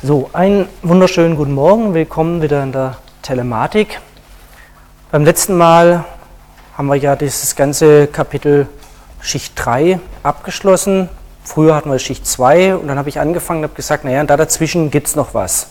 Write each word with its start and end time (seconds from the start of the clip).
So, 0.00 0.30
einen 0.32 0.68
wunderschönen 0.82 1.34
guten 1.34 1.54
Morgen. 1.54 1.92
Willkommen 1.92 2.40
wieder 2.40 2.62
in 2.62 2.70
der 2.70 2.98
Telematik. 3.20 3.98
Beim 5.10 5.24
letzten 5.24 5.56
Mal 5.56 6.04
haben 6.76 6.86
wir 6.86 6.94
ja 6.94 7.16
dieses 7.16 7.56
ganze 7.56 8.06
Kapitel 8.06 8.68
Schicht 9.20 9.54
3 9.56 9.98
abgeschlossen. 10.22 11.08
Früher 11.42 11.74
hatten 11.74 11.90
wir 11.90 11.98
Schicht 11.98 12.28
2 12.28 12.76
und 12.76 12.86
dann 12.86 12.96
habe 12.96 13.08
ich 13.08 13.18
angefangen 13.18 13.58
und 13.58 13.64
habe 13.64 13.74
gesagt, 13.74 14.04
naja, 14.04 14.22
da 14.22 14.36
dazwischen 14.36 14.92
gibt 14.92 15.08
es 15.08 15.16
noch 15.16 15.34
was. 15.34 15.66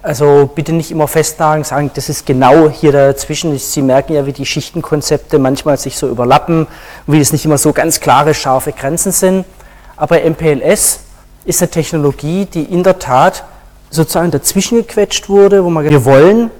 Also 0.00 0.48
bitte 0.54 0.72
nicht 0.72 0.92
immer 0.92 1.08
festnageln, 1.08 1.64
sagen, 1.64 1.90
das 1.92 2.08
ist 2.08 2.26
genau 2.26 2.68
hier 2.70 2.92
dazwischen. 2.92 3.58
Sie 3.58 3.82
merken 3.82 4.12
ja, 4.12 4.26
wie 4.26 4.32
die 4.32 4.46
Schichtenkonzepte 4.46 5.40
manchmal 5.40 5.76
sich 5.76 5.98
so 5.98 6.08
überlappen, 6.08 6.68
wie 7.08 7.18
es 7.18 7.32
nicht 7.32 7.46
immer 7.46 7.58
so 7.58 7.72
ganz 7.72 7.98
klare, 7.98 8.32
scharfe 8.32 8.70
Grenzen 8.70 9.10
sind. 9.10 9.44
Aber 9.96 10.20
MPLS 10.20 11.00
ist 11.50 11.60
eine 11.60 11.70
Technologie, 11.70 12.46
die 12.46 12.62
in 12.62 12.82
der 12.82 12.98
Tat 12.98 13.44
sozusagen 13.90 14.30
dazwischen 14.30 14.78
gequetscht 14.78 15.28
wurde, 15.28 15.64
wo 15.64 15.70
man 15.70 15.88
wir 15.88 16.04
wollen 16.04 16.50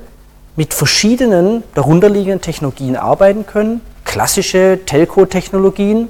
mit 0.56 0.74
verschiedenen 0.74 1.62
darunterliegenden 1.74 2.40
Technologien 2.40 2.96
arbeiten 2.96 3.46
können, 3.46 3.80
klassische 4.04 4.80
Telco-Technologien, 4.84 6.08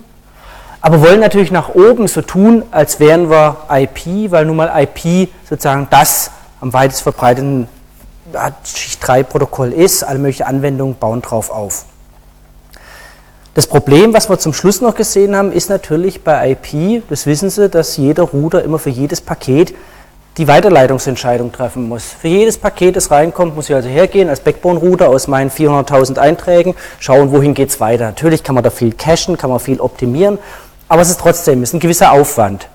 aber 0.80 1.03
wollen 1.03 1.20
natürlich 1.20 1.51
nach 1.51 1.69
oben 1.75 2.09
so 2.09 2.23
tun, 2.23 2.65
als 2.70 2.98
wären 2.98 3.30
wir 3.30 3.59
IP, 3.70 4.30
weil 4.30 4.47
nun 4.47 4.56
mal 4.56 4.73
IP 4.83 5.28
sozusagen 5.48 5.87
das 5.91 6.31
am 6.61 6.73
weitest 6.73 7.03
verbreiteten 7.03 7.69
Schicht 8.65 9.06
3 9.06 9.25
Protokoll 9.25 9.73
ist, 9.73 10.03
alle 10.03 10.19
möglichen 10.19 10.45
Anwendungen 10.45 10.97
bauen 10.97 11.20
drauf 11.20 11.51
auf. 11.51 11.84
Das 13.60 13.66
Problem, 13.66 14.14
was 14.14 14.30
wir 14.30 14.38
zum 14.38 14.55
Schluss 14.55 14.80
noch 14.80 14.95
gesehen 14.95 15.37
haben, 15.37 15.52
ist 15.52 15.69
natürlich 15.69 16.24
bei 16.24 16.52
IP, 16.52 17.02
das 17.10 17.27
wissen 17.27 17.50
Sie, 17.50 17.69
dass 17.69 17.98
jeder 17.98 18.23
Router 18.23 18.64
immer 18.64 18.78
für 18.78 18.89
jedes 18.89 19.20
Paket 19.20 19.75
die 20.39 20.48
Weiterleitungsentscheidung 20.48 21.52
treffen 21.52 21.86
muss. 21.86 22.05
Für 22.05 22.28
jedes 22.28 22.56
Paket, 22.56 22.97
das 22.97 23.11
reinkommt, 23.11 23.55
muss 23.55 23.69
ich 23.69 23.75
also 23.75 23.91
hergehen 23.91 24.30
als 24.30 24.41
Backbone-Router 24.41 25.11
aus 25.11 25.28
meinen 25.28 25.50
400.000 25.50 26.17
Einträgen, 26.17 26.75
schauen, 27.00 27.33
wohin 27.33 27.52
geht 27.52 27.69
es 27.69 27.80
weiter. 27.80 28.06
Natürlich 28.06 28.42
kann 28.42 28.55
man 28.55 28.64
da 28.64 28.70
viel 28.70 28.94
cachen, 28.94 29.36
kann 29.36 29.50
man 29.50 29.61
viel 29.61 29.78
optimieren, 29.78 30.39
aber 30.89 31.02
es 31.02 31.11
ist 31.11 31.20
trotzdem 31.20 31.62
ist 31.62 31.74
ein 31.74 31.80
gewisser 31.80 32.12
Aufwand. 32.12 32.67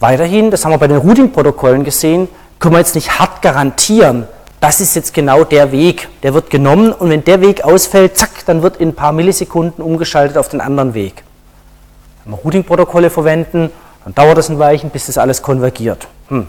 Weiterhin, 0.00 0.50
das 0.50 0.64
haben 0.64 0.72
wir 0.72 0.78
bei 0.78 0.88
den 0.88 0.96
Routing-Protokollen 0.96 1.84
gesehen, 1.84 2.26
können 2.58 2.74
wir 2.74 2.80
jetzt 2.80 2.96
nicht 2.96 3.20
hart 3.20 3.42
garantieren, 3.42 4.26
das 4.60 4.80
ist 4.80 4.96
jetzt 4.96 5.14
genau 5.14 5.44
der 5.44 5.70
Weg, 5.72 6.08
der 6.22 6.34
wird 6.34 6.50
genommen 6.50 6.92
und 6.92 7.10
wenn 7.10 7.24
der 7.24 7.40
Weg 7.40 7.64
ausfällt, 7.64 8.16
zack, 8.16 8.44
dann 8.46 8.62
wird 8.62 8.78
in 8.78 8.88
ein 8.88 8.94
paar 8.94 9.12
Millisekunden 9.12 9.84
umgeschaltet 9.84 10.36
auf 10.36 10.48
den 10.48 10.60
anderen 10.60 10.94
Weg. 10.94 11.22
Wenn 12.24 12.34
wir 12.34 12.38
Routing-Protokolle 12.38 13.10
verwenden, 13.10 13.70
dann 14.04 14.14
dauert 14.14 14.38
es 14.38 14.48
ein 14.48 14.58
Weilchen, 14.58 14.90
bis 14.90 15.06
das 15.06 15.18
alles 15.18 15.42
konvergiert. 15.42 16.08
Hm. 16.28 16.46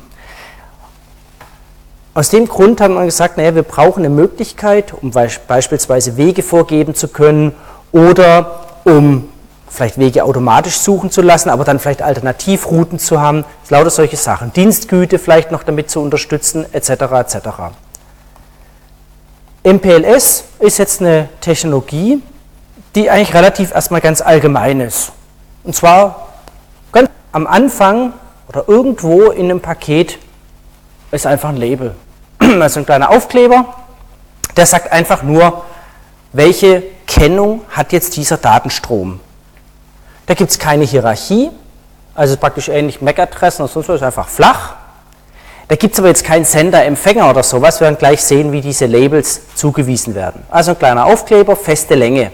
Aus 2.15 2.29
dem 2.29 2.47
Grund 2.47 2.81
haben 2.81 2.95
wir 2.95 3.05
gesagt, 3.05 3.37
naja, 3.37 3.53
wir 3.53 3.63
brauchen 3.63 3.99
eine 3.99 4.09
Möglichkeit, 4.09 4.93
um 4.99 5.11
beispielsweise 5.11 6.17
Wege 6.17 6.41
vorgeben 6.41 6.95
zu 6.95 7.07
können 7.07 7.53
oder 7.91 8.65
um 8.83 9.29
vielleicht 9.69 9.99
Wege 9.99 10.23
automatisch 10.23 10.79
suchen 10.79 11.11
zu 11.11 11.21
lassen, 11.21 11.49
aber 11.49 11.63
dann 11.63 11.79
vielleicht 11.79 12.01
Alternativrouten 12.01 12.97
zu 12.97 13.21
haben, 13.21 13.45
lauter 13.69 13.91
solche 13.91 14.17
Sachen. 14.17 14.51
Dienstgüte 14.51 15.19
vielleicht 15.19 15.51
noch 15.51 15.63
damit 15.63 15.91
zu 15.91 16.01
unterstützen, 16.01 16.65
etc. 16.73 16.89
etc. 16.89 17.35
MPLS 19.63 20.45
ist 20.59 20.77
jetzt 20.77 21.01
eine 21.01 21.27
Technologie, 21.41 22.21
die 22.95 23.09
eigentlich 23.09 23.33
relativ 23.33 23.73
erstmal 23.73 24.01
ganz 24.01 24.21
allgemein 24.21 24.79
ist. 24.79 25.11
Und 25.63 25.75
zwar 25.75 26.29
ganz 26.91 27.09
am 27.31 27.45
Anfang 27.45 28.13
oder 28.47 28.67
irgendwo 28.67 29.31
in 29.31 29.45
einem 29.45 29.61
Paket 29.61 30.17
ist 31.11 31.25
einfach 31.25 31.49
ein 31.49 31.57
Label. 31.57 31.95
Also 32.59 32.79
ein 32.79 32.85
kleiner 32.85 33.09
Aufkleber, 33.09 33.65
der 34.55 34.65
sagt 34.65 34.91
einfach 34.91 35.23
nur, 35.23 35.65
welche 36.31 36.83
Kennung 37.05 37.61
hat 37.69 37.91
jetzt 37.91 38.15
dieser 38.15 38.37
Datenstrom. 38.37 39.19
Da 40.25 40.33
gibt 40.35 40.51
es 40.51 40.59
keine 40.59 40.83
Hierarchie, 40.83 41.49
also 42.15 42.37
praktisch 42.37 42.69
ähnlich 42.69 43.01
MAC-Adressen 43.01 43.63
und 43.63 43.71
sonst 43.71 43.89
was, 43.89 44.01
einfach 44.01 44.27
flach. 44.27 44.75
Da 45.69 45.75
gibt 45.75 45.93
es 45.93 45.99
aber 45.99 46.07
jetzt 46.07 46.23
keinen 46.23 46.45
Sender, 46.45 46.83
Empfänger 46.83 47.29
oder 47.29 47.43
sowas. 47.43 47.79
Wir 47.79 47.85
werden 47.85 47.99
gleich 47.99 48.23
sehen, 48.23 48.51
wie 48.51 48.59
diese 48.59 48.87
Labels 48.87 49.41
zugewiesen 49.53 50.15
werden. 50.15 50.41
Also 50.49 50.71
ein 50.71 50.79
kleiner 50.79 51.05
Aufkleber, 51.05 51.55
feste 51.55 51.93
Länge. 51.93 52.31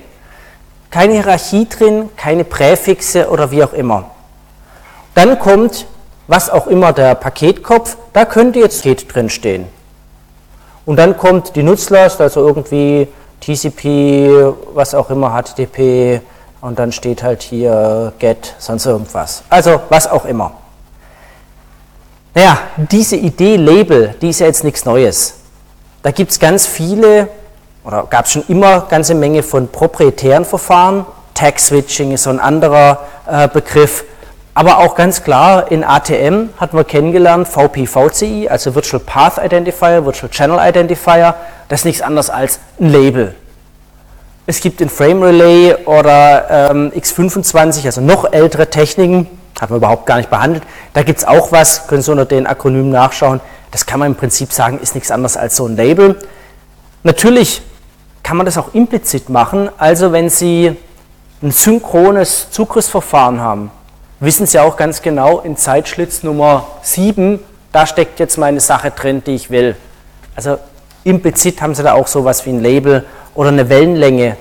Keine 0.90 1.16
Hierarchie 1.16 1.68
drin, 1.68 2.10
keine 2.16 2.46
Präfixe 2.46 3.30
oder 3.30 3.52
wie 3.52 3.62
auch 3.62 3.74
immer. 3.74 4.06
Dann 5.16 5.38
kommt, 5.38 5.86
was 6.28 6.50
auch 6.50 6.68
immer 6.68 6.94
der 6.94 7.14
Paketkopf, 7.16 7.98
da 8.14 8.24
könnte 8.24 8.60
jetzt 8.60 8.84
Paket 8.84 9.14
drin 9.14 9.30
stehen. 9.30 9.68
Und 10.86 10.96
dann 10.96 11.18
kommt 11.18 11.58
die 11.58 11.64
Nutzlast, 11.64 12.22
also 12.22 12.48
irgendwie 12.48 13.10
TCP, 13.42 14.54
was 14.74 14.96
auch 14.96 15.10
immer, 15.10 15.32
HTTP, 15.32 16.22
und 16.62 16.80
dann 16.80 16.94
steht 16.94 17.22
halt 17.22 17.44
hier 17.44 18.14
GET, 18.18 18.56
sonst 18.60 18.86
irgendwas. 18.86 19.44
Also 19.50 19.82
was 19.90 20.08
auch 20.08 20.24
immer. 20.24 20.54
Naja, 22.36 22.58
diese 22.76 23.16
Idee 23.16 23.56
Label, 23.56 24.14
die 24.22 24.30
ist 24.30 24.42
ja 24.42 24.48
jetzt 24.48 24.66
nichts 24.66 24.84
Neues. 24.84 25.36
Da 26.04 26.12
gibt 26.12 26.32
es 26.32 26.40
ganz 26.40 26.68
viele, 26.68 27.30
oder 27.86 28.06
gab 28.10 28.26
es 28.26 28.34
schon 28.34 28.44
immer 28.50 28.82
ganze 28.82 29.16
Menge 29.16 29.42
von 29.42 29.70
proprietären 29.70 30.44
Verfahren. 30.44 31.06
Tag 31.34 31.58
Switching 31.62 32.12
ist 32.12 32.24
so 32.24 32.30
ein 32.30 32.42
anderer 32.42 33.00
äh, 33.26 33.48
Begriff. 33.48 34.04
Aber 34.54 34.80
auch 34.80 34.96
ganz 34.96 35.24
klar 35.24 35.72
in 35.72 35.86
ATM 35.86 36.50
hatten 36.58 36.76
wir 36.76 36.84
kennengelernt 36.84 37.48
VPVCI, 37.48 38.50
also 38.50 38.76
Virtual 38.76 39.02
Path 39.02 39.38
Identifier, 39.38 40.06
Virtual 40.06 40.30
Channel 40.30 40.60
Identifier. 40.60 41.36
Das 41.70 41.82
ist 41.82 41.86
nichts 41.86 42.02
anderes 42.02 42.30
als 42.30 42.60
ein 42.82 42.90
Label. 42.90 43.34
Es 44.46 44.60
gibt 44.60 44.82
in 44.82 44.90
Frame 44.90 45.24
Relay 45.24 45.76
oder 45.86 46.72
ähm, 46.72 46.92
X25, 46.94 47.86
also 47.86 48.02
noch 48.02 48.34
ältere 48.34 48.70
Techniken, 48.70 49.28
haben 49.60 49.72
wir 49.72 49.78
überhaupt 49.78 50.06
gar 50.06 50.18
nicht 50.18 50.30
behandelt. 50.30 50.64
Da 50.94 51.04
gibt 51.04 51.20
es 51.20 51.26
auch 51.26 51.52
was, 51.52 51.88
können 51.88 52.02
Sie 52.02 52.12
unter 52.12 52.26
den 52.26 52.48
Akronymen 52.48 52.90
nachschauen. 52.90 53.40
Das 53.72 53.86
kann 53.86 54.00
man 54.00 54.12
im 54.12 54.16
Prinzip 54.16 54.52
sagen, 54.52 54.80
ist 54.80 54.96
nichts 54.96 55.12
anderes 55.12 55.38
als 55.38 55.56
so 55.56 55.68
ein 55.68 55.76
Label. 55.76 56.18
Natürlich 57.04 57.62
kann 58.24 58.38
man 58.38 58.46
das 58.46 58.58
auch 58.58 58.74
implizit 58.74 59.30
machen. 59.30 59.70
Also 59.78 60.12
wenn 60.12 60.30
Sie 60.30 60.76
ein 61.42 61.52
synchrones 61.52 62.50
Zugriffsverfahren 62.52 63.40
haben, 63.40 63.72
wissen 64.20 64.46
Sie 64.46 64.60
auch 64.60 64.78
ganz 64.78 65.02
genau, 65.02 65.42
in 65.42 65.58
Zeitschlitz 65.58 66.24
Nummer 66.24 66.68
7, 66.82 67.40
da 67.72 67.86
steckt 67.86 68.20
jetzt 68.20 68.38
meine 68.38 68.60
Sache 68.60 68.92
drin, 68.92 69.22
die 69.26 69.36
ich 69.36 69.50
will. 69.50 69.76
Also 70.36 70.58
implizit 71.04 71.62
haben 71.62 71.76
Sie 71.76 71.84
da 71.84 71.94
auch 71.94 72.08
sowas 72.08 72.46
wie 72.46 72.52
ein 72.52 72.62
Label 72.62 73.06
oder 73.36 73.50
eine 73.50 73.70
Wellenlänge. 73.70 74.38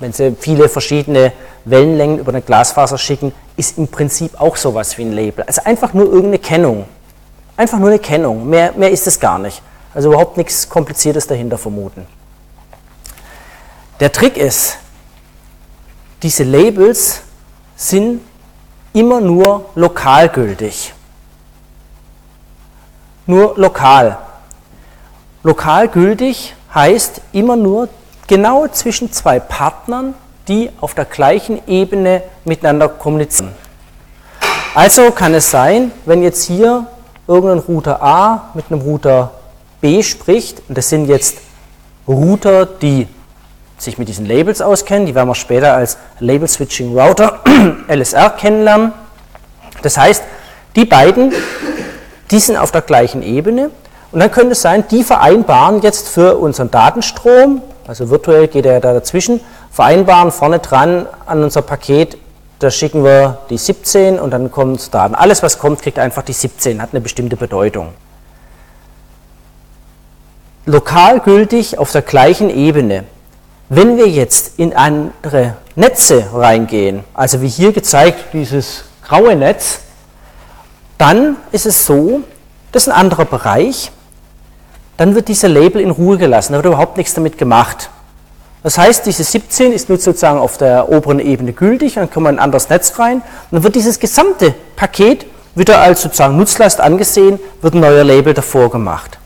Wenn 0.00 0.12
Sie 0.12 0.36
viele 0.38 0.68
verschiedene 0.68 1.32
Wellenlängen 1.64 2.18
über 2.18 2.30
eine 2.30 2.42
Glasfaser 2.42 2.98
schicken, 2.98 3.32
ist 3.56 3.78
im 3.78 3.88
Prinzip 3.88 4.40
auch 4.40 4.56
sowas 4.56 4.96
wie 4.96 5.02
ein 5.02 5.12
Label. 5.12 5.44
Also 5.44 5.62
einfach 5.64 5.92
nur 5.92 6.06
irgendeine 6.06 6.38
Kennung. 6.38 6.84
Einfach 7.56 7.78
nur 7.78 7.88
eine 7.88 7.98
Kennung. 7.98 8.48
Mehr, 8.48 8.72
mehr 8.72 8.90
ist 8.90 9.06
es 9.06 9.18
gar 9.18 9.38
nicht. 9.38 9.60
Also 9.92 10.10
überhaupt 10.10 10.36
nichts 10.36 10.68
Kompliziertes 10.68 11.26
dahinter 11.26 11.58
vermuten. 11.58 12.06
Der 13.98 14.12
Trick 14.12 14.36
ist, 14.36 14.78
diese 16.22 16.44
Labels 16.44 17.22
sind 17.74 18.20
immer 18.92 19.20
nur 19.20 19.66
lokal 19.74 20.28
gültig. 20.28 20.94
Nur 23.26 23.54
lokal. 23.56 24.18
Lokal 25.42 25.88
gültig 25.88 26.54
heißt 26.74 27.20
immer 27.32 27.56
nur 27.56 27.88
genau 28.28 28.68
zwischen 28.68 29.10
zwei 29.10 29.40
Partnern 29.40 30.14
die 30.48 30.70
auf 30.80 30.94
der 30.94 31.04
gleichen 31.04 31.60
Ebene 31.66 32.22
miteinander 32.44 32.88
kommunizieren. 32.88 33.52
Also 34.74 35.10
kann 35.10 35.34
es 35.34 35.50
sein, 35.50 35.92
wenn 36.06 36.22
jetzt 36.22 36.44
hier 36.44 36.86
irgendein 37.26 37.58
Router 37.58 38.02
A 38.02 38.50
mit 38.54 38.66
einem 38.70 38.80
Router 38.80 39.32
B 39.80 40.02
spricht, 40.02 40.62
und 40.68 40.76
das 40.76 40.88
sind 40.88 41.06
jetzt 41.06 41.38
Router, 42.06 42.64
die 42.64 43.06
sich 43.76 43.98
mit 43.98 44.08
diesen 44.08 44.26
Labels 44.26 44.60
auskennen, 44.60 45.06
die 45.06 45.14
werden 45.14 45.28
wir 45.28 45.34
später 45.34 45.74
als 45.74 45.98
Label 46.18 46.48
Switching 46.48 46.98
Router 46.98 47.40
LSR 47.88 48.30
kennenlernen. 48.30 48.92
Das 49.82 49.96
heißt, 49.96 50.22
die 50.74 50.84
beiden, 50.84 51.32
die 52.30 52.40
sind 52.40 52.56
auf 52.56 52.72
der 52.72 52.82
gleichen 52.82 53.22
Ebene 53.22 53.70
und 54.10 54.20
dann 54.20 54.30
könnte 54.30 54.52
es 54.52 54.62
sein, 54.62 54.84
die 54.90 55.04
vereinbaren 55.04 55.82
jetzt 55.82 56.08
für 56.08 56.38
unseren 56.38 56.70
Datenstrom, 56.70 57.62
also 57.86 58.10
virtuell 58.10 58.48
geht 58.48 58.66
er 58.66 58.80
da 58.80 58.92
dazwischen, 58.92 59.40
vereinbaren 59.70 60.32
vorne 60.32 60.60
dran 60.60 61.06
an 61.26 61.42
unser 61.42 61.62
Paket, 61.62 62.16
da 62.58 62.70
schicken 62.70 63.04
wir 63.04 63.38
die 63.50 63.58
17 63.58 64.18
und 64.18 64.30
dann 64.30 64.50
kommt 64.50 64.92
Daten. 64.92 65.14
Alles, 65.14 65.42
was 65.42 65.58
kommt, 65.58 65.80
kriegt 65.82 65.98
einfach 65.98 66.22
die 66.22 66.32
17, 66.32 66.82
hat 66.82 66.90
eine 66.92 67.00
bestimmte 67.00 67.36
Bedeutung. 67.36 67.92
Lokal 70.66 71.20
gültig 71.20 71.78
auf 71.78 71.92
der 71.92 72.02
gleichen 72.02 72.50
Ebene. 72.50 73.04
Wenn 73.68 73.96
wir 73.96 74.08
jetzt 74.08 74.58
in 74.58 74.74
andere 74.74 75.56
Netze 75.76 76.26
reingehen, 76.32 77.04
also 77.14 77.42
wie 77.42 77.48
hier 77.48 77.72
gezeigt, 77.72 78.32
dieses 78.32 78.84
graue 79.06 79.36
Netz, 79.36 79.80
dann 80.96 81.36
ist 81.52 81.66
es 81.66 81.86
so, 81.86 82.22
das 82.72 82.82
ist 82.86 82.88
ein 82.92 83.00
anderer 83.00 83.24
Bereich, 83.24 83.92
dann 84.98 85.14
wird 85.14 85.28
dieser 85.28 85.48
Label 85.48 85.80
in 85.80 85.90
Ruhe 85.90 86.18
gelassen, 86.18 86.52
da 86.52 86.58
wird 86.58 86.66
überhaupt 86.66 86.98
nichts 86.98 87.14
damit 87.14 87.38
gemacht. 87.38 87.88
Das 88.62 88.76
heißt, 88.76 89.06
diese 89.06 89.22
17 89.22 89.72
ist 89.72 89.88
nur 89.88 89.98
sozusagen 89.98 90.38
auf 90.40 90.58
der 90.58 90.90
oberen 90.90 91.20
Ebene 91.20 91.52
gültig, 91.52 91.94
dann 91.94 92.10
kommt 92.10 92.24
man 92.24 92.34
in 92.34 92.38
ein 92.40 92.44
anderes 92.44 92.68
Netz 92.68 92.98
rein 92.98 93.22
dann 93.50 93.62
wird 93.62 93.76
dieses 93.76 94.00
gesamte 94.00 94.54
Paket 94.76 95.24
wieder 95.54 95.80
als 95.80 96.02
sozusagen 96.02 96.36
Nutzlast 96.36 96.80
angesehen, 96.80 97.38
wird 97.62 97.74
ein 97.74 97.80
neuer 97.80 98.04
Label 98.04 98.34
davor 98.34 98.70
gemacht. 98.70 99.18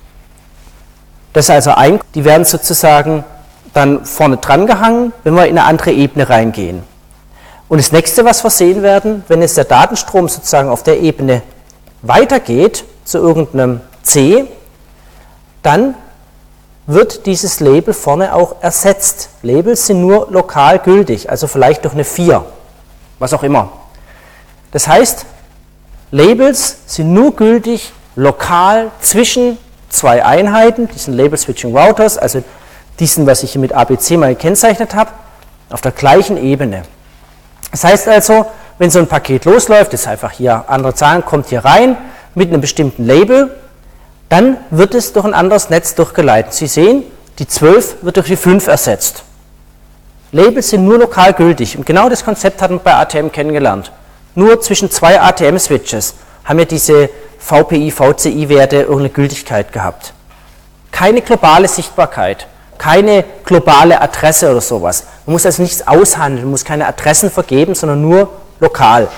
Das 1.33 1.47
ist 1.47 1.51
also 1.51 1.73
ein, 1.73 1.99
die 2.15 2.25
werden 2.25 2.45
sozusagen 2.45 3.25
dann 3.73 4.05
vorne 4.05 4.37
dran 4.37 4.67
gehangen, 4.67 5.15
wenn 5.25 5.35
wir 5.35 5.47
in 5.47 5.59
eine 5.59 5.67
andere 5.67 5.93
Ebene 5.93 6.29
reingehen. 6.29 6.83
Und 7.69 7.79
das 7.79 7.93
nächste, 7.93 8.27
was 8.27 8.45
wir 8.45 8.51
sehen 8.51 8.83
werden, 8.83 9.25
wenn 9.29 9.41
jetzt 9.41 9.57
der 9.57 9.65
Datenstrom 9.65 10.29
sozusagen 10.29 10.69
auf 10.69 10.83
der 10.83 11.01
Ebene 11.01 11.41
weitergeht 12.03 12.85
zu 13.05 13.17
irgendeinem 13.17 13.81
C, 14.03 14.47
dann 15.63 15.95
wird 16.87 17.27
dieses 17.27 17.61
Label 17.61 17.95
vorne 17.95 18.35
auch 18.35 18.57
ersetzt. 18.61 19.29
Labels 19.43 19.87
sind 19.87 20.01
nur 20.01 20.29
lokal 20.31 20.79
gültig, 20.79 21.31
also 21.31 21.47
vielleicht 21.47 21.85
durch 21.85 21.95
eine 21.95 22.05
4, 22.05 22.45
was 23.19 23.33
auch 23.33 23.43
immer. 23.43 23.73
Das 24.73 24.89
heißt, 24.89 25.27
Labels 26.11 26.77
sind 26.87 27.13
nur 27.13 27.37
gültig 27.37 27.93
lokal 28.17 28.91
zwischen 29.01 29.59
zwei 29.89 30.25
Einheiten, 30.25 30.89
diesen 30.89 31.15
Label 31.15 31.39
Switching 31.39 31.77
Routers, 31.77 32.19
also 32.19 32.43
diesen, 32.99 33.27
was 33.27 33.43
ich 33.43 33.53
hier 33.53 33.61
mit 33.61 33.73
ABC 33.73 34.17
mal 34.17 34.35
gekennzeichnet 34.35 34.95
habe, 34.95 35.11
auf 35.71 35.81
der 35.81 35.93
gleichen 35.93 36.37
Ebene. 36.37 36.83
Das 37.71 37.85
heißt 37.85 38.09
also, 38.09 38.47
wenn 38.79 38.91
so 38.91 38.99
ein 38.99 39.07
Paket 39.07 39.45
losläuft, 39.45 39.95
ist 39.95 40.07
einfach 40.09 40.33
hier 40.33 40.65
andere 40.69 40.95
Zahlen, 40.95 41.25
kommt 41.25 41.49
hier 41.49 41.65
rein 41.65 41.97
mit 42.35 42.49
einem 42.49 42.61
bestimmten 42.61 43.05
Label, 43.07 43.55
dann 44.33 44.57
wird 44.71 44.95
es 44.95 45.13
durch 45.13 45.27
ein 45.27 45.35
anderes 45.35 45.69
Netz 45.69 45.95
durchgeleitet. 45.95 46.55
Sie 46.55 46.67
sehen, 46.67 47.03
die 47.39 47.47
12 47.47 47.97
wird 48.01 48.17
durch 48.17 48.29
die 48.29 48.37
5 48.37 48.67
ersetzt. 48.67 49.25
Labels 50.33 50.71
sind 50.71 50.87
nur 50.87 50.97
lokal 50.97 51.35
gültig 51.35 51.77
und 51.77 51.85
genau 51.85 52.09
das 52.09 52.25
Konzept 52.25 52.63
hatten 52.63 52.77
wir 52.77 52.79
bei 52.79 52.95
ATM 52.95 53.31
kennengelernt. 53.31 53.93
Nur 54.35 54.59
zwischen 54.63 54.91
zwei 54.91 55.21
ATM-Switches 55.21 56.15
haben 56.45 56.59
wir 56.59 56.65
diese 56.65 57.11
VPI, 57.41 57.91
VCI-Werte 57.91 58.77
irgendeine 58.77 59.11
Gültigkeit 59.11 59.71
gehabt. 59.71 60.15
Keine 60.91 61.21
globale 61.21 61.69
Sichtbarkeit, 61.69 62.47
keine 62.79 63.27
globale 63.45 64.01
Adresse 64.01 64.51
oder 64.51 64.63
sowas. 64.63 65.05
Man 65.27 65.35
muss 65.35 65.45
also 65.45 65.61
nichts 65.61 65.87
aushandeln, 65.87 66.45
man 66.45 66.53
muss 66.53 66.65
keine 66.65 66.87
Adressen 66.87 67.31
vergeben, 67.31 67.75
sondern 67.75 68.01
nur 68.01 68.31
lokal. 68.61 69.09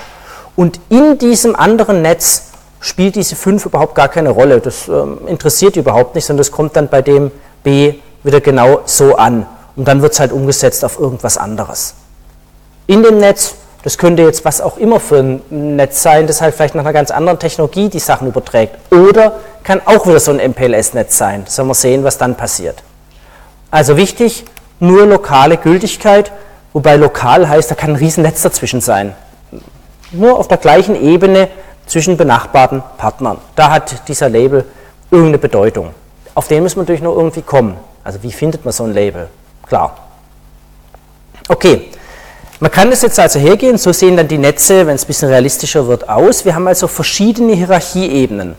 Und 0.57 0.81
in 0.89 1.17
diesem 1.17 1.55
anderen 1.55 2.01
Netz 2.01 2.51
spielt 2.85 3.15
diese 3.15 3.35
5 3.35 3.65
überhaupt 3.65 3.95
gar 3.95 4.09
keine 4.09 4.29
Rolle. 4.29 4.59
Das 4.59 4.87
ähm, 4.87 5.17
interessiert 5.25 5.75
überhaupt 5.75 6.13
nicht, 6.13 6.25
sondern 6.25 6.39
das 6.39 6.51
kommt 6.51 6.75
dann 6.75 6.87
bei 6.87 7.01
dem 7.01 7.31
B 7.63 7.95
wieder 8.23 8.41
genau 8.41 8.81
so 8.85 9.15
an. 9.15 9.47
Und 9.75 9.87
dann 9.87 10.03
wird 10.03 10.13
es 10.13 10.19
halt 10.19 10.31
umgesetzt 10.31 10.85
auf 10.85 10.99
irgendwas 10.99 11.37
anderes. 11.37 11.95
In 12.85 13.01
dem 13.01 13.17
Netz, 13.17 13.55
das 13.81 13.97
könnte 13.97 14.21
jetzt 14.21 14.45
was 14.45 14.61
auch 14.61 14.77
immer 14.77 14.99
für 14.99 15.17
ein 15.17 15.75
Netz 15.75 16.03
sein, 16.03 16.27
das 16.27 16.41
halt 16.41 16.53
vielleicht 16.53 16.75
nach 16.75 16.83
einer 16.83 16.93
ganz 16.93 17.09
anderen 17.09 17.39
Technologie 17.39 17.89
die 17.89 17.99
Sachen 17.99 18.27
überträgt. 18.27 18.75
Oder 18.91 19.39
kann 19.63 19.81
auch 19.85 20.05
wieder 20.05 20.19
so 20.19 20.31
ein 20.31 20.51
MPLS-Netz 20.51 21.17
sein. 21.17 21.45
Werden 21.47 21.67
wir 21.67 21.73
sehen, 21.73 22.03
was 22.03 22.19
dann 22.19 22.35
passiert. 22.35 22.83
Also 23.71 23.97
wichtig, 23.97 24.45
nur 24.79 25.07
lokale 25.07 25.57
Gültigkeit, 25.57 26.31
wobei 26.71 26.97
lokal 26.97 27.49
heißt, 27.49 27.71
da 27.71 27.75
kann 27.75 27.91
ein 27.91 27.95
Riesennetz 27.95 28.43
dazwischen 28.43 28.79
sein. 28.79 29.15
Nur 30.11 30.37
auf 30.37 30.47
der 30.47 30.57
gleichen 30.57 30.95
Ebene 30.95 31.49
zwischen 31.87 32.17
benachbarten 32.17 32.83
Partnern. 32.97 33.37
Da 33.55 33.71
hat 33.71 34.07
dieser 34.07 34.29
Label 34.29 34.65
irgendeine 35.11 35.37
Bedeutung. 35.37 35.91
Auf 36.33 36.47
den 36.47 36.63
muss 36.63 36.75
man 36.75 36.83
natürlich 36.83 37.01
noch 37.01 37.15
irgendwie 37.15 37.41
kommen. 37.41 37.77
Also 38.03 38.21
wie 38.23 38.31
findet 38.31 38.65
man 38.65 38.71
so 38.71 38.83
ein 38.83 38.93
Label? 38.93 39.29
Klar. 39.67 39.95
Okay, 41.47 41.91
man 42.59 42.71
kann 42.71 42.89
das 42.89 43.01
jetzt 43.01 43.19
also 43.19 43.39
hergehen, 43.39 43.77
so 43.77 43.91
sehen 43.91 44.17
dann 44.17 44.27
die 44.27 44.37
Netze, 44.37 44.87
wenn 44.87 44.95
es 44.95 45.03
ein 45.03 45.07
bisschen 45.07 45.29
realistischer 45.29 45.87
wird, 45.87 46.07
aus. 46.09 46.45
Wir 46.45 46.55
haben 46.55 46.67
also 46.67 46.87
verschiedene 46.87 47.53
Hierarchieebenen. 47.53 48.55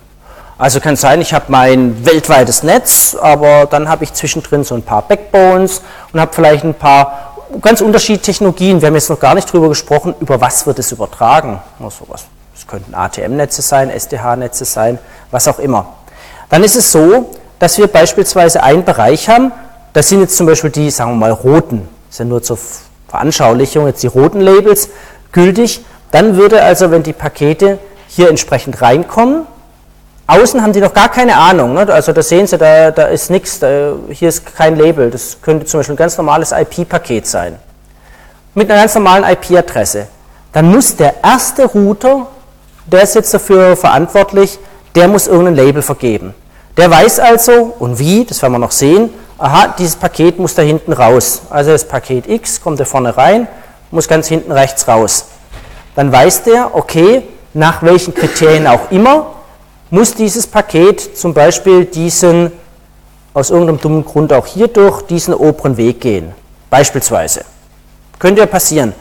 Also 0.59 0.81
kann 0.81 0.97
sein, 0.97 1.21
ich 1.21 1.35
habe 1.35 1.47
mein 1.49 2.05
weltweites 2.07 2.63
Netz, 2.63 3.17
aber 3.21 3.67
dann 3.67 3.89
habe 3.89 4.05
ich 4.05 4.13
zwischendrin 4.13 4.65
so 4.65 4.75
ein 4.75 4.83
paar 4.83 5.03
Backbones 5.03 5.83
und 6.13 6.21
habe 6.21 6.33
vielleicht 6.33 6.65
ein 6.65 6.75
paar 6.75 7.35
ganz 7.61 7.81
unterschiedliche 7.81 8.23
Technologien. 8.23 8.81
Wir 8.81 8.89
haben 8.89 8.95
jetzt 8.95 9.11
noch 9.11 9.21
gar 9.21 9.35
nicht 9.35 9.53
drüber 9.53 9.69
gesprochen, 9.69 10.15
über 10.21 10.41
was 10.41 10.67
wird 10.67 10.79
es 10.79 10.93
übertragen. 10.93 11.61
Also 11.79 12.07
was 12.09 12.27
könnten 12.67 12.95
ATM-Netze 12.95 13.63
sein, 13.63 13.91
SDH-Netze 13.91 14.65
sein, 14.65 14.99
was 15.31 15.49
auch 15.49 15.59
immer. 15.59 15.95
Dann 16.49 16.63
ist 16.63 16.77
es 16.77 16.93
so, 16.93 17.37
dass 17.59 17.79
wir 17.79 17.87
beispielsweise 17.87 18.63
einen 18.63 18.85
Bereich 18.85 19.29
haben, 19.29 19.53
das 19.93 20.09
sind 20.09 20.21
jetzt 20.21 20.37
zum 20.37 20.47
Beispiel 20.47 20.71
die, 20.71 20.91
sagen 20.91 21.13
wir 21.13 21.17
mal, 21.17 21.31
roten, 21.33 21.89
das 22.09 22.19
sind 22.19 22.29
nur 22.29 22.43
zur 22.43 22.59
Veranschaulichung 23.09 23.87
jetzt 23.87 24.03
die 24.03 24.09
roten 24.09 24.41
Labels 24.41 24.91
gültig. 25.33 25.85
Dann 26.11 26.37
würde 26.37 26.63
also, 26.63 26.91
wenn 26.91 27.03
die 27.03 27.13
Pakete 27.13 27.79
hier 28.09 28.29
entsprechend 28.29 28.81
reinkommen, 28.83 29.47
außen 30.27 30.63
haben 30.63 30.73
die 30.73 30.81
noch 30.81 30.95
gar 30.95 31.09
keine 31.09 31.37
Ahnung. 31.37 31.75
Ne? 31.75 31.91
Also 31.93 32.13
da 32.13 32.23
sehen 32.23 32.47
Sie, 32.47 32.59
da, 32.59 32.91
da 32.91 33.07
ist 33.07 33.31
nichts, 33.31 33.61
hier 34.11 34.29
ist 34.29 34.55
kein 34.55 34.77
Label. 34.77 35.11
Das 35.11 35.39
könnte 35.41 35.67
zum 35.67 35.81
Beispiel 35.81 35.95
ein 35.95 35.99
ganz 35.99 36.17
normales 36.17 36.53
IP-Paket 36.53 37.27
sein. 37.27 37.57
Mit 38.55 38.71
einer 38.71 38.81
ganz 38.81 38.95
normalen 38.95 39.25
IP-Adresse. 39.25 40.09
Dann 40.53 40.71
muss 40.71 40.97
der 40.97 41.23
erste 41.23 41.67
Router 41.67 42.29
der 42.87 43.03
ist 43.03 43.15
jetzt 43.15 43.35
dafür 43.35 43.77
verantwortlich, 43.77 44.59
der 44.95 45.09
muss 45.09 45.27
irgendein 45.27 45.57
Label 45.57 45.83
vergeben. 45.83 46.35
Der 46.77 46.91
weiß 46.91 47.21
also, 47.21 47.75
und 47.79 47.99
wie, 47.99 48.25
das 48.25 48.43
werden 48.43 48.53
wir 48.53 48.59
noch 48.59 48.71
sehen, 48.71 49.11
aha, 49.39 49.75
dieses 49.79 49.97
Paket 49.97 50.39
muss 50.39 50.55
da 50.55 50.63
hinten 50.63 50.93
raus. 50.93 51.43
Also 51.51 51.73
das 51.73 51.87
Paket 51.87 52.29
X 52.29 52.61
kommt 52.61 52.81
da 52.81 52.85
vorne 52.85 53.17
rein, 53.17 53.49
muss 53.91 54.09
ganz 54.09 54.29
hinten 54.29 54.53
rechts 54.53 54.87
raus. 54.87 55.27
Dann 55.95 56.13
weiß 56.13 56.45
der, 56.45 56.75
okay, 56.75 57.23
nach 57.55 57.83
welchen 57.83 58.15
Kriterien 58.15 58.67
auch 58.67 58.91
immer, 58.91 59.35
muss 59.91 60.15
dieses 60.15 60.47
Paket 60.47 61.17
zum 61.17 61.33
Beispiel 61.33 61.87
diesen, 61.87 62.53
aus 63.33 63.51
irgendeinem 63.51 63.81
dummen 63.81 64.05
Grund 64.05 64.33
auch 64.33 64.47
hier 64.47 64.69
durch, 64.69 65.03
diesen 65.03 65.35
oberen 65.35 65.77
Weg 65.77 66.01
gehen. 66.01 66.33
Beispielsweise. 66.69 67.45
Könnte 68.19 68.41
ja 68.41 68.47
passieren 68.47 68.95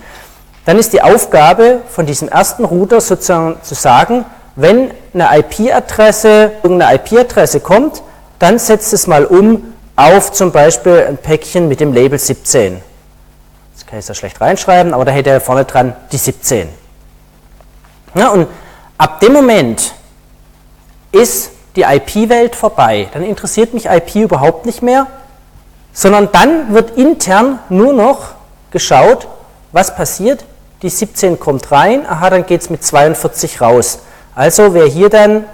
dann 0.66 0.80
ist 0.80 0.94
die 0.94 1.02
Aufgabe 1.02 1.82
von 1.88 2.06
diesem 2.06 2.28
ersten 2.28 2.66
Router 2.66 3.00
sozusagen 3.00 3.58
zu 3.62 3.75
sagen, 3.75 4.25
wenn 4.56 4.92
eine 5.13 5.39
IP-Adresse, 5.39 6.54
irgendeine 6.63 6.96
IP-Adresse 6.96 7.60
kommt, 7.60 8.01
dann 8.39 8.58
setzt 8.58 8.94
es 8.94 9.08
mal 9.08 9.25
um 9.25 9.74
auf 9.96 10.32
zum 10.32 10.51
Beispiel 10.51 11.06
ein 11.08 11.18
Päckchen 11.18 11.68
mit 11.68 11.80
dem 11.80 11.94
Label 11.94 12.18
17. 12.18 12.82
Das 13.75 13.86
kann 13.86 14.00
ich 14.00 14.06
da 14.06 14.13
schlecht 14.13 14.42
reinschreiben, 14.42 14.94
aber 14.94 15.06
da 15.06 15.12
hätte 15.12 15.30
er 15.30 15.42
vorne 15.42 15.66
dran 15.66 15.96
die 16.12 16.18
17. 16.18 16.68
Ja, 18.16 18.30
und 18.30 18.48
ab 18.98 19.20
dem 19.20 19.34
Moment 19.34 19.94
ist 21.12 21.51
die 21.75 21.84
IP-Welt 21.84 22.56
vorbei. 22.56 23.10
Dann 23.13 23.24
interessiert 23.24 23.74
mich 23.74 23.86
IP 23.86 24.16
überhaupt 24.16 24.66
nicht 24.66 24.82
mehr, 24.82 25.08
sondern 25.94 26.30
dann 26.32 26.74
wird 26.74 26.98
intern 26.98 27.60
nur 27.70 27.94
noch 27.94 28.36
geschaut, 28.72 29.28
was 29.72 29.96
passiert, 29.96 30.46
die 30.82 30.89
17 30.89 31.39
kommt 31.39 31.72
rein, 31.72 32.05
aha, 32.08 32.29
dann 32.29 32.46
geht 32.46 32.62
es 32.62 32.70
mit 32.70 32.84
42 32.84 33.62
raus. 33.62 34.00
Also 34.36 34.74
wäre 34.74 34.88
hier 34.88 35.10
dann 35.10 35.46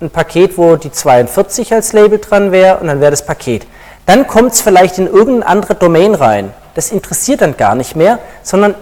ein 0.00 0.10
Paket, 0.10 0.58
wo 0.58 0.76
die 0.76 0.90
42 0.90 1.72
als 1.72 1.92
Label 1.92 2.18
dran 2.18 2.52
wäre 2.52 2.78
und 2.78 2.88
dann 2.88 3.00
wäre 3.00 3.10
das 3.10 3.24
Paket. 3.24 3.66
Dann 4.06 4.26
kommt 4.26 4.52
es 4.52 4.60
vielleicht 4.60 4.98
in 4.98 5.06
irgendeine 5.06 5.46
andere 5.46 5.74
Domain 5.74 6.14
rein. 6.14 6.52
Das 6.74 6.90
interessiert 6.90 7.40
dann 7.40 7.56
gar 7.56 7.74
nicht 7.74 7.96
mehr, 7.96 8.18
sondern 8.42 8.74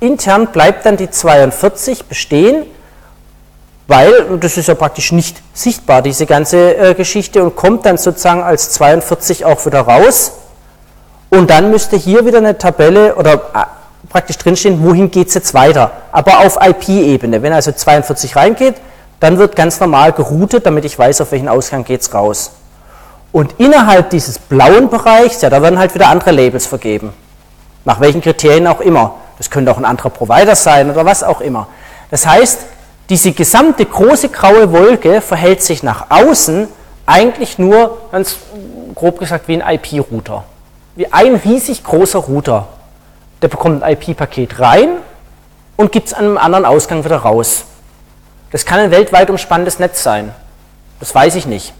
intern 0.00 0.48
bleibt 0.48 0.86
dann 0.86 0.96
die 0.96 1.10
42 1.10 2.06
bestehen, 2.06 2.64
weil, 3.86 4.24
und 4.24 4.42
das 4.44 4.56
ist 4.56 4.68
ja 4.68 4.74
praktisch 4.74 5.12
nicht 5.12 5.36
sichtbar, 5.52 6.00
diese 6.00 6.24
ganze 6.24 6.76
äh, 6.76 6.94
Geschichte, 6.94 7.42
und 7.42 7.56
kommt 7.56 7.86
dann 7.86 7.98
sozusagen 7.98 8.42
als 8.42 8.70
42 8.70 9.44
auch 9.44 9.66
wieder 9.66 9.80
raus. 9.80 10.32
Und 11.28 11.50
dann 11.50 11.70
müsste 11.70 11.96
hier 11.96 12.24
wieder 12.24 12.38
eine 12.38 12.56
Tabelle 12.56 13.16
oder 13.16 13.34
äh, 13.34 13.79
praktisch 14.10 14.36
drinstehen, 14.36 14.84
wohin 14.84 15.10
geht 15.10 15.28
es 15.28 15.34
jetzt 15.34 15.54
weiter. 15.54 15.92
Aber 16.12 16.40
auf 16.40 16.58
IP-Ebene. 16.60 17.40
Wenn 17.40 17.54
also 17.54 17.72
42 17.72 18.36
reingeht, 18.36 18.74
dann 19.20 19.38
wird 19.38 19.56
ganz 19.56 19.80
normal 19.80 20.12
geroutet, 20.12 20.66
damit 20.66 20.84
ich 20.84 20.98
weiß, 20.98 21.22
auf 21.22 21.32
welchen 21.32 21.48
Ausgang 21.48 21.84
geht 21.84 22.02
es 22.02 22.12
raus. 22.12 22.50
Und 23.32 23.54
innerhalb 23.58 24.10
dieses 24.10 24.38
blauen 24.38 24.90
Bereichs, 24.90 25.40
ja, 25.40 25.48
da 25.48 25.62
werden 25.62 25.78
halt 25.78 25.94
wieder 25.94 26.08
andere 26.08 26.32
Labels 26.32 26.66
vergeben. 26.66 27.12
Nach 27.84 28.00
welchen 28.00 28.20
Kriterien 28.20 28.66
auch 28.66 28.80
immer. 28.80 29.14
Das 29.38 29.48
könnte 29.48 29.70
auch 29.70 29.78
ein 29.78 29.84
anderer 29.84 30.10
Provider 30.10 30.56
sein 30.56 30.90
oder 30.90 31.06
was 31.06 31.22
auch 31.22 31.40
immer. 31.40 31.68
Das 32.10 32.26
heißt, 32.26 32.60
diese 33.08 33.32
gesamte 33.32 33.86
große 33.86 34.28
graue 34.28 34.72
Wolke 34.72 35.20
verhält 35.20 35.62
sich 35.62 35.82
nach 35.82 36.10
außen 36.10 36.68
eigentlich 37.06 37.58
nur, 37.58 37.98
ganz 38.12 38.36
grob 38.94 39.18
gesagt, 39.18 39.48
wie 39.48 39.62
ein 39.62 39.74
IP-Router. 39.76 40.44
Wie 40.96 41.12
ein 41.12 41.36
riesig 41.36 41.84
großer 41.84 42.18
Router 42.18 42.66
der 43.42 43.48
bekommt 43.48 43.82
ein 43.82 43.92
IP-Paket 43.92 44.60
rein 44.60 44.88
und 45.76 45.92
gibt 45.92 46.08
es 46.08 46.14
an 46.14 46.24
einem 46.24 46.38
anderen 46.38 46.64
Ausgang 46.64 47.04
wieder 47.04 47.16
raus. 47.16 47.64
Das 48.50 48.64
kann 48.64 48.80
ein 48.80 48.90
weltweit 48.90 49.30
umspannendes 49.30 49.78
Netz 49.78 50.02
sein. 50.02 50.34
Das 50.98 51.14
weiß 51.14 51.36
ich 51.36 51.46
nicht. 51.46 51.72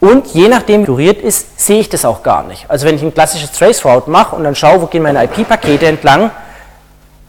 Und 0.00 0.26
je 0.28 0.48
nachdem, 0.48 0.82
wie 0.82 0.86
konfiguriert 0.86 1.22
ist, 1.22 1.58
sehe 1.58 1.80
ich 1.80 1.88
das 1.88 2.04
auch 2.04 2.22
gar 2.22 2.44
nicht. 2.44 2.66
Also 2.68 2.86
wenn 2.86 2.94
ich 2.94 3.02
ein 3.02 3.14
klassisches 3.14 3.50
Traceroute 3.52 4.10
mache 4.10 4.36
und 4.36 4.44
dann 4.44 4.54
schaue, 4.54 4.82
wo 4.82 4.86
gehen 4.86 5.02
meine 5.02 5.24
IP-Pakete 5.24 5.86
entlang, 5.86 6.30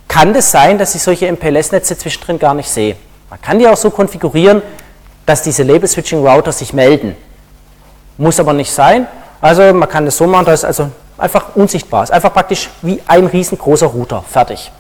kann 0.07 0.33
das 0.33 0.51
sein, 0.51 0.77
dass 0.77 0.93
ich 0.93 1.01
solche 1.01 1.31
MPLS-Netze 1.31 1.97
zwischendrin 1.97 2.39
gar 2.39 2.53
nicht 2.53 2.69
sehe. 2.69 2.95
Man 3.29 3.41
kann 3.41 3.59
die 3.59 3.67
auch 3.67 3.77
so 3.77 3.89
konfigurieren, 3.89 4.61
dass 5.25 5.41
diese 5.41 5.63
Label-Switching-Router 5.63 6.51
sich 6.51 6.73
melden. 6.73 7.15
Muss 8.17 8.39
aber 8.39 8.53
nicht 8.53 8.71
sein. 8.71 9.07
Also 9.41 9.73
man 9.73 9.87
kann 9.89 10.05
das 10.05 10.17
so 10.17 10.27
machen, 10.27 10.45
dass 10.45 10.63
also 10.63 10.89
einfach 11.17 11.55
unsichtbar 11.55 12.03
ist. 12.03 12.11
Einfach 12.11 12.33
praktisch 12.33 12.69
wie 12.81 13.01
ein 13.07 13.25
riesengroßer 13.25 13.87
Router. 13.87 14.23
Fertig. 14.29 14.71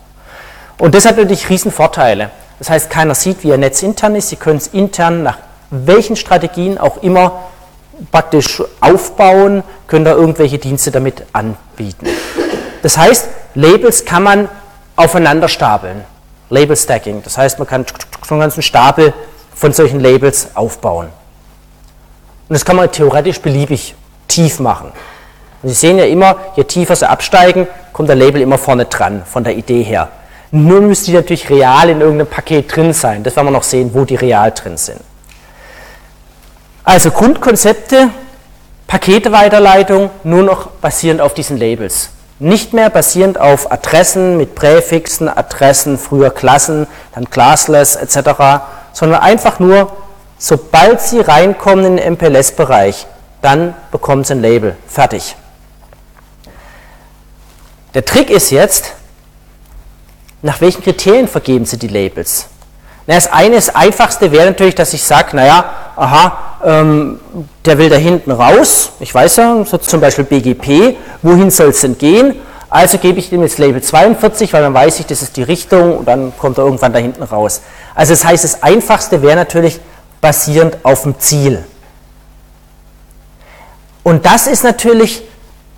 Und 0.77 0.93
das 0.93 1.05
hat 1.05 1.17
natürlich 1.17 1.49
riesen 1.49 1.71
Vorteile. 1.71 2.29
Das 2.59 2.69
heißt, 2.69 2.89
keiner 2.89 3.15
sieht, 3.15 3.43
wie 3.43 3.49
Ihr 3.49 3.57
Netz 3.57 3.81
intern 3.83 4.15
ist. 4.15 4.29
Sie 4.29 4.35
können 4.35 4.57
es 4.57 4.67
intern 4.67 5.23
nach 5.23 5.37
welchen 5.69 6.15
Strategien 6.15 6.77
auch 6.77 7.03
immer 7.03 7.43
praktisch 8.11 8.61
aufbauen, 8.79 9.63
können 9.87 10.05
da 10.05 10.11
irgendwelche 10.11 10.57
Dienste 10.57 10.91
damit 10.91 11.23
anbieten. 11.33 12.07
Das 12.83 12.97
heißt, 12.97 13.27
Labels 13.55 14.05
kann 14.05 14.23
man 14.23 14.49
aufeinander 14.95 15.47
stapeln. 15.47 16.05
Label 16.49 16.77
Stacking. 16.77 17.21
Das 17.23 17.37
heißt, 17.37 17.59
man 17.59 17.67
kann 17.67 17.85
einen 18.29 18.39
ganzen 18.39 18.61
Stapel 18.61 19.13
von 19.53 19.73
solchen 19.73 19.99
Labels 19.99 20.49
aufbauen. 20.55 21.07
Und 22.47 22.53
das 22.53 22.63
kann 22.63 22.75
man 22.75 22.91
theoretisch 22.91 23.41
beliebig 23.41 23.95
tief 24.27 24.59
machen. 24.59 24.91
Und 25.63 25.69
Sie 25.69 25.75
sehen 25.75 25.97
ja 25.97 26.05
immer, 26.05 26.35
je 26.55 26.63
tiefer 26.63 26.95
Sie 26.95 27.09
absteigen, 27.09 27.67
kommt 27.93 28.09
der 28.09 28.15
Label 28.15 28.41
immer 28.41 28.57
vorne 28.57 28.85
dran, 28.85 29.23
von 29.25 29.43
der 29.43 29.55
Idee 29.55 29.83
her. 29.83 30.09
Nun 30.51 30.87
müsste 30.87 31.07
die 31.07 31.13
natürlich 31.13 31.49
real 31.49 31.89
in 31.89 31.99
irgendeinem 31.99 32.27
Paket 32.27 32.73
drin 32.73 32.93
sein. 32.93 33.23
Das 33.23 33.35
werden 33.35 33.47
wir 33.47 33.51
noch 33.51 33.63
sehen, 33.63 33.91
wo 33.93 34.05
die 34.05 34.15
real 34.15 34.51
drin 34.51 34.77
sind. 34.77 34.99
Also 36.83 37.11
Grundkonzepte, 37.11 38.09
Paketeweiterleitung 38.87 40.09
nur 40.23 40.43
noch 40.43 40.67
basierend 40.67 41.19
auf 41.19 41.33
diesen 41.33 41.57
Labels. 41.57 42.11
Nicht 42.39 42.71
mehr 42.71 42.89
basierend 42.89 43.39
auf 43.39 43.71
Adressen 43.71 44.37
mit 44.37 44.55
Präfixen, 44.55 45.27
Adressen, 45.27 45.97
früher 45.97 46.29
Klassen, 46.29 46.87
dann 47.13 47.29
Classless 47.29 47.95
etc., 47.95 48.61
sondern 48.93 49.21
einfach 49.21 49.59
nur, 49.59 49.91
sobald 50.37 51.01
Sie 51.01 51.19
reinkommen 51.19 51.83
in 51.83 51.97
den 51.97 52.13
MPLS-Bereich, 52.13 53.07
dann 53.41 53.73
bekommen 53.91 54.23
Sie 54.23 54.33
ein 54.33 54.41
Label. 54.41 54.77
Fertig. 54.87 55.35
Der 57.93 58.03
Trick 58.03 58.29
ist 58.29 58.51
jetzt, 58.51 58.93
nach 60.41 60.61
welchen 60.61 60.83
Kriterien 60.83 61.27
vergeben 61.27 61.65
Sie 61.65 61.77
die 61.77 61.87
Labels? 61.87 62.47
Na, 63.07 63.15
das 63.15 63.31
eine, 63.31 63.55
das 63.55 63.73
einfachste 63.73 64.31
wäre 64.31 64.47
natürlich, 64.47 64.75
dass 64.75 64.93
ich 64.93 65.03
sage, 65.03 65.35
naja, 65.35 65.65
aha, 65.95 66.37
ähm, 66.65 67.19
der 67.65 67.77
will 67.77 67.89
da 67.89 67.95
hinten 67.95 68.31
raus, 68.31 68.91
ich 68.99 69.13
weiß 69.13 69.37
ja, 69.37 69.63
so 69.63 69.77
zum 69.77 70.01
Beispiel 70.01 70.25
BGP, 70.25 70.97
wohin 71.21 71.49
soll 71.49 71.69
es 71.69 71.81
denn 71.81 71.97
gehen? 71.97 72.35
Also 72.69 72.97
gebe 72.97 73.17
ich 73.19 73.29
dem 73.29 73.41
jetzt 73.43 73.59
Label 73.59 73.81
42, 73.81 74.51
weil 74.51 74.61
dann 74.61 74.73
weiß 74.73 74.99
ich, 74.99 75.05
das 75.05 75.21
ist 75.21 75.37
die 75.37 75.43
Richtung 75.43 75.99
und 75.99 76.05
dann 76.05 76.33
kommt 76.37 76.57
er 76.57 76.65
irgendwann 76.65 76.91
da 76.91 76.99
hinten 76.99 77.23
raus. 77.23 77.61
Also 77.95 78.11
das 78.11 78.25
heißt, 78.25 78.43
das 78.43 78.61
einfachste 78.61 79.21
wäre 79.21 79.37
natürlich 79.37 79.79
basierend 80.19 80.77
auf 80.83 81.03
dem 81.03 81.17
Ziel. 81.17 81.63
Und 84.03 84.25
das 84.25 84.47
ist 84.47 84.65
natürlich 84.65 85.23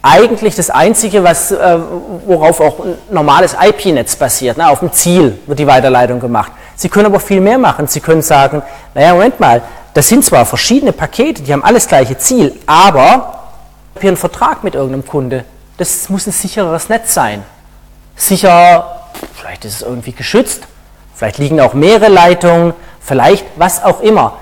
eigentlich 0.01 0.55
das 0.55 0.69
Einzige, 0.69 1.23
was, 1.23 1.51
äh, 1.51 1.77
worauf 2.25 2.61
auch 2.61 2.79
ein 2.79 2.95
normales 3.11 3.55
IP-Netz 3.59 4.15
basiert. 4.15 4.57
Ne? 4.57 4.69
Auf 4.69 4.79
dem 4.79 4.93
Ziel 4.93 5.39
wird 5.45 5.59
die 5.59 5.67
Weiterleitung 5.67 6.19
gemacht. 6.19 6.51
Sie 6.75 6.87
können 6.87 7.07
aber 7.07 7.19
viel 7.19 7.41
mehr 7.41 7.57
machen. 7.57 7.87
Sie 7.87 7.99
können 7.99 8.21
sagen, 8.21 8.61
naja, 8.93 9.13
Moment 9.13 9.39
mal, 9.39 9.61
das 9.93 10.07
sind 10.07 10.23
zwar 10.23 10.45
verschiedene 10.45 10.93
Pakete, 10.93 11.41
die 11.41 11.51
haben 11.51 11.63
alles 11.63 11.87
gleiche 11.87 12.17
Ziel, 12.17 12.55
aber 12.65 13.03
ich 13.03 13.95
habe 13.95 14.01
hier 14.01 14.09
einen 14.09 14.17
Vertrag 14.17 14.63
mit 14.63 14.75
irgendeinem 14.75 15.05
Kunde. 15.05 15.43
Das 15.77 16.07
muss 16.09 16.27
ein 16.27 16.31
sichereres 16.31 16.87
Netz 16.87 17.13
sein. 17.13 17.43
Sicher, 18.15 19.01
vielleicht 19.33 19.65
ist 19.65 19.75
es 19.75 19.81
irgendwie 19.81 20.11
geschützt, 20.11 20.63
vielleicht 21.15 21.37
liegen 21.37 21.59
auch 21.59 21.73
mehrere 21.73 22.07
Leitungen, 22.07 22.73
vielleicht 23.01 23.45
was 23.57 23.83
auch 23.83 23.99
immer. 24.01 24.37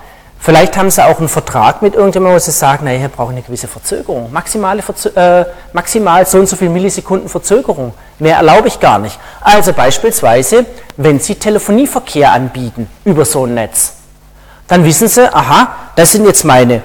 Vielleicht 0.47 0.77
haben 0.77 0.89
sie 0.89 1.05
auch 1.05 1.19
einen 1.19 1.27
Vertrag 1.27 1.81
mit 1.81 1.93
irgendjemandem, 1.93 2.35
wo 2.35 2.39
sie 2.39 2.51
sagen, 2.51 2.85
naja, 2.85 3.01
wir 3.01 3.09
brauchen 3.09 3.31
eine 3.31 3.41
gewisse 3.41 3.67
Verzögerung. 3.67 4.31
Maximale 4.31 4.81
Verzö 4.81 5.09
äh, 5.09 5.43
maximal 5.73 6.25
so 6.25 6.37
und 6.37 6.47
so 6.47 6.55
viele 6.55 6.69
Millisekunden 6.69 7.27
Verzögerung. 7.27 7.93
Mehr 8.17 8.37
erlaube 8.37 8.69
ich 8.69 8.79
gar 8.79 8.97
nicht. 8.97 9.19
Also 9.41 9.73
beispielsweise, 9.73 10.65
wenn 10.95 11.19
Sie 11.19 11.35
Telefonieverkehr 11.35 12.31
anbieten 12.31 12.89
über 13.03 13.25
so 13.25 13.45
ein 13.45 13.55
Netz, 13.55 13.95
dann 14.69 14.85
wissen 14.85 15.09
Sie, 15.09 15.27
aha, 15.35 15.67
das 15.97 16.13
sind 16.13 16.25
jetzt 16.25 16.45
meine 16.45 16.81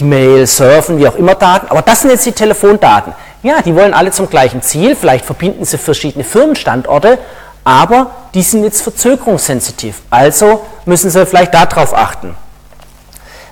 E-Mail, 0.00 0.46
Surfen, 0.46 0.98
wie 0.98 1.08
auch 1.08 1.16
immer 1.16 1.36
Daten, 1.36 1.68
aber 1.70 1.80
das 1.80 2.02
sind 2.02 2.10
jetzt 2.10 2.26
die 2.26 2.32
Telefondaten. 2.32 3.14
Ja, 3.42 3.62
die 3.62 3.74
wollen 3.74 3.94
alle 3.94 4.10
zum 4.10 4.28
gleichen 4.28 4.60
Ziel, 4.60 4.94
vielleicht 4.94 5.24
verbinden 5.24 5.64
sie 5.64 5.78
verschiedene 5.78 6.22
Firmenstandorte, 6.22 7.16
aber 7.64 8.10
die 8.34 8.42
sind 8.42 8.62
jetzt 8.62 8.82
verzögerungssensitiv. 8.82 10.02
Also 10.10 10.66
müssen 10.84 11.08
Sie 11.08 11.24
vielleicht 11.24 11.54
darauf 11.54 11.94
achten. 11.94 12.36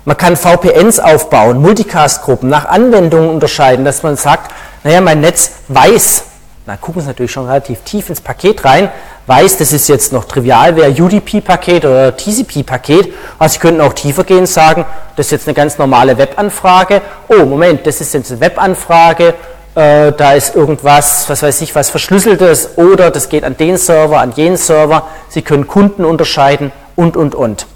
Man 0.04 0.16
kann 0.16 0.36
VPNs 0.36 0.98
aufbauen, 0.98 1.62
Multicast-Gruppen 1.62 2.48
nach 2.48 2.64
Anwendungen 2.64 3.30
unterscheiden, 3.30 3.84
dass 3.84 4.02
man 4.02 4.16
sagt, 4.16 4.50
naja, 4.82 5.00
mein 5.00 5.20
Netz 5.20 5.52
weiß, 5.68 6.24
da 6.66 6.76
gucken 6.76 7.02
Sie 7.02 7.06
natürlich 7.06 7.30
schon 7.30 7.46
relativ 7.46 7.82
tief 7.82 8.08
ins 8.08 8.20
Paket 8.20 8.64
rein, 8.64 8.90
weiß, 9.28 9.58
das 9.58 9.72
ist 9.72 9.88
jetzt 9.88 10.12
noch 10.12 10.24
trivial, 10.24 10.74
wäre 10.74 10.90
UDP-Paket 10.90 11.84
oder 11.84 12.16
TCP-Paket, 12.16 13.14
aber 13.38 13.48
Sie 13.48 13.60
könnten 13.60 13.80
auch 13.80 13.92
tiefer 13.92 14.24
gehen 14.24 14.40
und 14.40 14.48
sagen, 14.48 14.84
das 15.14 15.26
ist 15.26 15.32
jetzt 15.32 15.46
eine 15.46 15.54
ganz 15.54 15.78
normale 15.78 16.18
Webanfrage, 16.18 17.00
oh 17.28 17.44
Moment, 17.44 17.86
das 17.86 18.00
ist 18.00 18.12
jetzt 18.12 18.32
eine 18.32 18.40
Webanfrage, 18.40 19.34
äh, 19.76 20.10
da 20.10 20.32
ist 20.32 20.56
irgendwas, 20.56 21.28
was 21.28 21.44
weiß 21.44 21.60
ich, 21.60 21.76
was 21.76 21.90
verschlüsseltes 21.90 22.76
oder 22.76 23.12
das 23.12 23.28
geht 23.28 23.44
an 23.44 23.56
den 23.56 23.76
Server, 23.76 24.18
an 24.18 24.32
jenen 24.32 24.56
Server, 24.56 25.06
Sie 25.28 25.42
können 25.42 25.68
Kunden 25.68 26.04
unterscheiden 26.04 26.72
und, 26.96 27.16
und, 27.16 27.36
und. 27.36 27.66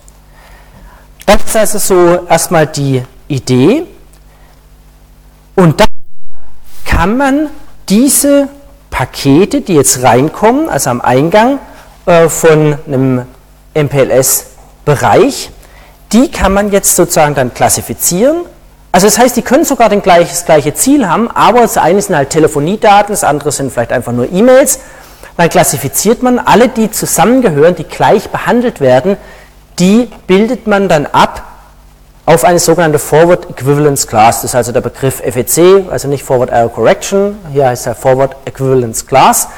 Das 1.27 1.45
ist 1.45 1.57
also 1.57 1.79
so 1.79 2.27
erstmal 2.29 2.67
die 2.67 3.03
Idee. 3.29 3.85
Und 5.57 5.81
dann 5.81 5.89
kann 6.85 7.17
man 7.17 7.51
diese 7.89 8.49
Pakete, 8.91 9.61
die 9.61 9.75
jetzt 9.75 10.03
reinkommen, 10.03 10.69
also 10.69 10.91
am 10.91 11.01
Eingang 11.01 11.59
äh, 12.07 12.29
von 12.29 12.79
einem 12.87 13.27
MPLS-Bereich, 13.75 15.51
die 16.13 16.31
kann 16.31 16.53
man 16.53 16.71
jetzt 16.71 16.95
sozusagen 16.95 17.35
dann 17.35 17.53
klassifizieren. 17.53 18.43
Also 18.93 19.09
das 19.09 19.19
heißt, 19.19 19.37
die 19.37 19.43
können 19.43 19.65
sogar 19.65 19.89
den 19.89 20.01
gleich, 20.03 20.29
das 20.29 20.47
gleiche 20.47 20.73
Ziel 20.73 21.09
haben, 21.09 21.31
aber 21.31 21.61
das 21.61 21.77
eine 21.77 22.01
sind 22.01 22.17
halt 22.17 22.31
Telefoniedaten, 22.31 23.13
das 23.13 23.25
andere 23.25 23.53
sind 23.53 23.73
vielleicht 23.73 23.93
einfach 23.93 24.13
nur 24.13 24.33
E-Mails. 24.33 24.81
Dann 25.37 25.51
klassifiziert 25.51 26.23
man 26.23 26.39
alle, 26.39 26.69
die 26.69 26.91
zusammengehören, 26.91 27.75
die 27.75 27.85
gleich 27.85 28.31
behandelt 28.31 28.81
werden, 28.81 29.19
die 29.79 30.09
bildet 30.27 30.67
man 30.67 30.89
dann 30.89 31.07
ab 31.07 31.43
auf 32.25 32.45
eine 32.45 32.59
sogenannte 32.59 32.99
Forward 32.99 33.49
Equivalence 33.51 34.07
Class. 34.07 34.43
Das 34.43 34.51
ist 34.51 34.55
also 34.55 34.73
der 34.73 34.81
Begriff 34.81 35.23
FEC, 35.23 35.91
also 35.91 36.09
nicht 36.09 36.25
Forward 36.25 36.51
Error 36.51 36.73
Correction, 36.73 37.39
hier 37.53 37.69
heißt 37.69 37.87
er 37.87 37.95
Forward 37.95 38.37
Equivalence 38.45 39.07
Class. 39.07 39.49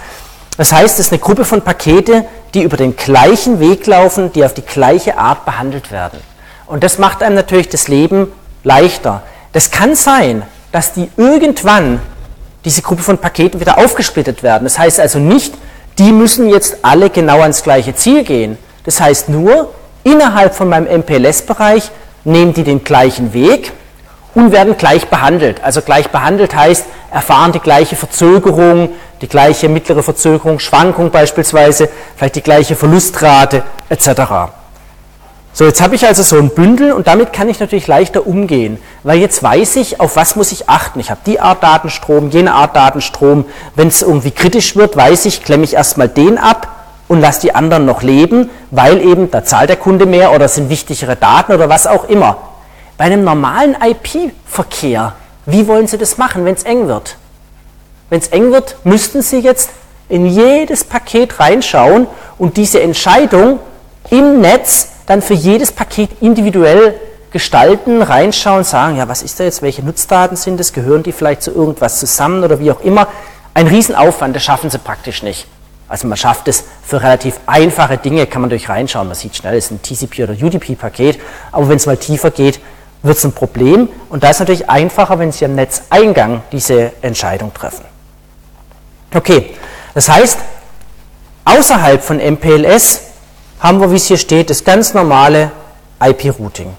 Das 0.59 0.73
heißt, 0.73 0.99
es 0.99 1.07
ist 1.07 1.13
eine 1.13 1.21
Gruppe 1.21 1.45
von 1.45 1.63
Pakete, 1.63 2.25
die 2.53 2.63
über 2.63 2.77
den 2.77 2.97
gleichen 2.97 3.61
Weg 3.61 3.87
laufen, 3.87 4.33
die 4.33 4.45
auf 4.45 4.55
die 4.55 4.63
gleiche 4.63 5.17
Art 5.17 5.45
behandelt 5.45 5.93
werden. 5.93 6.21
Und 6.67 6.85
das 6.85 6.99
macht 6.99 7.23
einem 7.23 7.37
natürlich 7.37 7.69
das 7.69 7.89
Leben 7.89 8.31
leichter. 8.65 9.23
Das 9.53 9.71
kann 9.71 9.95
sein, 9.95 10.43
dass 10.73 10.93
die 10.93 11.11
irgendwann, 11.17 12.01
diese 12.65 12.83
Gruppe 12.83 13.03
von 13.03 13.19
Paketen, 13.19 13.61
wieder 13.61 13.79
aufgesplittet 13.79 14.43
werden. 14.43 14.65
Das 14.65 14.79
heißt 14.79 15.01
also 15.01 15.19
nicht, 15.19 15.55
die 15.99 16.13
müssen 16.13 16.49
jetzt 16.51 16.79
alle 16.83 17.09
genau 17.09 17.41
ans 17.41 17.63
gleiche 17.63 17.95
Ziel 17.95 18.25
gehen. 18.25 18.59
Das 18.85 19.01
heißt 19.01 19.29
nur, 19.29 19.71
innerhalb 20.05 20.55
von 20.55 20.69
meinem 20.69 20.87
MPLS-Bereich 21.01 21.91
nehmen 22.25 22.53
die 22.53 22.65
den 22.65 22.85
gleichen 22.85 23.33
Weg 23.33 23.73
und 24.35 24.53
werden 24.53 24.77
gleich 24.77 25.09
behandelt. 25.09 25.63
Also 25.65 25.83
gleich 25.83 26.09
behandelt 26.11 26.55
heißt, 26.55 26.87
erfahren 27.11 27.53
die 27.53 27.61
gleiche 27.61 27.97
Verzögerung, 27.97 28.91
die 29.21 29.29
gleiche 29.29 29.69
mittlere 29.69 30.03
Verzögerung, 30.03 30.59
Schwankung 30.59 31.11
beispielsweise, 31.11 31.89
vielleicht 32.17 32.37
die 32.37 32.43
gleiche 32.43 32.77
Verlustrate 32.77 33.63
etc. 33.89 34.53
So, 35.53 35.65
jetzt 35.65 35.81
habe 35.81 35.97
ich 35.97 36.07
also 36.07 36.23
so 36.23 36.37
ein 36.37 36.51
Bündel 36.51 36.93
und 36.93 37.09
damit 37.09 37.33
kann 37.33 37.49
ich 37.49 37.59
natürlich 37.59 37.89
leichter 37.89 38.27
umgehen, 38.27 38.79
weil 39.03 39.19
jetzt 39.19 39.43
weiß 39.43 39.77
ich, 39.77 39.99
auf 39.99 40.15
was 40.15 40.37
muss 40.37 40.53
ich 40.53 40.69
achten. 40.69 41.01
Ich 41.01 41.11
habe 41.11 41.21
die 41.27 41.41
Art 41.41 41.65
Datenstrom, 41.65 42.31
jene 42.31 42.55
Art 42.55 42.77
Datenstrom. 42.77 43.45
Wenn 43.75 43.89
es 43.89 44.03
irgendwie 44.03 44.31
kritisch 44.31 44.77
wird, 44.77 44.97
weiß 44.97 45.25
ich, 45.25 45.43
klemme 45.43 45.65
ich 45.65 45.75
erstmal 45.75 46.09
den 46.09 46.39
ab, 46.39 46.69
und 47.09 47.21
lass 47.21 47.41
die 47.41 47.55
anderen 47.55 47.87
noch 47.87 48.03
leben, 48.03 48.51
weil 48.71 49.01
eben 49.01 49.31
da 49.31 49.45
zahlt 49.45 49.71
der 49.71 49.77
Kunde 49.77 50.07
mehr 50.07 50.33
oder 50.33 50.47
sind 50.47 50.69
wichtigere 50.69 51.17
Daten 51.17 51.53
oder 51.53 51.69
was 51.69 51.87
auch 51.87 52.09
immer. 52.09 52.37
Bei 52.97 53.05
einem 53.05 53.25
normalen 53.25 53.77
IP-Verkehr, 53.81 55.15
wie 55.47 55.67
wollen 55.67 55.87
Sie 55.87 55.99
das 55.99 56.19
machen, 56.19 56.45
wenn 56.45 56.55
es 56.55 56.65
eng 56.65 56.89
wird? 56.89 57.17
Wenn 58.11 58.21
es 58.21 58.29
eng 58.29 58.53
wird, 58.53 58.77
müssten 58.85 59.23
Sie 59.23 59.39
jetzt 59.39 59.71
in 60.09 60.27
jedes 60.27 60.85
Paket 60.85 61.41
reinschauen 61.41 62.07
und 62.39 62.57
diese 62.57 62.81
Entscheidung 62.81 63.59
im 64.11 64.41
Netz 64.41 64.89
dann 65.07 65.23
für 65.23 65.35
jedes 65.35 65.73
Paket 65.73 66.11
individuell 66.21 66.95
gestalten, 67.31 68.03
reinschauen, 68.03 68.65
sagen, 68.65 68.97
ja, 68.97 69.09
was 69.09 69.23
ist 69.23 69.39
da 69.39 69.45
jetzt, 69.45 69.63
welche 69.63 69.83
Nutzdaten 69.83 70.37
sind 70.37 70.59
das, 70.59 70.73
gehören 70.73 71.03
die 71.03 71.13
vielleicht 71.13 71.43
zu 71.43 71.51
irgendwas 71.51 71.99
zusammen 71.99 72.43
oder 72.43 72.59
wie 72.59 72.71
auch 72.71 72.81
immer. 72.81 73.09
Ein 73.55 73.67
Riesenaufwand, 73.67 74.35
das 74.35 74.45
schaffen 74.45 74.71
sie 74.71 74.79
praktisch 74.79 75.23
nicht. 75.23 75.47
Also 75.89 76.07
man 76.07 76.19
schafft 76.19 76.49
es 76.49 76.65
für 76.85 77.03
relativ 77.03 77.41
einfache 77.47 77.97
Dinge, 77.97 78.27
kann 78.27 78.43
man 78.43 78.51
durch 78.51 78.69
reinschauen. 78.69 79.09
Man 79.09 79.17
sieht 79.17 79.37
schnell, 79.37 79.57
es 79.57 79.71
ist 79.71 79.71
ein 79.71 79.83
TCP 79.83 80.25
oder 80.25 80.35
UDP-Paket, 80.35 81.19
aber 81.51 81.69
wenn 81.69 81.77
es 81.77 81.87
mal 81.87 81.97
tiefer 81.97 82.31
geht, 82.31 82.61
wird 83.03 83.17
es 83.17 83.25
ein 83.25 83.33
Problem. 83.33 83.89
Und 84.11 84.23
da 84.23 84.31
ist 84.31 84.41
natürlich 84.41 84.69
einfacher, 84.69 85.19
wenn 85.19 85.33
Sie 85.33 85.45
am 85.45 85.55
Netzeingang 85.55 86.43
diese 86.53 86.93
Entscheidung 87.01 87.55
treffen. 87.55 87.85
Okay, 89.15 89.55
das 89.95 90.09
heißt, 90.09 90.39
außerhalb 91.45 92.03
von 92.03 92.19
MPLS 92.19 93.01
haben 93.61 93.81
wir, 93.81 93.91
wie 93.91 93.97
es 93.97 94.07
hier 94.07 94.19
steht, 94.19 94.51
das 94.51 94.65
ganz 94.65 94.93
normale 94.93 95.51
IP-Routing. 96.01 96.75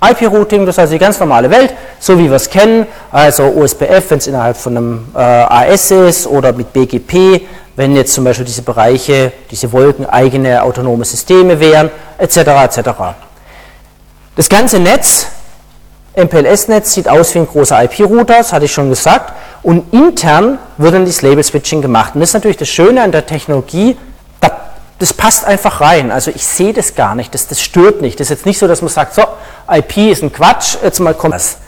IP-Routing, 0.00 0.64
das 0.64 0.78
also 0.78 0.92
die 0.92 0.98
ganz 0.98 1.18
normale 1.18 1.50
Welt, 1.50 1.74
so 1.98 2.16
wie 2.18 2.28
wir 2.28 2.36
es 2.36 2.48
kennen, 2.48 2.86
also 3.10 3.44
OSPF, 3.44 4.10
wenn 4.10 4.18
es 4.18 4.28
innerhalb 4.28 4.56
von 4.56 4.76
einem 4.76 5.08
äh, 5.14 5.18
AS 5.18 5.90
ist 5.90 6.26
oder 6.28 6.52
mit 6.52 6.72
BGP, 6.72 7.42
wenn 7.78 7.94
jetzt 7.94 8.12
zum 8.12 8.24
Beispiel 8.24 8.44
diese 8.44 8.62
Bereiche, 8.62 9.30
diese 9.52 9.70
Wolken 9.70 10.04
eigene 10.04 10.64
autonome 10.64 11.04
Systeme 11.04 11.60
wären, 11.60 11.90
etc. 12.18 12.36
etc. 12.36 12.90
Das 14.34 14.48
ganze 14.48 14.80
Netz, 14.80 15.28
MPLS-Netz, 16.16 16.92
sieht 16.92 17.08
aus 17.08 17.32
wie 17.36 17.38
ein 17.38 17.46
großer 17.46 17.84
IP-Router, 17.84 18.38
das 18.38 18.52
hatte 18.52 18.64
ich 18.64 18.72
schon 18.72 18.90
gesagt, 18.90 19.32
und 19.62 19.94
intern 19.94 20.58
wird 20.76 20.92
dann 20.92 21.04
dieses 21.04 21.22
Label-Switching 21.22 21.80
gemacht. 21.80 22.16
Und 22.16 22.20
das 22.20 22.30
ist 22.30 22.34
natürlich 22.34 22.56
das 22.56 22.68
Schöne 22.68 23.00
an 23.00 23.12
der 23.12 23.26
Technologie, 23.26 23.96
das 24.98 25.14
passt 25.14 25.44
einfach 25.44 25.80
rein. 25.80 26.10
Also 26.10 26.32
ich 26.34 26.44
sehe 26.44 26.72
das 26.72 26.96
gar 26.96 27.14
nicht, 27.14 27.32
das, 27.32 27.46
das 27.46 27.62
stört 27.62 28.00
nicht. 28.00 28.18
Das 28.18 28.24
ist 28.24 28.38
jetzt 28.38 28.46
nicht 28.46 28.58
so, 28.58 28.66
dass 28.66 28.82
man 28.82 28.88
sagt, 28.88 29.14
so, 29.14 29.22
IP 29.70 29.98
ist 29.98 30.24
ein 30.24 30.32
Quatsch, 30.32 30.78
jetzt 30.82 30.98
mal 30.98 31.14
kommt 31.14 31.34
das. 31.34 31.58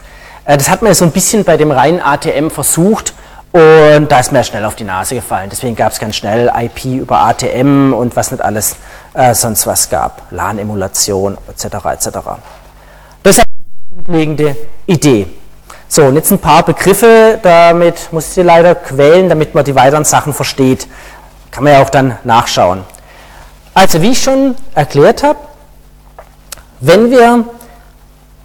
Äh, 0.45 0.57
das 0.57 0.69
hat 0.69 0.83
man 0.83 0.91
ja 0.91 0.95
so 0.97 1.05
ein 1.05 1.13
bisschen 1.13 1.45
bei 1.45 1.57
dem 1.57 1.71
reinen 1.71 2.01
ATM 2.01 2.51
versucht 2.51 3.15
und 3.53 4.09
da 4.09 4.21
ist 4.21 4.31
mir 4.31 4.45
schnell 4.45 4.65
auf 4.65 4.77
die 4.77 4.85
Nase 4.85 5.17
gefallen. 5.17 5.51
Deswegen 5.51 5.75
gab 5.75 5.91
es 5.91 5.99
ganz 5.99 6.15
schnell 6.15 6.53
IP 6.57 6.85
über 6.85 7.19
ATM 7.19 7.93
und 7.93 8.15
was 8.15 8.31
nicht 8.31 8.43
alles 8.43 8.77
äh, 9.13 9.35
sonst 9.35 9.67
was 9.67 9.91
gab. 9.91 10.23
LAN-Emulation 10.31 11.37
etc. 11.49 11.65
etc. 11.87 12.09
Das 13.25 13.39
ist 13.39 13.45
eine 13.45 14.05
grundlegende 14.05 14.57
Idee. 14.87 15.27
So, 15.89 16.05
und 16.05 16.15
jetzt 16.15 16.31
ein 16.31 16.39
paar 16.39 16.63
Begriffe, 16.63 17.41
damit 17.43 18.13
muss 18.13 18.29
ich 18.29 18.35
Sie 18.35 18.43
leider 18.43 18.77
quälen, 18.77 19.29
damit 19.29 19.57
man 19.57 19.65
die 19.65 19.75
weiteren 19.75 20.05
Sachen 20.05 20.33
versteht. 20.33 20.87
Kann 21.51 21.65
man 21.65 21.73
ja 21.73 21.83
auch 21.83 21.91
dann 21.91 22.17
nachschauen. 22.23 22.85
Also 23.75 24.01
wie 24.01 24.13
ich 24.13 24.23
schon 24.23 24.55
erklärt 24.77 25.25
habe, 25.25 25.41
wenn 26.79 27.11
wir 27.11 27.45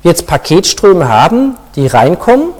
jetzt 0.02 0.26
Paketströme 0.26 1.08
haben, 1.08 1.56
die 1.76 1.86
reinkommen, 1.86 2.54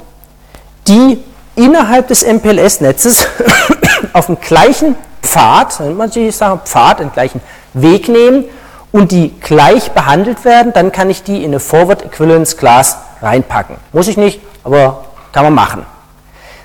die 0.88 1.24
innerhalb 1.56 2.08
des 2.08 2.24
MPLS-Netzes 2.24 3.28
auf 4.14 4.28
dem 4.28 4.40
gleichen 4.40 4.96
Pfad, 5.22 5.80
manche 5.96 6.32
sagen 6.32 6.62
Pfad, 6.66 7.00
den 7.00 7.12
gleichen 7.12 7.42
Weg 7.74 8.08
nehmen 8.08 8.46
und 8.92 9.12
die 9.12 9.34
gleich 9.42 9.92
behandelt 9.92 10.46
werden, 10.46 10.74
dann 10.74 10.92
kann 10.92 11.10
ich 11.10 11.24
die 11.24 11.44
in 11.44 11.52
eine 11.52 11.60
Forward 11.60 12.04
Equivalence 12.04 12.56
Class 12.58 12.98
reinpacken. 13.22 13.78
Muss 13.92 14.08
ich 14.08 14.18
nicht, 14.18 14.40
aber 14.64 15.06
kann 15.32 15.44
man 15.44 15.54
machen. 15.54 15.86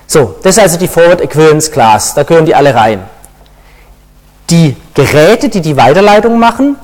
So, 0.07 0.37
das 0.43 0.57
ist 0.57 0.63
also 0.63 0.79
die 0.79 0.89
Forward 0.89 1.21
Equivalence 1.21 1.71
Class, 1.71 2.15
da 2.15 2.23
gehören 2.23 2.47
die 2.47 2.55
alle 2.55 2.75
rein. 2.75 3.03
Die 4.51 4.77
Geräte, 4.95 5.49
die 5.49 5.61
die 5.61 5.77
Weiterleitung 5.77 6.39
machen, 6.39 6.77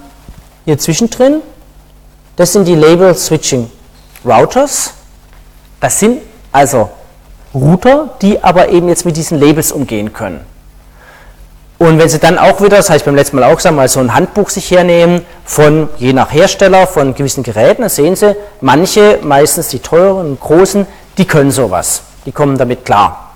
hier 0.65 0.79
zwischendrin, 0.79 1.43
das 2.37 2.53
sind 2.53 2.67
die 2.67 2.75
Label 2.75 3.15
Switching 3.15 3.71
Routers. 4.25 4.93
Das 5.81 5.99
sind 5.99 6.21
also 6.53 6.91
Router, 7.55 8.11
die 8.23 8.43
aber 8.43 8.69
eben 8.69 8.89
jetzt 8.89 9.05
mit 9.05 9.17
diesen 9.17 9.39
Labels 9.39 9.73
umgehen 9.73 10.13
können. 10.13 10.41
Und 11.79 11.99
wenn 11.99 12.09
Sie 12.09 12.19
dann 12.19 12.39
auch 12.39 12.61
wieder, 12.63 12.79
das 12.79 12.89
habe 12.89 12.97
ich 12.97 13.05
beim 13.05 13.15
letzten 13.15 13.37
Mal 13.37 13.45
auch 13.45 13.57
gesagt, 13.57 13.77
mal 13.77 13.87
so 13.89 14.01
ein 14.01 14.15
Handbuch 14.15 14.49
sich 14.49 14.71
hernehmen 14.71 15.27
von, 15.45 15.91
je 15.99 16.15
nach 16.15 16.33
Hersteller, 16.33 16.87
von 16.87 17.15
gewissen 17.15 17.43
Geräten, 17.43 17.83
dann 17.83 17.91
sehen 17.91 18.17
Sie, 18.17 18.35
manche, 18.63 19.19
meistens 19.23 19.69
die 19.69 19.81
teuren 19.81 20.27
und 20.27 20.41
großen, 20.41 20.87
die 21.19 21.27
können 21.27 21.51
sowas. 21.51 22.03
Die 22.25 22.33
kommen 22.33 22.57
damit 22.57 22.85
klar. 22.87 23.31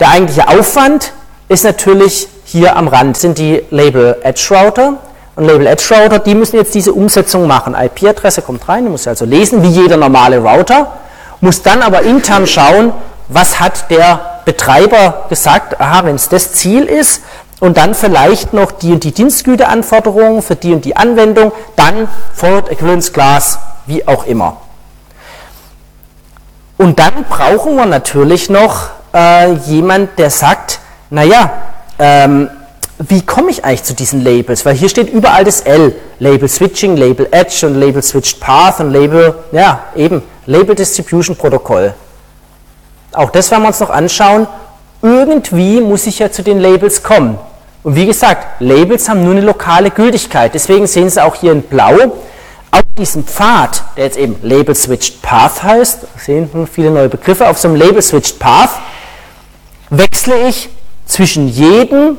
Der 0.00 0.10
eigentliche 0.10 0.48
Aufwand 0.48 1.12
ist 1.48 1.64
natürlich 1.64 2.28
hier 2.44 2.76
am 2.76 2.88
Rand 2.88 3.16
sind 3.16 3.38
die 3.38 3.62
Label 3.70 4.18
Edge 4.22 4.48
Router. 4.50 4.98
Und 5.36 5.46
Label 5.46 5.66
Edge 5.66 5.94
Router, 5.94 6.18
die 6.18 6.34
müssen 6.34 6.56
jetzt 6.56 6.74
diese 6.74 6.92
Umsetzung 6.92 7.46
machen. 7.46 7.74
IP-Adresse 7.74 8.42
kommt 8.42 8.68
rein, 8.68 8.84
die 8.84 8.90
muss 8.90 9.06
also 9.06 9.24
lesen, 9.24 9.62
wie 9.62 9.68
jeder 9.68 9.96
normale 9.96 10.38
Router, 10.38 10.92
muss 11.40 11.62
dann 11.62 11.80
aber 11.80 12.02
intern 12.02 12.46
schauen, 12.46 12.92
was 13.28 13.60
hat 13.60 13.90
der 13.90 14.40
Betreiber 14.44 15.26
gesagt, 15.28 15.80
aha, 15.80 16.04
wenn 16.04 16.16
es 16.16 16.28
das 16.28 16.52
Ziel 16.52 16.84
ist, 16.84 17.22
und 17.62 17.76
dann 17.76 17.94
vielleicht 17.94 18.52
noch 18.52 18.72
die 18.72 18.90
und 18.90 19.04
die 19.04 19.12
Dienstgüteanforderungen 19.12 20.42
für 20.42 20.56
die 20.56 20.72
und 20.72 20.84
die 20.84 20.96
Anwendung, 20.96 21.52
dann 21.76 22.08
Forward 22.34 22.68
Equivalence 22.68 23.12
Class, 23.12 23.60
wie 23.86 24.04
auch 24.08 24.26
immer. 24.26 24.56
Und 26.76 26.98
dann 26.98 27.22
brauchen 27.30 27.76
wir 27.76 27.86
natürlich 27.86 28.50
noch 28.50 28.88
äh, 29.14 29.52
jemand, 29.52 30.18
der 30.18 30.30
sagt, 30.30 30.80
naja, 31.10 31.52
ähm, 32.00 32.50
wie 32.98 33.22
komme 33.22 33.52
ich 33.52 33.64
eigentlich 33.64 33.84
zu 33.84 33.94
diesen 33.94 34.24
Labels? 34.24 34.66
Weil 34.66 34.74
hier 34.74 34.88
steht 34.88 35.08
überall 35.12 35.44
das 35.44 35.60
L. 35.60 35.94
Label 36.18 36.48
Switching, 36.48 36.96
Label 36.96 37.28
Edge 37.30 37.64
und 37.64 37.76
Label 37.76 38.02
Switched 38.02 38.40
Path 38.40 38.80
und 38.80 38.90
Label, 38.90 39.36
ja, 39.52 39.84
eben, 39.94 40.22
Label 40.46 40.74
Distribution 40.74 41.36
Protokoll. 41.36 41.94
Auch 43.12 43.30
das 43.30 43.50
werden 43.50 43.62
wir 43.62 43.68
uns 43.68 43.80
noch 43.80 43.90
anschauen. 43.90 44.46
Irgendwie 45.02 45.80
muss 45.80 46.06
ich 46.06 46.18
ja 46.18 46.30
zu 46.30 46.42
den 46.42 46.60
Labels 46.60 47.02
kommen. 47.02 47.38
Und 47.82 47.96
wie 47.96 48.06
gesagt, 48.06 48.60
Labels 48.60 49.08
haben 49.08 49.24
nur 49.24 49.32
eine 49.32 49.40
lokale 49.40 49.90
Gültigkeit. 49.90 50.54
Deswegen 50.54 50.86
sehen 50.86 51.10
Sie 51.10 51.22
auch 51.22 51.34
hier 51.34 51.52
in 51.52 51.62
Blau, 51.62 52.12
auf 52.70 52.82
diesem 52.96 53.24
Pfad, 53.24 53.82
der 53.96 54.04
jetzt 54.04 54.16
eben 54.16 54.36
Label 54.42 54.74
Switched 54.74 55.20
Path 55.20 55.62
heißt, 55.62 56.06
sehen 56.16 56.48
viele 56.72 56.90
neue 56.90 57.10
Begriffe, 57.10 57.46
auf 57.48 57.58
so 57.58 57.68
einem 57.68 57.76
Label 57.76 58.00
Switched 58.00 58.38
Path 58.38 58.70
wechsle 59.90 60.48
ich 60.48 60.70
zwischen 61.06 61.48
jedem 61.48 62.16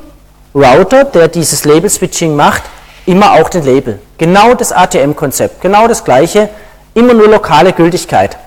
Router, 0.53 1.05
der 1.05 1.27
dieses 1.27 1.65
Label-Switching 1.65 2.35
macht, 2.35 2.61
immer 3.07 3.33
auch 3.33 3.49
den 3.49 3.65
Label. 3.65 3.99
Genau 4.19 4.53
das 4.53 4.71
ATM-Konzept, 4.71 5.61
genau 5.61 5.87
das 5.87 6.03
gleiche, 6.03 6.49
immer 6.93 7.13
nur 7.15 7.27
lokale 7.27 7.73
Gültigkeit. 7.73 8.37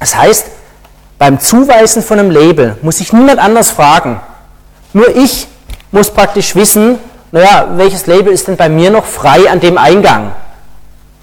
Das 0.00 0.16
heißt, 0.16 0.46
beim 1.18 1.40
Zuweisen 1.40 2.02
von 2.02 2.18
einem 2.18 2.30
Label 2.30 2.76
muss 2.82 3.00
ich 3.00 3.12
niemand 3.12 3.38
anders 3.38 3.70
fragen. 3.70 4.20
Nur 4.92 5.14
ich 5.16 5.46
muss 5.90 6.10
praktisch 6.10 6.54
wissen, 6.54 6.98
naja, 7.32 7.68
welches 7.76 8.06
Label 8.06 8.32
ist 8.32 8.48
denn 8.48 8.56
bei 8.56 8.68
mir 8.68 8.90
noch 8.90 9.04
frei 9.04 9.50
an 9.50 9.60
dem 9.60 9.78
Eingang? 9.78 10.32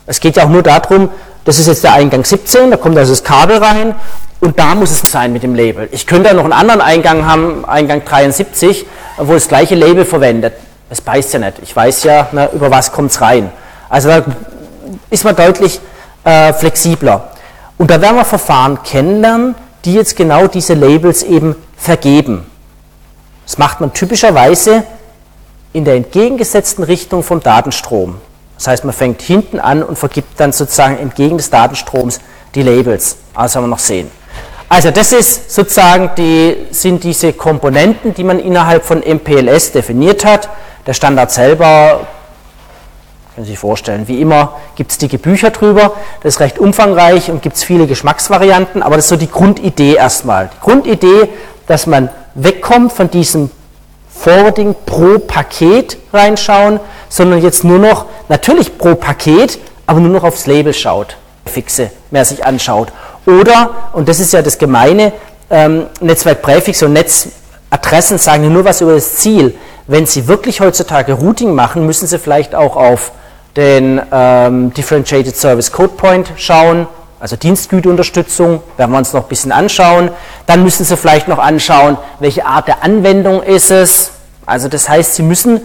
Es 0.05 0.19
geht 0.19 0.35
ja 0.35 0.45
auch 0.45 0.49
nur 0.49 0.63
darum, 0.63 1.09
das 1.45 1.59
ist 1.59 1.67
jetzt 1.67 1.83
der 1.83 1.93
Eingang 1.93 2.23
17, 2.23 2.71
da 2.71 2.77
kommt 2.77 2.97
also 2.97 3.11
das 3.11 3.23
Kabel 3.23 3.57
rein 3.57 3.95
und 4.39 4.59
da 4.59 4.75
muss 4.75 4.91
es 4.91 5.01
sein 5.11 5.31
mit 5.31 5.43
dem 5.43 5.55
Label. 5.55 5.87
Ich 5.91 6.07
könnte 6.07 6.29
ja 6.29 6.33
noch 6.33 6.43
einen 6.43 6.53
anderen 6.53 6.81
Eingang 6.81 7.25
haben, 7.25 7.65
Eingang 7.65 8.03
73, 8.03 8.85
wo 9.17 9.33
das 9.33 9.47
gleiche 9.47 9.75
Label 9.75 10.05
verwendet. 10.05 10.53
Es 10.89 11.01
beißt 11.01 11.33
ja 11.33 11.39
nicht. 11.39 11.59
Ich 11.61 11.75
weiß 11.75 12.03
ja, 12.03 12.27
na, 12.31 12.51
über 12.51 12.69
was 12.69 12.91
kommt 12.91 13.11
es 13.11 13.21
rein. 13.21 13.51
Also 13.89 14.09
da 14.09 14.23
ist 15.09 15.23
man 15.23 15.35
deutlich 15.35 15.79
äh, 16.23 16.51
flexibler. 16.53 17.29
Und 17.77 17.89
da 17.89 18.01
werden 18.01 18.15
wir 18.15 18.25
Verfahren 18.25 18.83
kennenlernen, 18.83 19.55
die 19.85 19.93
jetzt 19.93 20.15
genau 20.15 20.47
diese 20.47 20.73
Labels 20.73 21.23
eben 21.23 21.55
vergeben. 21.77 22.45
Das 23.45 23.57
macht 23.57 23.81
man 23.81 23.93
typischerweise 23.93 24.83
in 25.73 25.85
der 25.85 25.95
entgegengesetzten 25.95 26.83
Richtung 26.83 27.23
vom 27.23 27.41
Datenstrom. 27.41 28.15
Das 28.57 28.67
heißt, 28.67 28.85
man 28.85 28.93
fängt 28.93 29.21
hinten 29.21 29.59
an 29.59 29.83
und 29.83 29.97
vergibt 29.97 30.39
dann 30.39 30.53
sozusagen 30.53 30.97
entgegen 30.97 31.37
des 31.37 31.49
Datenstroms 31.49 32.19
die 32.55 32.61
Labels. 32.61 33.17
Also 33.33 33.55
werden 33.55 33.65
wir 33.65 33.69
noch 33.69 33.79
sehen. 33.79 34.09
Also 34.69 34.91
das 34.91 35.11
ist 35.11 35.51
sozusagen 35.51 36.11
die, 36.17 36.67
sind 36.71 37.03
diese 37.03 37.33
Komponenten, 37.33 38.13
die 38.13 38.23
man 38.23 38.39
innerhalb 38.39 38.85
von 38.85 38.99
MPLS 38.99 39.71
definiert 39.71 40.23
hat. 40.25 40.49
Der 40.87 40.93
Standard 40.93 41.31
selber, 41.31 42.07
können 43.35 43.45
Sie 43.45 43.51
sich 43.51 43.59
vorstellen, 43.59 44.07
wie 44.07 44.21
immer 44.21 44.57
gibt 44.75 44.91
es 44.91 44.99
dicke 44.99 45.17
Bücher 45.17 45.49
drüber. 45.49 45.93
Das 46.21 46.35
ist 46.35 46.39
recht 46.39 46.59
umfangreich 46.59 47.31
und 47.31 47.41
gibt 47.41 47.55
es 47.55 47.63
viele 47.63 47.87
Geschmacksvarianten, 47.87 48.83
aber 48.83 48.95
das 48.95 49.05
ist 49.05 49.09
so 49.09 49.15
die 49.15 49.29
Grundidee 49.29 49.95
erstmal. 49.95 50.49
Die 50.53 50.59
Grundidee, 50.63 51.29
dass 51.65 51.87
man 51.87 52.09
wegkommt 52.35 52.93
von 52.93 53.09
diesem 53.09 53.49
Forwarding 54.09 54.75
pro 54.85 55.17
Paket 55.17 55.97
reinschauen, 56.13 56.79
sondern 57.09 57.41
jetzt 57.41 57.63
nur 57.63 57.79
noch, 57.79 58.05
natürlich 58.29 58.77
pro 58.77 58.93
Paket, 58.93 59.57
aber 59.87 59.99
nur 59.99 60.11
noch 60.11 60.23
aufs 60.23 60.45
Label 60.45 60.73
schaut, 60.73 61.17
fixe, 61.45 61.89
mehr 62.11 62.25
sich 62.25 62.45
anschaut 62.45 62.89
oder, 63.25 63.71
und 63.93 64.09
das 64.09 64.19
ist 64.19 64.33
ja 64.33 64.41
das 64.41 64.57
Gemeine, 64.57 65.13
ähm, 65.49 65.87
Netzwerkpräfixe 66.01 66.85
und 66.85 66.93
Netzadressen 66.93 68.17
sagen 68.17 68.51
nur 68.51 68.65
was 68.65 68.81
über 68.81 68.93
das 68.93 69.15
Ziel. 69.15 69.55
Wenn 69.87 70.05
Sie 70.05 70.27
wirklich 70.27 70.61
heutzutage 70.61 71.13
Routing 71.13 71.53
machen, 71.53 71.85
müssen 71.85 72.07
Sie 72.07 72.19
vielleicht 72.19 72.55
auch 72.55 72.75
auf 72.75 73.11
den 73.55 74.01
ähm, 74.11 74.73
Differentiated 74.73 75.35
Service 75.35 75.71
Code 75.71 75.93
Point 75.95 76.31
schauen, 76.37 76.87
also 77.19 77.35
Dienstgüteunterstützung, 77.35 78.61
werden 78.75 78.91
wir 78.91 78.97
uns 78.97 79.13
noch 79.13 79.23
ein 79.23 79.29
bisschen 79.29 79.51
anschauen. 79.51 80.09
Dann 80.45 80.63
müssen 80.63 80.83
Sie 80.83 80.97
vielleicht 80.97 81.27
noch 81.27 81.39
anschauen, 81.39 81.97
welche 82.19 82.45
Art 82.45 82.67
der 82.67 82.83
Anwendung 82.83 83.41
ist 83.41 83.71
es. 83.71 84.11
Also 84.45 84.67
das 84.67 84.89
heißt, 84.89 85.15
Sie 85.15 85.23
müssen 85.23 85.61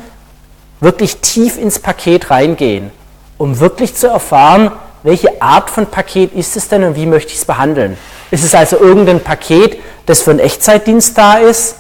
wirklich 0.81 1.17
tief 1.17 1.59
ins 1.59 1.81
Paket 1.81 2.31
reingehen, 2.31 2.91
um 3.39 3.59
wirklich 3.59 3.97
zu 3.97 4.07
erfahren, 4.07 4.71
welche 5.03 5.43
Art 5.43 5.71
von 5.71 5.87
Paket 5.87 6.33
ist 6.33 6.57
es 6.57 6.69
denn 6.69 6.85
und 6.85 6.97
wie 6.97 7.07
möchte 7.07 7.33
ich 7.33 7.39
es 7.39 7.45
behandeln. 7.45 7.97
Ist 8.31 8.45
es 8.45 8.55
also 8.55 8.79
irgendein 8.79 9.21
Paket, 9.21 9.79
das 10.07 10.23
für 10.23 10.31
einen 10.31 10.41
Echtzeitdienst 10.41 11.17
da 11.17 11.39
ist? 11.39 11.77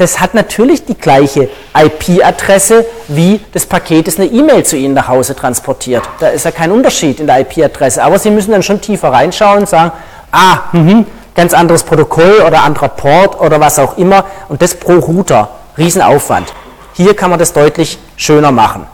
Das 0.00 0.18
hat 0.18 0.32
natürlich 0.32 0.86
die 0.86 0.94
gleiche 0.94 1.50
IP-Adresse 1.74 2.86
wie 3.08 3.38
das 3.52 3.66
Paket, 3.66 4.06
das 4.06 4.16
eine 4.16 4.28
E-Mail 4.28 4.64
zu 4.64 4.78
Ihnen 4.78 4.94
nach 4.94 5.08
Hause 5.08 5.36
transportiert. 5.36 6.02
Da 6.20 6.28
ist 6.28 6.46
ja 6.46 6.52
kein 6.52 6.72
Unterschied 6.72 7.20
in 7.20 7.26
der 7.26 7.40
IP-Adresse. 7.40 8.02
Aber 8.02 8.18
Sie 8.18 8.30
müssen 8.30 8.50
dann 8.50 8.62
schon 8.62 8.80
tiefer 8.80 9.12
reinschauen 9.12 9.58
und 9.58 9.68
sagen, 9.68 9.92
ah, 10.32 10.60
mh, 10.72 11.04
ganz 11.34 11.52
anderes 11.52 11.82
Protokoll 11.82 12.42
oder 12.46 12.64
anderer 12.64 12.88
Port 12.88 13.38
oder 13.42 13.60
was 13.60 13.78
auch 13.78 13.98
immer. 13.98 14.24
Und 14.48 14.62
das 14.62 14.74
pro 14.74 14.94
Router. 14.94 15.50
Riesenaufwand. 15.76 16.50
Hier 16.94 17.14
kann 17.14 17.28
man 17.28 17.38
das 17.38 17.52
deutlich 17.52 17.98
schöner 18.16 18.52
machen. 18.52 18.86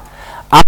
Aber 0.51 0.65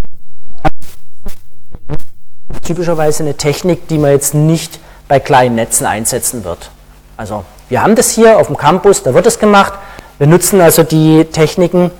typischerweise 2.64 3.24
eine 3.24 3.34
Technik, 3.34 3.88
die 3.88 3.98
man 3.98 4.12
jetzt 4.12 4.34
nicht 4.34 4.78
bei 5.08 5.18
kleinen 5.18 5.56
Netzen 5.56 5.84
einsetzen 5.84 6.44
wird. 6.44 6.70
Also 7.16 7.44
wir 7.68 7.82
haben 7.82 7.96
das 7.96 8.12
hier 8.12 8.38
auf 8.38 8.46
dem 8.46 8.56
Campus, 8.56 9.02
da 9.02 9.14
wird 9.14 9.26
es 9.26 9.40
gemacht. 9.40 9.72
Wir 10.18 10.26
nutzen 10.26 10.60
also 10.60 10.82
die 10.82 11.24
Techniken 11.26 11.92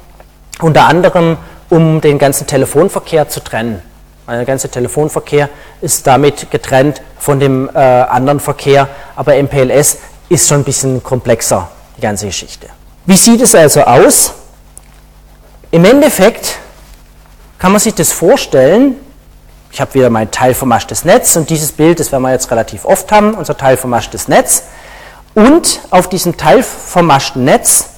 unter 0.61 0.87
anderem, 0.87 1.37
um 1.71 2.01
den 2.01 2.19
ganzen 2.19 2.49
Telefonverkehr 2.49 3.29
zu 3.29 3.41
trennen. 3.41 3.81
Der 4.27 4.45
ganze 4.45 4.69
Telefonverkehr 4.69 5.49
ist 5.81 6.07
damit 6.07 6.51
getrennt 6.51 7.01
von 7.19 7.39
dem 7.39 7.71
äh, 7.73 7.79
anderen 7.79 8.41
Verkehr, 8.41 8.89
aber 9.15 9.41
MPLS 9.41 9.99
ist 10.29 10.49
schon 10.49 10.59
ein 10.59 10.65
bisschen 10.65 11.03
komplexer, 11.03 11.69
die 11.97 12.01
ganze 12.01 12.27
Geschichte. 12.27 12.67
Wie 13.07 13.17
sieht 13.17 13.41
es 13.41 13.55
also 13.55 13.83
aus? 13.83 14.35
Im 15.71 15.85
Endeffekt 15.85 16.59
kann 17.59 17.73
man 17.73 17.81
sich 17.81 17.95
das 17.95 18.13
vorstellen, 18.13 18.97
ich 19.71 19.81
habe 19.81 19.95
wieder 19.95 20.11
mein 20.11 20.31
teilvermaschtes 20.31 21.05
Netz 21.05 21.37
und 21.37 21.51
dieses 21.51 21.73
Bild, 21.73 22.01
das 22.01 22.11
werden 22.11 22.23
wir 22.23 22.33
jetzt 22.33 22.51
relativ 22.51 22.85
oft 22.85 23.13
haben, 23.13 23.35
unser 23.35 23.57
teilvermaschtes 23.57 24.29
Netz. 24.29 24.65
Und 25.35 25.81
auf 25.91 26.09
diesem 26.09 26.37
teilvermaschten 26.37 27.45
Netz 27.45 27.91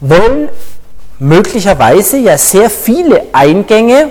wollen 0.00 0.48
möglicherweise 1.18 2.18
ja 2.18 2.36
sehr 2.38 2.70
viele 2.70 3.26
Eingänge, 3.32 4.10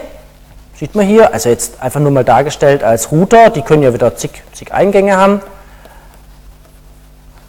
sieht 0.75 0.95
man 0.95 1.06
hier, 1.06 1.34
also 1.34 1.49
jetzt 1.49 1.82
einfach 1.82 1.99
nur 1.99 2.12
mal 2.12 2.23
dargestellt 2.23 2.84
als 2.84 3.12
Router, 3.12 3.49
die 3.49 3.62
können 3.62 3.84
ja 3.84 3.93
wieder 3.93 4.15
zig, 4.15 4.32
zig 4.54 4.71
Eingänge 4.71 5.17
haben, 5.17 5.41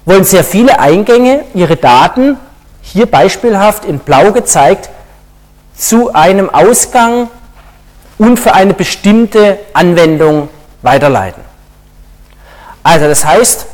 wollen 0.05 0.25
sehr 0.25 0.45
viele 0.45 0.81
Eingänge 0.81 1.45
ihre 1.55 1.77
Daten, 1.77 2.39
hier 2.83 3.07
beispielhaft 3.07 3.85
in 3.85 3.99
blau 3.99 4.33
gezeigt, 4.33 4.91
zu 5.77 6.13
einem 6.13 6.51
Ausgang 6.51 7.29
und 8.19 8.39
für 8.39 8.55
eine 8.55 8.75
bestimmte 8.75 9.59
Anwendung 9.73 10.49
weiterleiten. 10.83 11.43
Also 12.83 13.07
das 13.07 13.25
heißt, 13.25 13.67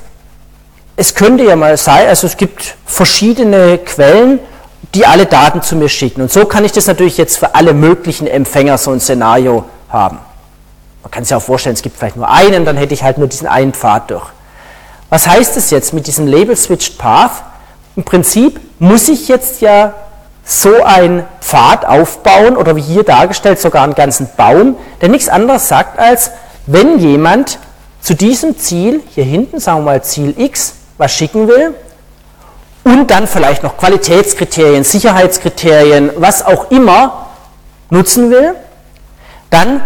es 0.97 1.15
könnte 1.15 1.45
ja 1.45 1.57
mal 1.57 1.77
sein, 1.77 2.09
also 2.09 2.27
es 2.27 2.37
gibt 2.37 2.77
verschiedene 2.85 3.79
Quellen, 3.79 4.41
die 4.97 5.07
alle 5.07 5.27
Daten 5.27 5.61
zu 5.61 5.77
mir 5.77 5.91
schicken. 5.91 6.23
Und 6.23 6.33
so 6.33 6.47
kann 6.47 6.65
ich 6.65 6.73
das 6.73 6.87
natürlich 6.87 7.19
jetzt 7.19 7.37
für 7.37 7.55
alle 7.55 7.75
möglichen 7.75 8.27
Empfänger 8.27 8.79
so 8.79 8.93
ein 8.93 9.01
Szenario 9.01 9.67
haben. 9.91 10.19
Man 11.03 11.11
kann 11.11 11.23
sich 11.23 11.35
auch 11.35 11.43
vorstellen, 11.43 11.75
es 11.75 11.83
gibt 11.83 11.99
vielleicht 11.99 12.17
nur 12.17 12.31
einen, 12.31 12.65
dann 12.65 12.79
hätte 12.79 12.95
ich 12.95 13.03
halt 13.03 13.19
nur 13.19 13.29
diesen 13.29 13.47
einen 13.47 13.75
Pfad 13.75 14.11
durch. 14.11 14.27
Was 15.11 15.29
heißt 15.29 15.55
das 15.55 15.71
jetzt 15.71 15.93
mit 15.93 16.07
diesem 16.07 16.27
Label 16.27 16.57
Switched 16.57 16.97
Path? 16.97 17.45
Im 17.95 18.05
Prinzip 18.05 18.59
muss 18.79 19.09
ich 19.09 19.29
jetzt 19.29 19.61
ja 19.61 19.93
so 20.45 20.83
ein 20.83 21.25
Pfad 21.43 21.85
aufbauen 21.85 22.57
oder 22.57 22.75
wie 22.75 22.81
hier 22.81 23.03
dargestellt 23.03 23.61
sogar 23.61 23.85
einen 23.85 23.95
ganzen 23.95 24.29
Baum, 24.35 24.77
der 25.03 25.11
nichts 25.11 25.29
anderes 25.29 25.69
sagt 25.69 25.99
als, 25.99 26.31
wenn 26.67 26.99
jemand 26.99 27.59
zu 28.01 28.15
diesem 28.15 28.59
Ziel, 28.59 29.03
hier 29.15 29.25
hinten 29.25 29.61
sagen 29.61 29.81
wir 29.81 29.93
mal 29.93 30.03
Ziel 30.03 30.35
X, 30.39 30.73
was 30.97 31.13
schicken 31.13 31.49
will 31.49 31.75
und 32.87 33.11
dann 33.11 33.27
vielleicht 33.27 33.65
noch 33.65 33.77
Qualitätskriterien, 33.79 34.85
Sicherheitskriterien, 34.85 36.13
was 36.19 36.47
auch 36.47 36.71
immer 36.71 37.27
nutzen 37.91 38.31
will, 38.31 38.55
dann 39.51 39.81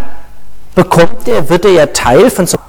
bekommt 0.75 1.25
der, 1.25 1.49
wird 1.49 1.65
er 1.65 1.71
ja 1.71 1.85
Teil 1.87 2.29
von 2.29 2.45
so 2.45 2.59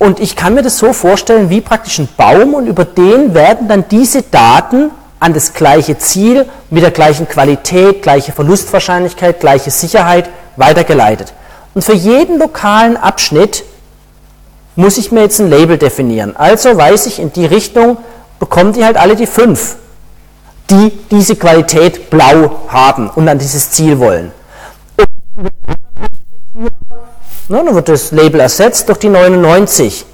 und 0.00 0.18
ich 0.18 0.34
kann 0.34 0.54
mir 0.54 0.62
das 0.62 0.76
so 0.76 0.92
vorstellen 0.92 1.50
wie 1.50 1.60
praktisch 1.60 2.00
ein 2.00 2.08
Baum 2.16 2.54
und 2.54 2.66
über 2.66 2.84
den 2.84 3.32
werden 3.32 3.68
dann 3.68 3.84
diese 3.88 4.22
Daten 4.22 4.90
an 5.20 5.32
das 5.32 5.54
gleiche 5.54 5.96
Ziel 5.96 6.44
mit 6.68 6.82
der 6.82 6.90
gleichen 6.90 7.28
Qualität, 7.28 8.02
gleiche 8.02 8.32
Verlustwahrscheinlichkeit, 8.32 9.38
gleiche 9.38 9.70
Sicherheit 9.70 10.28
weitergeleitet. 10.56 11.32
Und 11.74 11.82
für 11.82 11.94
jeden 11.94 12.40
lokalen 12.40 12.96
Abschnitt 12.96 13.64
muss 14.74 14.98
ich 14.98 15.12
mir 15.12 15.22
jetzt 15.22 15.38
ein 15.38 15.48
Label 15.48 15.78
definieren. 15.78 16.34
Also 16.36 16.76
weiß 16.76 17.06
ich, 17.06 17.20
in 17.20 17.32
die 17.32 17.46
Richtung 17.46 17.98
bekommen 18.38 18.72
die 18.72 18.84
halt 18.84 18.96
alle 18.96 19.16
die 19.16 19.26
fünf, 19.26 19.76
die 20.70 20.92
diese 21.10 21.36
Qualität 21.36 22.10
blau 22.10 22.62
haben 22.68 23.10
und 23.10 23.28
an 23.28 23.38
dieses 23.38 23.70
Ziel 23.70 23.98
wollen. 23.98 24.32
Na, 27.48 27.62
dann 27.62 27.74
wird 27.74 27.88
das 27.88 28.10
Label 28.12 28.40
ersetzt 28.40 28.88
durch 28.88 28.98
die 28.98 29.08
99. 29.08 30.06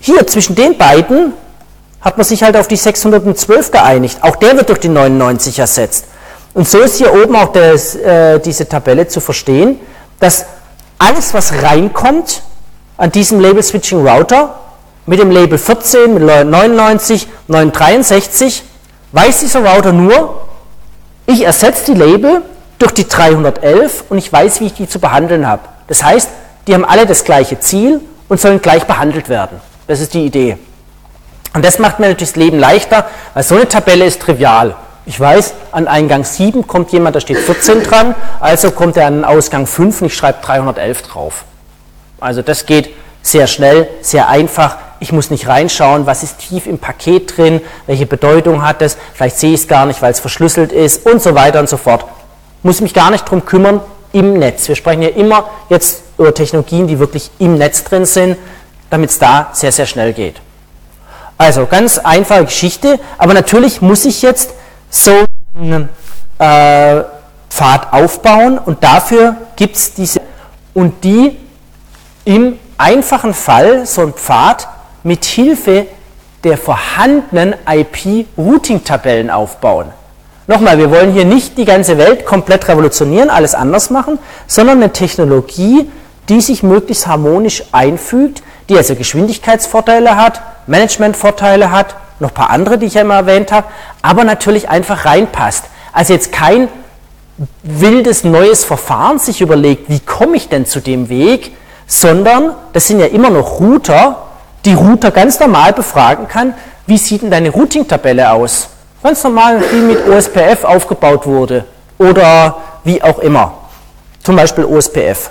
Hier 0.00 0.26
zwischen 0.26 0.54
den 0.54 0.76
beiden 0.76 1.32
hat 2.00 2.18
man 2.18 2.24
sich 2.24 2.42
halt 2.42 2.56
auf 2.56 2.68
die 2.68 2.76
612 2.76 3.70
geeinigt. 3.70 4.18
Auch 4.22 4.36
der 4.36 4.56
wird 4.56 4.68
durch 4.68 4.80
die 4.80 4.88
99 4.88 5.58
ersetzt. 5.58 6.06
Und 6.52 6.68
so 6.68 6.80
ist 6.80 6.96
hier 6.96 7.14
oben 7.14 7.36
auch 7.36 7.52
das, 7.52 7.94
äh, 7.94 8.38
diese 8.40 8.68
Tabelle 8.68 9.08
zu 9.08 9.20
verstehen, 9.20 9.80
dass 10.20 10.44
alles, 10.98 11.32
was 11.32 11.62
reinkommt 11.62 12.42
an 12.96 13.10
diesem 13.10 13.40
Label 13.40 13.62
Switching 13.62 14.06
Router 14.06 14.58
mit 15.06 15.18
dem 15.18 15.30
Label 15.30 15.58
14, 15.58 16.14
mit 16.14 16.22
99, 16.22 17.26
963, 17.48 18.62
weiß 19.12 19.40
dieser 19.40 19.64
Router 19.64 19.92
nur, 19.92 20.46
ich 21.26 21.44
ersetze 21.44 21.92
die 21.92 21.98
Label 21.98 22.42
durch 22.78 22.92
die 22.92 23.06
311 23.06 24.04
und 24.08 24.18
ich 24.18 24.32
weiß, 24.32 24.60
wie 24.60 24.66
ich 24.66 24.74
die 24.74 24.88
zu 24.88 24.98
behandeln 24.98 25.46
habe. 25.46 25.62
Das 25.88 26.02
heißt, 26.02 26.28
die 26.66 26.74
haben 26.74 26.84
alle 26.84 27.06
das 27.06 27.24
gleiche 27.24 27.58
Ziel 27.60 28.00
und 28.28 28.40
sollen 28.40 28.60
gleich 28.62 28.84
behandelt 28.84 29.28
werden. 29.28 29.60
Das 29.86 30.00
ist 30.00 30.14
die 30.14 30.24
Idee. 30.24 30.58
Und 31.54 31.64
das 31.64 31.78
macht 31.78 31.98
mir 31.98 32.08
natürlich 32.08 32.30
das 32.30 32.36
Leben 32.36 32.58
leichter, 32.58 33.06
weil 33.34 33.42
so 33.42 33.56
eine 33.56 33.68
Tabelle 33.68 34.04
ist 34.04 34.22
trivial. 34.22 34.74
Ich 35.04 35.18
weiß, 35.18 35.54
an 35.72 35.88
Eingang 35.88 36.24
7 36.24 36.66
kommt 36.66 36.92
jemand, 36.92 37.16
da 37.16 37.20
steht 37.20 37.38
14 37.38 37.82
dran, 37.82 38.14
also 38.40 38.70
kommt 38.70 38.96
er 38.96 39.06
an 39.06 39.24
Ausgang 39.24 39.66
5 39.66 40.02
und 40.02 40.06
ich 40.06 40.16
schreibe 40.16 40.38
311 40.42 41.02
drauf. 41.02 41.44
Also 42.20 42.42
das 42.42 42.66
geht 42.66 42.90
sehr 43.20 43.46
schnell, 43.48 43.88
sehr 44.00 44.28
einfach. 44.28 44.78
Ich 45.02 45.10
muss 45.10 45.30
nicht 45.30 45.48
reinschauen, 45.48 46.06
was 46.06 46.22
ist 46.22 46.38
tief 46.38 46.68
im 46.68 46.78
Paket 46.78 47.36
drin, 47.36 47.60
welche 47.88 48.06
Bedeutung 48.06 48.62
hat 48.62 48.82
es, 48.82 48.96
vielleicht 49.14 49.36
sehe 49.36 49.52
ich 49.52 49.62
es 49.62 49.66
gar 49.66 49.84
nicht, 49.84 50.00
weil 50.00 50.12
es 50.12 50.20
verschlüsselt 50.20 50.70
ist 50.70 51.04
und 51.06 51.20
so 51.20 51.34
weiter 51.34 51.58
und 51.58 51.68
so 51.68 51.76
fort. 51.76 52.04
Muss 52.62 52.80
mich 52.80 52.94
gar 52.94 53.10
nicht 53.10 53.28
drum 53.28 53.44
kümmern 53.44 53.80
im 54.12 54.34
Netz. 54.34 54.68
Wir 54.68 54.76
sprechen 54.76 55.02
ja 55.02 55.08
immer 55.08 55.50
jetzt 55.68 56.04
über 56.18 56.32
Technologien, 56.32 56.86
die 56.86 57.00
wirklich 57.00 57.32
im 57.40 57.58
Netz 57.58 57.82
drin 57.82 58.04
sind, 58.04 58.36
damit 58.90 59.10
es 59.10 59.18
da 59.18 59.50
sehr, 59.52 59.72
sehr 59.72 59.86
schnell 59.86 60.12
geht. 60.12 60.40
Also 61.36 61.66
ganz 61.66 61.98
einfache 61.98 62.44
Geschichte, 62.44 63.00
aber 63.18 63.34
natürlich 63.34 63.82
muss 63.82 64.04
ich 64.04 64.22
jetzt 64.22 64.50
so 64.88 65.24
einen 65.56 65.88
äh, 66.38 67.02
Pfad 67.50 67.92
aufbauen 67.92 68.56
und 68.56 68.84
dafür 68.84 69.34
gibt 69.56 69.74
es 69.74 69.94
diese 69.94 70.20
und 70.74 71.02
die 71.02 71.36
im 72.24 72.60
einfachen 72.78 73.34
Fall 73.34 73.84
so 73.84 74.02
ein 74.02 74.12
Pfad 74.12 74.68
mit 75.02 75.24
Hilfe 75.24 75.86
der 76.44 76.58
vorhandenen 76.58 77.54
IP-Routing-Tabellen 77.66 79.30
aufbauen. 79.30 79.86
Nochmal, 80.48 80.76
wir 80.78 80.90
wollen 80.90 81.12
hier 81.12 81.24
nicht 81.24 81.56
die 81.56 81.64
ganze 81.64 81.98
Welt 81.98 82.26
komplett 82.26 82.68
revolutionieren, 82.68 83.30
alles 83.30 83.54
anders 83.54 83.90
machen, 83.90 84.18
sondern 84.46 84.78
eine 84.78 84.92
Technologie, 84.92 85.88
die 86.28 86.40
sich 86.40 86.62
möglichst 86.62 87.06
harmonisch 87.06 87.64
einfügt, 87.72 88.42
die 88.68 88.76
also 88.76 88.96
Geschwindigkeitsvorteile 88.96 90.16
hat, 90.16 90.42
Managementvorteile 90.66 91.70
hat, 91.70 91.96
noch 92.18 92.30
ein 92.30 92.34
paar 92.34 92.50
andere, 92.50 92.78
die 92.78 92.86
ich 92.86 92.94
ja 92.94 93.02
immer 93.02 93.14
erwähnt 93.14 93.52
habe, 93.52 93.68
aber 94.02 94.24
natürlich 94.24 94.68
einfach 94.68 95.04
reinpasst. 95.04 95.64
Also 95.92 96.12
jetzt 96.12 96.32
kein 96.32 96.68
wildes 97.62 98.24
neues 98.24 98.64
Verfahren 98.64 99.18
sich 99.18 99.40
überlegt, 99.40 99.88
wie 99.88 100.00
komme 100.00 100.36
ich 100.36 100.48
denn 100.48 100.66
zu 100.66 100.80
dem 100.80 101.08
Weg, 101.08 101.52
sondern 101.86 102.54
das 102.72 102.86
sind 102.86 103.00
ja 103.00 103.06
immer 103.06 103.30
noch 103.30 103.60
Router, 103.60 104.28
die 104.64 104.74
Router 104.74 105.10
ganz 105.10 105.38
normal 105.40 105.72
befragen 105.72 106.28
kann, 106.28 106.54
wie 106.86 106.98
sieht 106.98 107.22
denn 107.22 107.30
deine 107.30 107.50
Routing-Tabelle 107.50 108.30
aus? 108.30 108.68
Ganz 109.02 109.22
normal, 109.24 109.62
wie 109.72 109.80
mit 109.80 110.08
OSPF 110.08 110.64
aufgebaut 110.64 111.26
wurde 111.26 111.64
oder 111.98 112.56
wie 112.84 113.02
auch 113.02 113.18
immer. 113.18 113.58
zum 114.22 114.36
Beispiel 114.36 114.64
OSPF. 114.64 115.30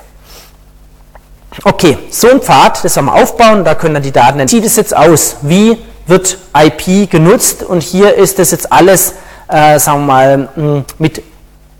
Okay, 1.63 1.97
so 2.09 2.29
ein 2.29 2.41
Pfad, 2.41 2.83
das 2.83 2.95
werden 2.97 3.05
wir 3.05 3.13
aufbauen, 3.13 3.63
da 3.63 3.73
können 3.75 3.93
dann 3.93 4.03
die 4.03 4.11
Daten, 4.11 4.45
sieht 4.49 4.65
es 4.65 4.75
jetzt 4.75 4.95
aus, 4.95 5.37
wie 5.43 5.77
wird 6.07 6.37
IP 6.53 7.09
genutzt 7.09 7.63
und 7.63 7.81
hier 7.81 8.15
ist 8.15 8.39
das 8.39 8.51
jetzt 8.51 8.71
alles, 8.71 9.13
äh, 9.47 9.79
sagen 9.79 10.01
wir 10.01 10.05
mal, 10.05 10.49
hm, 10.55 10.85
mit 10.97 11.23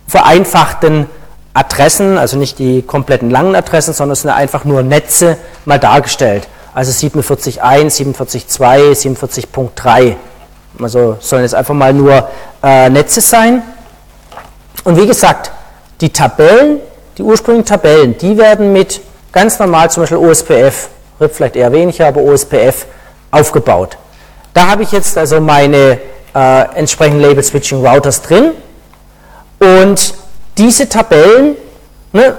vereinfachten 0.08 1.08
Adressen, 1.54 2.18
also 2.18 2.38
nicht 2.38 2.60
die 2.60 2.82
kompletten 2.82 3.30
langen 3.30 3.56
Adressen, 3.56 3.94
sondern 3.94 4.14
es 4.14 4.22
sind 4.22 4.32
einfach 4.32 4.64
nur 4.64 4.84
Netze 4.84 5.38
mal 5.66 5.80
dargestellt. 5.80 6.48
Also 6.74 7.08
47.1, 7.08 7.60
47.2, 7.60 9.18
47.3. 9.18 10.16
Also 10.82 11.18
sollen 11.20 11.44
es 11.44 11.54
einfach 11.54 11.74
mal 11.74 11.94
nur 11.94 12.30
äh, 12.64 12.90
Netze 12.90 13.22
sein. 13.22 13.62
Und 14.84 14.98
wie 14.98 15.06
gesagt, 15.06 15.52
die 16.00 16.10
Tabellen, 16.10 16.80
die 17.18 17.24
ursprünglichen 17.24 17.66
Tabellen, 17.68 18.18
die 18.18 18.38
werden 18.38 18.74
mit 18.74 19.02
ganz 19.32 19.60
normal 19.60 19.92
zum 19.92 20.04
Beispiel 20.04 20.18
OSPF, 20.18 20.90
RIP 21.20 21.36
vielleicht 21.36 21.56
eher 21.56 21.72
weniger, 21.72 22.08
aber 22.08 22.22
OSPF 22.22 22.86
aufgebaut. 23.30 23.98
Da 24.54 24.68
habe 24.68 24.84
ich 24.84 24.92
jetzt 24.92 25.18
also 25.18 25.40
meine 25.40 26.00
äh, 26.34 26.62
entsprechenden 26.76 27.22
Label 27.22 27.44
Switching 27.44 27.86
Routers 27.86 28.22
drin 28.22 28.52
und 29.60 30.14
diese 30.58 30.90
Tabellen, 30.90 31.56
ne, 32.12 32.36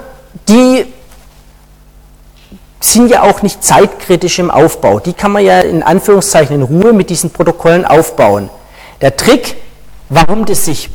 die 0.47 0.92
sind 2.83 3.09
ja 3.09 3.23
auch 3.23 3.41
nicht 3.41 3.63
zeitkritisch 3.63 4.39
im 4.39 4.51
Aufbau. 4.51 4.99
Die 4.99 5.13
kann 5.13 5.31
man 5.31 5.43
ja 5.43 5.61
in 5.61 5.83
Anführungszeichen 5.83 6.55
in 6.55 6.61
Ruhe 6.63 6.91
mit 6.91 7.09
diesen 7.09 7.29
Protokollen 7.29 7.85
aufbauen. 7.85 8.49
Der 9.01 9.15
Trick, 9.15 9.55
warum 10.09 10.45
das 10.45 10.65
sich 10.65 10.89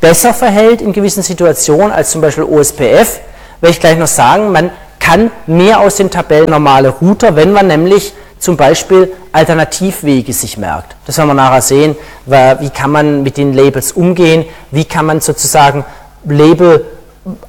besser 0.00 0.34
verhält 0.34 0.82
in 0.82 0.92
gewissen 0.92 1.22
Situationen 1.22 1.92
als 1.92 2.10
zum 2.10 2.20
Beispiel 2.20 2.44
OSPF, 2.44 3.20
werde 3.60 3.70
ich 3.70 3.80
gleich 3.80 3.96
noch 3.98 4.08
sagen, 4.08 4.50
man 4.50 4.70
kann 4.98 5.30
mehr 5.46 5.80
aus 5.80 5.96
den 5.96 6.10
Tabellen 6.10 6.50
normale 6.50 6.88
Router, 6.88 7.36
wenn 7.36 7.52
man 7.52 7.68
nämlich 7.68 8.12
zum 8.40 8.56
Beispiel 8.56 9.12
Alternativwege 9.32 10.32
sich 10.32 10.58
merkt. 10.58 10.96
Das 11.06 11.18
werden 11.18 11.28
wir 11.28 11.34
nachher 11.34 11.62
sehen, 11.62 11.96
wie 12.26 12.70
kann 12.70 12.90
man 12.90 13.22
mit 13.22 13.36
den 13.36 13.52
Labels 13.52 13.92
umgehen, 13.92 14.44
wie 14.70 14.84
kann 14.84 15.06
man 15.06 15.20
sozusagen 15.20 15.84
Label 16.24 16.84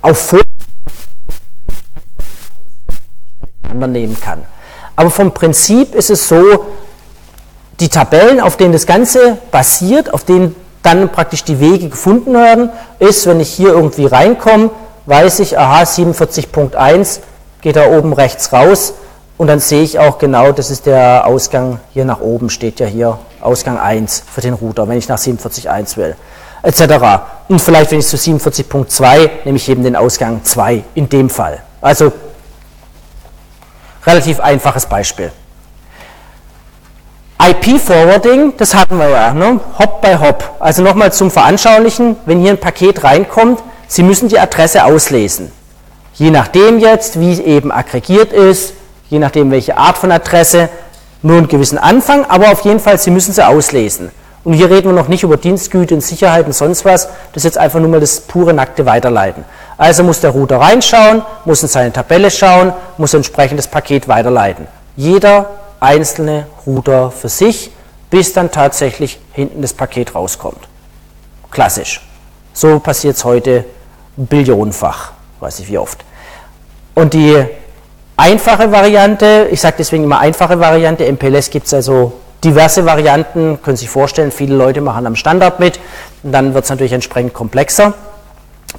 auf 0.02 0.17
Vor 3.77 3.88
nehmen 3.88 4.17
kann. 4.19 4.43
Aber 4.95 5.10
vom 5.10 5.32
Prinzip 5.32 5.95
ist 5.95 6.10
es 6.10 6.27
so, 6.27 6.65
die 7.79 7.89
Tabellen, 7.89 8.41
auf 8.41 8.58
denen 8.58 8.73
das 8.73 8.86
Ganze 8.86 9.38
basiert, 9.51 10.13
auf 10.13 10.23
denen 10.23 10.55
dann 10.84 11.10
praktisch 11.10 11.43
die 11.43 11.60
Wege 11.60 11.89
gefunden 11.89 12.34
werden, 12.34 12.69
ist, 12.99 13.25
wenn 13.27 13.39
ich 13.39 13.49
hier 13.49 13.69
irgendwie 13.69 14.05
reinkomme, 14.05 14.71
weiß 15.05 15.39
ich, 15.39 15.58
aha, 15.58 15.84
47.1 15.84 17.19
geht 17.62 17.75
da 17.75 17.89
oben 17.89 18.13
rechts 18.13 18.51
raus 18.51 18.93
und 19.38 19.47
dann 19.47 19.60
sehe 19.60 19.84
ich 19.84 19.99
auch 19.99 20.17
genau, 20.17 20.51
das 20.51 20.71
ist 20.71 20.86
der 20.86 21.25
Ausgang 21.25 21.79
hier 21.93 22.05
nach 22.05 22.19
oben, 22.21 22.49
steht 22.49 22.79
ja 22.79 22.88
hier 22.88 23.19
Ausgang 23.41 23.77
1 23.77 24.23
für 24.29 24.41
den 24.41 24.53
Router, 24.53 24.88
wenn 24.88 24.97
ich 24.97 25.08
nach 25.08 25.17
47.1 25.17 25.95
will, 25.97 26.15
etc. 26.63 26.82
Und 27.47 27.62
vielleicht, 27.62 27.91
wenn 27.91 27.99
ich 27.99 28.08
zu 28.08 28.17
47.2, 28.17 29.29
nehme 29.45 29.58
ich 29.58 29.69
eben 29.69 29.84
den 29.84 29.95
Ausgang 29.95 30.43
2 30.43 30.84
in 30.95 31.08
dem 31.08 31.29
Fall. 31.29 31.60
Also 31.82 32.12
relativ 34.05 34.39
einfaches 34.39 34.85
Beispiel. 34.85 35.31
IP-Forwarding, 37.41 38.53
das 38.57 38.75
hatten 38.75 38.97
wir 38.97 39.09
ja, 39.09 39.33
ne? 39.33 39.59
Hop 39.79 40.01
by 40.01 40.15
Hop. 40.19 40.57
Also 40.59 40.83
nochmal 40.83 41.13
zum 41.13 41.31
Veranschaulichen, 41.31 42.17
wenn 42.25 42.41
hier 42.41 42.51
ein 42.51 42.59
Paket 42.59 43.03
reinkommt, 43.03 43.62
Sie 43.88 44.03
müssen 44.03 44.29
die 44.29 44.38
Adresse 44.38 44.83
auslesen. 44.83 45.51
Je 46.13 46.29
nachdem 46.29 46.79
jetzt, 46.79 47.19
wie 47.19 47.41
eben 47.41 47.71
aggregiert 47.71 48.33
ist, 48.33 48.73
je 49.09 49.17
nachdem 49.17 49.49
welche 49.51 49.77
Art 49.77 49.97
von 49.97 50.12
Adresse, 50.12 50.69
nur 51.21 51.38
einen 51.38 51.47
gewissen 51.47 51.77
Anfang, 51.77 52.25
aber 52.25 52.51
auf 52.51 52.62
jeden 52.62 52.79
Fall, 52.79 52.99
Sie 52.99 53.09
müssen 53.09 53.33
sie 53.33 53.45
auslesen. 53.45 54.12
Und 54.43 54.53
hier 54.53 54.69
reden 54.69 54.89
wir 54.89 54.93
noch 54.93 55.07
nicht 55.07 55.23
über 55.23 55.38
Dienstgüte 55.38 55.95
und 55.95 56.01
Sicherheit 56.01 56.45
und 56.45 56.53
sonst 56.53 56.85
was, 56.85 57.07
das 57.33 57.38
ist 57.38 57.43
jetzt 57.45 57.57
einfach 57.57 57.79
nur 57.79 57.89
mal 57.89 57.99
das 57.99 58.21
pure 58.21 58.53
nackte 58.53 58.85
Weiterleiten. 58.85 59.43
Also 59.79 60.03
muss 60.03 60.19
der 60.19 60.31
Router 60.31 60.59
reinschauen, 60.59 61.21
muss 61.45 61.63
in 61.63 61.69
seine 61.69 61.93
Tabelle 61.93 62.29
schauen, 62.29 62.73
muss 62.97 63.13
entsprechend 63.13 63.59
das 63.59 63.67
Paket 63.69 64.09
weiterleiten. 64.09 64.67
Jeder 64.97 65.51
einzelne 65.79 66.47
Router 66.67 67.11
für 67.11 67.29
sich, 67.29 67.71
bis 68.09 68.33
dann 68.33 68.51
tatsächlich 68.51 69.21
hinten 69.31 69.61
das 69.61 69.73
Paket 69.73 70.15
rauskommt. 70.15 70.67
Klassisch. 71.49 72.05
So 72.51 72.79
passiert 72.79 73.15
es 73.15 73.23
heute 73.23 73.63
billionenfach, 74.17 75.13
weiß 75.39 75.59
ich 75.61 75.69
wie 75.69 75.77
oft. 75.77 76.03
Und 76.93 77.13
die 77.13 77.41
einfache 78.17 78.73
Variante, 78.73 79.47
ich 79.49 79.61
sage 79.61 79.77
deswegen 79.79 80.03
immer 80.03 80.19
einfache 80.19 80.59
Variante, 80.59 81.09
MPLS 81.09 81.51
gibt 81.51 81.67
es 81.67 81.73
also 81.73 82.11
diverse 82.43 82.85
Varianten, 82.85 83.61
können 83.61 83.77
Sie 83.77 83.85
sich 83.85 83.89
vorstellen, 83.89 84.31
viele 84.31 84.57
Leute 84.57 84.81
machen 84.81 85.07
am 85.07 85.15
Standard 85.15 85.61
mit 85.61 85.79
und 86.23 86.33
dann 86.33 86.53
wird 86.53 86.65
es 86.65 86.69
natürlich 86.69 86.91
entsprechend 86.91 87.33
komplexer. 87.33 87.93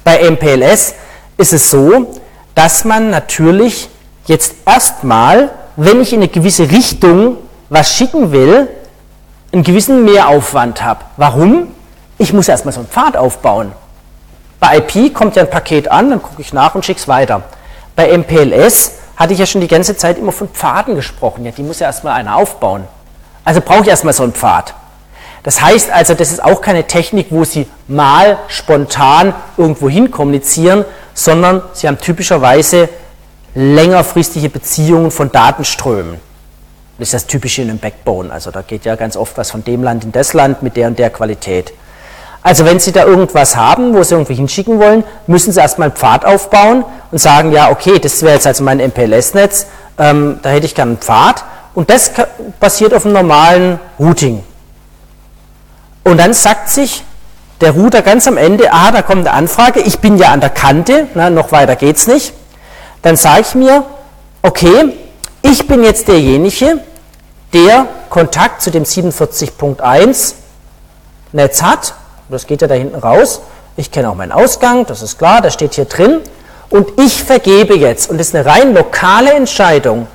Bei 0.03 0.29
MPLS 0.29 0.95
ist 1.37 1.53
es 1.53 1.69
so, 1.69 2.13
dass 2.55 2.85
man 2.85 3.09
natürlich 3.09 3.89
jetzt 4.25 4.55
erstmal 4.65 5.49
wenn 5.75 6.01
ich 6.01 6.13
in 6.13 6.19
eine 6.19 6.27
gewisse 6.27 6.69
Richtung 6.69 7.37
was 7.69 7.93
schicken 7.95 8.31
will, 8.31 8.67
einen 9.51 9.63
gewissen 9.63 10.03
Mehraufwand 10.05 10.83
habe. 10.83 11.01
Warum? 11.17 11.67
Ich 12.17 12.33
muss 12.33 12.47
erstmal 12.47 12.73
so 12.73 12.81
einen 12.81 12.89
Pfad 12.89 13.17
aufbauen. 13.17 13.71
Bei 14.59 14.77
IP 14.77 15.13
kommt 15.13 15.35
ja 15.35 15.43
ein 15.43 15.49
Paket 15.49 15.89
an, 15.89 16.09
dann 16.09 16.21
gucke 16.21 16.41
ich 16.41 16.53
nach 16.53 16.75
und 16.75 16.85
schicke 16.85 16.99
es 16.99 17.07
weiter. 17.07 17.41
Bei 17.95 18.15
MPLS 18.15 18.91
hatte 19.15 19.33
ich 19.33 19.39
ja 19.39 19.45
schon 19.45 19.61
die 19.61 19.67
ganze 19.67 19.97
Zeit 19.97 20.17
immer 20.17 20.31
von 20.31 20.49
Pfaden 20.49 20.95
gesprochen. 20.95 21.45
Ja, 21.45 21.51
die 21.51 21.63
muss 21.63 21.79
ja 21.79 21.87
erstmal 21.87 22.13
einer 22.13 22.35
aufbauen. 22.35 22.87
Also 23.43 23.61
brauche 23.61 23.81
ich 23.81 23.87
erstmal 23.87 24.13
so 24.13 24.23
einen 24.23 24.33
Pfad. 24.33 24.73
Das 25.43 25.61
heißt 25.61 25.91
also, 25.91 26.13
das 26.13 26.31
ist 26.31 26.43
auch 26.43 26.61
keine 26.61 26.85
Technik, 26.85 27.27
wo 27.29 27.43
Sie 27.43 27.67
mal 27.87 28.37
spontan 28.47 29.33
irgendwo 29.57 29.89
hin 29.89 30.11
kommunizieren, 30.11 30.85
sondern 31.13 31.61
Sie 31.73 31.87
haben 31.87 31.99
typischerweise 31.99 32.89
längerfristige 33.55 34.49
Beziehungen 34.49 35.11
von 35.11 35.31
Datenströmen. 35.31 36.19
Das 36.99 37.07
ist 37.07 37.13
das 37.13 37.27
Typische 37.27 37.63
in 37.63 37.69
einem 37.69 37.79
Backbone. 37.79 38.31
Also 38.31 38.51
da 38.51 38.61
geht 38.61 38.85
ja 38.85 38.95
ganz 38.95 39.17
oft 39.17 39.35
was 39.37 39.49
von 39.49 39.63
dem 39.63 39.83
Land 39.83 40.03
in 40.03 40.11
das 40.11 40.33
Land 40.33 40.61
mit 40.61 40.77
der 40.77 40.87
und 40.87 40.99
der 40.99 41.09
Qualität. 41.09 41.73
Also 42.43 42.65
wenn 42.65 42.79
Sie 42.79 42.91
da 42.91 43.05
irgendwas 43.05 43.55
haben, 43.55 43.93
wo 43.95 44.03
Sie 44.03 44.13
irgendwie 44.13 44.35
hinschicken 44.35 44.79
wollen, 44.79 45.03
müssen 45.27 45.51
Sie 45.51 45.59
erstmal 45.59 45.89
einen 45.89 45.97
Pfad 45.97 46.25
aufbauen 46.25 46.85
und 47.11 47.17
sagen, 47.17 47.51
ja, 47.51 47.71
okay, 47.71 47.99
das 47.99 48.21
wäre 48.21 48.35
jetzt 48.35 48.47
also 48.47 48.63
mein 48.63 48.79
MPLS-Netz, 48.79 49.67
ähm, 49.97 50.39
da 50.41 50.49
hätte 50.49 50.65
ich 50.65 50.75
gerne 50.75 50.91
einen 50.91 50.97
Pfad. 50.99 51.43
Und 51.73 51.89
das 51.89 52.11
basiert 52.59 52.93
auf 52.93 53.05
einem 53.05 53.13
normalen 53.13 53.79
Routing. 53.99 54.43
Und 56.03 56.17
dann 56.17 56.33
sagt 56.33 56.69
sich 56.69 57.03
der 57.61 57.71
Router 57.71 58.01
ganz 58.01 58.27
am 58.27 58.37
Ende, 58.37 58.73
ah, 58.73 58.91
da 58.91 59.01
kommt 59.01 59.27
eine 59.27 59.31
Anfrage, 59.31 59.81
ich 59.81 59.99
bin 59.99 60.17
ja 60.17 60.29
an 60.29 60.41
der 60.41 60.49
Kante, 60.49 61.07
na, 61.13 61.29
noch 61.29 61.51
weiter 61.51 61.75
geht's 61.75 62.07
nicht 62.07 62.33
dann 63.01 63.15
sage 63.15 63.41
ich 63.41 63.55
mir, 63.55 63.83
okay, 64.41 64.93
ich 65.41 65.67
bin 65.67 65.83
jetzt 65.83 66.07
derjenige, 66.07 66.79
der 67.53 67.87
Kontakt 68.09 68.61
zu 68.61 68.71
dem 68.71 68.83
47.1 68.83 70.33
Netz 71.31 71.61
hat. 71.61 71.95
Das 72.29 72.47
geht 72.47 72.61
ja 72.61 72.67
da 72.67 72.75
hinten 72.75 72.97
raus. 72.97 73.41
Ich 73.75 73.91
kenne 73.91 74.09
auch 74.09 74.15
meinen 74.15 74.31
Ausgang, 74.31 74.85
das 74.85 75.01
ist 75.01 75.17
klar, 75.17 75.41
das 75.41 75.53
steht 75.53 75.73
hier 75.73 75.85
drin. 75.85 76.21
Und 76.69 76.99
ich 76.99 77.23
vergebe 77.23 77.75
jetzt, 77.75 78.09
und 78.09 78.17
das 78.17 78.27
ist 78.27 78.35
eine 78.35 78.45
rein 78.45 78.73
lokale 78.73 79.33
Entscheidung, 79.33 80.07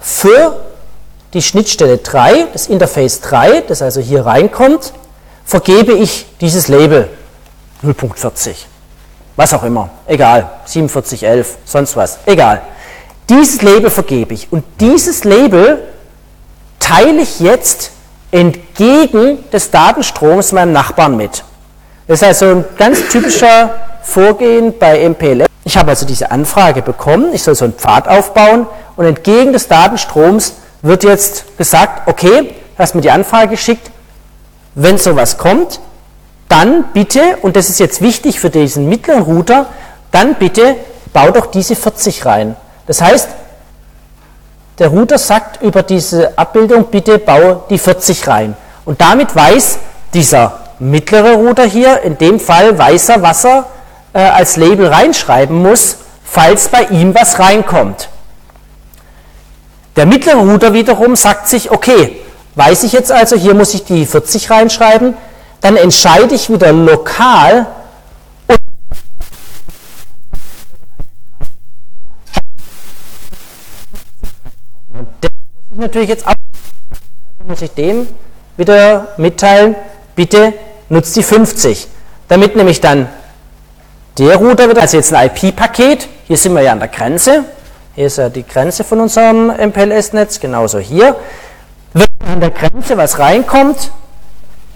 für 0.00 0.60
die 1.34 1.42
Schnittstelle 1.42 1.98
3, 1.98 2.46
das 2.52 2.68
Interface 2.68 3.20
3, 3.20 3.62
das 3.62 3.82
also 3.82 4.00
hier 4.00 4.24
reinkommt, 4.24 4.92
vergebe 5.48 5.92
ich 5.92 6.26
dieses 6.40 6.68
Label. 6.68 7.08
0.40 7.82 8.54
was 9.38 9.54
auch 9.54 9.62
immer, 9.62 9.88
egal, 10.08 10.50
4711, 10.66 11.58
sonst 11.64 11.96
was, 11.96 12.18
egal. 12.26 12.60
Dieses 13.28 13.62
Label 13.62 13.88
vergebe 13.88 14.34
ich. 14.34 14.50
Und 14.50 14.64
dieses 14.80 15.22
Label 15.22 15.78
teile 16.80 17.20
ich 17.20 17.38
jetzt 17.38 17.92
entgegen 18.32 19.48
des 19.52 19.70
Datenstroms 19.70 20.50
meinem 20.50 20.72
Nachbarn 20.72 21.16
mit. 21.16 21.44
Das 22.08 22.20
ist 22.20 22.26
also 22.26 22.46
ein 22.46 22.64
ganz 22.76 23.08
typischer 23.10 23.70
Vorgehen 24.02 24.76
bei 24.76 25.08
MPLS. 25.08 25.46
Ich 25.62 25.76
habe 25.76 25.90
also 25.90 26.04
diese 26.04 26.32
Anfrage 26.32 26.82
bekommen, 26.82 27.32
ich 27.32 27.44
soll 27.44 27.54
so 27.54 27.64
einen 27.64 27.74
Pfad 27.74 28.08
aufbauen. 28.08 28.66
Und 28.96 29.04
entgegen 29.04 29.52
des 29.52 29.68
Datenstroms 29.68 30.54
wird 30.82 31.04
jetzt 31.04 31.56
gesagt, 31.56 32.08
okay, 32.08 32.42
du 32.42 32.78
hast 32.82 32.96
mir 32.96 33.02
die 33.02 33.10
Anfrage 33.12 33.50
geschickt, 33.50 33.88
wenn 34.82 34.98
sowas 34.98 35.38
kommt, 35.38 35.80
dann 36.48 36.84
bitte, 36.92 37.20
und 37.42 37.56
das 37.56 37.68
ist 37.68 37.80
jetzt 37.80 38.00
wichtig 38.00 38.40
für 38.40 38.50
diesen 38.50 38.88
mittleren 38.88 39.22
Router, 39.22 39.66
dann 40.10 40.34
bitte 40.36 40.76
bau 41.12 41.30
doch 41.30 41.46
diese 41.46 41.76
40 41.76 42.24
rein. 42.24 42.56
Das 42.86 43.00
heißt, 43.00 43.28
der 44.78 44.88
Router 44.88 45.18
sagt 45.18 45.62
über 45.62 45.82
diese 45.82 46.38
Abbildung, 46.38 46.84
bitte 46.84 47.18
bau 47.18 47.64
die 47.68 47.78
40 47.78 48.26
rein. 48.28 48.56
Und 48.84 49.00
damit 49.00 49.34
weiß 49.34 49.78
dieser 50.14 50.60
mittlere 50.78 51.34
Router 51.34 51.64
hier, 51.64 52.02
in 52.02 52.16
dem 52.16 52.40
Fall 52.40 52.78
weiß 52.78 53.10
er, 53.10 53.22
was 53.22 53.44
er 53.44 53.66
äh, 54.14 54.20
als 54.20 54.56
Label 54.56 54.86
reinschreiben 54.86 55.60
muss 55.60 55.98
falls 56.30 56.68
bei 56.68 56.82
ihm 56.84 57.14
was 57.14 57.38
reinkommt. 57.38 58.08
Der 59.96 60.06
mittlere 60.06 60.38
Router 60.38 60.72
wiederum 60.72 61.16
sagt 61.16 61.48
sich, 61.48 61.70
okay, 61.70 62.20
weiß 62.58 62.82
ich 62.82 62.92
jetzt 62.92 63.12
also, 63.12 63.36
hier 63.36 63.54
muss 63.54 63.72
ich 63.72 63.84
die 63.84 64.04
40 64.04 64.50
reinschreiben, 64.50 65.14
dann 65.60 65.76
entscheide 65.76 66.34
ich 66.34 66.50
wieder 66.50 66.72
lokal, 66.72 67.66
und 74.92 75.06
das 75.20 75.30
muss 75.30 75.70
ich 75.70 75.78
natürlich 75.78 76.08
jetzt 76.08 76.26
auch, 76.26 76.34
also 77.38 77.46
muss 77.46 77.62
ich 77.62 77.70
dem 77.70 78.08
wieder 78.56 79.14
mitteilen, 79.18 79.76
bitte 80.16 80.52
nutzt 80.88 81.14
die 81.14 81.22
50, 81.22 81.86
damit 82.26 82.56
nämlich 82.56 82.80
dann 82.80 83.08
der 84.18 84.34
Router 84.34 84.66
wird, 84.66 84.78
also 84.78 84.96
jetzt 84.96 85.14
ein 85.14 85.30
IP-Paket, 85.30 86.08
hier 86.26 86.36
sind 86.36 86.54
wir 86.54 86.62
ja 86.62 86.72
an 86.72 86.80
der 86.80 86.88
Grenze, 86.88 87.44
hier 87.94 88.06
ist 88.08 88.18
ja 88.18 88.28
die 88.28 88.44
Grenze 88.44 88.82
von 88.82 88.98
unserem 88.98 89.48
MPLS-Netz, 89.50 90.40
genauso 90.40 90.80
hier. 90.80 91.14
Wenn 91.92 92.06
an 92.26 92.40
der 92.40 92.50
Grenze 92.50 92.96
was 92.96 93.18
reinkommt 93.18 93.90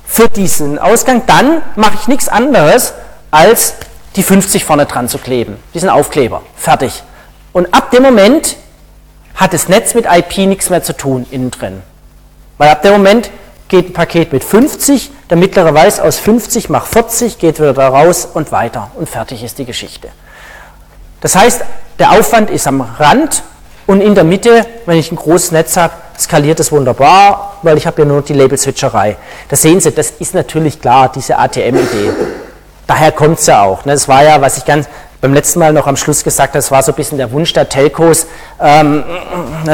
für 0.04 0.28
diesen 0.28 0.78
Ausgang, 0.78 1.22
dann 1.26 1.62
mache 1.76 1.94
ich 2.00 2.08
nichts 2.08 2.28
anderes, 2.28 2.94
als 3.30 3.74
die 4.16 4.22
50 4.22 4.64
vorne 4.64 4.86
dran 4.86 5.08
zu 5.08 5.18
kleben, 5.18 5.56
diesen 5.74 5.88
Aufkleber. 5.88 6.42
Fertig. 6.56 7.02
Und 7.52 7.72
ab 7.74 7.90
dem 7.90 8.02
Moment 8.02 8.56
hat 9.34 9.52
das 9.52 9.68
Netz 9.68 9.94
mit 9.94 10.06
IP 10.06 10.38
nichts 10.46 10.70
mehr 10.70 10.82
zu 10.82 10.96
tun 10.96 11.26
innen 11.30 11.50
drin. 11.50 11.82
Weil 12.58 12.68
ab 12.68 12.82
dem 12.82 12.92
Moment 12.92 13.30
geht 13.68 13.88
ein 13.88 13.92
Paket 13.94 14.32
mit 14.32 14.44
50, 14.44 15.10
der 15.30 15.38
mittlere 15.38 15.72
weiß 15.72 16.00
aus 16.00 16.18
50 16.18 16.68
macht 16.68 16.88
40, 16.88 17.38
geht 17.38 17.58
wieder 17.58 17.72
da 17.72 17.88
raus 17.88 18.28
und 18.32 18.52
weiter 18.52 18.90
und 18.94 19.08
fertig 19.08 19.42
ist 19.42 19.58
die 19.58 19.64
Geschichte. 19.64 20.08
Das 21.22 21.36
heißt, 21.36 21.62
der 21.98 22.12
Aufwand 22.12 22.50
ist 22.50 22.66
am 22.66 22.82
Rand 22.82 23.42
und 23.86 24.00
in 24.00 24.14
der 24.14 24.24
Mitte, 24.24 24.66
wenn 24.86 24.98
ich 24.98 25.10
ein 25.10 25.16
großes 25.16 25.52
Netz 25.52 25.76
habe, 25.76 25.94
skaliert 26.22 26.60
es 26.60 26.72
wunderbar, 26.72 27.58
weil 27.62 27.76
ich 27.76 27.86
habe 27.86 28.02
ja 28.02 28.08
nur 28.08 28.22
die 28.22 28.34
Label-Switcherei. 28.34 29.16
Da 29.48 29.56
sehen 29.56 29.80
Sie, 29.80 29.90
das 29.92 30.10
ist 30.12 30.34
natürlich 30.34 30.80
klar, 30.80 31.10
diese 31.12 31.38
ATM-Idee. 31.38 32.10
Daher 32.86 33.12
kommt 33.12 33.38
es 33.38 33.46
ja 33.46 33.62
auch. 33.62 33.84
Ne? 33.84 33.92
Das 33.92 34.08
war 34.08 34.22
ja, 34.22 34.40
was 34.40 34.58
ich 34.58 34.64
ganz 34.64 34.88
beim 35.22 35.34
letzten 35.34 35.60
Mal 35.60 35.72
noch 35.72 35.86
am 35.86 35.96
Schluss 35.96 36.24
gesagt 36.24 36.50
habe, 36.50 36.58
das 36.58 36.72
war 36.72 36.82
so 36.82 36.90
ein 36.90 36.96
bisschen 36.96 37.16
der 37.16 37.30
Wunsch 37.30 37.52
der 37.52 37.68
Telcos, 37.68 38.26
ähm, 38.60 39.04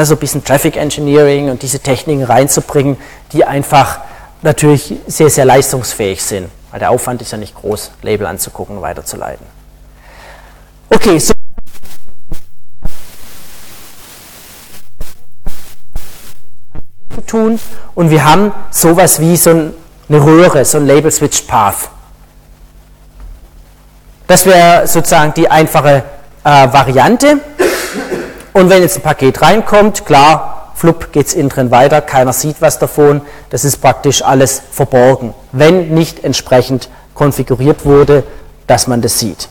so 0.03 0.13
ein 0.13 0.19
bisschen 0.19 0.43
Traffic 0.43 0.77
Engineering 0.77 1.49
und 1.49 1.63
diese 1.63 1.79
Techniken 1.79 2.23
reinzubringen, 2.23 2.97
die 3.33 3.43
einfach 3.43 3.99
natürlich 4.43 4.93
sehr, 5.07 5.31
sehr 5.31 5.45
leistungsfähig 5.45 6.23
sind. 6.23 6.49
Weil 6.69 6.79
der 6.79 6.91
Aufwand 6.91 7.23
ist 7.23 7.31
ja 7.31 7.39
nicht 7.39 7.55
groß, 7.55 7.91
Label 8.03 8.27
anzugucken 8.27 8.77
und 8.77 8.83
weiterzuleiten. 8.83 9.45
Okay, 10.91 11.17
so 11.17 11.33
tun 17.21 17.59
und 17.95 18.09
wir 18.09 18.25
haben 18.25 18.51
sowas 18.71 19.19
wie 19.19 19.37
so 19.37 19.49
eine 19.51 19.73
Röhre, 20.09 20.65
so 20.65 20.77
ein 20.77 20.87
Label 20.87 21.11
Switch 21.11 21.41
Path. 21.41 21.89
Das 24.27 24.45
wäre 24.45 24.87
sozusagen 24.87 25.33
die 25.33 25.49
einfache 25.49 26.03
äh, 26.43 26.49
Variante. 26.71 27.39
Und 28.53 28.69
wenn 28.69 28.81
jetzt 28.81 28.97
ein 28.97 29.01
Paket 29.01 29.41
reinkommt, 29.41 30.05
klar, 30.05 30.71
flupp 30.75 31.11
geht 31.11 31.27
es 31.27 31.33
innen 31.33 31.49
drin 31.49 31.71
weiter, 31.71 32.01
keiner 32.01 32.33
sieht 32.33 32.61
was 32.61 32.79
davon, 32.79 33.21
das 33.49 33.65
ist 33.65 33.77
praktisch 33.77 34.21
alles 34.21 34.61
verborgen, 34.71 35.33
wenn 35.51 35.89
nicht 35.89 36.23
entsprechend 36.23 36.89
konfiguriert 37.13 37.85
wurde, 37.85 38.23
dass 38.67 38.87
man 38.87 39.01
das 39.01 39.19
sieht. 39.19 39.49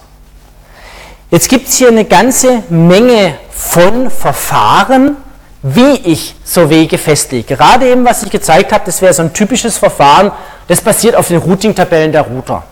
Jetzt 1.31 1.49
gibt 1.49 1.69
es 1.69 1.75
hier 1.75 1.89
eine 1.89 2.07
ganze 2.07 2.63
Menge 2.71 3.35
von 3.51 4.11
Verfahren, 4.11 5.17
wie 5.63 5.95
ich 6.05 6.35
so 6.45 6.71
Wege 6.71 6.99
festlege. 6.99 7.57
Gerade 7.57 7.89
eben, 7.89 8.05
was 8.05 8.23
ich 8.23 8.31
gezeigt 8.31 8.73
habe, 8.73 8.85
das 8.87 9.03
wäre 9.03 9.13
so 9.13 9.23
ein 9.23 9.33
typisches 9.33 9.77
Verfahren, 9.77 10.31
das 10.69 10.81
basiert 10.81 11.17
auf 11.17 11.29
den 11.29 11.39
Routing-Tabellen 11.39 12.13
der 12.13 12.23
Router. 12.23 12.63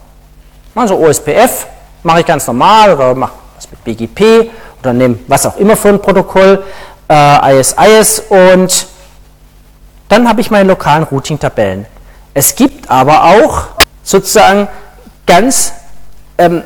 Also 0.75 0.97
OSPF 0.99 1.67
mache 2.03 2.21
ich 2.21 2.27
ganz 2.27 2.47
normal 2.47 2.95
oder 2.95 3.15
mache 3.15 3.33
was 3.57 3.71
mit 3.71 3.83
BGP 3.83 4.51
oder 4.83 4.93
nehme 4.93 5.19
was 5.27 5.47
auch 5.47 5.57
immer 5.57 5.77
für 5.77 5.89
ein 5.89 6.01
Protokoll, 6.01 6.63
äh, 7.09 7.59
ISIS 7.59 8.23
und 8.29 8.87
dann 10.09 10.29
habe 10.29 10.41
ich 10.41 10.51
meine 10.51 10.69
lokalen 10.69 11.05
Routing-Tabellen. 11.05 11.87
Es 12.35 12.55
gibt 12.55 12.91
aber 12.91 13.25
auch 13.25 13.65
sozusagen 14.03 14.69
ganz 15.27 15.73
ähm, 16.39 16.63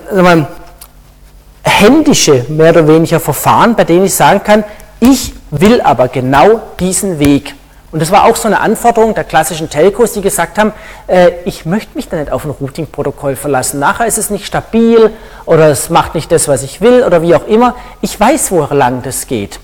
händische, 1.63 2.45
mehr 2.49 2.71
oder 2.71 2.87
weniger 2.87 3.21
Verfahren, 3.21 3.75
bei 3.75 3.85
denen 3.85 4.05
ich 4.05 4.15
sagen 4.15 4.43
kann, 4.43 4.65
ich 4.99 5.33
will 5.51 5.81
aber 5.81 6.09
genau 6.09 6.61
diesen 6.79 7.19
Weg. 7.19 7.55
Und 7.93 8.01
das 8.01 8.13
war 8.13 8.25
auch 8.25 8.37
so 8.37 8.47
eine 8.47 8.61
Anforderung 8.61 9.15
der 9.15 9.25
klassischen 9.25 9.69
Telcos, 9.69 10.13
die 10.13 10.21
gesagt 10.21 10.59
haben, 10.59 10.73
äh, 11.09 11.33
ich 11.45 11.67
möchte 11.67 11.97
mich 11.97 12.09
da 12.09 12.17
nicht 12.17 12.31
auf 12.31 12.45
ein 12.45 12.53
Routing-Protokoll 12.53 13.35
verlassen. 13.35 13.81
Nachher 13.81 14.07
ist 14.07 14.17
es 14.17 14.31
nicht 14.31 14.47
stabil 14.47 15.11
oder 15.45 15.69
es 15.69 15.91
macht 15.91 16.15
nicht 16.15 16.31
das, 16.31 16.47
was 16.47 16.63
ich 16.63 16.81
will 16.81 17.03
oder 17.03 17.21
wie 17.21 17.35
auch 17.35 17.47
immer. 17.49 17.75
Ich 18.01 18.19
weiß, 18.19 18.53
wo 18.53 18.65
lang 18.71 19.03
das 19.03 19.27
geht. 19.27 19.59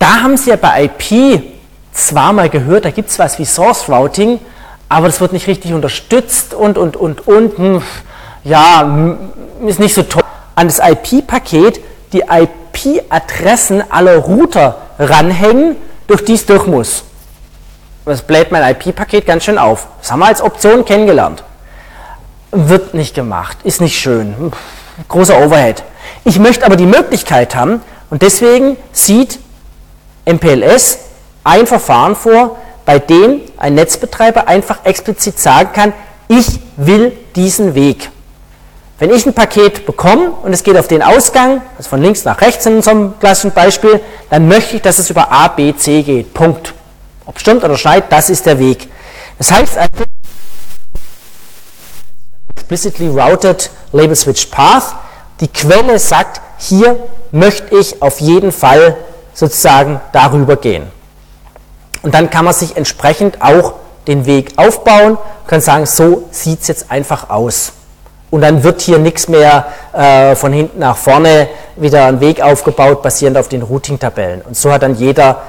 Da 0.00 0.22
haben 0.22 0.36
Sie 0.36 0.50
ja 0.50 0.56
bei 0.56 0.84
IP 0.84 1.42
zwar 1.92 2.32
mal 2.32 2.48
gehört, 2.48 2.84
da 2.84 2.90
gibt 2.90 3.10
es 3.10 3.18
was 3.18 3.38
wie 3.38 3.44
Source 3.44 3.88
Routing, 3.88 4.40
aber 4.88 5.06
das 5.06 5.20
wird 5.20 5.32
nicht 5.32 5.46
richtig 5.46 5.72
unterstützt 5.72 6.52
und, 6.52 6.78
und, 6.78 6.96
und, 6.96 7.28
und, 7.28 7.58
hm, 7.58 7.82
ja, 8.42 9.16
ist 9.66 9.78
nicht 9.78 9.94
so 9.94 10.02
toll. 10.02 10.22
An 10.56 10.66
das 10.66 10.80
IP-Paket 10.80 11.80
die 12.12 12.24
IP-Adressen 12.74 13.82
aller 13.90 14.16
Router 14.16 14.78
ranhängen, 14.98 15.76
durch 16.06 16.24
die 16.24 16.34
es 16.34 16.46
durch 16.46 16.66
muss. 16.66 17.04
Das 18.04 18.22
bläht 18.22 18.50
mein 18.50 18.74
IP-Paket 18.74 19.26
ganz 19.26 19.44
schön 19.44 19.58
auf. 19.58 19.86
Das 20.00 20.10
haben 20.10 20.20
wir 20.20 20.26
als 20.26 20.42
Option 20.42 20.84
kennengelernt. 20.84 21.44
Wird 22.50 22.94
nicht 22.94 23.14
gemacht, 23.14 23.58
ist 23.62 23.80
nicht 23.80 23.98
schön. 23.98 24.52
Großer 25.08 25.38
Overhead. 25.38 25.82
Ich 26.24 26.38
möchte 26.38 26.66
aber 26.66 26.76
die 26.76 26.86
Möglichkeit 26.86 27.54
haben 27.54 27.82
und 28.10 28.22
deswegen 28.22 28.76
sieht 28.92 29.38
MPLS 30.24 30.98
ein 31.44 31.66
Verfahren 31.66 32.16
vor, 32.16 32.56
bei 32.84 32.98
dem 32.98 33.42
ein 33.56 33.74
Netzbetreiber 33.74 34.48
einfach 34.48 34.84
explizit 34.84 35.38
sagen 35.38 35.70
kann, 35.72 35.92
ich 36.28 36.58
will 36.76 37.12
diesen 37.36 37.74
Weg. 37.74 38.10
Wenn 39.00 39.10
ich 39.14 39.24
ein 39.24 39.32
Paket 39.32 39.86
bekomme 39.86 40.30
und 40.42 40.52
es 40.52 40.62
geht 40.62 40.76
auf 40.76 40.86
den 40.86 41.02
Ausgang, 41.02 41.62
also 41.78 41.88
von 41.88 42.02
links 42.02 42.26
nach 42.26 42.38
rechts 42.42 42.66
in 42.66 42.76
unserem 42.76 43.18
klassischen 43.18 43.52
Beispiel, 43.52 43.98
dann 44.28 44.46
möchte 44.46 44.76
ich, 44.76 44.82
dass 44.82 44.98
es 44.98 45.08
über 45.08 45.32
A, 45.32 45.48
B, 45.48 45.74
C 45.74 46.02
geht. 46.02 46.34
Punkt. 46.34 46.74
Ob 47.24 47.40
stimmt 47.40 47.64
oder 47.64 47.78
schneit, 47.78 48.12
das 48.12 48.28
ist 48.28 48.44
der 48.44 48.58
Weg. 48.58 48.90
Das 49.38 49.50
heißt, 49.50 49.78
ein 49.78 49.88
explicitly 52.54 53.08
routed 53.08 53.70
Label 53.92 54.14
Switch 54.14 54.44
Path, 54.46 54.94
die 55.40 55.48
Quelle 55.48 55.98
sagt, 55.98 56.42
hier 56.58 57.08
möchte 57.32 57.78
ich 57.78 58.02
auf 58.02 58.20
jeden 58.20 58.52
Fall 58.52 58.98
sozusagen 59.32 59.98
darüber 60.12 60.56
gehen. 60.56 60.86
Und 62.02 62.12
dann 62.12 62.28
kann 62.28 62.44
man 62.44 62.52
sich 62.52 62.76
entsprechend 62.76 63.40
auch 63.40 63.72
den 64.06 64.26
Weg 64.26 64.52
aufbauen, 64.56 65.16
kann 65.46 65.62
sagen, 65.62 65.86
so 65.86 66.28
sieht 66.32 66.60
es 66.60 66.68
jetzt 66.68 66.90
einfach 66.90 67.30
aus. 67.30 67.72
Und 68.30 68.42
dann 68.42 68.62
wird 68.62 68.80
hier 68.80 68.98
nichts 68.98 69.28
mehr 69.28 69.66
äh, 69.92 70.36
von 70.36 70.52
hinten 70.52 70.78
nach 70.78 70.96
vorne 70.96 71.48
wieder 71.76 72.06
ein 72.06 72.20
Weg 72.20 72.40
aufgebaut, 72.40 73.02
basierend 73.02 73.36
auf 73.36 73.48
den 73.48 73.62
Routing-Tabellen. 73.62 74.42
Und 74.42 74.56
so 74.56 74.72
hat 74.72 74.82
dann 74.82 74.94
jeder 74.94 75.42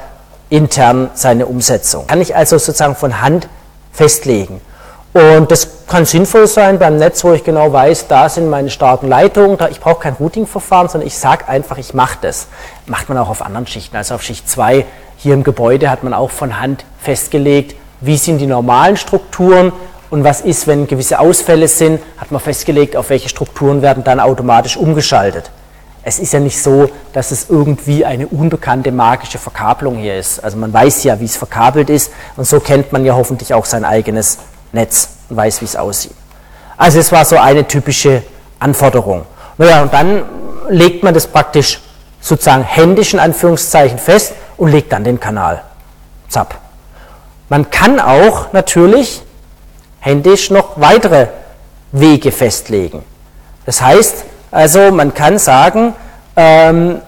intern 0.50 1.12
seine 1.14 1.46
Umsetzung. 1.46 2.08
Kann 2.08 2.22
ich 2.22 2.36
also 2.36 2.58
sozusagen 2.58 2.96
von 2.96 3.22
Hand 3.22 3.48
festlegen. 3.92 4.62
Und 5.14 5.52
das 5.52 5.86
kann 5.88 6.06
sinnvoll 6.06 6.48
sein 6.48 6.80
beim 6.80 6.98
Netz, 6.98 7.24
wo 7.24 7.34
ich 7.34 7.44
genau 7.44 7.74
weiß, 7.74 8.08
da 8.08 8.30
sind 8.30 8.50
meine 8.50 8.70
starken 8.70 9.10
Leitungen, 9.10 9.58
da, 9.58 9.68
ich 9.68 9.82
brauche 9.82 10.00
kein 10.00 10.14
Routing-Verfahren, 10.14 10.88
sondern 10.88 11.08
ich 11.08 11.18
sage 11.18 11.50
einfach, 11.50 11.78
ich 11.78 11.94
mache 11.94 12.18
das. 12.22 12.48
Macht 12.86 13.10
man 13.10 13.18
auch 13.18 13.30
auf 13.30 13.42
anderen 13.42 13.68
Schichten. 13.68 13.98
Also 13.98 14.16
auf 14.16 14.24
Schicht 14.24 14.50
2 14.50 14.86
hier 15.18 15.34
im 15.34 15.44
Gebäude 15.44 15.90
hat 15.90 16.04
man 16.04 16.14
auch 16.14 16.32
von 16.32 16.62
Hand 16.62 16.86
festgelegt, 17.00 17.76
wie 18.00 18.18
sind 18.18 18.38
die 18.38 18.48
normalen 18.48 18.96
Strukturen, 18.96 19.74
und 20.12 20.26
was 20.26 20.42
ist, 20.42 20.68
wenn 20.68 20.88
gewisse 20.88 21.20
Ausfälle 21.20 21.68
sind, 21.70 22.02
hat 22.18 22.32
man 22.32 22.42
festgelegt, 22.42 22.96
auf 22.98 23.10
welche 23.10 23.30
Strukturen 23.30 23.82
werden 23.82 24.04
dann 24.04 24.20
automatisch 24.20 24.76
umgeschaltet. 24.76 25.50
Es 26.04 26.20
ist 26.20 26.34
ja 26.34 26.40
nicht 26.40 26.62
so, 26.62 26.90
dass 27.14 27.32
es 27.32 27.50
irgendwie 27.50 28.04
eine 28.04 28.28
unbekannte 28.28 28.92
magische 28.92 29.38
Verkabelung 29.38 29.98
hier 29.98 30.18
ist. 30.18 30.44
Also 30.44 30.58
man 30.58 30.74
weiß 30.74 31.06
ja, 31.06 31.20
wie 31.20 31.26
es 31.26 31.38
verkabelt 31.38 31.90
ist 31.90 32.12
und 32.36 32.46
so 32.46 32.60
kennt 32.60 32.92
man 32.92 33.06
ja 33.06 33.16
hoffentlich 33.16 33.54
auch 33.54 33.66
sein 33.66 33.86
eigenes 33.86 34.40
Netz 34.74 35.10
und 35.30 35.38
weiß, 35.38 35.62
wie 35.62 35.66
es 35.66 35.78
aussieht. 35.78 36.14
Also 36.76 37.00
es 37.00 37.12
war 37.12 37.24
so 37.24 37.38
eine 37.38 37.66
typische 37.66 38.22
Anforderung. 38.60 39.26
Naja, 39.58 39.82
und 39.84 39.94
dann 39.94 40.24
legt 40.70 41.04
man 41.04 41.14
das 41.14 41.26
praktisch 41.26 41.80
sozusagen 42.20 42.64
händisch 42.64 43.14
in 43.14 43.20
Anführungszeichen 43.20 43.98
fest 43.98 44.34
und 44.58 44.72
legt 44.72 44.92
dann 44.92 45.06
den 45.06 45.20
Kanal. 45.20 45.62
Zapp. 46.28 46.56
Man 47.48 47.70
kann 47.70 48.00
auch 48.00 48.52
natürlich 48.52 49.24
händisch 50.02 50.50
noch 50.50 50.82
weitere 50.82 51.28
Wege 51.94 52.34
festlegen. 52.34 53.04
Das 53.66 53.82
heißt 53.82 54.26
also, 54.52 54.92
man 54.92 55.14
kann 55.14 55.40
sagen, 55.40 55.96
ähm, 56.36 57.02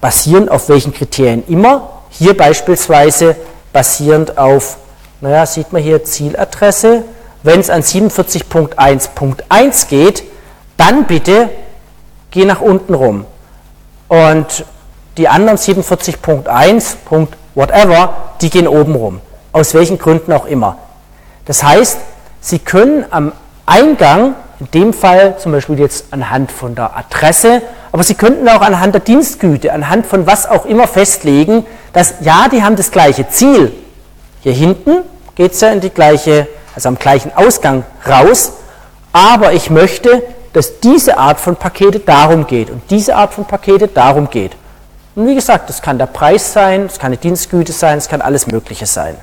basierend 0.00 0.50
auf 0.50 0.68
welchen 0.68 0.92
Kriterien 0.92 1.44
immer. 1.46 2.02
Hier 2.10 2.36
beispielsweise 2.36 3.36
basierend 3.72 4.36
auf, 4.36 4.78
naja, 5.20 5.46
sieht 5.46 5.72
man 5.72 5.80
hier 5.82 6.02
Zieladresse. 6.02 7.04
Wenn 7.44 7.60
es 7.60 7.70
an 7.70 7.82
47.1.1 7.82 9.88
geht, 9.88 10.24
dann 10.76 11.06
bitte 11.06 11.50
geh 12.32 12.44
nach 12.44 12.60
unten 12.60 12.94
rum. 12.94 13.24
Und 14.08 14.64
die 15.16 15.28
anderen 15.28 15.56
47.1, 15.56 16.96
whatever, 17.54 18.32
die 18.40 18.50
gehen 18.50 18.66
oben 18.66 18.96
rum. 18.96 19.20
Aus 19.52 19.72
welchen 19.74 19.98
Gründen 19.98 20.32
auch 20.32 20.46
immer. 20.46 20.78
Das 21.46 21.62
heißt, 21.62 21.98
Sie 22.40 22.58
können 22.58 23.04
am 23.10 23.32
Eingang, 23.64 24.34
in 24.60 24.70
dem 24.72 24.92
Fall 24.92 25.36
zum 25.38 25.52
Beispiel 25.52 25.80
jetzt 25.80 26.12
anhand 26.12 26.52
von 26.52 26.74
der 26.74 26.96
Adresse, 26.96 27.62
aber 27.90 28.02
Sie 28.02 28.14
könnten 28.14 28.48
auch 28.48 28.60
anhand 28.60 28.94
der 28.94 29.00
Dienstgüte, 29.00 29.72
anhand 29.72 30.06
von 30.06 30.26
was 30.26 30.46
auch 30.46 30.66
immer 30.66 30.86
festlegen, 30.86 31.66
dass 31.92 32.14
ja, 32.20 32.48
die 32.48 32.62
haben 32.62 32.76
das 32.76 32.90
gleiche 32.90 33.28
Ziel. 33.28 33.72
Hier 34.42 34.52
hinten 34.52 34.98
geht 35.34 35.52
es 35.52 35.60
ja 35.60 35.70
in 35.70 35.80
die 35.80 35.90
gleiche, 35.90 36.46
also 36.74 36.88
am 36.88 36.98
gleichen 36.98 37.32
Ausgang 37.34 37.84
raus, 38.06 38.52
aber 39.12 39.52
ich 39.52 39.70
möchte, 39.70 40.22
dass 40.52 40.80
diese 40.80 41.18
Art 41.18 41.40
von 41.40 41.56
Pakete 41.56 42.00
darum 42.00 42.46
geht 42.46 42.70
und 42.70 42.82
diese 42.90 43.16
Art 43.16 43.34
von 43.34 43.44
Pakete 43.44 43.88
darum 43.88 44.30
geht. 44.30 44.52
Und 45.14 45.26
wie 45.26 45.34
gesagt, 45.34 45.68
das 45.68 45.82
kann 45.82 45.98
der 45.98 46.06
Preis 46.06 46.52
sein, 46.52 46.86
das 46.86 46.98
kann 46.98 47.08
eine 47.08 47.16
Dienstgüte 47.16 47.72
sein, 47.72 47.98
es 47.98 48.08
kann 48.08 48.20
alles 48.20 48.46
Mögliche 48.46 48.86
sein. 48.86 49.16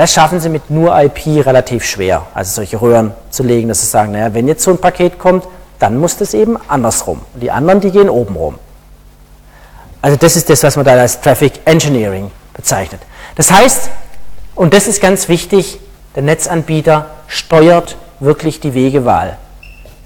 Das 0.00 0.14
schaffen 0.14 0.40
sie 0.40 0.48
mit 0.48 0.70
nur 0.70 0.98
IP 0.98 1.44
relativ 1.44 1.84
schwer, 1.84 2.26
also 2.32 2.52
solche 2.54 2.80
Röhren 2.80 3.12
zu 3.28 3.42
legen, 3.42 3.68
dass 3.68 3.82
sie 3.82 3.86
sagen, 3.86 4.12
naja, 4.12 4.32
wenn 4.32 4.48
jetzt 4.48 4.62
so 4.62 4.70
ein 4.70 4.78
Paket 4.78 5.18
kommt, 5.18 5.44
dann 5.78 5.98
muss 5.98 6.16
das 6.16 6.32
eben 6.32 6.56
andersrum. 6.68 7.20
Und 7.34 7.42
die 7.42 7.50
anderen, 7.50 7.82
die 7.82 7.90
gehen 7.90 8.08
oben 8.08 8.34
rum. 8.34 8.58
Also 10.00 10.16
das 10.16 10.36
ist 10.36 10.48
das, 10.48 10.62
was 10.62 10.76
man 10.76 10.86
da 10.86 10.92
als 10.92 11.20
Traffic 11.20 11.52
Engineering 11.66 12.30
bezeichnet. 12.54 13.02
Das 13.36 13.52
heißt, 13.52 13.90
und 14.54 14.72
das 14.72 14.86
ist 14.86 15.02
ganz 15.02 15.28
wichtig, 15.28 15.78
der 16.16 16.22
Netzanbieter 16.22 17.10
steuert 17.26 17.96
wirklich 18.20 18.58
die 18.58 18.72
Wegewahl 18.72 19.36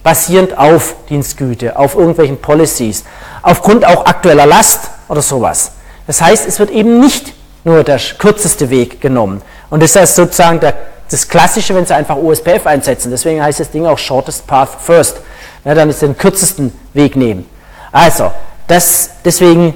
basierend 0.03 0.59
auf 0.59 0.97
Dienstgüte, 1.09 1.79
auf 1.79 1.95
irgendwelchen 1.95 2.39
Policies, 2.39 3.05
aufgrund 3.43 3.85
auch 3.85 4.07
aktueller 4.07 4.47
Last 4.47 4.91
oder 5.07 5.23
sowas. 5.23 5.71
Das 6.09 6.21
heißt, 6.21 6.49
es 6.49 6.59
wird 6.59 6.71
eben 6.71 6.99
nicht 6.99 7.33
nur 7.63 7.83
der 7.85 8.01
kürzeste 8.19 8.71
Weg 8.71 9.01
genommen. 9.01 9.41
Und 9.71 9.83
das 9.83 9.97
ist 9.97 10.17
sozusagen 10.17 10.61
der, 10.61 10.75
das 11.11 11.29
Klassische, 11.29 11.75
wenn 11.75 11.87
Sie 11.87 11.95
einfach 11.95 12.17
OSPF 12.17 12.67
einsetzen. 12.67 13.11
Deswegen 13.11 13.43
heißt 13.43 13.61
das 13.61 13.71
Ding 13.71 13.87
auch 13.87 13.99
Shortest 13.99 14.47
Path 14.47 14.71
First. 14.81 15.19
Ja, 15.65 15.75
dann 15.75 15.91
ist 15.91 16.03
den 16.03 16.17
kürzesten 16.17 16.73
Weg 16.93 17.17
nehmen. 17.17 17.49
Also, 17.93 18.33
das, 18.67 19.11
deswegen 19.25 19.75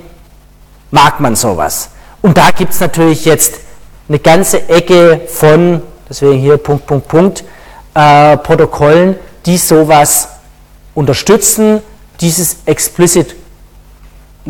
mag 0.91 1.21
man 1.21 1.37
sowas. 1.37 1.91
Und 2.23 2.37
da 2.37 2.51
gibt 2.51 2.73
es 2.73 2.81
natürlich 2.81 3.25
jetzt 3.25 3.61
eine 4.09 4.19
ganze 4.19 4.69
Ecke 4.69 5.21
von, 5.29 5.83
deswegen 6.09 6.39
hier 6.39 6.57
Punkt, 6.57 6.87
Punkt, 6.87 7.09
Punkt, 7.09 7.45
äh, 7.95 8.37
Protokollen, 8.39 9.17
die 9.47 9.59
sowas 9.59 10.29
unterstützen, 10.95 11.83
dieses 12.21 12.59
Explicit 12.67 13.37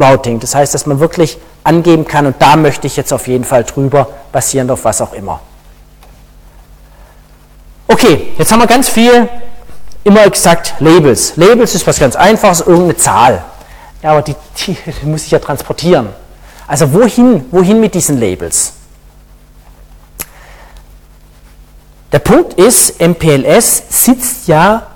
Routing. 0.01 0.41
Das 0.41 0.55
heißt, 0.55 0.75
dass 0.75 0.87
man 0.87 1.01
wirklich 1.01 1.39
angeben 1.65 2.07
kann 2.07 2.27
und 2.27 2.37
da 2.39 2.57
möchte 2.57 2.87
ich 2.87 2.97
jetzt 2.97 3.13
auf 3.13 3.27
jeden 3.29 3.45
Fall 3.45 3.65
drüber, 3.65 4.09
basierend 4.33 4.71
auf 4.71 4.85
was 4.85 5.01
auch 5.01 5.13
immer. 5.13 5.41
Okay, 7.87 8.33
jetzt 8.37 8.53
haben 8.53 8.61
wir 8.61 8.67
ganz 8.67 8.89
viel 8.89 9.29
immer 10.05 10.25
exakt 10.25 10.75
Labels. 10.79 11.37
Labels 11.37 11.75
ist 11.75 11.87
was 11.87 11.99
ganz 11.99 12.17
Einfaches, 12.17 12.61
irgendeine 12.61 12.97
Zahl. 12.97 13.45
Ja, 14.03 14.13
aber 14.13 14.23
die, 14.23 14.35
die, 14.67 14.77
muss 15.05 15.25
ich 15.25 15.31
ja 15.31 15.39
transportieren. 15.39 16.09
Also 16.67 16.93
wohin, 16.93 17.47
wohin 17.51 17.81
mit 17.81 17.95
diesen 17.95 18.19
Labels? 18.19 18.75
Der 22.13 22.21
Punkt 22.21 22.55
ist, 22.55 23.01
MPLS 23.01 23.83
sitzt 23.89 24.49
ja 24.49 24.87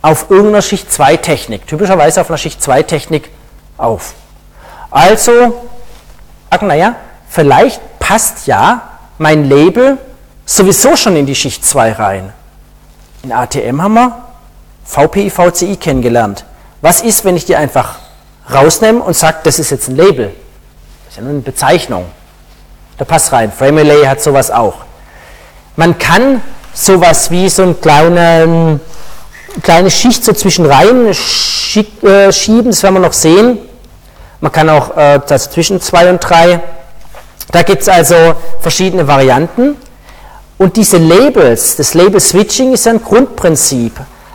auf 0.00 0.30
irgendeiner 0.30 0.62
Schicht 0.62 0.92
2 0.92 1.16
Technik, 1.16 1.66
typischerweise 1.66 2.20
auf 2.20 2.28
einer 2.28 2.38
Schicht 2.38 2.62
2 2.62 2.82
Technik 2.84 3.30
auf. 3.78 4.14
Also, 4.92 5.54
sagen, 6.50 6.66
naja, 6.66 6.94
vielleicht 7.28 7.80
passt 7.98 8.46
ja 8.46 8.82
mein 9.16 9.48
Label 9.48 9.96
sowieso 10.44 10.96
schon 10.96 11.16
in 11.16 11.24
die 11.24 11.34
Schicht 11.34 11.64
2 11.64 11.92
rein. 11.92 12.32
In 13.22 13.32
ATM 13.32 13.80
haben 13.80 13.94
wir 13.94 14.22
VPI, 14.84 15.30
VCI 15.30 15.76
kennengelernt. 15.76 16.44
Was 16.82 17.00
ist, 17.00 17.24
wenn 17.24 17.36
ich 17.36 17.46
die 17.46 17.56
einfach 17.56 18.00
rausnehme 18.52 19.00
und 19.00 19.16
sage, 19.16 19.38
das 19.44 19.58
ist 19.58 19.70
jetzt 19.70 19.88
ein 19.88 19.96
Label? 19.96 20.26
Das 21.04 21.14
ist 21.14 21.16
ja 21.16 21.22
nur 21.22 21.30
eine 21.30 21.40
Bezeichnung. 21.40 22.04
Da 22.98 23.06
passt 23.06 23.32
rein. 23.32 23.50
Framelay 23.50 24.04
hat 24.06 24.20
sowas 24.20 24.50
auch. 24.50 24.84
Man 25.76 25.96
kann 25.98 26.42
sowas 26.74 27.30
wie 27.30 27.48
so 27.48 27.62
eine 27.62 27.74
kleine, 27.74 28.80
kleine 29.62 29.90
Schicht 29.90 30.22
so 30.22 30.34
zwischen 30.34 30.66
Reihen 30.66 31.06
äh, 31.06 32.32
schieben, 32.32 32.66
das 32.66 32.82
werden 32.82 32.94
wir 32.96 33.00
noch 33.00 33.14
sehen. 33.14 33.58
Man 34.42 34.50
kann 34.50 34.68
auch 34.68 34.96
äh, 34.96 35.20
also 35.26 35.50
zwischen 35.50 35.80
2 35.80 36.10
und 36.10 36.18
3. 36.18 36.60
Da 37.52 37.62
gibt 37.62 37.82
es 37.82 37.88
also 37.88 38.16
verschiedene 38.60 39.06
Varianten. 39.06 39.76
Und 40.58 40.76
diese 40.76 40.98
Labels, 40.98 41.76
das 41.76 41.94
Label 41.94 42.20
Switching 42.20 42.72
ist 42.72 42.88
ein 42.88 43.00
Grundprinzip. 43.02 43.92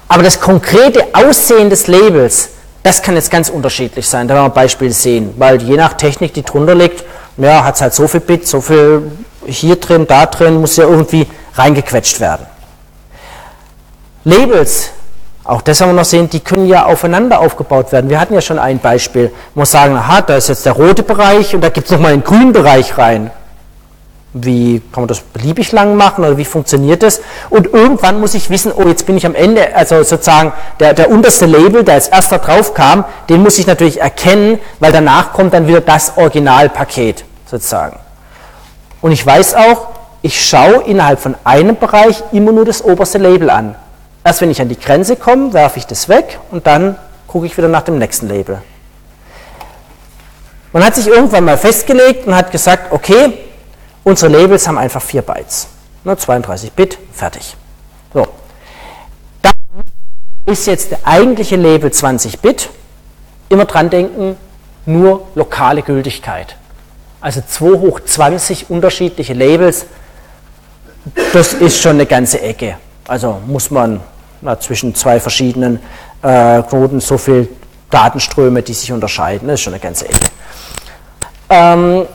Aber 0.07 0.23
das 0.23 0.39
konkrete 0.39 1.03
Aussehen 1.11 1.69
des 1.69 1.87
Labels, 1.87 2.49
das 2.83 3.01
kann 3.01 3.15
jetzt 3.15 3.29
ganz 3.29 3.49
unterschiedlich 3.49 4.07
sein. 4.07 4.29
Da 4.29 4.35
werden 4.35 4.45
wir 4.45 4.51
Beispiele 4.51 4.93
sehen, 4.93 5.33
weil 5.37 5.61
je 5.61 5.75
nach 5.75 5.93
Technik, 5.93 6.33
die 6.33 6.43
drunter 6.43 6.73
liegt, 6.73 7.03
ja, 7.35 7.65
hat 7.65 7.75
es 7.75 7.81
halt 7.81 7.93
so 7.93 8.07
viel 8.07 8.21
Bit, 8.21 8.47
so 8.47 8.61
viel 8.61 9.11
hier 9.45 9.75
drin, 9.75 10.07
da 10.07 10.25
drin, 10.25 10.61
muss 10.61 10.77
ja 10.77 10.85
irgendwie 10.85 11.27
reingequetscht 11.55 12.21
werden. 12.21 12.45
Labels, 14.23 14.91
auch 15.47 15.61
das 15.61 15.79
haben 15.79 15.89
wir 15.89 15.93
noch 15.93 16.05
sehen, 16.05 16.29
die 16.29 16.41
können 16.41 16.67
ja 16.67 16.85
aufeinander 16.85 17.39
aufgebaut 17.39 17.93
werden. 17.93 18.09
Wir 18.09 18.19
hatten 18.19 18.33
ja 18.33 18.41
schon 18.41 18.59
ein 18.59 18.79
Beispiel, 18.79 19.31
wo 19.55 19.61
wir 19.61 19.65
sagen, 19.65 19.95
aha, 19.95 20.21
da 20.21 20.35
ist 20.35 20.49
jetzt 20.49 20.65
der 20.65 20.73
rote 20.73 21.03
Bereich 21.03 21.55
und 21.55 21.61
da 21.61 21.69
gibt 21.69 21.85
es 21.87 21.91
nochmal 21.91 22.11
einen 22.11 22.23
grünen 22.23 22.51
Bereich 22.51 22.97
rein. 22.97 23.31
Wie 24.33 24.81
kann 24.91 25.03
man 25.03 25.07
das 25.07 25.21
beliebig 25.21 25.71
lang 25.71 25.95
machen 25.95 26.25
oder 26.25 26.37
wie 26.37 26.43
funktioniert 26.43 27.01
das? 27.01 27.21
Und 27.49 27.73
irgendwann 27.73 28.19
muss 28.19 28.33
ich 28.33 28.49
wissen, 28.49 28.73
oh, 28.75 28.83
jetzt 28.87 29.05
bin 29.05 29.15
ich 29.15 29.25
am 29.25 29.35
Ende, 29.35 29.73
also 29.73 30.03
sozusagen 30.03 30.51
der, 30.81 30.93
der 30.93 31.09
unterste 31.09 31.45
Label, 31.45 31.85
der 31.85 31.93
als 31.93 32.09
erster 32.09 32.39
drauf 32.39 32.73
kam, 32.73 33.05
den 33.29 33.41
muss 33.41 33.57
ich 33.57 33.67
natürlich 33.67 34.01
erkennen, 34.01 34.59
weil 34.81 34.91
danach 34.91 35.31
kommt 35.31 35.53
dann 35.53 35.65
wieder 35.65 35.79
das 35.79 36.17
Originalpaket 36.17 37.23
sozusagen. 37.49 37.97
Und 39.01 39.13
ich 39.13 39.25
weiß 39.25 39.55
auch, 39.55 39.87
ich 40.21 40.45
schaue 40.45 40.83
innerhalb 40.83 41.21
von 41.21 41.35
einem 41.45 41.77
Bereich 41.77 42.21
immer 42.33 42.51
nur 42.51 42.65
das 42.65 42.83
oberste 42.83 43.17
Label 43.17 43.49
an. 43.49 43.75
Erst 44.27 44.41
wenn 44.41 44.51
ich 44.51 44.59
an 44.59 44.67
die 44.67 44.77
Grenze 44.77 45.15
komme, 45.15 45.53
werfe 45.53 45.79
ich 45.79 45.87
das 45.87 46.09
weg 46.09 46.37
und 46.51 46.67
dann 46.67 46.97
gucke 47.27 47.45
ich 47.45 47.55
wieder 47.55 47.69
nach 47.69 47.83
dem 47.83 47.97
nächsten 47.97 48.27
Label. 48.27 48.61
Man 50.73 50.83
hat 50.83 50.95
sich 50.95 51.07
irgendwann 51.07 51.45
mal 51.45 51.57
festgelegt 51.57 52.27
und 52.27 52.35
hat 52.35 52.51
gesagt, 52.51 52.91
okay, 52.91 53.37
unsere 54.03 54.29
Labels 54.29 54.67
haben 54.67 54.77
einfach 54.77 55.01
4 55.01 55.21
Bytes. 55.21 55.69
Nur 56.03 56.17
32 56.17 56.73
Bit, 56.73 56.97
fertig. 57.13 57.55
So. 58.13 58.27
Dann 59.43 59.53
ist 60.45 60.67
jetzt 60.67 60.91
der 60.91 60.99
eigentliche 61.05 61.55
Label 61.55 61.89
20 61.89 62.41
Bit. 62.41 62.67
Immer 63.47 63.63
dran 63.63 63.89
denken, 63.89 64.35
nur 64.85 65.25
lokale 65.35 65.83
Gültigkeit. 65.83 66.57
Also 67.21 67.39
2 67.47 67.79
hoch 67.79 68.01
20 68.01 68.69
unterschiedliche 68.69 69.33
Labels 69.33 69.85
das 71.31 71.53
ist 71.53 71.81
schon 71.81 71.93
eine 71.93 72.05
ganze 72.05 72.41
Ecke. 72.41 72.75
Also 73.07 73.41
muss 73.47 73.71
man 73.71 74.01
na, 74.41 74.59
zwischen 74.59 74.95
zwei 74.95 75.19
verschiedenen 75.19 75.79
äh, 76.21 76.61
Knoten 76.63 76.99
so 76.99 77.17
viel 77.17 77.49
Datenströme, 77.89 78.61
die 78.61 78.73
sich 78.73 78.91
unterscheiden, 78.91 79.47
das 79.47 79.55
ist 79.55 79.61
schon 79.61 79.73
eine 79.73 79.81
ganze 79.81 80.05
Ecke. 80.05 80.25
Ähm, 81.49 82.05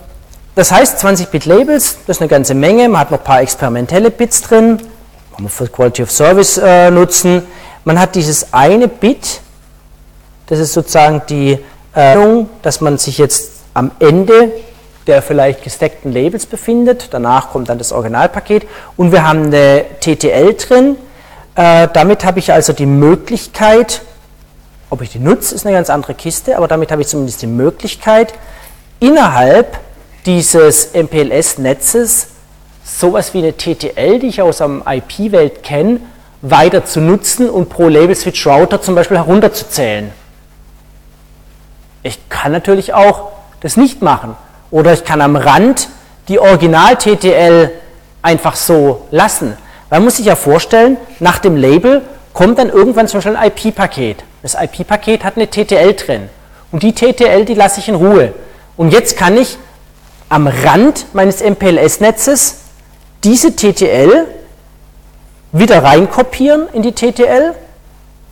das 0.55 0.71
heißt 0.71 0.99
20 0.99 1.29
Bit 1.29 1.47
Labels, 1.47 1.99
das 2.07 2.17
ist 2.17 2.21
eine 2.21 2.29
ganze 2.29 2.55
Menge, 2.55 2.89
man 2.89 3.01
hat 3.01 3.11
noch 3.11 3.19
ein 3.19 3.25
paar 3.25 3.41
experimentelle 3.41 4.11
Bits 4.11 4.43
drin, 4.43 4.79
kann 5.35 5.45
man 5.45 5.49
für 5.49 5.67
Quality 5.67 6.03
of 6.03 6.11
Service 6.11 6.59
äh, 6.59 6.91
nutzen. 6.91 7.43
Man 7.85 7.99
hat 7.99 8.15
dieses 8.15 8.53
eine 8.53 8.87
Bit, 8.87 9.41
das 10.47 10.59
ist 10.59 10.75
sozusagen 10.75 11.23
die 11.29 11.59
äh, 11.95 12.17
dass 12.63 12.81
man 12.81 12.99
sich 12.99 13.19
jetzt 13.19 13.51
am 13.75 13.91
Ende 13.99 14.53
der 15.07 15.21
vielleicht 15.21 15.65
gesteckten 15.65 16.13
Labels 16.13 16.47
befindet. 16.47 17.09
Danach 17.11 17.51
kommt 17.51 17.69
dann 17.69 17.79
das 17.79 17.93
Originalpaket 17.93 18.67
und 18.97 19.11
wir 19.11 19.27
haben 19.27 19.47
eine 19.47 19.85
TTL 20.01 20.55
drin. 20.55 20.97
Äh, 21.55 21.89
damit 21.93 22.25
habe 22.25 22.39
ich 22.39 22.53
also 22.53 22.73
die 22.73 22.87
Möglichkeit, 22.87 24.03
ob 24.91 25.03
ich 25.03 25.11
die 25.11 25.19
nutze, 25.19 25.55
ist 25.55 25.67
eine 25.67 25.75
ganz 25.75 25.91
andere 25.91 26.15
Kiste, 26.15 26.57
aber 26.57 26.69
damit 26.69 26.91
habe 26.93 27.03
ich 27.03 27.09
zumindest 27.09 27.43
die 27.43 27.47
Möglichkeit, 27.47 28.35
innerhalb 29.01 29.79
dieses 30.27 30.95
MPLS-Netzes 30.95 32.29
sowas 32.85 33.35
wie 33.35 33.39
eine 33.39 33.57
TTL, 33.57 34.19
die 34.19 34.29
ich 34.29 34.43
aus 34.43 34.59
der 34.59 34.83
IP-Welt 34.87 35.63
kenne, 35.63 36.01
weiter 36.43 36.85
zu 36.85 37.01
nutzen 37.01 37.49
und 37.49 37.69
pro 37.69 37.89
Label 37.89 38.15
Switch 38.15 38.47
Router 38.47 38.81
zum 38.83 38.95
Beispiel 38.95 39.17
herunterzuzählen. 39.17 40.13
Ich 42.03 42.29
kann 42.29 42.53
natürlich 42.53 42.95
auch 42.95 43.31
das 43.61 43.77
nicht 43.77 44.03
machen. 44.03 44.37
Oder 44.71 44.93
ich 44.93 45.05
kann 45.05 45.21
am 45.21 45.37
Rand 45.37 45.89
die 46.29 46.39
Original-TTL 46.39 47.71
einfach 48.23 48.57
so 48.57 49.07
lassen. 49.11 49.57
Man 49.93 50.05
muss 50.05 50.17
sich 50.17 50.25
ja 50.25 50.37
vorstellen, 50.37 50.97
nach 51.21 51.39
dem 51.39 51.55
Label 51.55 52.01
kommt 52.33 52.59
dann 52.59 52.71
irgendwann 52.71 53.09
zum 53.09 53.19
Beispiel 53.19 53.37
ein 53.37 53.53
IP-Paket. 53.53 54.25
Das 54.41 54.55
IP-Paket 54.55 55.23
hat 55.23 55.37
eine 55.37 55.51
TTL 55.51 55.93
drin. 55.93 56.31
Und 56.71 56.83
die 56.83 56.95
TTL, 56.95 57.45
die 57.45 57.53
lasse 57.53 57.79
ich 57.79 57.91
in 57.91 57.97
Ruhe. 57.97 58.33
Und 58.79 58.91
jetzt 58.91 59.19
kann 59.19 59.37
ich 59.37 59.59
am 60.31 60.47
Rand 60.47 61.05
meines 61.13 61.43
MPLS-Netzes 61.43 62.61
diese 63.23 63.55
TTL 63.55 64.29
wieder 65.53 65.85
reinkopieren 65.85 66.69
in 66.73 66.81
die 66.81 66.93
TTL 66.93 67.55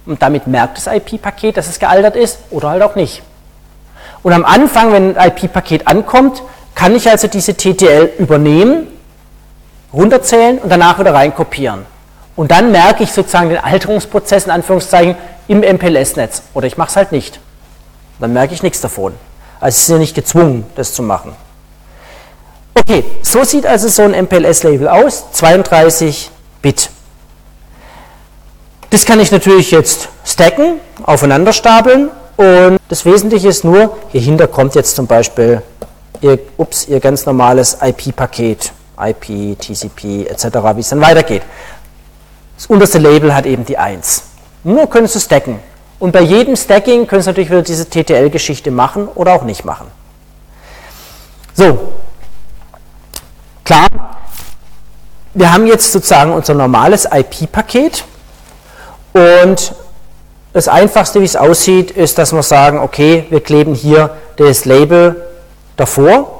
und 0.06 0.22
damit 0.22 0.46
merkt 0.46 0.78
das 0.78 0.86
IP-Paket, 0.86 1.58
dass 1.58 1.68
es 1.68 1.78
gealtert 1.78 2.16
ist 2.16 2.38
oder 2.48 2.70
halt 2.70 2.82
auch 2.82 2.94
nicht. 2.94 3.22
Und 4.22 4.32
am 4.32 4.46
Anfang, 4.46 4.92
wenn 4.92 5.14
ein 5.14 5.28
IP-Paket 5.28 5.86
ankommt, 5.86 6.42
kann 6.74 6.96
ich 6.96 7.10
also 7.10 7.28
diese 7.28 7.54
TTL 7.54 8.12
übernehmen, 8.18 8.86
runterzählen 9.92 10.58
und 10.58 10.70
danach 10.70 10.98
wieder 10.98 11.14
reinkopieren. 11.14 11.86
Und 12.36 12.50
dann 12.50 12.72
merke 12.72 13.02
ich 13.02 13.12
sozusagen 13.12 13.50
den 13.50 13.58
Alterungsprozess 13.58 14.44
in 14.44 14.50
Anführungszeichen 14.50 15.16
im 15.48 15.60
MPLS-Netz. 15.60 16.42
Oder 16.54 16.66
ich 16.66 16.76
mache 16.76 16.90
es 16.90 16.96
halt 16.96 17.12
nicht. 17.12 17.40
Dann 18.18 18.32
merke 18.32 18.54
ich 18.54 18.62
nichts 18.62 18.80
davon. 18.80 19.14
Also 19.60 19.76
es 19.76 19.82
ist 19.82 19.88
ja 19.88 19.98
nicht 19.98 20.14
gezwungen, 20.14 20.64
das 20.74 20.94
zu 20.94 21.02
machen. 21.02 21.34
Okay, 22.74 23.04
so 23.22 23.44
sieht 23.44 23.66
also 23.66 23.88
so 23.88 24.02
ein 24.02 24.12
MPLS-Label 24.24 24.88
aus, 24.88 25.32
32 25.32 26.30
Bit. 26.62 26.90
Das 28.90 29.04
kann 29.04 29.20
ich 29.20 29.30
natürlich 29.30 29.70
jetzt 29.70 30.08
stacken, 30.24 30.80
aufeinander 31.02 31.52
stapeln 31.52 32.10
und 32.36 32.78
das 32.88 33.04
Wesentliche 33.04 33.48
ist 33.48 33.64
nur, 33.64 33.96
hierhinter 34.10 34.48
kommt 34.48 34.74
jetzt 34.74 34.96
zum 34.96 35.06
Beispiel 35.06 35.62
ihr, 36.20 36.38
ups, 36.56 36.88
ihr 36.88 37.00
ganz 37.00 37.26
normales 37.26 37.78
IP-Paket, 37.80 38.72
IP, 39.00 39.58
TCP 39.58 40.26
etc., 40.26 40.44
wie 40.74 40.80
es 40.80 40.88
dann 40.88 41.00
weitergeht. 41.00 41.42
Das 42.56 42.66
unterste 42.66 42.98
Label 42.98 43.34
hat 43.34 43.46
eben 43.46 43.64
die 43.64 43.78
1. 43.78 44.22
Nur 44.64 44.88
können 44.88 45.06
Sie 45.06 45.20
stacken. 45.20 45.60
Und 45.98 46.12
bei 46.12 46.20
jedem 46.20 46.56
Stacking 46.56 47.06
können 47.06 47.22
Sie 47.22 47.28
natürlich 47.28 47.50
wieder 47.50 47.62
diese 47.62 47.88
TTL-Geschichte 47.88 48.70
machen 48.70 49.08
oder 49.08 49.34
auch 49.34 49.42
nicht 49.44 49.64
machen. 49.64 49.86
So, 51.54 51.92
klar, 53.64 53.88
wir 55.34 55.52
haben 55.52 55.66
jetzt 55.66 55.92
sozusagen 55.92 56.32
unser 56.32 56.54
normales 56.54 57.06
IP-Paket 57.10 58.04
und 59.12 59.74
das 60.52 60.66
Einfachste, 60.66 61.20
wie 61.20 61.24
es 61.24 61.36
aussieht, 61.36 61.92
ist, 61.92 62.18
dass 62.18 62.32
wir 62.32 62.42
sagen, 62.42 62.80
okay, 62.80 63.26
wir 63.30 63.40
kleben 63.40 63.74
hier 63.74 64.16
das 64.36 64.64
Label 64.64 65.24
davor. 65.76 66.39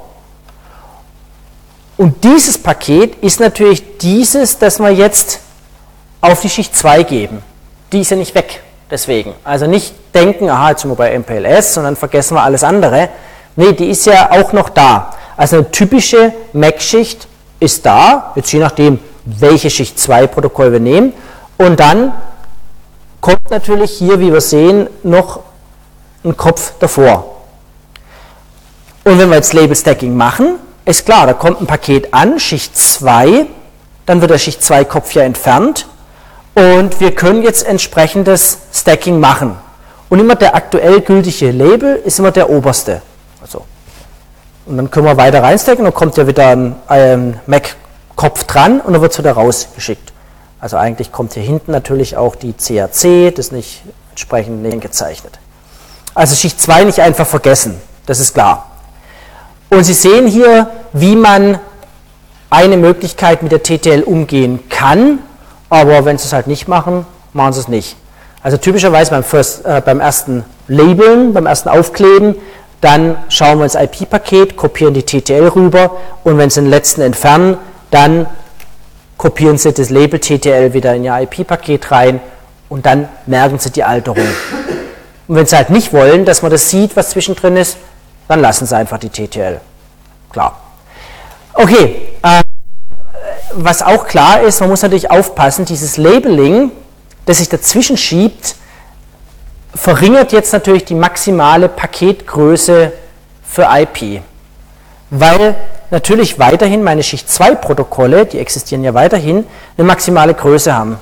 Und 2.01 2.24
dieses 2.24 2.57
Paket 2.57 3.22
ist 3.22 3.40
natürlich 3.40 3.98
dieses, 3.98 4.57
das 4.57 4.78
wir 4.78 4.88
jetzt 4.88 5.40
auf 6.22 6.40
die 6.40 6.48
Schicht 6.48 6.74
2 6.74 7.03
geben. 7.03 7.42
Die 7.92 8.01
ist 8.01 8.11
ja 8.11 8.16
nicht 8.16 8.34
weg, 8.34 8.62
deswegen. 8.90 9.34
Also 9.44 9.66
nicht 9.66 9.92
denken, 10.14 10.48
aha, 10.48 10.70
jetzt 10.70 10.80
sind 10.80 10.90
wir 10.90 10.94
bei 10.94 11.18
MPLS, 11.18 11.74
sondern 11.74 11.96
vergessen 11.96 12.36
wir 12.36 12.42
alles 12.42 12.64
andere. 12.64 13.11
Nee, 13.55 13.74
die 13.74 13.90
ist 13.90 14.07
ja 14.07 14.30
auch 14.30 14.55
noch 14.55 14.70
da. 14.70 15.11
Also 15.36 15.57
eine 15.57 15.70
typische 15.70 16.32
MAC-Schicht 16.55 17.28
ist 17.59 17.84
da, 17.84 18.32
jetzt 18.34 18.51
je 18.51 18.61
nachdem, 18.61 18.98
welche 19.26 19.68
Schicht 19.68 20.01
2 20.01 20.26
Protokoll 20.26 20.72
wir 20.72 20.80
nehmen. 20.80 21.12
Und 21.59 21.80
dann 21.80 22.14
kommt 23.20 23.51
natürlich 23.51 23.90
hier, 23.90 24.18
wie 24.20 24.32
wir 24.32 24.40
sehen, 24.40 24.88
noch 25.03 25.40
ein 26.24 26.34
Kopf 26.34 26.72
davor. 26.78 27.42
Und 29.05 29.18
wenn 29.18 29.28
wir 29.28 29.36
jetzt 29.36 29.53
Label 29.53 29.76
Stacking 29.76 30.16
machen, 30.16 30.61
ist 30.91 31.07
klar, 31.07 31.26
da 31.26 31.32
kommt 31.32 31.61
ein 31.61 31.66
Paket 31.66 32.12
an, 32.12 32.38
Schicht 32.38 32.76
2, 32.76 33.47
dann 34.07 34.20
wird 34.20 34.30
der 34.30 34.38
Schicht 34.38 34.62
2 34.62 34.84
Kopf 34.84 35.12
ja 35.12 35.22
entfernt 35.22 35.86
und 36.55 37.01
wir 37.01 37.14
können 37.14 37.43
jetzt 37.43 37.64
entsprechendes 37.64 38.59
Stacking 38.72 39.20
machen. 39.20 39.57
Und 40.09 40.18
immer 40.18 40.34
der 40.34 40.57
aktuell 40.57 41.01
gültige 41.01 41.53
Label 41.53 41.95
ist 42.05 42.18
immer 42.18 42.32
der 42.32 42.51
oberste. 42.51 43.03
Also. 43.41 43.64
Und 44.66 44.76
dann 44.76 44.91
können 44.91 45.07
wir 45.07 45.16
weiter 45.16 45.43
reinstacken, 45.43 45.84
dann 45.84 45.95
kommt 45.95 46.16
ja 46.16 46.26
wieder 46.26 46.49
ein, 46.49 46.74
ein 46.88 47.41
Mac-Kopf 47.47 48.45
dran 48.45 48.80
und 48.80 48.93
dann 48.93 49.01
wird 49.01 49.12
es 49.12 49.18
wieder 49.18 49.32
rausgeschickt. 49.32 50.12
Also 50.61 50.76
eigentlich 50.76 51.12
kommt 51.12 51.34
hier 51.34 51.43
hinten 51.43 51.72
natürlich 51.72 52.16
auch 52.16 52.34
die 52.34 52.53
CAC, 52.53 53.34
das 53.34 53.53
nicht 53.53 53.82
entsprechend 54.11 54.62
nicht 54.62 54.80
gezeichnet. 54.80 55.38
Also 56.14 56.34
Schicht 56.34 56.61
2 56.61 56.84
nicht 56.84 57.01
einfach 57.01 57.26
vergessen, 57.26 57.80
das 58.07 58.18
ist 58.18 58.34
klar. 58.34 58.66
Und 59.70 59.84
Sie 59.84 59.95
sehen 59.95 60.26
hier, 60.26 60.68
wie 60.93 61.16
man 61.16 61.59
eine 62.51 62.76
Möglichkeit 62.76 63.43
mit 63.43 63.53
der 63.53 63.62
TTL 63.62 64.03
umgehen 64.03 64.61
kann, 64.68 65.20
aber 65.68 66.05
wenn 66.05 66.18
Sie 66.18 66.26
es 66.26 66.32
halt 66.32 66.49
nicht 66.49 66.66
machen, 66.66 67.07
machen 67.32 67.53
Sie 67.53 67.61
es 67.61 67.68
nicht. 67.68 67.97
Also 68.43 68.57
typischerweise 68.57 69.11
beim, 69.11 69.22
First, 69.22 69.64
äh, 69.64 69.80
beim 69.84 70.01
ersten 70.01 70.45
Labeln, 70.66 71.32
beim 71.32 71.47
ersten 71.47 71.68
Aufkleben, 71.68 72.34
dann 72.80 73.16
schauen 73.28 73.59
wir 73.59 73.64
ins 73.64 73.74
IP-Paket, 73.74 74.57
kopieren 74.57 74.95
die 74.95 75.05
TTL 75.05 75.49
rüber 75.49 75.93
und 76.24 76.38
wenn 76.38 76.51
Sie 76.51 76.61
den 76.61 76.70
letzten 76.70 77.03
entfernen, 77.03 77.59
dann 77.91 78.26
kopieren 79.18 79.59
Sie 79.59 79.72
das 79.72 79.91
Label 79.91 80.18
TTL 80.18 80.72
wieder 80.72 80.95
in 80.95 81.05
Ihr 81.05 81.14
IP-Paket 81.20 81.91
rein 81.91 82.20
und 82.68 82.86
dann 82.86 83.09
merken 83.26 83.59
Sie 83.59 83.70
die 83.70 83.84
Alterung. 83.84 84.26
Und 85.28 85.36
wenn 85.36 85.47
Sie 85.47 85.55
halt 85.55 85.70
nicht 85.70 85.93
wollen, 85.93 86.24
dass 86.24 86.43
man 86.43 86.51
das 86.51 86.70
sieht, 86.70 86.97
was 86.97 87.11
zwischendrin 87.11 87.57
ist, 87.57 87.76
dann 88.26 88.41
lassen 88.41 88.66
Sie 88.66 88.74
einfach 88.74 88.99
die 88.99 89.11
TTL. 89.11 89.61
Klar. 90.32 90.57
Okay, 91.55 92.09
äh, 92.22 92.42
was 93.55 93.82
auch 93.82 94.07
klar 94.07 94.42
ist, 94.42 94.61
man 94.61 94.70
muss 94.70 94.82
natürlich 94.82 95.11
aufpassen, 95.11 95.64
dieses 95.64 95.96
Labeling, 95.96 96.70
das 97.26 97.38
sich 97.38 97.48
dazwischen 97.48 97.96
schiebt, 97.96 98.55
verringert 99.74 100.32
jetzt 100.32 100.53
natürlich 100.53 100.84
die 100.84 100.94
maximale 100.94 101.68
Paketgröße 101.68 102.92
für 103.42 103.68
IP. 103.70 104.22
Weil 105.11 105.57
natürlich 105.90 106.38
weiterhin 106.38 106.82
meine 106.82 107.03
Schicht 107.03 107.28
2 107.28 107.57
Protokolle, 107.57 108.26
die 108.26 108.38
existieren 108.38 108.84
ja 108.84 108.94
weiterhin, 108.94 109.44
eine 109.76 109.86
maximale 109.86 110.34
Größe 110.34 110.74
haben. 110.74 110.98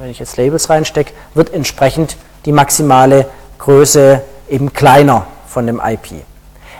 Wenn 0.00 0.10
ich 0.10 0.18
jetzt 0.18 0.36
Labels 0.36 0.70
reinstecke, 0.70 1.12
wird 1.34 1.52
entsprechend 1.52 2.16
die 2.44 2.52
maximale 2.52 3.26
Größe 3.58 4.22
eben 4.48 4.72
kleiner 4.72 5.26
von 5.46 5.66
dem 5.66 5.80
IP. 5.84 6.24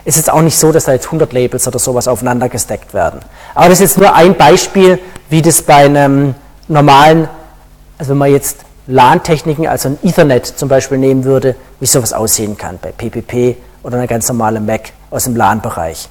Es 0.04 0.16
ist 0.16 0.30
auch 0.32 0.40
nicht 0.40 0.58
so, 0.58 0.72
dass 0.72 0.84
da 0.84 0.92
jetzt 0.92 1.06
100 1.06 1.32
Labels 1.32 1.66
oder 1.68 1.78
sowas 1.78 2.08
aufeinander 2.08 2.48
gesteckt 2.48 2.94
werden. 2.94 3.20
Aber 3.54 3.68
das 3.68 3.80
ist 3.80 3.90
jetzt 3.90 3.98
nur 3.98 4.14
ein 4.14 4.34
Beispiel, 4.36 4.98
wie 5.28 5.42
das 5.42 5.62
bei 5.62 5.84
einem 5.84 6.34
normalen, 6.68 7.28
also 7.98 8.10
wenn 8.10 8.18
man 8.18 8.32
jetzt 8.32 8.58
LAN-Techniken, 8.86 9.68
also 9.68 9.90
ein 9.90 9.98
Ethernet 10.02 10.46
zum 10.46 10.68
Beispiel 10.68 10.98
nehmen 10.98 11.24
würde, 11.24 11.54
wie 11.78 11.86
sowas 11.86 12.12
aussehen 12.12 12.56
kann 12.56 12.78
bei 12.80 12.92
PPP 12.92 13.56
oder 13.82 13.96
einer 13.96 14.06
ganz 14.06 14.28
normalen 14.28 14.64
Mac 14.66 14.92
aus 15.10 15.24
dem 15.24 15.36
LAN-Bereich. 15.36 16.08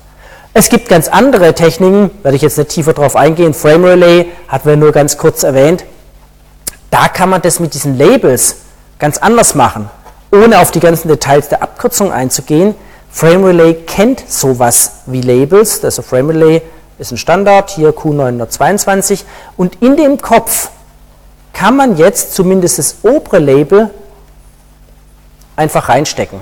Es 0.53 0.69
gibt 0.69 0.89
ganz 0.89 1.07
andere 1.07 1.53
Techniken, 1.53 2.09
werde 2.23 2.35
ich 2.35 2.41
jetzt 2.41 2.57
nicht 2.57 2.71
tiefer 2.71 2.93
drauf 2.93 3.15
eingehen. 3.15 3.53
Frame 3.53 3.85
Relay 3.85 4.25
hatten 4.47 4.69
wir 4.69 4.77
nur 4.77 4.91
ganz 4.91 5.17
kurz 5.17 5.43
erwähnt. 5.43 5.85
Da 6.89 7.07
kann 7.07 7.29
man 7.29 7.41
das 7.41 7.59
mit 7.59 7.73
diesen 7.73 7.97
Labels 7.97 8.57
ganz 8.97 9.17
anders 9.17 9.55
machen, 9.55 9.89
ohne 10.31 10.59
auf 10.59 10.71
die 10.71 10.79
ganzen 10.79 11.07
Details 11.07 11.49
der 11.49 11.61
Abkürzung 11.61 12.11
einzugehen. 12.11 12.75
Frame 13.12 13.43
Relay 13.45 13.74
kennt 13.74 14.24
sowas 14.30 15.01
wie 15.05 15.22
Labels. 15.22 15.84
Also 15.84 16.01
Frame 16.01 16.30
Relay 16.30 16.62
ist 16.97 17.12
ein 17.12 17.18
Standard, 17.18 17.70
hier 17.72 17.91
Q922. 17.91 19.24
Und 19.57 19.82
in 19.82 19.97
dem 19.97 20.22
Kopf 20.22 20.70
kann 21.53 21.76
man 21.76 21.97
jetzt 21.97 22.36
zumindest 22.36 22.80
das 22.80 22.97
obere 23.03 23.39
Label 23.39 23.89
einfach 25.55 25.89
reinstecken. 25.89 26.39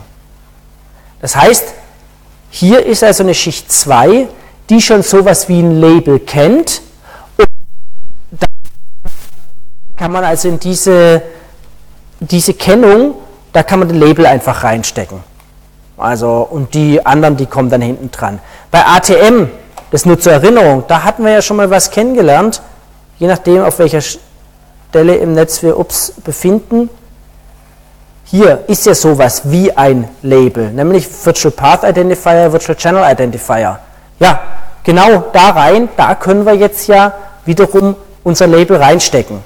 Das 1.22 1.36
heißt, 1.36 1.74
hier 2.49 2.86
ist 2.86 3.03
also 3.03 3.24
eine 3.24 3.34
Schicht 3.34 3.72
2, 3.72 4.28
die 4.70 4.82
schon 4.82 5.01
sowas 5.01 5.49
wie 5.49 5.59
ein 5.59 5.80
Label 5.80 6.20
kennt. 6.20 6.82
Und 7.38 7.47
da 8.32 8.47
kann 9.95 10.11
man 10.11 10.24
also 10.24 10.49
in 10.49 10.59
diese, 10.59 11.24
diese 12.20 12.53
Kennung, 12.53 13.15
da 13.53 13.63
kann 13.63 13.80
man 13.80 13.88
den 13.88 13.99
Label 13.99 14.26
einfach 14.26 14.63
reinstecken. 14.63 15.24
Also, 15.97 16.47
und 16.49 16.73
die 16.75 17.03
anderen, 17.05 17.37
die 17.37 17.47
kommen 17.47 17.69
dann 17.69 17.81
hinten 17.81 18.11
dran. 18.11 18.39
Bei 18.69 18.85
ATM, 18.85 19.47
das 19.91 20.05
nur 20.05 20.19
zur 20.19 20.33
Erinnerung, 20.33 20.83
da 20.87 21.03
hatten 21.03 21.25
wir 21.25 21.31
ja 21.31 21.41
schon 21.41 21.57
mal 21.57 21.69
was 21.69 21.89
kennengelernt, 21.89 22.61
je 23.17 23.27
nachdem, 23.27 23.63
auf 23.63 23.79
welcher 23.79 24.01
Stelle 24.01 25.15
im 25.15 25.33
Netz 25.33 25.63
wir 25.63 25.77
uns 25.77 26.13
befinden. 26.23 26.89
Hier 28.25 28.63
ist 28.67 28.85
ja 28.85 28.93
sowas 28.93 29.43
wie 29.45 29.71
ein 29.71 30.07
Label, 30.21 30.69
nämlich 30.71 31.07
Virtual 31.25 31.51
Path 31.51 31.83
Identifier, 31.83 32.51
Virtual 32.51 32.75
Channel 32.75 33.03
Identifier. 33.09 33.79
Ja, 34.19 34.39
genau 34.83 35.25
da 35.33 35.49
rein, 35.49 35.89
da 35.97 36.13
können 36.13 36.45
wir 36.45 36.53
jetzt 36.53 36.87
ja 36.87 37.13
wiederum 37.45 37.95
unser 38.23 38.45
Label 38.45 38.77
reinstecken. 38.77 39.43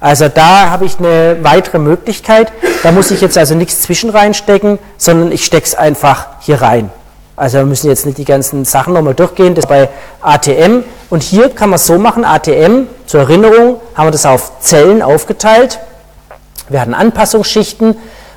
Also 0.00 0.28
da 0.28 0.70
habe 0.70 0.86
ich 0.86 0.98
eine 0.98 1.38
weitere 1.42 1.78
Möglichkeit. 1.78 2.50
Da 2.82 2.90
muss 2.90 3.10
ich 3.10 3.20
jetzt 3.20 3.36
also 3.36 3.54
nichts 3.54 3.82
zwischen 3.82 4.10
reinstecken, 4.10 4.78
sondern 4.96 5.30
ich 5.30 5.44
stecke 5.44 5.66
es 5.66 5.74
einfach 5.74 6.28
hier 6.40 6.62
rein. 6.62 6.90
Also 7.36 7.58
wir 7.58 7.66
müssen 7.66 7.88
jetzt 7.88 8.06
nicht 8.06 8.18
die 8.18 8.24
ganzen 8.24 8.64
Sachen 8.64 8.94
nochmal 8.94 9.14
durchgehen, 9.14 9.54
das 9.54 9.66
bei 9.66 9.88
ATM. 10.20 10.84
Und 11.10 11.22
hier 11.22 11.50
kann 11.50 11.70
man 11.70 11.78
so 11.78 11.98
machen, 11.98 12.24
ATM, 12.24 12.86
zur 13.06 13.20
Erinnerung, 13.20 13.80
haben 13.94 14.06
wir 14.06 14.10
das 14.10 14.26
auf 14.26 14.60
Zellen 14.60 15.02
aufgeteilt. 15.02 15.78
Wir 16.68 16.80
hatten 16.80 16.94
Anpassungsschichten. 16.94 17.96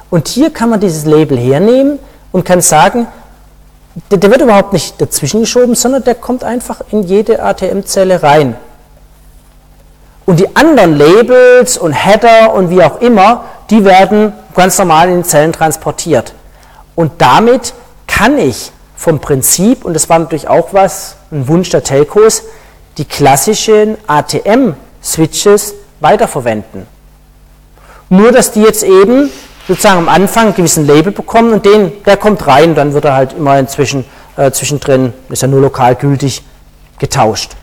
Und 0.10 0.28
hier 0.28 0.52
kann 0.52 0.70
man 0.70 0.80
dieses 0.80 1.06
Label 1.06 1.38
hernehmen 1.38 2.00
und 2.32 2.46
kann 2.46 2.62
sagen, 2.62 3.08
der, 4.12 4.18
der 4.18 4.32
wird 4.32 4.42
überhaupt 4.42 4.74
nicht 4.74 5.00
dazwischen 5.00 5.42
geschoben, 5.42 5.76
sondern 5.76 6.04
der 6.04 6.16
kommt 6.16 6.44
einfach 6.44 6.82
in 6.92 7.04
jede 7.04 7.42
ATM-Zelle 7.42 8.24
rein. 8.24 8.56
Und 10.26 10.40
die 10.40 10.56
anderen 10.56 10.98
Labels 10.98 11.78
und 11.78 11.92
Header 11.92 12.54
und 12.54 12.70
wie 12.70 12.82
auch 12.82 13.02
immer, 13.02 13.46
die 13.70 13.84
werden 13.84 14.34
ganz 14.56 14.78
normal 14.78 15.10
in 15.10 15.16
den 15.16 15.24
Zellen 15.24 15.52
transportiert. 15.52 16.34
Und 16.96 17.14
damit 17.18 17.74
kann 18.08 18.38
ich 18.38 18.72
vom 18.96 19.20
Prinzip, 19.20 19.84
und 19.84 19.94
das 19.94 20.10
war 20.10 20.20
natürlich 20.20 20.48
auch 20.48 20.70
was, 20.72 21.18
ein 21.32 21.48
Wunsch 21.48 21.70
der 21.72 21.84
Telcos, 21.84 22.44
die 22.98 23.06
klassischen 23.06 23.98
ATM-Switches 24.08 25.74
weiterverwenden. 26.00 26.88
Nur, 28.10 28.32
dass 28.32 28.52
die 28.52 28.62
jetzt 28.62 28.84
eben 28.84 29.30
sozusagen 29.68 29.98
am 29.98 30.10
Anfang 30.10 30.46
einen 30.48 30.56
gewissen 30.56 30.86
Label 30.86 31.12
bekommen 31.12 31.54
und 31.54 31.66
den, 31.66 31.92
der 32.04 32.18
kommt 32.18 32.46
rein, 32.48 32.76
dann 32.76 32.94
wird 32.94 33.06
er 33.06 33.16
halt 33.16 33.34
immer 33.34 33.58
inzwischen 33.58 34.06
äh, 34.38 34.52
zwischendrin, 34.52 35.14
ist 35.30 35.42
ja 35.42 35.48
nur 35.48 35.62
lokal 35.62 35.96
gültig, 35.96 36.44
getauscht. 37.00 37.54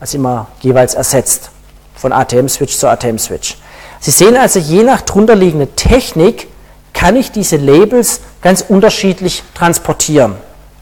Also 0.00 0.16
immer 0.16 0.46
jeweils 0.60 0.94
ersetzt 0.94 1.50
von 1.98 2.12
ATM-Switch 2.12 2.76
zu 2.76 2.88
ATM-Switch. 2.88 3.56
Sie 4.00 4.10
sehen 4.10 4.36
also, 4.36 4.58
je 4.58 4.82
nach 4.82 5.00
drunterliegender 5.00 5.74
Technik 5.74 6.48
kann 6.92 7.16
ich 7.16 7.32
diese 7.32 7.56
Labels 7.56 8.20
ganz 8.42 8.64
unterschiedlich 8.68 9.42
transportieren. 9.54 10.36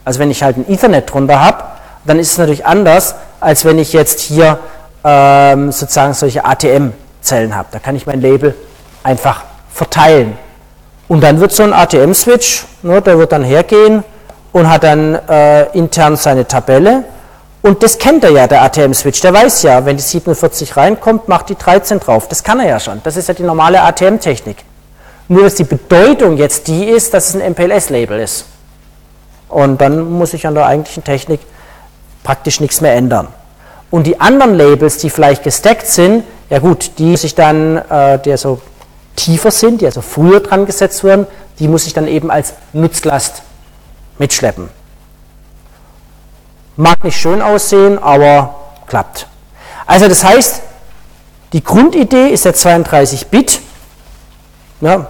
Also 0.05 0.19
wenn 0.19 0.31
ich 0.31 0.43
halt 0.43 0.57
ein 0.57 0.71
Ethernet 0.71 1.11
drunter 1.11 1.39
habe, 1.43 1.63
dann 2.05 2.19
ist 2.19 2.31
es 2.31 2.37
natürlich 2.37 2.65
anders, 2.65 3.15
als 3.39 3.65
wenn 3.65 3.77
ich 3.79 3.93
jetzt 3.93 4.21
hier 4.21 4.59
ähm, 5.03 5.71
sozusagen 5.71 6.13
solche 6.13 6.45
ATM-Zellen 6.45 7.55
habe. 7.55 7.67
Da 7.71 7.79
kann 7.79 7.95
ich 7.95 8.05
mein 8.05 8.21
Label 8.21 8.55
einfach 9.03 9.43
verteilen. 9.71 10.37
Und 11.07 11.21
dann 11.21 11.39
wird 11.39 11.51
so 11.51 11.63
ein 11.63 11.73
ATM-Switch, 11.73 12.65
ne, 12.81 13.01
der 13.01 13.17
wird 13.17 13.31
dann 13.31 13.43
hergehen 13.43 14.03
und 14.51 14.69
hat 14.69 14.83
dann 14.83 15.15
äh, 15.27 15.63
intern 15.77 16.15
seine 16.15 16.47
Tabelle. 16.47 17.03
Und 17.67 17.83
das 17.83 17.97
kennt 17.97 18.23
er 18.23 18.29
ja, 18.29 18.47
der 18.47 18.61
ATM-Switch. 18.61 19.19
Der 19.19 19.33
weiß 19.33 19.63
ja, 19.63 19.85
wenn 19.85 19.97
die 19.97 20.03
47 20.03 20.77
reinkommt, 20.77 21.27
macht 21.27 21.49
die 21.49 21.55
13 21.55 21.99
drauf. 21.99 22.29
Das 22.29 22.41
kann 22.41 22.61
er 22.61 22.69
ja 22.69 22.79
schon. 22.79 23.01
Das 23.03 23.17
ist 23.17 23.27
ja 23.27 23.33
die 23.33 23.43
normale 23.43 23.81
ATM-Technik. 23.81 24.63
Nur, 25.27 25.43
dass 25.43 25.55
die 25.55 25.65
Bedeutung 25.65 26.37
jetzt 26.37 26.69
die 26.69 26.85
ist, 26.85 27.13
dass 27.13 27.27
es 27.27 27.35
ein 27.35 27.51
MPLS-Label 27.51 28.21
ist. 28.21 28.45
Und 29.49 29.81
dann 29.81 30.09
muss 30.09 30.33
ich 30.33 30.47
an 30.47 30.55
der 30.55 30.65
eigentlichen 30.65 31.03
Technik 31.03 31.41
praktisch 32.23 32.61
nichts 32.61 32.79
mehr 32.79 32.95
ändern. 32.95 33.27
Und 33.91 34.07
die 34.07 34.17
anderen 34.21 34.55
Labels, 34.55 34.99
die 34.99 35.09
vielleicht 35.09 35.43
gestackt 35.43 35.87
sind, 35.87 36.23
ja 36.49 36.59
gut, 36.59 36.91
die 36.99 37.03
muss 37.03 37.25
ich 37.25 37.35
dann, 37.35 37.79
äh, 37.89 38.17
die 38.19 38.31
also 38.31 38.61
tiefer 39.17 39.51
sind, 39.51 39.81
die 39.81 39.87
also 39.87 39.99
früher 39.99 40.39
dran 40.39 40.65
gesetzt 40.67 41.03
werden, 41.03 41.27
die 41.59 41.67
muss 41.67 41.85
ich 41.85 41.93
dann 41.93 42.07
eben 42.07 42.31
als 42.31 42.53
Nutzlast 42.71 43.41
mitschleppen. 44.19 44.76
Mag 46.77 47.03
nicht 47.03 47.19
schön 47.19 47.41
aussehen, 47.41 48.01
aber 48.01 48.55
klappt. 48.87 49.27
Also 49.85 50.07
das 50.07 50.23
heißt, 50.23 50.61
die 51.53 51.63
Grundidee 51.63 52.29
ist 52.29 52.45
der 52.45 52.53
32 52.53 53.27
Bit. 53.27 53.61
Ja, 54.81 55.07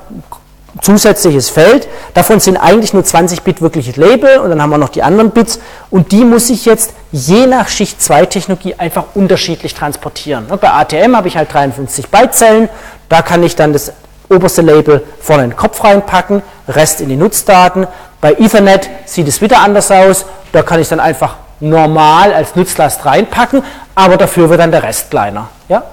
zusätzliches 0.82 1.50
Feld. 1.50 1.88
Davon 2.14 2.40
sind 2.40 2.58
eigentlich 2.58 2.94
nur 2.94 3.04
20 3.04 3.42
Bit 3.42 3.62
wirkliches 3.62 3.98
Label 3.98 4.38
und 4.38 4.50
dann 4.50 4.62
haben 4.62 4.70
wir 4.70 4.78
noch 4.78 4.90
die 4.90 5.04
anderen 5.04 5.32
Bits 5.32 5.60
und 5.90 6.12
die 6.12 6.24
muss 6.24 6.50
ich 6.50 6.66
jetzt 6.66 6.94
je 7.12 7.48
nach 7.48 7.68
Schicht 7.68 8.02
2 8.02 8.28
Technologie 8.28 8.76
einfach 8.76 9.06
unterschiedlich 9.16 9.74
transportieren. 9.74 10.48
Bei 10.62 10.72
ATM 10.72 11.16
habe 11.18 11.28
ich 11.28 11.36
halt 11.36 11.54
53 11.54 12.08
Byte 12.10 12.34
Zellen, 12.34 12.70
da 13.10 13.22
kann 13.22 13.44
ich 13.44 13.56
dann 13.56 13.74
das 13.74 13.92
oberste 14.30 14.62
Label 14.62 15.04
vorne 15.20 15.46
in 15.46 15.50
den 15.50 15.58
Kopf 15.58 15.84
reinpacken, 15.84 16.42
Rest 16.68 17.02
in 17.02 17.10
die 17.10 17.16
Nutzdaten. 17.16 17.88
Bei 18.22 18.34
Ethernet 18.34 18.90
sieht 19.06 19.28
es 19.28 19.42
wieder 19.42 19.60
anders 19.60 19.92
aus, 19.92 20.26
da 20.52 20.62
kann 20.64 20.80
ich 20.80 20.88
dann 20.88 21.00
einfach 21.00 21.36
normal 21.60 22.34
als 22.34 22.56
Nutzlast 22.56 23.06
reinpacken, 23.06 23.64
aber 23.96 24.18
dafür 24.18 24.50
wird 24.50 24.60
dann 24.60 24.72
der 24.72 24.84
Rest 24.84 25.10
kleiner. 25.10 25.50
Ja? 25.68 25.84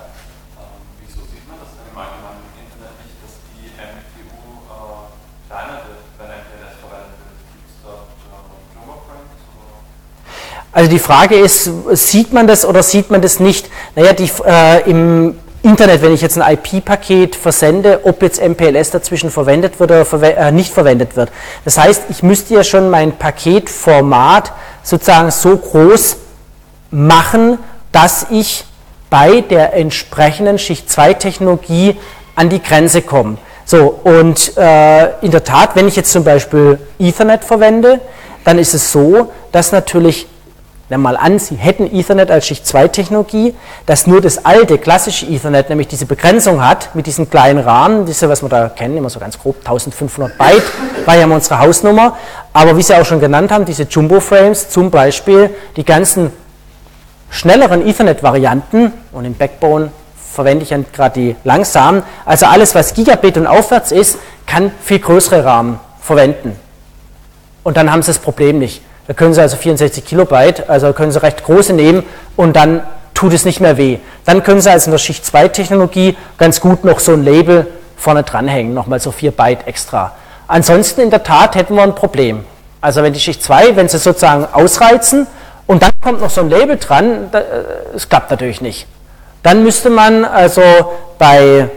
Also 10.75 10.91
die 10.91 10.99
Frage 10.99 11.37
ist, 11.37 11.71
sieht 11.93 12.33
man 12.33 12.49
das 12.49 12.65
oder 12.65 12.83
sieht 12.83 13.09
man 13.09 13.23
das 13.23 13.39
nicht? 13.39 13.71
Naja, 13.95 14.13
die, 14.13 14.29
äh, 14.45 14.91
im 14.91 15.39
Internet, 15.65 16.03
wenn 16.03 16.13
ich 16.13 16.21
jetzt 16.21 16.39
ein 16.39 16.57
IP-Paket 16.57 17.37
versende, 17.37 18.01
ob 18.05 18.23
jetzt 18.23 18.39
MPLS 18.39 18.91
dazwischen 18.91 19.31
verwendet 19.31 19.81
wird 19.81 19.91
oder 19.91 20.05
verwe 20.05 20.37
äh, 20.37 20.53
nicht 20.53 20.71
verwendet 20.73 21.17
wird. 21.17 21.33
Das 21.65 21.79
heißt, 21.79 22.03
ich 22.11 22.23
müsste 22.23 22.53
ja 22.53 22.63
schon 22.63 22.91
mein 22.91 23.13
Paketformat 23.13 24.53
sozusagen 24.83 25.31
so 25.31 25.57
groß 25.57 26.19
machen, 26.91 27.59
dass 27.93 28.27
ich 28.31 28.67
bei 29.09 29.41
der 29.41 29.73
entsprechenden 29.73 30.59
Schicht 30.59 30.91
2 30.91 31.15
Technologie 31.15 31.97
an 32.37 32.51
die 32.51 32.63
Grenze 32.63 33.01
komme. 33.01 33.39
So, 33.65 34.01
und 34.05 34.59
äh, 34.59 35.19
in 35.23 35.31
der 35.31 35.45
Tat, 35.45 35.77
wenn 35.77 35.89
ich 35.89 35.97
jetzt 35.97 36.13
zum 36.13 36.25
Beispiel 36.25 36.79
Ethernet 36.99 37.43
verwende, 37.43 38.01
dann 38.45 38.59
ist 38.59 38.75
es 38.75 38.93
so, 38.93 39.33
dass 39.51 39.73
natürlich 39.73 40.27
Nehmen 40.95 41.03
mal 41.03 41.17
an, 41.17 41.41
Sie 41.41 41.57
hätten 41.57 41.93
Ethernet 41.93 42.31
als 42.31 42.47
Schicht 42.47 42.69
2 42.69 42.87
Technologie, 42.87 43.53
das 43.85 44.07
nur 44.07 44.21
das 44.21 44.45
alte 44.45 44.79
klassische 44.79 45.27
Ethernet 45.27 45.69
nämlich 45.69 45.89
diese 45.89 46.07
Begrenzung 46.07 46.65
hat 46.65 46.95
mit 46.95 47.07
diesen 47.07 47.29
kleinen 47.29 47.59
Rahmen, 47.59 48.07
diese, 48.07 48.29
was 48.29 48.43
wir 48.43 48.49
da 48.49 48.69
kennen, 48.69 48.97
immer 48.97 49.11
so 49.11 49.19
ganz 49.19 49.37
grob 49.37 49.57
1500 49.59 50.39
Byte, 50.39 50.63
war 51.05 51.17
ja 51.17 51.27
unsere 51.27 51.59
Hausnummer. 51.59 52.17
Aber 52.53 52.77
wie 52.77 52.83
Sie 52.83 52.95
auch 52.95 53.05
schon 53.05 53.19
genannt 53.19 53.51
haben, 53.51 53.65
diese 53.65 53.83
Jumbo-Frames 53.83 54.69
zum 54.69 54.93
Beispiel, 54.93 55.51
die 55.77 55.85
ganzen 55.85 56.31
schnelleren 57.29 57.85
Ethernet-Varianten 57.85 58.93
und 59.11 59.25
im 59.25 59.35
Backbone 59.35 59.91
verwende 60.33 60.63
ich 60.63 60.71
ja 60.71 60.79
gerade 60.93 61.21
die 61.21 61.37
langsamen, 61.43 62.05
also 62.25 62.47
alles, 62.47 62.77
was 62.77 62.95
Gigabit 62.95 63.37
und 63.37 63.49
aufwärts 63.49 63.91
ist, 63.91 64.19
kann 64.47 64.71
viel 64.81 65.01
größere 65.01 65.45
Rahmen 65.45 65.81
verwenden. 66.01 66.57
Und 67.65 67.77
dann 67.77 67.91
haben 67.91 68.03
Sie 68.03 68.13
das 68.13 68.21
Problem 68.21 68.61
nicht. 68.61 68.81
Da 69.07 69.13
können 69.15 69.35
Sie 69.35 69.41
also 69.41 69.57
64 69.57 70.05
Kilobyte, 70.05 70.69
also 70.69 70.93
können 70.93 71.13
Sie 71.13 71.23
recht 71.23 71.45
große 71.45 71.73
nehmen 71.73 72.05
und 72.37 72.57
dann 72.57 72.83
tut 73.13 73.33
es 73.33 73.45
nicht 73.45 73.61
mehr 73.61 73.77
weh. 73.77 73.99
Dann 74.25 74.43
können 74.43 74.61
Sie 74.61 74.71
also 74.71 74.87
in 74.87 74.93
der 74.93 74.99
Schicht 74.99 75.25
2 75.25 75.49
Technologie 75.49 76.17
ganz 76.39 76.61
gut 76.61 76.85
noch 76.85 77.01
so 77.01 77.13
ein 77.13 77.25
Label 77.25 77.67
vorne 77.97 78.23
dranhängen, 78.23 78.75
nochmal 78.75 79.01
so 79.01 79.13
4 79.13 79.31
Byte 79.31 79.67
extra. 79.67 80.13
Ansonsten 80.47 81.01
in 81.03 81.11
der 81.11 81.23
Tat 81.23 81.55
hätten 81.55 81.75
wir 81.75 81.83
ein 81.83 81.95
Problem. 81.95 82.45
Also 82.81 83.03
wenn 83.03 83.13
die 83.13 83.21
Schicht 83.21 83.43
2, 83.43 83.77
wenn 83.77 83.89
Sie 83.89 83.99
sozusagen 83.99 84.47
ausreizen 84.53 85.27
und 85.67 85.83
dann 85.83 85.93
kommt 86.03 86.21
noch 86.21 86.31
so 86.31 86.43
ein 86.43 86.51
Label 86.51 86.77
dran, 86.77 87.31
es 87.95 88.09
klappt 88.09 88.31
natürlich 88.31 88.61
nicht. 88.61 88.87
Dann 89.43 89.63
müsste 89.63 89.91
man 89.91 90.25
also 90.25 90.63
bei 91.19 91.71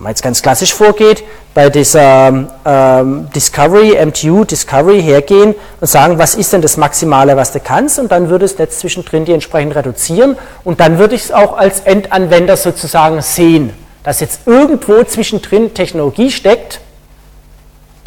wenn 0.00 0.04
man 0.04 0.12
jetzt 0.12 0.22
ganz 0.22 0.40
klassisch 0.40 0.72
vorgeht, 0.72 1.22
bei 1.52 1.68
dieser 1.68 2.48
ähm, 2.64 3.28
Discovery, 3.34 4.02
MTU 4.06 4.44
Discovery 4.44 5.02
hergehen 5.02 5.54
und 5.78 5.86
sagen, 5.86 6.18
was 6.18 6.34
ist 6.34 6.54
denn 6.54 6.62
das 6.62 6.78
Maximale, 6.78 7.36
was 7.36 7.52
du 7.52 7.60
kannst, 7.60 7.98
und 7.98 8.10
dann 8.10 8.30
würde 8.30 8.46
das 8.46 8.56
Netz 8.56 8.78
zwischendrin 8.78 9.26
die 9.26 9.34
entsprechend 9.34 9.76
reduzieren. 9.76 10.38
Und 10.64 10.80
dann 10.80 10.96
würde 10.96 11.16
ich 11.16 11.24
es 11.24 11.32
auch 11.32 11.54
als 11.54 11.80
Endanwender 11.80 12.56
sozusagen 12.56 13.20
sehen, 13.20 13.74
dass 14.02 14.20
jetzt 14.20 14.46
irgendwo 14.46 15.02
zwischendrin 15.02 15.74
Technologie 15.74 16.30
steckt, 16.30 16.80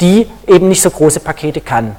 die 0.00 0.26
eben 0.48 0.68
nicht 0.68 0.82
so 0.82 0.90
große 0.90 1.20
Pakete 1.20 1.60
kann. 1.60 1.94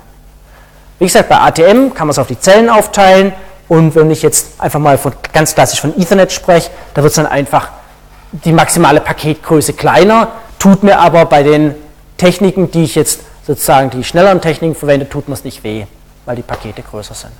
Wie 1.00 1.06
gesagt, 1.06 1.30
bei 1.30 1.38
ATM 1.39 1.93
kann 1.93 2.08
man 2.08 2.10
es 2.10 2.20
auf 2.20 2.28
die 2.28 2.38
Zellen 2.38 2.70
aufteilen. 2.70 3.32
Und 3.70 3.96
wenn 3.96 4.12
ich 4.12 4.22
jetzt 4.22 4.60
einfach 4.60 4.82
mal 4.82 4.98
von, 4.98 5.14
ganz 5.32 5.56
klassisch 5.56 5.80
von 5.80 5.98
Ethernet 5.98 6.34
spreche, 6.34 6.70
da 6.93 7.02
wird 7.02 7.12
es 7.12 7.16
dann 7.16 7.28
einfach 7.28 7.70
die 8.44 8.52
maximale 8.52 9.02
Paketgröße 9.02 9.74
kleiner, 9.74 10.30
tut 10.60 10.84
mir 10.84 11.00
aber 11.00 11.26
bei 11.26 11.44
den 11.44 11.76
Techniken, 12.18 12.72
die 12.72 12.84
ich 12.84 12.96
jetzt 12.96 13.22
sozusagen 13.46 13.90
die 13.90 14.04
schnelleren 14.04 14.42
Techniken 14.42 14.76
verwende, 14.76 15.08
tut 15.08 15.28
mir 15.28 15.36
es 15.36 15.44
nicht 15.44 15.64
weh, 15.64 15.86
weil 16.26 16.36
die 16.36 16.42
Pakete 16.42 16.82
größer 16.82 17.14
sind. 17.14 17.32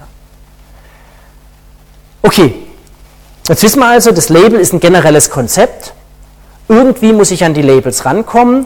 Okay, 2.22 2.54
jetzt 3.48 3.64
wissen 3.64 3.80
wir 3.80 3.88
also, 3.88 4.12
das 4.12 4.30
Label 4.30 4.60
ist 4.60 4.74
ein 4.74 4.80
generelles 4.80 5.30
Konzept. 5.30 5.94
Irgendwie 6.68 7.14
muss 7.14 7.32
ich 7.32 7.44
an 7.44 7.54
die 7.54 7.62
Labels 7.62 8.06
rankommen. 8.06 8.66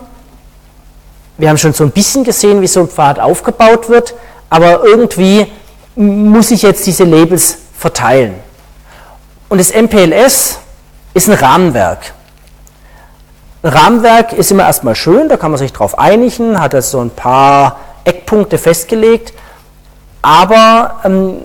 Wir 1.38 1.50
haben 1.50 1.58
schon 1.58 1.74
so 1.74 1.84
ein 1.84 1.92
bisschen 1.92 2.24
gesehen, 2.24 2.62
wie 2.62 2.68
so 2.68 2.82
ein 2.82 2.90
Pfad 2.90 3.20
aufgebaut 3.20 3.90
wird, 3.90 4.14
aber 4.50 4.84
irgendwie 4.84 5.48
muss 5.96 6.52
ich 6.52 6.62
jetzt 6.62 6.86
diese 6.86 7.04
Labels 7.04 7.58
verteilen. 7.78 8.36
Und 9.48 9.60
das 9.60 9.74
MPLS 9.74 10.60
ist 11.14 11.30
ein 11.30 11.36
Rahmenwerk. 11.36 12.14
Rahmenwerk 13.64 14.32
ist 14.34 14.52
immer 14.52 14.64
erstmal 14.64 14.96
schön, 14.96 15.28
da 15.28 15.36
kann 15.36 15.52
man 15.52 15.58
sich 15.58 15.74
drauf 15.74 16.00
einigen, 16.00 16.62
hat 16.62 16.74
also 16.74 17.00
so 17.00 17.04
ein 17.04 17.10
paar 17.10 17.80
Eckpunkte 18.06 18.58
festgelegt, 18.58 19.34
aber 20.22 21.02
ähm, 21.04 21.42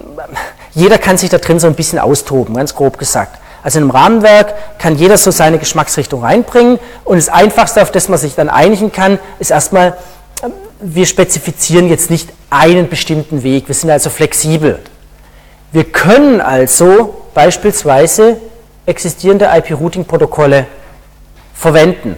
jeder 0.74 0.98
kann 0.98 1.18
sich 1.18 1.30
da 1.30 1.38
drin 1.38 1.58
so 1.58 1.66
ein 1.66 1.74
bisschen 1.74 1.98
austoben, 1.98 2.54
ganz 2.54 2.74
grob 2.74 2.98
gesagt. 2.98 3.40
Also 3.64 3.78
in 3.78 3.84
einem 3.84 3.90
Rahmenwerk 3.90 4.54
kann 4.78 4.94
jeder 4.94 5.16
so 5.16 5.32
seine 5.32 5.58
Geschmacksrichtung 5.58 6.22
reinbringen 6.22 6.78
und 7.04 7.16
das 7.16 7.28
Einfachste, 7.28 7.82
auf 7.82 7.90
das 7.90 8.08
man 8.08 8.18
sich 8.18 8.36
dann 8.36 8.48
einigen 8.48 8.92
kann, 8.92 9.18
ist 9.40 9.50
erstmal, 9.50 9.96
ähm, 10.44 10.52
wir 10.80 11.06
spezifizieren 11.06 11.88
jetzt 11.88 12.10
nicht 12.10 12.30
einen 12.48 12.88
bestimmten 12.88 13.42
Weg, 13.42 13.66
wir 13.66 13.74
sind 13.74 13.90
also 13.90 14.08
flexibel. 14.08 14.78
Wir 15.72 15.84
können 15.84 16.40
also 16.40 17.24
beispielsweise 17.34 18.36
existierende 18.86 19.46
IP-Routing-Protokolle 19.46 20.66
verwenden. 21.54 22.16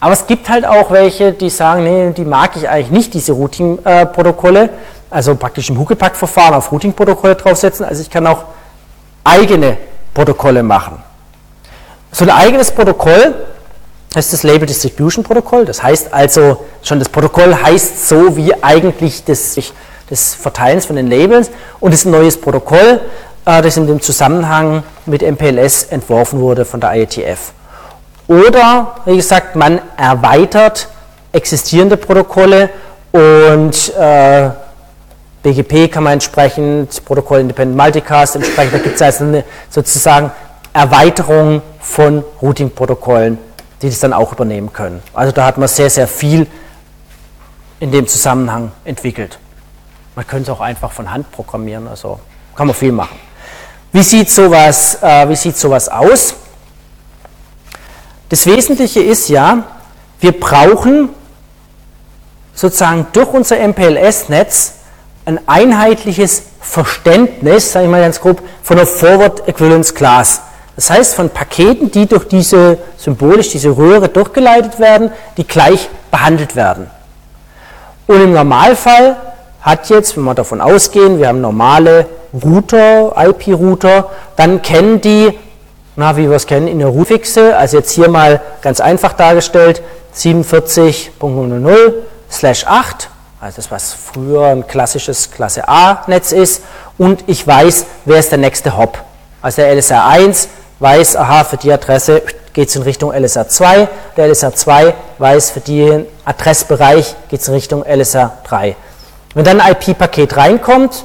Aber 0.00 0.12
es 0.12 0.26
gibt 0.26 0.48
halt 0.48 0.64
auch 0.64 0.90
welche, 0.90 1.32
die 1.32 1.50
sagen, 1.50 1.84
nee, 1.84 2.12
die 2.12 2.24
mag 2.24 2.56
ich 2.56 2.68
eigentlich 2.68 2.90
nicht, 2.90 3.14
diese 3.14 3.32
Routing-Protokolle, 3.32 4.70
also 5.10 5.34
praktisch 5.34 5.70
im 5.70 5.78
Huckepack-Verfahren 5.78 6.54
auf 6.54 6.70
Routing-Protokolle 6.70 7.34
draufsetzen. 7.34 7.84
Also 7.84 8.02
ich 8.02 8.10
kann 8.10 8.26
auch 8.26 8.44
eigene 9.24 9.76
Protokolle 10.14 10.62
machen. 10.62 11.02
So 12.12 12.24
ein 12.24 12.30
eigenes 12.30 12.70
Protokoll 12.70 13.34
ist 14.14 14.32
das 14.32 14.42
Label 14.42 14.66
Distribution 14.66 15.24
Protokoll. 15.24 15.64
Das 15.64 15.82
heißt 15.82 16.12
also, 16.14 16.64
schon 16.82 16.98
das 16.98 17.08
Protokoll 17.08 17.54
heißt 17.54 18.08
so 18.08 18.36
wie 18.36 18.54
eigentlich 18.62 19.24
das, 19.24 19.58
des 20.08 20.34
Verteilens 20.34 20.86
von 20.86 20.96
den 20.96 21.08
Labels 21.08 21.50
und 21.80 21.92
ist 21.92 22.06
ein 22.06 22.12
neues 22.12 22.40
Protokoll, 22.40 23.00
äh, 23.44 23.62
das 23.62 23.76
in 23.76 23.86
dem 23.86 24.00
Zusammenhang 24.00 24.82
mit 25.06 25.22
MPLS 25.22 25.84
entworfen 25.84 26.40
wurde 26.40 26.64
von 26.64 26.80
der 26.80 26.94
IETF. 26.94 27.52
Oder, 28.28 28.96
wie 29.06 29.16
gesagt, 29.16 29.56
man 29.56 29.80
erweitert 29.96 30.88
existierende 31.32 31.96
Protokolle 31.96 32.68
und 33.10 33.94
äh, 33.98 34.50
BGP 35.42 35.90
kann 35.90 36.04
man 36.04 36.14
entsprechend, 36.14 37.04
Protokoll 37.06 37.40
Independent 37.40 37.76
Multicast 37.76 38.36
entsprechend, 38.36 38.74
da 38.74 38.78
gibt 38.78 38.96
es 38.96 39.02
also 39.02 39.24
eine 39.24 39.44
sozusagen 39.70 40.30
Erweiterung 40.74 41.62
von 41.80 42.22
Routing-Protokollen, 42.42 43.38
die 43.80 43.88
das 43.88 44.00
dann 44.00 44.12
auch 44.12 44.32
übernehmen 44.32 44.72
können. 44.74 45.02
Also 45.14 45.32
da 45.32 45.46
hat 45.46 45.56
man 45.56 45.68
sehr, 45.68 45.88
sehr 45.88 46.06
viel 46.06 46.46
in 47.80 47.90
dem 47.92 48.06
Zusammenhang 48.06 48.72
entwickelt. 48.84 49.38
Man 50.14 50.26
könnte 50.26 50.50
es 50.50 50.56
auch 50.56 50.60
einfach 50.60 50.92
von 50.92 51.10
Hand 51.10 51.32
programmieren, 51.32 51.88
also 51.88 52.20
kann 52.54 52.66
man 52.66 52.76
viel 52.76 52.92
machen. 52.92 53.16
Wie 53.92 54.02
sieht 54.02 54.28
sowas, 54.28 54.98
äh, 55.00 55.26
wie 55.30 55.36
sieht 55.36 55.56
sowas 55.56 55.88
aus? 55.88 56.34
Das 58.28 58.46
Wesentliche 58.46 59.00
ist 59.00 59.28
ja, 59.28 59.64
wir 60.20 60.38
brauchen 60.38 61.10
sozusagen 62.54 63.06
durch 63.12 63.28
unser 63.32 63.56
MPLS-Netz 63.56 64.74
ein 65.24 65.40
einheitliches 65.46 66.42
Verständnis, 66.60 67.72
sage 67.72 67.86
ich 67.86 67.90
mal 67.90 68.00
ganz 68.00 68.20
grob, 68.20 68.42
von 68.62 68.76
der 68.76 68.86
Forward 68.86 69.48
Equivalence 69.48 69.94
Class. 69.94 70.42
Das 70.76 70.90
heißt, 70.90 71.14
von 71.14 71.30
Paketen, 71.30 71.90
die 71.90 72.06
durch 72.06 72.24
diese 72.28 72.78
symbolisch 72.96 73.50
diese 73.50 73.76
Röhre 73.76 74.08
durchgeleitet 74.08 74.78
werden, 74.78 75.10
die 75.36 75.46
gleich 75.46 75.88
behandelt 76.10 76.54
werden. 76.56 76.90
Und 78.06 78.22
im 78.22 78.32
Normalfall 78.32 79.16
hat 79.60 79.88
jetzt, 79.90 80.16
wenn 80.16 80.24
wir 80.24 80.34
davon 80.34 80.60
ausgehen, 80.60 81.18
wir 81.18 81.28
haben 81.28 81.40
normale 81.40 82.06
Router, 82.32 83.14
IP-Router, 83.16 84.10
dann 84.36 84.62
kennen 84.62 85.00
die 85.00 85.38
na, 85.98 86.16
wie 86.16 86.30
wir 86.30 86.36
es 86.36 86.46
kennen, 86.46 86.68
in 86.68 86.78
der 86.78 86.86
Rootfixe, 86.86 87.56
also 87.56 87.76
jetzt 87.76 87.90
hier 87.90 88.08
mal 88.08 88.40
ganz 88.62 88.80
einfach 88.80 89.14
dargestellt, 89.14 89.82
47.00 90.14 91.92
slash 92.30 92.64
8, 92.68 93.10
also 93.40 93.56
das, 93.56 93.70
was 93.72 93.94
früher 93.94 94.46
ein 94.46 94.64
klassisches 94.68 95.32
Klasse 95.32 95.68
A-Netz 95.68 96.30
ist, 96.30 96.62
und 96.98 97.24
ich 97.26 97.44
weiß, 97.44 97.84
wer 98.04 98.20
ist 98.20 98.30
der 98.30 98.38
nächste 98.38 98.76
Hop. 98.76 98.98
Also 99.42 99.62
der 99.62 99.74
LSR 99.74 100.06
1 100.06 100.48
weiß, 100.78 101.16
aha, 101.16 101.42
für 101.42 101.56
die 101.56 101.72
Adresse 101.72 102.22
geht 102.52 102.68
es 102.68 102.76
in 102.76 102.82
Richtung 102.82 103.12
LSR 103.12 103.48
2, 103.48 103.88
der 104.16 104.28
LSR 104.28 104.54
2 104.54 104.94
weiß, 105.18 105.50
für 105.50 105.60
den 105.60 106.06
Adressbereich 106.24 107.16
geht 107.28 107.40
es 107.40 107.48
in 107.48 107.54
Richtung 107.54 107.84
LSR 107.84 108.38
3. 108.44 108.76
Wenn 109.34 109.44
dann 109.44 109.60
ein 109.60 109.72
IP-Paket 109.72 110.36
reinkommt, 110.36 111.04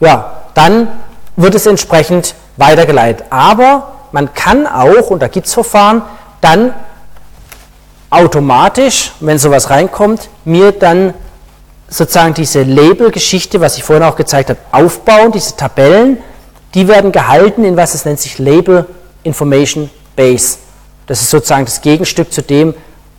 ja, 0.00 0.42
dann 0.54 0.88
wird 1.36 1.54
es 1.54 1.66
entsprechend 1.66 2.34
weitergeleitet. 2.56 3.26
Aber 3.30 3.92
man 4.12 4.34
kann 4.34 4.66
auch, 4.66 5.10
und 5.10 5.20
da 5.20 5.28
gibt 5.28 5.46
es 5.46 5.54
Verfahren, 5.54 6.02
dann 6.40 6.74
automatisch, 8.10 9.12
wenn 9.20 9.38
sowas 9.38 9.70
reinkommt, 9.70 10.28
mir 10.44 10.72
dann 10.72 11.14
sozusagen 11.88 12.34
diese 12.34 12.62
Label-Geschichte, 12.62 13.60
was 13.60 13.76
ich 13.76 13.84
vorhin 13.84 14.04
auch 14.04 14.16
gezeigt 14.16 14.50
habe, 14.50 14.60
aufbauen, 14.72 15.32
diese 15.32 15.56
Tabellen, 15.56 16.18
die 16.74 16.86
werden 16.86 17.12
gehalten 17.12 17.64
in 17.64 17.76
was 17.76 17.94
es 17.94 18.04
nennt 18.04 18.20
sich 18.20 18.38
Label 18.38 18.86
Information 19.22 19.90
Base. 20.14 20.58
Das 21.06 21.22
ist 21.22 21.30
sozusagen 21.30 21.64
das 21.64 21.80
Gegenstück 21.80 22.32
zu 22.32 22.42
dem, 22.42 22.74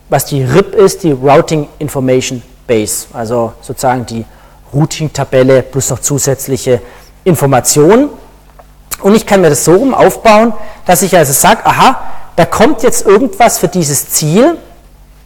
was 0.08 0.24
die 0.24 0.42
RIP 0.42 0.74
ist, 0.74 1.02
die 1.02 1.12
Routing 1.12 1.68
Information 1.78 2.42
Base, 2.66 3.06
also 3.12 3.52
sozusagen 3.60 4.06
die 4.06 4.24
Routing-Tabelle 4.72 5.62
plus 5.62 5.90
noch 5.90 6.00
zusätzliche 6.00 6.80
Informationen. 7.24 8.10
Und 9.02 9.14
ich 9.14 9.26
kann 9.26 9.40
mir 9.40 9.50
das 9.50 9.64
so 9.64 9.74
rum 9.74 9.94
aufbauen, 9.94 10.52
dass 10.84 11.02
ich 11.02 11.16
also 11.16 11.32
sage, 11.32 11.64
aha, 11.64 12.00
da 12.36 12.44
kommt 12.44 12.82
jetzt 12.82 13.06
irgendwas 13.06 13.58
für 13.58 13.68
dieses 13.68 14.10
Ziel. 14.10 14.56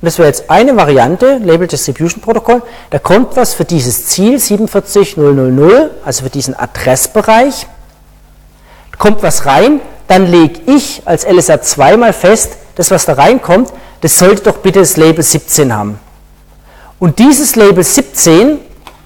Das 0.03 0.19
wäre 0.19 0.29
jetzt 0.29 0.51
eine 0.51 0.77
Variante, 0.77 1.39
Label 1.39 1.67
Distribution 1.67 2.21
Protocol. 2.21 2.63
Da 2.91 2.99
kommt 2.99 3.37
was 3.37 3.55
für 3.55 3.65
dieses 3.65 4.07
Ziel 4.07 4.39
47000, 4.39 5.91
also 6.05 6.25
für 6.25 6.31
diesen 6.31 6.55
Adressbereich. 6.55 7.67
Kommt 8.99 9.23
was 9.23 9.47
rein, 9.47 9.81
dann 10.07 10.27
lege 10.27 10.61
ich 10.67 11.03
als 11.05 11.27
LSA 11.27 11.63
2 11.63 11.97
mal 11.97 12.13
fest, 12.13 12.59
das 12.77 12.91
was 12.91 13.07
da 13.07 13.15
reinkommt, 13.15 13.73
das 14.03 14.19
sollte 14.19 14.43
doch 14.43 14.59
bitte 14.59 14.81
das 14.81 14.97
Label 14.97 15.23
17 15.23 15.75
haben. 15.75 15.99
Und 16.99 17.19
dieses 17.19 17.57
Label 17.57 17.83
17, 17.83 18.59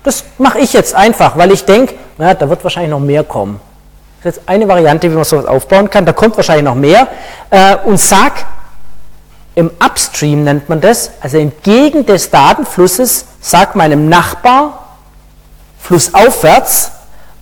das 0.02 0.24
mache 0.38 0.58
ich 0.58 0.72
jetzt 0.72 0.94
einfach, 0.94 1.36
weil 1.38 1.52
ich 1.52 1.64
denke, 1.64 1.94
da 2.18 2.48
wird 2.48 2.62
wahrscheinlich 2.64 2.90
noch 2.90 3.00
mehr 3.00 3.24
kommen. 3.24 3.60
Das 4.22 4.34
ist 4.34 4.36
jetzt 4.38 4.48
eine 4.48 4.66
Variante, 4.66 5.10
wie 5.10 5.14
man 5.14 5.24
sowas 5.24 5.46
aufbauen 5.46 5.88
kann. 5.90 6.04
Da 6.04 6.12
kommt 6.12 6.36
wahrscheinlich 6.36 6.64
noch 6.64 6.74
mehr. 6.74 7.06
Äh, 7.50 7.76
und 7.84 7.98
sag, 7.98 8.46
im 9.54 9.70
Upstream 9.84 10.44
nennt 10.44 10.68
man 10.68 10.80
das, 10.80 11.10
also 11.20 11.38
entgegen 11.38 12.06
des 12.06 12.30
Datenflusses, 12.30 13.26
sag 13.40 13.76
meinem 13.76 14.08
Nachbar, 14.08 14.96
flussaufwärts, 15.80 16.92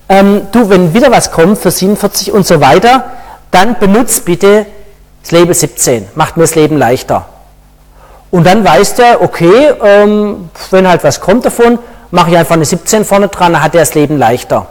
ähm, 0.08 0.48
du, 0.52 0.68
wenn 0.70 0.94
wieder 0.94 1.10
was 1.10 1.32
kommt 1.32 1.58
für 1.58 1.70
47 1.70 2.32
und 2.32 2.46
so 2.46 2.60
weiter, 2.60 3.04
dann 3.50 3.78
benutzt 3.78 4.24
bitte 4.24 4.66
das 5.22 5.32
Label 5.32 5.54
17, 5.54 6.08
macht 6.14 6.36
mir 6.36 6.44
das 6.44 6.54
Leben 6.54 6.76
leichter. 6.76 7.26
Und 8.30 8.46
dann 8.46 8.64
weiß 8.64 8.94
der, 8.94 9.22
okay, 9.22 9.72
ähm, 9.82 10.50
wenn 10.70 10.88
halt 10.88 11.02
was 11.04 11.20
kommt 11.20 11.44
davon, 11.44 11.78
mache 12.10 12.30
ich 12.30 12.36
einfach 12.36 12.54
eine 12.54 12.64
17 12.64 13.04
vorne 13.04 13.28
dran, 13.28 13.54
dann 13.54 13.62
hat 13.62 13.74
er 13.74 13.80
das 13.80 13.94
Leben 13.94 14.18
leichter. 14.18 14.66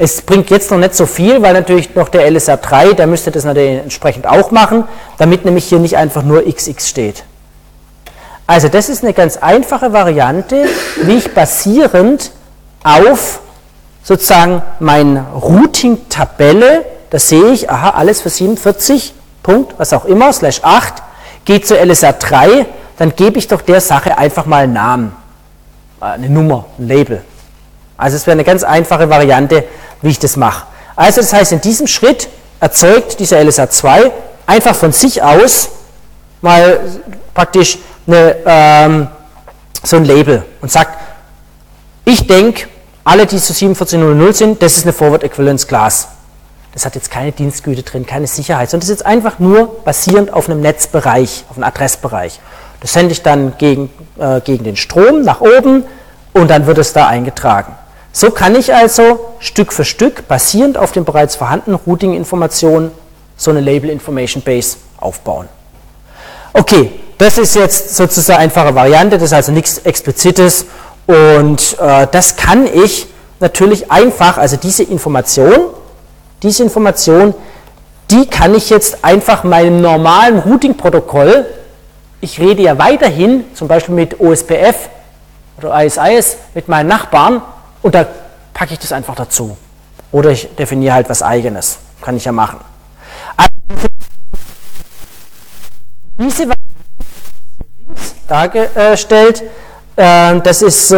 Es 0.00 0.22
bringt 0.22 0.48
jetzt 0.50 0.70
noch 0.70 0.78
nicht 0.78 0.94
so 0.94 1.06
viel, 1.06 1.42
weil 1.42 1.54
natürlich 1.54 1.96
noch 1.96 2.08
der 2.08 2.30
LSR 2.30 2.56
3, 2.56 2.92
der 2.92 3.08
müsste 3.08 3.32
das 3.32 3.44
natürlich 3.44 3.80
entsprechend 3.80 4.28
auch 4.28 4.52
machen, 4.52 4.84
damit 5.18 5.44
nämlich 5.44 5.64
hier 5.64 5.80
nicht 5.80 5.96
einfach 5.96 6.22
nur 6.22 6.46
XX 6.46 6.88
steht. 6.88 7.24
Also 8.46 8.68
das 8.68 8.88
ist 8.88 9.02
eine 9.02 9.12
ganz 9.12 9.36
einfache 9.36 9.92
Variante, 9.92 10.66
wie 11.02 11.16
ich 11.16 11.34
basierend 11.34 12.30
auf 12.84 13.40
sozusagen 14.04 14.62
meine 14.78 15.26
Routing-Tabelle, 15.34 16.84
da 17.10 17.18
sehe 17.18 17.50
ich, 17.50 17.68
aha, 17.68 17.90
alles 17.90 18.20
für 18.20 18.30
47, 18.30 19.14
Punkt, 19.42 19.74
was 19.78 19.92
auch 19.92 20.04
immer, 20.04 20.32
slash 20.32 20.60
8, 20.62 20.94
geht 21.44 21.66
zu 21.66 21.76
LSR 21.76 22.12
3, 22.12 22.66
dann 22.98 23.16
gebe 23.16 23.38
ich 23.38 23.48
doch 23.48 23.62
der 23.62 23.80
Sache 23.80 24.16
einfach 24.16 24.46
mal 24.46 24.62
einen 24.62 24.74
Namen, 24.74 25.16
eine 26.00 26.30
Nummer, 26.30 26.66
ein 26.78 26.86
Label. 26.86 27.22
Also 27.98 28.16
es 28.16 28.26
wäre 28.26 28.34
eine 28.34 28.44
ganz 28.44 28.62
einfache 28.62 29.10
Variante, 29.10 29.64
wie 30.02 30.10
ich 30.10 30.18
das 30.18 30.36
mache. 30.36 30.66
Also 30.96 31.20
das 31.20 31.32
heißt, 31.32 31.52
in 31.52 31.60
diesem 31.60 31.86
Schritt 31.86 32.28
erzeugt 32.60 33.20
dieser 33.20 33.38
LSA2 33.38 34.10
einfach 34.46 34.74
von 34.74 34.92
sich 34.92 35.22
aus 35.22 35.70
mal 36.40 36.80
praktisch 37.34 37.78
eine, 38.06 38.36
ähm, 38.44 39.08
so 39.82 39.96
ein 39.96 40.04
Label 40.04 40.44
und 40.60 40.70
sagt, 40.70 40.98
ich 42.04 42.26
denke, 42.26 42.68
alle, 43.04 43.26
die 43.26 43.38
zu 43.38 43.54
4700 43.54 44.36
sind, 44.36 44.62
das 44.62 44.76
ist 44.76 44.84
eine 44.84 44.92
Forward 44.92 45.22
Equivalence 45.22 45.66
Class. 45.66 46.08
Das 46.72 46.84
hat 46.84 46.94
jetzt 46.94 47.10
keine 47.10 47.32
Dienstgüte 47.32 47.82
drin, 47.82 48.06
keine 48.06 48.26
Sicherheit, 48.26 48.70
sondern 48.70 48.80
das 48.86 48.90
ist 48.90 49.00
jetzt 49.00 49.06
einfach 49.06 49.38
nur 49.38 49.82
basierend 49.84 50.32
auf 50.32 50.48
einem 50.48 50.60
Netzbereich, 50.60 51.44
auf 51.48 51.56
einem 51.56 51.64
Adressbereich. 51.64 52.40
Das 52.80 52.92
sende 52.92 53.12
ich 53.12 53.22
dann 53.22 53.56
gegen, 53.58 53.90
äh, 54.18 54.40
gegen 54.40 54.64
den 54.64 54.76
Strom 54.76 55.22
nach 55.22 55.40
oben 55.40 55.84
und 56.32 56.50
dann 56.50 56.66
wird 56.66 56.78
es 56.78 56.92
da 56.92 57.06
eingetragen. 57.06 57.74
So 58.18 58.32
kann 58.32 58.56
ich 58.56 58.74
also 58.74 59.32
Stück 59.38 59.72
für 59.72 59.84
Stück, 59.84 60.26
basierend 60.26 60.76
auf 60.76 60.90
den 60.90 61.04
bereits 61.04 61.36
vorhandenen 61.36 61.78
Routing-Informationen, 61.86 62.90
so 63.36 63.52
eine 63.52 63.60
Label 63.60 63.90
Information 63.90 64.42
Base 64.42 64.78
aufbauen. 64.96 65.48
Okay, 66.52 66.98
das 67.16 67.38
ist 67.38 67.54
jetzt 67.54 67.94
sozusagen 67.94 68.40
einfache 68.40 68.74
Variante, 68.74 69.18
das 69.18 69.26
ist 69.26 69.34
also 69.34 69.52
nichts 69.52 69.78
Explizites 69.78 70.66
und 71.06 71.76
äh, 71.78 72.08
das 72.10 72.34
kann 72.34 72.66
ich 72.66 73.06
natürlich 73.38 73.92
einfach, 73.92 74.36
also 74.36 74.56
diese 74.56 74.82
Information, 74.82 75.68
diese 76.42 76.64
Information, 76.64 77.34
die 78.10 78.26
kann 78.26 78.52
ich 78.56 78.68
jetzt 78.68 79.04
einfach 79.04 79.44
meinem 79.44 79.80
normalen 79.80 80.40
Routing-Protokoll, 80.40 81.46
ich 82.20 82.40
rede 82.40 82.62
ja 82.62 82.78
weiterhin 82.78 83.44
zum 83.54 83.68
Beispiel 83.68 83.94
mit 83.94 84.18
OSPF 84.18 84.88
oder 85.58 85.84
ISIS 85.84 86.36
mit 86.54 86.66
meinen 86.66 86.88
Nachbarn 86.88 87.42
und 87.82 87.94
da 87.94 88.06
packe 88.54 88.72
ich 88.74 88.78
das 88.78 88.92
einfach 88.92 89.14
dazu. 89.14 89.56
Oder 90.10 90.30
ich 90.30 90.54
definiere 90.56 90.94
halt 90.94 91.08
was 91.08 91.22
eigenes. 91.22 91.78
Kann 92.00 92.16
ich 92.16 92.24
ja 92.24 92.32
machen. 92.32 92.60
Also, 93.36 93.50
diese 96.18 96.48
dargestellt, 98.26 99.42
äh, 99.96 100.40
das 100.40 100.62
ist 100.62 100.88
so 100.88 100.96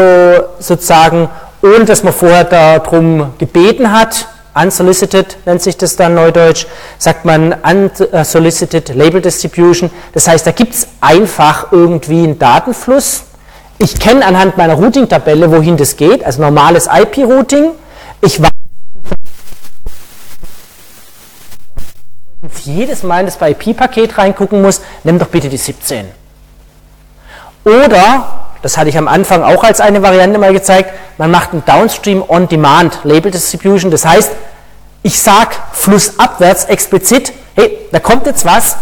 sozusagen, 0.59 1.29
ohne 1.63 1.85
dass 1.85 2.03
man 2.03 2.13
vorher 2.13 2.45
darum 2.45 3.35
gebeten 3.39 3.93
hat, 3.93 4.27
unsolicited 4.55 5.39
nennt 5.47 5.63
sich 5.63 5.77
das 5.77 5.97
dann 5.97 6.15
neudeutsch, 6.15 6.67
sagt 6.99 7.25
man 7.25 7.55
unsolicited 7.63 8.95
Label 8.95 9.21
Distribution. 9.21 9.91
Das 10.13 10.27
heißt, 10.27 10.47
da 10.47 10.51
gibt 10.51 10.75
es 10.75 10.89
einfach 11.01 11.73
irgendwie 11.73 12.25
einen 12.25 12.39
Datenfluss. 12.39 13.25
Ich 13.83 13.99
kenne 13.99 14.27
anhand 14.27 14.59
meiner 14.59 14.75
Routing-Tabelle, 14.75 15.51
wohin 15.51 15.79
das 15.79 15.97
geht, 15.97 16.23
also 16.23 16.43
normales 16.43 16.87
IP-Routing. 16.87 17.71
Ich 18.21 18.39
weiß 18.39 18.51
jedes 22.65 23.03
Mal 23.03 23.25
das 23.25 23.39
bei 23.39 23.53
IP-Paket 23.53 24.19
reingucken 24.19 24.61
muss, 24.61 24.83
nimm 25.03 25.19
doch 25.19 25.29
bitte 25.29 25.49
die 25.49 25.57
17. 25.57 26.07
Oder, 27.65 28.49
das 28.61 28.77
hatte 28.77 28.91
ich 28.91 28.99
am 28.99 29.09
Anfang 29.09 29.43
auch 29.43 29.65
als 29.65 29.81
eine 29.81 30.03
Variante 30.03 30.39
mal 30.39 30.53
gezeigt, 30.53 30.93
man 31.17 31.31
macht 31.31 31.55
ein 31.55 31.65
Downstream 31.65 32.23
On-Demand 32.29 33.01
Label 33.05 33.31
Distribution. 33.31 33.91
Das 33.91 34.05
heißt, 34.05 34.33
ich 35.03 35.23
sage 35.23 35.57
flussabwärts 35.73 36.67
explizit, 36.67 37.33
hey, 37.57 37.79
da 37.93 37.99
kommt 37.99 38.27
jetzt 38.27 38.45
was, 38.45 38.77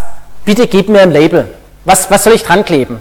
bitte 0.44 0.66
gib 0.66 0.88
mir 0.88 1.03
ein 1.03 1.12
Label. 1.12 1.55
Was, 1.84 2.11
was 2.11 2.24
soll 2.24 2.32
ich 2.32 2.42
dran 2.42 2.64
kleben? 2.64 3.01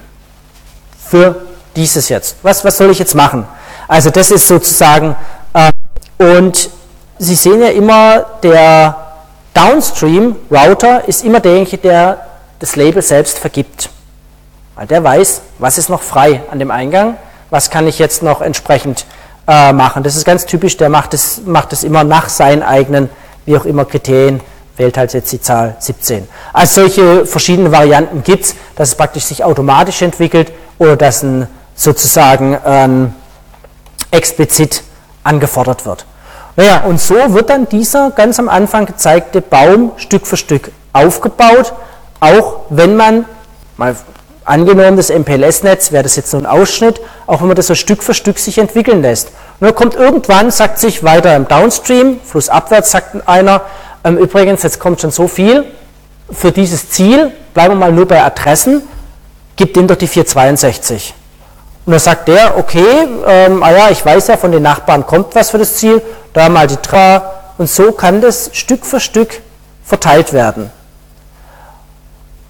Für 1.00 1.48
dieses 1.78 2.10
jetzt. 2.10 2.36
Was, 2.42 2.66
was 2.66 2.78
soll 2.78 2.90
ich 2.90 3.00
jetzt 3.00 3.16
machen? 3.16 3.48
Also 3.88 4.10
das 4.10 4.32
ist 4.32 4.48
sozusagen, 4.48 5.16
äh, 5.54 5.72
und 6.18 6.70
Sie 7.20 7.36
sehen 7.36 7.62
ja 7.62 7.70
immer, 7.70 8.26
der 8.44 8.96
Downstream-Router 9.56 11.08
ist 11.08 11.26
immer 11.26 11.40
derjenige, 11.40 11.78
der 11.78 12.28
das 12.60 12.76
Label 12.76 13.02
selbst 13.02 13.40
vergibt. 13.40 13.90
Weil 14.76 14.86
der 14.86 15.04
weiß, 15.04 15.42
was 15.58 15.80
ist 15.80 15.90
noch 15.90 16.04
frei 16.04 16.42
an 16.52 16.60
dem 16.60 16.70
Eingang, 16.70 17.18
was 17.50 17.72
kann 17.72 17.88
ich 17.88 17.98
jetzt 17.98 18.22
noch 18.22 18.42
entsprechend 18.42 19.06
äh, 19.48 19.74
machen. 19.74 20.04
Das 20.04 20.16
ist 20.16 20.26
ganz 20.26 20.46
typisch, 20.46 20.78
der 20.78 20.90
macht 20.90 21.16
es 21.16 21.42
macht 21.44 21.74
immer 21.84 22.04
nach 22.04 22.30
seinen 22.30 22.62
eigenen, 22.62 23.10
wie 23.46 23.58
auch 23.58 23.66
immer, 23.66 23.86
Kriterien, 23.86 24.42
wählt 24.76 24.96
halt 24.96 25.14
jetzt 25.14 25.32
die 25.32 25.42
Zahl 25.42 25.76
17. 25.80 26.28
Also 26.54 26.82
solche 26.82 27.26
verschiedene 27.26 27.72
Varianten 27.72 28.24
gibt 28.24 28.46
es, 28.46 28.56
dass 28.76 28.90
es 28.90 28.96
praktisch 28.96 29.24
sich 29.24 29.44
automatisch 29.44 30.04
entwickelt 30.04 30.52
oder 30.78 30.96
dass 30.96 31.24
ein 31.24 31.48
sozusagen 31.78 32.58
ähm, 32.66 33.14
explizit 34.12 34.84
angefordert 35.24 35.86
wird. 35.86 36.06
Naja, 36.58 36.82
und 36.82 37.00
so 37.00 37.16
wird 37.34 37.50
dann 37.50 37.70
dieser 37.70 38.12
ganz 38.12 38.40
am 38.40 38.50
Anfang 38.50 38.86
gezeigte 38.86 39.40
Baum 39.42 39.94
Stück 39.96 40.28
für 40.28 40.36
Stück 40.36 40.72
aufgebaut, 40.92 41.72
auch 42.20 42.62
wenn 42.70 42.98
man, 42.98 43.24
mal 43.78 43.96
Angenommen, 44.48 44.96
das 44.96 45.10
MPLS-Netz 45.10 45.92
wäre 45.92 46.04
das 46.04 46.16
jetzt 46.16 46.32
so 46.32 46.38
ein 46.38 46.46
Ausschnitt, 46.46 47.02
auch 47.26 47.42
wenn 47.42 47.48
man 47.48 47.58
das 47.58 47.68
so 47.68 47.76
Stück 47.76 48.02
für 48.02 48.14
Stück 48.14 48.40
sich 48.40 48.58
entwickeln 48.60 49.02
lässt. 49.02 49.28
Und 49.60 49.68
dann 49.68 49.76
kommt 49.76 49.94
irgendwann, 49.94 50.52
sagt 50.52 50.80
sich 50.80 51.04
weiter 51.04 51.36
im 51.36 51.50
Downstream, 51.50 52.22
flussabwärts, 52.24 52.92
sagt 52.92 53.28
einer, 53.28 53.64
ähm, 54.06 54.18
übrigens, 54.18 54.64
jetzt 54.64 54.80
kommt 54.80 55.02
schon 55.02 55.12
so 55.12 55.28
viel 55.28 55.66
für 56.32 56.54
dieses 56.54 56.90
Ziel, 56.92 57.34
bleiben 57.54 57.74
wir 57.74 57.88
mal 57.88 57.92
nur 57.92 58.08
bei 58.08 58.24
Adressen, 58.24 58.84
gib 59.58 59.74
dem 59.74 59.86
doch 59.86 59.98
die 59.98 60.08
462. 60.08 61.14
Und 61.88 61.92
dann 61.92 62.02
sagt 62.02 62.28
der, 62.28 62.58
okay, 62.58 63.08
ähm, 63.26 63.64
ah 63.64 63.72
ja, 63.72 63.90
ich 63.90 64.06
weiß 64.06 64.28
ja, 64.28 64.36
von 64.36 64.52
den 64.52 64.62
Nachbarn 64.62 65.08
kommt 65.08 65.34
was 65.36 65.52
für 65.52 65.58
das 65.58 65.76
Ziel, 65.76 66.02
da 66.34 66.50
mal 66.50 66.68
die 66.68 66.76
3. 66.82 67.22
Und 67.58 67.70
so 67.70 67.94
kann 67.94 68.20
das 68.20 68.50
Stück 68.52 68.86
für 68.86 69.00
Stück 69.00 69.40
verteilt 69.86 70.34
werden. 70.34 70.70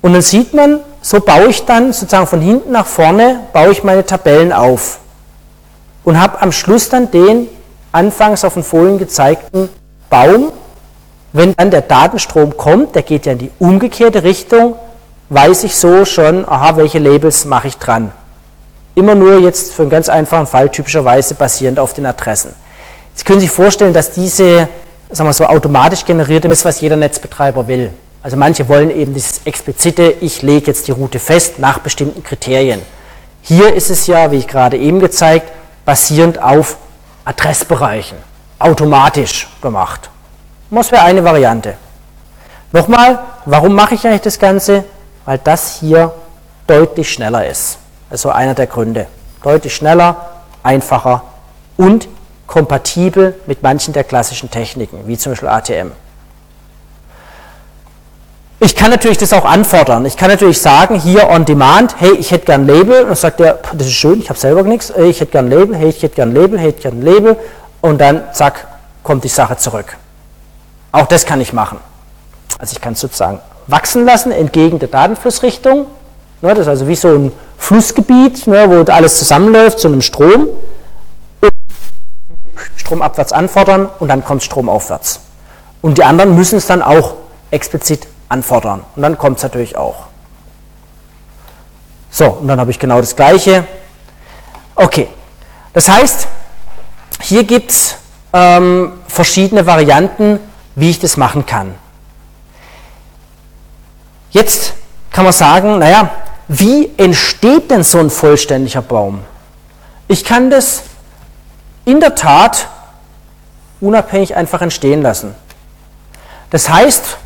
Und 0.01 0.13
dann 0.13 0.23
sieht 0.23 0.55
man, 0.55 0.79
so 1.03 1.19
baue 1.19 1.49
ich 1.49 1.65
dann 1.65 1.93
sozusagen 1.93 2.25
von 2.25 2.41
hinten 2.41 2.71
nach 2.71 2.88
vorne, 2.88 3.41
baue 3.53 3.69
ich 3.69 3.83
meine 3.83 4.03
Tabellen 4.03 4.51
auf 4.51 4.97
und 6.03 6.19
habe 6.19 6.41
am 6.41 6.51
Schluss 6.51 6.89
dann 6.89 7.11
den 7.11 7.47
anfangs 7.91 8.43
auf 8.43 8.55
den 8.55 8.63
Folien 8.63 8.97
gezeigten 8.97 9.69
Baum. 10.09 10.51
Wenn 11.31 11.55
dann 11.55 11.69
der 11.69 11.83
Datenstrom 11.83 12.57
kommt, 12.57 12.95
der 12.95 13.03
geht 13.03 13.27
ja 13.27 13.33
in 13.33 13.38
die 13.38 13.51
umgekehrte 13.59 14.23
Richtung, 14.23 14.77
weiß 15.29 15.63
ich 15.63 15.75
so 15.75 16.05
schon, 16.05 16.43
aha, 16.49 16.75
welche 16.75 16.97
Labels 16.97 17.45
mache 17.45 17.67
ich 17.67 17.77
dran. 17.77 18.11
Immer 18.97 19.13
nur 19.13 19.37
jetzt 19.37 19.73
für 19.73 19.83
einen 19.83 19.91
ganz 19.91 20.09
einfachen 20.09 20.47
Fall, 20.47 20.69
typischerweise 20.69 21.35
basierend 21.35 21.77
auf 21.77 21.93
den 21.93 22.07
Adressen. 22.07 22.55
Jetzt 23.11 23.25
können 23.25 23.39
Sie 23.39 23.45
sich 23.45 23.55
vorstellen, 23.55 23.93
dass 23.93 24.09
diese 24.09 24.67
sagen 25.11 25.29
wir 25.29 25.33
so, 25.33 25.45
automatisch 25.45 26.03
generierte 26.03 26.47
ist, 26.47 26.65
was 26.65 26.81
jeder 26.81 26.95
Netzbetreiber 26.95 27.67
will. 27.67 27.91
Also 28.23 28.37
manche 28.37 28.67
wollen 28.67 28.89
eben 28.89 29.13
dieses 29.13 29.41
explizite, 29.45 30.15
ich 30.19 30.41
lege 30.41 30.65
jetzt 30.65 30.87
die 30.87 30.91
Route 30.91 31.19
fest 31.19 31.59
nach 31.59 31.77
bestimmten 31.77 32.23
Kriterien. 32.23 32.81
Hier 33.43 33.71
ist 33.75 33.91
es 33.91 34.07
ja, 34.07 34.31
wie 34.31 34.37
ich 34.37 34.47
gerade 34.47 34.77
eben 34.77 34.99
gezeigt, 34.99 35.51
basierend 35.85 36.41
auf 36.41 36.77
Adressbereichen, 37.23 38.17
automatisch 38.57 39.47
gemacht. 39.61 40.09
Das 40.71 40.91
wäre 40.91 41.03
eine 41.03 41.23
Variante. 41.23 41.75
Nochmal, 42.71 43.19
warum 43.45 43.75
mache 43.75 43.93
ich 43.93 44.07
eigentlich 44.07 44.21
das 44.21 44.39
Ganze? 44.39 44.85
Weil 45.23 45.37
das 45.43 45.79
hier 45.79 46.15
deutlich 46.65 47.13
schneller 47.13 47.47
ist. 47.47 47.77
Also 48.09 48.29
einer 48.29 48.53
der 48.53 48.67
Gründe. 48.67 49.07
Deutlich 49.43 49.75
schneller, 49.75 50.29
einfacher 50.63 51.23
und 51.77 52.07
kompatibel 52.47 53.35
mit 53.45 53.61
manchen 53.63 53.93
der 53.93 54.03
klassischen 54.03 54.49
Techniken, 54.49 55.05
wie 55.05 55.17
zum 55.17 55.33
Beispiel 55.33 55.49
ATM. 55.49 55.91
Ich 58.59 58.75
kann 58.75 58.89
natürlich 58.89 59.19
das 59.19 59.33
auch 59.33 59.45
anfordern. 59.45 60.05
Ich 60.05 60.17
kann 60.17 60.31
natürlich 60.31 60.59
sagen, 60.59 60.99
hier 60.99 61.29
on 61.29 61.45
demand, 61.45 61.99
hey, 61.99 62.13
ich 62.13 62.31
hätte 62.31 62.45
gern 62.47 62.65
Label. 62.65 63.01
Und 63.01 63.09
dann 63.09 63.15
sagt 63.15 63.39
der, 63.39 63.59
das 63.73 63.85
ist 63.85 63.93
schön, 63.93 64.19
ich 64.19 64.29
habe 64.29 64.39
selber 64.39 64.63
nichts. 64.63 64.91
Hey, 64.95 65.09
ich 65.09 65.19
hätte 65.19 65.33
gern 65.33 65.49
Label, 65.49 65.75
hey, 65.75 65.89
ich 65.89 66.01
hätte 66.01 66.15
gern 66.15 66.33
Label, 66.33 66.57
hey, 66.57 66.69
ich 66.69 66.75
hätte 66.77 66.89
gern 66.89 67.01
Label. 67.03 67.37
Und 67.81 68.01
dann, 68.01 68.23
zack, 68.33 68.65
kommt 69.03 69.23
die 69.23 69.29
Sache 69.29 69.57
zurück. 69.57 69.95
Auch 70.91 71.05
das 71.05 71.25
kann 71.25 71.39
ich 71.39 71.53
machen. 71.53 71.77
Also 72.57 72.73
ich 72.73 72.81
kann 72.81 72.93
es 72.93 72.99
sozusagen 72.99 73.39
wachsen 73.67 74.05
lassen 74.05 74.31
entgegen 74.31 74.79
der 74.79 74.87
Datenflussrichtung. 74.87 75.85
Ne, 76.41 76.49
das 76.49 76.59
ist 76.59 76.67
also 76.67 76.87
wie 76.87 76.95
so 76.95 77.09
ein 77.09 77.31
Flussgebiet, 77.57 78.47
ne, 78.47 78.69
wo 78.69 78.91
alles 78.91 79.17
zusammenläuft 79.17 79.79
zu 79.79 79.87
einem 79.87 80.01
Strom. 80.01 80.47
Strom 82.75 83.01
abwärts 83.01 83.33
anfordern 83.33 83.89
und 83.99 84.07
dann 84.07 84.23
kommt 84.23 84.43
Strom 84.43 84.69
aufwärts. 84.69 85.19
Und 85.81 85.97
die 85.97 86.03
anderen 86.03 86.35
müssen 86.35 86.57
es 86.57 86.67
dann 86.67 86.81
auch 86.81 87.15
explizit 87.51 88.07
anfordern. 88.29 88.83
Und 88.95 89.01
dann 89.01 89.17
kommt 89.17 89.37
es 89.37 89.43
natürlich 89.43 89.77
auch. 89.77 90.07
So, 92.09 92.25
und 92.25 92.47
dann 92.47 92.59
habe 92.59 92.71
ich 92.71 92.79
genau 92.79 92.99
das 92.99 93.15
Gleiche. 93.15 93.65
Okay, 94.75 95.07
das 95.73 95.89
heißt, 95.89 96.27
hier 97.21 97.43
gibt 97.43 97.71
es 97.71 97.95
ähm, 98.33 98.93
verschiedene 99.07 99.65
Varianten, 99.65 100.39
wie 100.75 100.89
ich 100.89 100.99
das 100.99 101.17
machen 101.17 101.45
kann. 101.45 101.75
Jetzt 104.31 104.73
kann 105.11 105.23
man 105.23 105.33
sagen, 105.33 105.79
naja, 105.79 106.11
wie 106.47 106.91
entsteht 106.97 107.71
denn 107.71 107.83
so 107.83 107.99
ein 107.99 108.09
vollständiger 108.09 108.81
Baum? 108.81 109.21
Ich 110.07 110.23
kann 110.23 110.49
das 110.49 110.83
in 111.85 111.99
der 111.99 112.15
Tat 112.15 112.67
unabhängig 113.81 114.35
einfach 114.35 114.61
entstehen 114.61 115.01
lassen. 115.01 115.35
Das 116.49 116.69
heißt, 116.69 117.17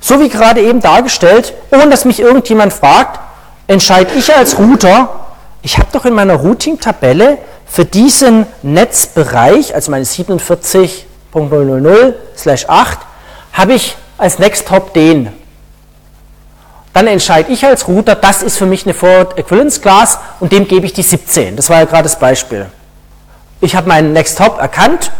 so 0.00 0.20
wie 0.20 0.28
gerade 0.28 0.60
eben 0.60 0.80
dargestellt, 0.80 1.54
ohne 1.70 1.88
dass 1.88 2.04
mich 2.04 2.20
irgendjemand 2.20 2.72
fragt, 2.72 3.20
entscheide 3.66 4.12
ich 4.14 4.34
als 4.34 4.58
Router, 4.58 5.26
ich 5.62 5.78
habe 5.78 5.88
doch 5.92 6.04
in 6.04 6.14
meiner 6.14 6.34
Routing-Tabelle 6.34 7.38
für 7.66 7.84
diesen 7.84 8.46
Netzbereich, 8.62 9.74
also 9.74 9.90
meine 9.90 10.04
47.000/8, 10.04 12.96
habe 13.52 13.72
ich 13.72 13.96
als 14.18 14.38
Next 14.38 14.70
Hop 14.70 14.94
den. 14.94 15.32
Dann 16.96 17.08
entscheide 17.08 17.52
ich 17.52 17.62
als 17.62 17.88
Router, 17.88 18.14
das 18.14 18.42
ist 18.42 18.56
für 18.56 18.64
mich 18.64 18.86
eine 18.86 18.94
Forward 18.94 19.38
Equivalence 19.38 19.82
Class 19.82 20.18
und 20.40 20.50
dem 20.50 20.66
gebe 20.66 20.86
ich 20.86 20.94
die 20.94 21.02
17. 21.02 21.54
Das 21.54 21.68
war 21.68 21.80
ja 21.80 21.84
gerade 21.84 22.04
das 22.04 22.18
Beispiel. 22.18 22.70
Ich 23.60 23.76
habe 23.76 23.86
meinen 23.86 24.14
Next 24.14 24.40
Hop 24.40 24.58
erkannt 24.58 25.10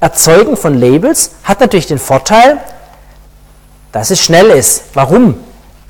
Erzeugen 0.00 0.56
von 0.56 0.72
Labels 0.72 1.32
hat 1.44 1.60
natürlich 1.60 1.88
den 1.88 1.98
Vorteil, 1.98 2.56
dass 3.92 4.10
es 4.10 4.18
schnell 4.18 4.46
ist. 4.46 4.84
Warum? 4.94 5.34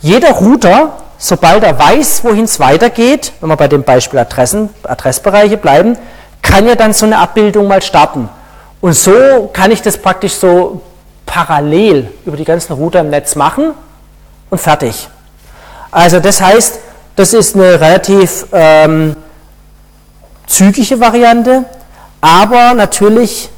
Jeder 0.00 0.32
Router, 0.32 0.96
sobald 1.18 1.62
er 1.62 1.78
weiß, 1.78 2.24
wohin 2.24 2.46
es 2.46 2.58
weitergeht, 2.58 3.34
wenn 3.40 3.50
wir 3.50 3.56
bei 3.56 3.68
dem 3.68 3.84
Beispiel 3.84 4.18
Adressen, 4.18 4.70
Adressbereiche 4.82 5.58
bleiben, 5.58 5.96
kann 6.42 6.66
ja 6.66 6.74
dann 6.74 6.92
so 6.92 7.06
eine 7.06 7.18
Abbildung 7.18 7.68
mal 7.68 7.82
starten. 7.82 8.28
Und 8.80 8.94
so 8.94 9.48
kann 9.52 9.70
ich 9.70 9.80
das 9.80 9.96
praktisch 9.96 10.32
so 10.32 10.82
parallel 11.26 12.08
über 12.24 12.36
die 12.36 12.44
ganzen 12.44 12.72
Router 12.72 13.00
im 13.00 13.10
Netz 13.10 13.34
machen 13.34 13.74
und 14.48 14.58
fertig. 14.58 15.08
Also 15.90 16.20
das 16.20 16.40
heißt, 16.40 16.78
das 17.16 17.34
ist 17.34 17.54
eine 17.54 17.80
relativ 17.80 18.46
ähm, 18.52 19.16
zügige 20.46 21.00
Variante, 21.00 21.64
aber 22.20 22.74
natürlich 22.74 23.50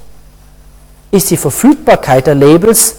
ist 1.10 1.30
die 1.30 1.36
Verfügbarkeit 1.36 2.26
der 2.26 2.34
Labels 2.34 2.96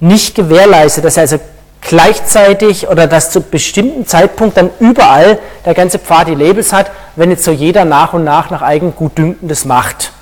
nicht 0.00 0.34
gewährleistet. 0.34 1.04
Das 1.04 1.16
heißt 1.16 1.32
also 1.32 1.44
gleichzeitig 1.80 2.88
oder 2.88 3.06
dass 3.06 3.30
zu 3.30 3.40
bestimmten 3.40 4.06
Zeitpunkt 4.06 4.56
dann 4.56 4.70
überall 4.80 5.38
der 5.64 5.74
ganze 5.74 5.98
Pfad 5.98 6.28
die 6.28 6.34
Labels 6.34 6.72
hat, 6.72 6.90
wenn 7.16 7.30
jetzt 7.30 7.44
so 7.44 7.50
jeder 7.50 7.84
nach 7.84 8.12
und 8.12 8.24
nach 8.24 8.50
nach 8.50 8.62
eigen 8.62 8.94
Gutdünken 8.94 9.48
das 9.48 9.64
macht. 9.64 10.12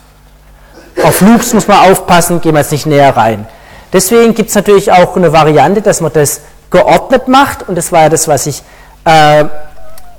Auf 1.02 1.20
Loops 1.20 1.54
muss 1.54 1.68
man 1.68 1.90
aufpassen, 1.90 2.40
gehen 2.40 2.54
wir 2.54 2.60
jetzt 2.60 2.72
nicht 2.72 2.86
näher 2.86 3.16
rein. 3.16 3.46
Deswegen 3.92 4.34
gibt 4.34 4.50
es 4.50 4.54
natürlich 4.54 4.92
auch 4.92 5.16
eine 5.16 5.32
Variante, 5.32 5.80
dass 5.82 6.00
man 6.00 6.12
das 6.12 6.42
geordnet 6.70 7.28
macht 7.28 7.68
und 7.68 7.76
das 7.76 7.92
war 7.92 8.02
ja 8.02 8.08
das, 8.08 8.28
was 8.28 8.46
ich 8.46 8.62
äh, 9.04 9.44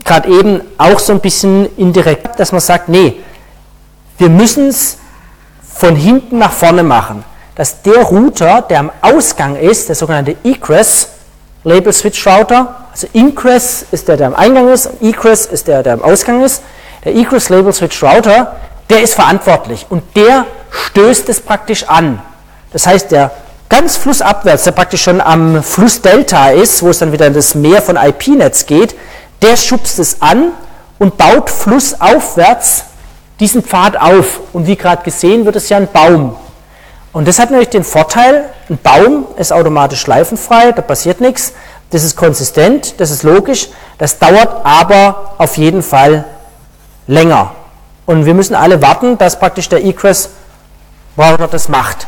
gerade 0.04 0.30
eben 0.30 0.62
auch 0.78 0.98
so 1.00 1.14
ein 1.14 1.20
bisschen 1.20 1.70
indirekt, 1.78 2.40
dass 2.40 2.52
man 2.52 2.62
sagt, 2.62 2.90
nee, 2.90 3.18
wir 4.18 4.30
müssen 4.30 4.70
es 4.70 4.98
von 5.62 5.96
hinten 5.96 6.40
nach 6.40 6.52
vorne 6.52 6.84
machen, 6.84 7.24
dass 7.56 7.82
der 7.82 8.04
Router, 8.04 8.62
der 8.62 8.80
am 8.80 8.92
Ausgang 9.02 9.56
ist, 9.56 9.88
der 9.88 9.96
sogenannte 9.96 10.36
Egress, 10.44 11.10
Label 11.64 11.94
Switch 11.94 12.26
Router, 12.26 12.86
also 12.92 13.08
Ingress 13.14 13.86
ist 13.92 14.08
der, 14.08 14.18
der 14.18 14.28
am 14.28 14.36
Eingang 14.36 14.70
ist, 14.70 14.90
Egress 15.02 15.46
ist 15.46 15.68
der, 15.68 15.84
der 15.84 15.94
am 15.94 16.02
Ausgang 16.02 16.44
ist. 16.44 16.64
Der 17.04 17.16
Egress 17.16 17.50
Label 17.50 17.72
Switch 17.72 18.02
Router, 18.04 18.56
der 18.90 19.02
ist 19.02 19.14
verantwortlich 19.14 19.86
und 19.90 20.04
der 20.16 20.46
stößt 20.72 21.30
es 21.30 21.40
praktisch 21.40 21.84
an. 21.88 22.22
Das 22.74 22.88
heißt, 22.88 23.12
der 23.12 23.32
ganz 23.70 23.98
flussabwärts, 23.98 24.64
der 24.64 24.72
praktisch 24.72 25.04
schon 25.04 25.22
am 25.22 25.64
Fluss 25.64 26.02
Delta 26.02 26.50
ist, 26.50 26.82
wo 26.84 26.90
es 26.90 27.00
dann 27.00 27.12
wieder 27.12 27.28
in 27.28 27.34
das 27.34 27.56
Meer 27.56 27.82
von 27.82 27.96
IP-Netz 27.96 28.66
geht, 28.66 28.96
der 29.42 29.56
schubst 29.56 30.00
es 30.00 30.22
an 30.22 30.52
und 30.98 31.18
baut 31.18 31.50
flussaufwärts 31.50 32.86
diesen 33.40 33.64
Pfad 33.64 33.96
auf. 33.96 34.42
Und 34.52 34.68
wie 34.68 34.76
gerade 34.76 35.04
gesehen, 35.04 35.46
wird 35.46 35.56
es 35.56 35.70
ja 35.70 35.78
ein 35.78 35.88
Baum. 35.88 36.36
Und 37.14 37.28
das 37.28 37.40
hat 37.40 37.50
natürlich 37.50 37.70
den 37.70 37.84
Vorteil, 37.84 38.50
ein 38.70 38.78
Baum 38.78 39.28
ist 39.38 39.54
automatisch 39.54 40.02
schleifenfrei, 40.02 40.72
da 40.74 40.82
passiert 40.82 41.22
nichts, 41.22 41.54
das 41.92 42.04
ist 42.04 42.16
konsistent, 42.16 43.00
das 43.00 43.10
ist 43.10 43.24
logisch, 43.24 43.70
das 43.98 44.20
dauert 44.20 44.64
aber 44.64 45.34
auf 45.38 45.58
jeden 45.58 45.82
Fall 45.82 46.26
länger. 47.08 47.52
Und 48.06 48.26
wir 48.26 48.34
müssen 48.34 48.56
alle 48.56 48.82
warten, 48.82 49.18
dass 49.18 49.40
praktisch 49.40 49.70
der 49.70 49.84
Egress 49.84 50.30
Router 51.18 51.48
das 51.48 51.68
macht. 51.68 52.08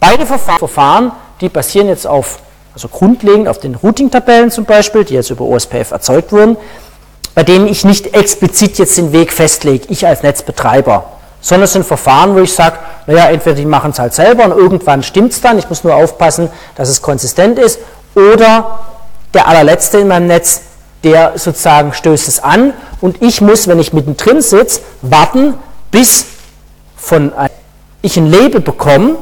Beide 0.00 0.26
Verfahren, 0.26 1.12
die 1.40 1.48
basieren 1.48 1.88
jetzt 1.88 2.06
auf, 2.06 2.38
also 2.74 2.88
grundlegend 2.88 3.48
auf 3.48 3.58
den 3.58 3.74
Routing-Tabellen 3.74 4.50
zum 4.50 4.64
Beispiel, 4.64 5.04
die 5.04 5.14
jetzt 5.14 5.30
über 5.30 5.44
OSPF 5.44 5.90
erzeugt 5.90 6.32
wurden, 6.32 6.56
bei 7.34 7.42
denen 7.42 7.68
ich 7.68 7.84
nicht 7.84 8.14
explizit 8.14 8.78
jetzt 8.78 8.96
den 8.96 9.12
Weg 9.12 9.32
festlege, 9.32 9.86
ich 9.88 10.06
als 10.06 10.22
Netzbetreiber, 10.22 11.04
sondern 11.40 11.64
es 11.64 11.72
sind 11.72 11.86
Verfahren, 11.86 12.34
wo 12.34 12.40
ich 12.40 12.52
sage, 12.52 12.78
naja, 13.06 13.30
entweder 13.30 13.56
die 13.56 13.64
machen 13.64 13.92
es 13.92 13.98
halt 13.98 14.14
selber 14.14 14.44
und 14.44 14.52
irgendwann 14.52 15.02
stimmt 15.02 15.32
es 15.32 15.40
dann, 15.40 15.58
ich 15.58 15.68
muss 15.68 15.84
nur 15.84 15.94
aufpassen, 15.94 16.50
dass 16.76 16.88
es 16.88 17.02
konsistent 17.02 17.58
ist, 17.58 17.78
oder 18.14 18.80
der 19.34 19.46
allerletzte 19.46 19.98
in 19.98 20.08
meinem 20.08 20.26
Netz, 20.26 20.62
der 21.04 21.32
sozusagen 21.36 21.92
stößt 21.92 22.26
es 22.26 22.40
an 22.42 22.72
und 23.00 23.22
ich 23.22 23.40
muss, 23.40 23.68
wenn 23.68 23.78
ich 23.78 23.92
mittendrin 23.92 24.40
sitze, 24.40 24.80
warten, 25.02 25.54
bis 25.90 26.26
von 26.96 27.32
ich 28.02 28.16
ein 28.16 28.26
Label 28.26 28.60
bekomme, 28.60 29.16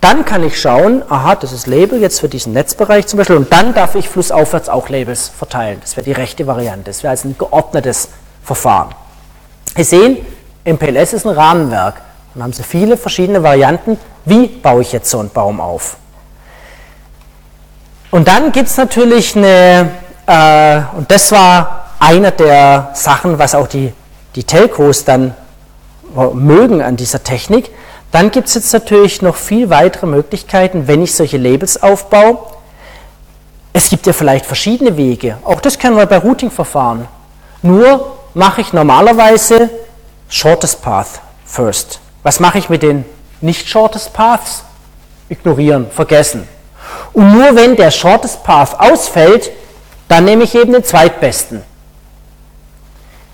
dann 0.00 0.24
kann 0.24 0.44
ich 0.44 0.60
schauen, 0.60 1.02
aha, 1.08 1.34
das 1.34 1.52
ist 1.52 1.66
Label 1.66 2.00
jetzt 2.00 2.20
für 2.20 2.28
diesen 2.28 2.52
Netzbereich 2.52 3.06
zum 3.06 3.18
Beispiel, 3.18 3.36
und 3.36 3.52
dann 3.52 3.74
darf 3.74 3.94
ich 3.94 4.08
flussaufwärts 4.08 4.68
auch 4.68 4.88
Labels 4.88 5.28
verteilen. 5.28 5.78
Das 5.80 5.96
wäre 5.96 6.04
die 6.04 6.12
rechte 6.12 6.46
Variante. 6.46 6.84
Das 6.84 7.02
wäre 7.02 7.10
also 7.10 7.28
ein 7.28 7.36
geordnetes 7.36 8.08
Verfahren. 8.44 8.94
Sie 9.76 9.84
sehen, 9.84 10.18
MPLS 10.64 11.14
ist 11.14 11.26
ein 11.26 11.34
Rahmenwerk. 11.34 12.00
Und 12.34 12.42
haben 12.42 12.52
Sie 12.52 12.62
viele 12.62 12.96
verschiedene 12.96 13.42
Varianten, 13.42 13.98
wie 14.24 14.46
baue 14.46 14.82
ich 14.82 14.92
jetzt 14.92 15.10
so 15.10 15.18
einen 15.18 15.30
Baum 15.30 15.60
auf. 15.60 15.96
Und 18.10 18.28
dann 18.28 18.52
gibt 18.52 18.68
es 18.68 18.76
natürlich 18.76 19.36
eine, 19.36 19.90
äh, 20.26 20.80
und 20.96 21.10
das 21.10 21.32
war 21.32 21.90
eine 21.98 22.32
der 22.32 22.90
Sachen, 22.94 23.38
was 23.38 23.54
auch 23.54 23.66
die, 23.66 23.92
die 24.34 24.44
Telcos 24.44 25.04
dann 25.04 25.34
mögen 26.34 26.82
an 26.82 26.96
dieser 26.96 27.22
Technik, 27.22 27.70
dann 28.12 28.30
gibt 28.30 28.46
es 28.46 28.54
jetzt 28.54 28.72
natürlich 28.74 29.22
noch 29.22 29.36
viel 29.36 29.70
weitere 29.70 30.06
Möglichkeiten, 30.06 30.86
wenn 30.86 31.02
ich 31.02 31.14
solche 31.14 31.38
Labels 31.38 31.82
aufbaue. 31.82 32.38
Es 33.72 33.88
gibt 33.88 34.06
ja 34.06 34.12
vielleicht 34.12 34.44
verschiedene 34.44 34.98
Wege. 34.98 35.38
Auch 35.44 35.62
das 35.62 35.78
können 35.78 35.96
wir 35.96 36.04
bei 36.04 36.18
Routing-Verfahren. 36.18 37.08
Nur 37.62 38.18
mache 38.34 38.60
ich 38.60 38.74
normalerweise 38.74 39.70
Shortest 40.28 40.82
Path 40.82 41.22
first. 41.46 42.00
Was 42.22 42.38
mache 42.38 42.58
ich 42.58 42.68
mit 42.68 42.82
den 42.82 43.06
nicht 43.40 43.66
Shortest 43.66 44.12
Paths? 44.12 44.64
Ignorieren, 45.30 45.90
vergessen. 45.90 46.46
Und 47.14 47.32
nur 47.32 47.56
wenn 47.56 47.76
der 47.76 47.90
Shortest 47.90 48.44
Path 48.44 48.78
ausfällt, 48.78 49.50
dann 50.08 50.26
nehme 50.26 50.44
ich 50.44 50.54
eben 50.54 50.74
den 50.74 50.84
zweitbesten. 50.84 51.62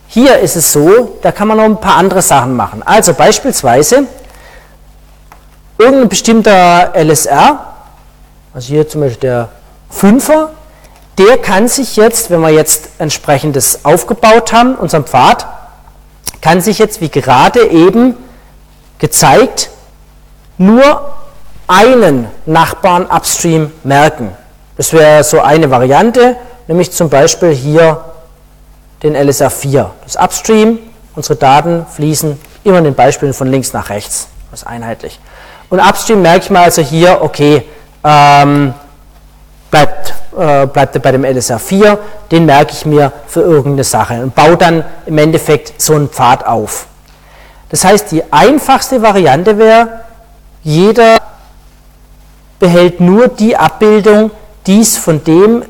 Hier 0.06 0.38
ist 0.38 0.54
es 0.54 0.72
so, 0.72 1.18
da 1.20 1.32
kann 1.32 1.48
man 1.48 1.56
noch 1.56 1.64
ein 1.64 1.80
paar 1.80 1.96
andere 1.96 2.22
Sachen 2.22 2.54
machen. 2.54 2.82
Also 2.84 3.12
beispielsweise 3.12 4.06
irgendein 5.78 6.08
bestimmter 6.08 6.92
LSR, 6.94 7.74
also 8.52 8.68
hier 8.68 8.88
zum 8.88 9.02
Beispiel 9.02 9.20
der 9.20 9.48
5er, 9.92 10.48
der 11.16 11.38
kann 11.38 11.68
sich 11.68 11.96
jetzt, 11.96 12.30
wenn 12.30 12.40
wir 12.40 12.50
jetzt 12.50 12.88
entsprechendes 12.98 13.84
aufgebaut 13.84 14.52
haben, 14.52 14.74
unseren 14.74 15.04
Pfad, 15.04 15.46
kann 16.40 16.60
sich 16.60 16.78
jetzt 16.78 17.00
wie 17.00 17.08
gerade 17.08 17.66
eben 17.68 18.14
gezeigt 18.98 19.70
nur 20.58 21.12
einen 21.66 22.26
Nachbarn 22.46 23.06
upstream 23.06 23.72
merken. 23.84 24.32
Das 24.76 24.92
wäre 24.92 25.22
so 25.24 25.40
eine 25.40 25.70
Variante, 25.70 26.36
nämlich 26.66 26.92
zum 26.92 27.08
Beispiel 27.08 27.50
hier 27.52 28.04
den 29.02 29.16
LSR4. 29.16 29.86
Das 30.04 30.16
Upstream, 30.16 30.78
unsere 31.14 31.36
Daten 31.36 31.86
fließen 31.94 32.40
immer 32.64 32.78
in 32.78 32.84
den 32.84 32.94
Beispielen 32.94 33.34
von 33.34 33.48
links 33.48 33.72
nach 33.72 33.90
rechts. 33.90 34.28
Das 34.50 34.62
ist 34.62 34.66
einheitlich. 34.66 35.18
Und 35.70 35.80
Upstream 35.80 36.22
merke 36.22 36.44
ich 36.44 36.50
mal 36.50 36.64
also 36.64 36.82
hier, 36.82 37.18
okay, 37.20 37.64
ähm, 38.04 38.72
bleibt, 39.70 40.14
äh, 40.38 40.66
bleibt 40.66 41.02
bei 41.02 41.12
dem 41.12 41.24
LSR4, 41.24 41.98
den 42.30 42.46
merke 42.46 42.72
ich 42.72 42.86
mir 42.86 43.12
für 43.26 43.40
irgendeine 43.40 43.84
Sache 43.84 44.22
und 44.22 44.34
baue 44.34 44.56
dann 44.56 44.84
im 45.06 45.18
Endeffekt 45.18 45.80
so 45.80 45.94
einen 45.94 46.08
Pfad 46.08 46.46
auf. 46.46 46.86
Das 47.68 47.84
heißt, 47.84 48.12
die 48.12 48.32
einfachste 48.32 49.02
Variante 49.02 49.58
wäre, 49.58 50.04
jeder 50.62 51.18
behält 52.58 53.00
nur 53.00 53.28
die 53.28 53.56
Abbildung, 53.56 54.30
die 54.66 54.80
es 54.80 54.96
von 54.96 55.22
dem 55.22 55.64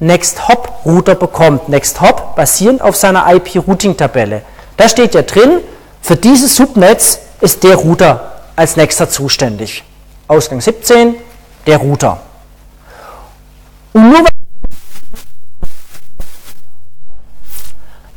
Next-Hop-Router 0.00 1.14
bekommt. 1.14 1.68
Next-Hop 1.68 2.34
basierend 2.36 2.82
auf 2.82 2.96
seiner 2.96 3.32
IP-Routing-Tabelle. 3.32 4.42
Da 4.76 4.88
steht 4.88 5.14
ja 5.14 5.22
drin, 5.22 5.60
für 6.02 6.16
dieses 6.16 6.56
Subnetz 6.56 7.20
ist 7.40 7.62
der 7.64 7.76
Router 7.76 8.32
als 8.56 8.76
nächster 8.76 9.08
zuständig. 9.08 9.84
Ausgang 10.28 10.60
17, 10.60 11.14
der 11.66 11.78
Router. 11.78 12.20
Und 13.92 14.10
nur 14.10 14.24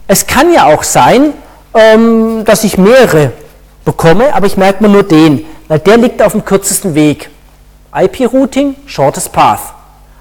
es 0.07 0.25
kann 0.25 0.51
ja 0.51 0.65
auch 0.65 0.83
sein, 0.83 1.33
ähm, 1.73 2.43
dass 2.45 2.63
ich 2.63 2.77
mehrere 2.77 3.31
bekomme, 3.85 4.33
aber 4.33 4.47
ich 4.47 4.57
merke 4.57 4.83
mir 4.83 4.89
nur 4.89 5.03
den, 5.03 5.45
weil 5.67 5.79
der 5.79 5.97
liegt 5.97 6.21
auf 6.21 6.31
dem 6.31 6.43
kürzesten 6.43 6.95
Weg. 6.95 7.29
IP-Routing, 7.93 8.75
shortest 8.85 9.31
path. 9.31 9.73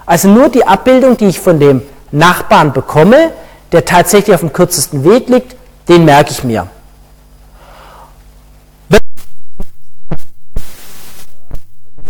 Also 0.05 0.29
nur 0.29 0.49
die 0.49 0.67
Abbildung, 0.67 1.17
die 1.17 1.27
ich 1.27 1.41
von 1.41 1.59
dem 1.59 1.83
Nachbarn 2.11 2.73
bekomme, 2.73 3.33
der 3.73 3.85
tatsächlich 3.85 4.35
auf 4.35 4.41
dem 4.41 4.53
kürzesten 4.53 5.05
Weg 5.05 5.29
liegt, 5.29 5.57
den 5.89 6.05
merke 6.05 6.31
ich 6.31 6.45
mir. 6.45 6.67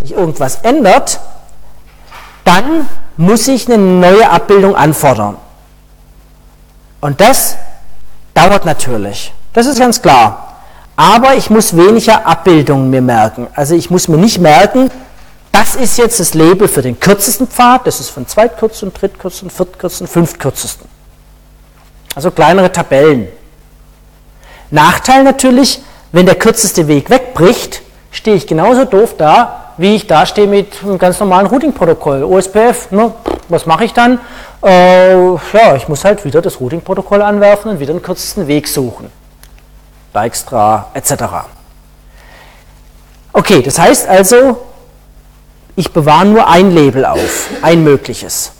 Sich 0.08 0.16
irgendwas 0.16 0.56
ändert, 0.62 1.20
dann 2.44 2.88
muss 3.16 3.48
ich 3.48 3.66
eine 3.66 3.78
neue 3.78 4.28
Abbildung 4.30 4.74
anfordern. 4.74 5.36
Und 7.00 7.20
das 7.20 7.56
dauert 8.34 8.64
natürlich. 8.64 9.32
Das 9.52 9.66
ist 9.66 9.78
ganz 9.78 10.00
klar. 10.00 10.56
Aber 10.96 11.34
ich 11.34 11.50
muss 11.50 11.76
weniger 11.76 12.26
Abbildungen 12.26 12.90
mir 12.90 13.02
merken. 13.02 13.46
Also 13.54 13.74
ich 13.74 13.90
muss 13.90 14.08
mir 14.08 14.16
nicht 14.16 14.38
merken, 14.38 14.90
das 15.52 15.76
ist 15.76 15.96
jetzt 15.98 16.20
das 16.20 16.34
Label 16.34 16.68
für 16.68 16.82
den 16.82 16.98
kürzesten 16.98 17.46
Pfad, 17.46 17.86
das 17.86 18.00
ist 18.00 18.10
von 18.10 18.26
zweitkürzesten, 18.26 18.92
drittkürzesten, 18.92 19.50
viertkürzesten, 19.50 20.06
fünftkürzesten. 20.06 20.88
Also 22.14 22.30
kleinere 22.30 22.72
Tabellen. 22.72 23.28
Nachteil 24.70 25.22
natürlich, 25.22 25.80
wenn 26.12 26.26
der 26.26 26.34
kürzeste 26.34 26.88
Weg 26.88 27.10
wegbricht, 27.10 27.82
stehe 28.10 28.36
ich 28.36 28.46
genauso 28.46 28.84
doof 28.84 29.14
da, 29.16 29.67
wie 29.78 29.94
ich 29.94 30.06
da 30.06 30.26
stehe 30.26 30.46
mit 30.46 30.82
einem 30.82 30.98
ganz 30.98 31.18
normalen 31.20 31.46
Routing-Protokoll, 31.46 32.24
OSPF. 32.24 32.90
Ne? 32.90 33.12
Was 33.48 33.64
mache 33.64 33.84
ich 33.84 33.94
dann? 33.94 34.20
Äh, 34.62 35.14
ja, 35.34 35.76
ich 35.76 35.88
muss 35.88 36.04
halt 36.04 36.24
wieder 36.24 36.42
das 36.42 36.60
Routing-Protokoll 36.60 37.22
anwerfen 37.22 37.70
und 37.70 37.80
wieder 37.80 37.94
den 37.94 38.02
kürzesten 38.02 38.48
Weg 38.48 38.68
suchen. 38.68 39.10
Dijkstra 40.14 40.88
etc. 40.94 41.12
Okay, 43.32 43.62
das 43.62 43.78
heißt 43.78 44.08
also, 44.08 44.66
ich 45.76 45.92
bewahre 45.92 46.26
nur 46.26 46.48
ein 46.48 46.72
Label 46.72 47.04
auf, 47.04 47.48
ein 47.62 47.84
mögliches. 47.84 48.52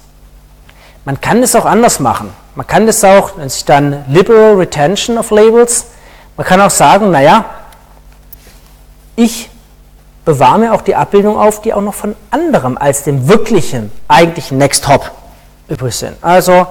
Man 1.04 1.20
kann 1.20 1.42
es 1.42 1.56
auch 1.56 1.64
anders 1.64 1.98
machen. 1.98 2.32
Man 2.54 2.66
kann 2.66 2.86
das 2.86 3.02
auch, 3.02 3.36
nennt 3.36 3.50
sich 3.50 3.64
dann 3.64 4.04
Liberal 4.08 4.54
Retention 4.54 5.18
of 5.18 5.30
Labels. 5.30 5.86
Man 6.36 6.46
kann 6.46 6.60
auch 6.60 6.70
sagen, 6.70 7.10
naja, 7.10 7.44
ich 9.16 9.50
bewahre 10.29 10.59
mir 10.59 10.74
auch 10.74 10.83
die 10.83 10.95
Abbildung 10.95 11.39
auf, 11.39 11.62
die 11.62 11.72
auch 11.72 11.81
noch 11.81 11.95
von 11.95 12.14
anderem 12.31 12.76
als 12.76 13.03
dem 13.03 13.29
wirklichen, 13.29 13.91
eigentlichen 14.09 14.59
Next 14.59 14.87
Hop 14.87 15.11
übrig 15.68 15.95
sind. 15.95 16.18
Also 16.20 16.66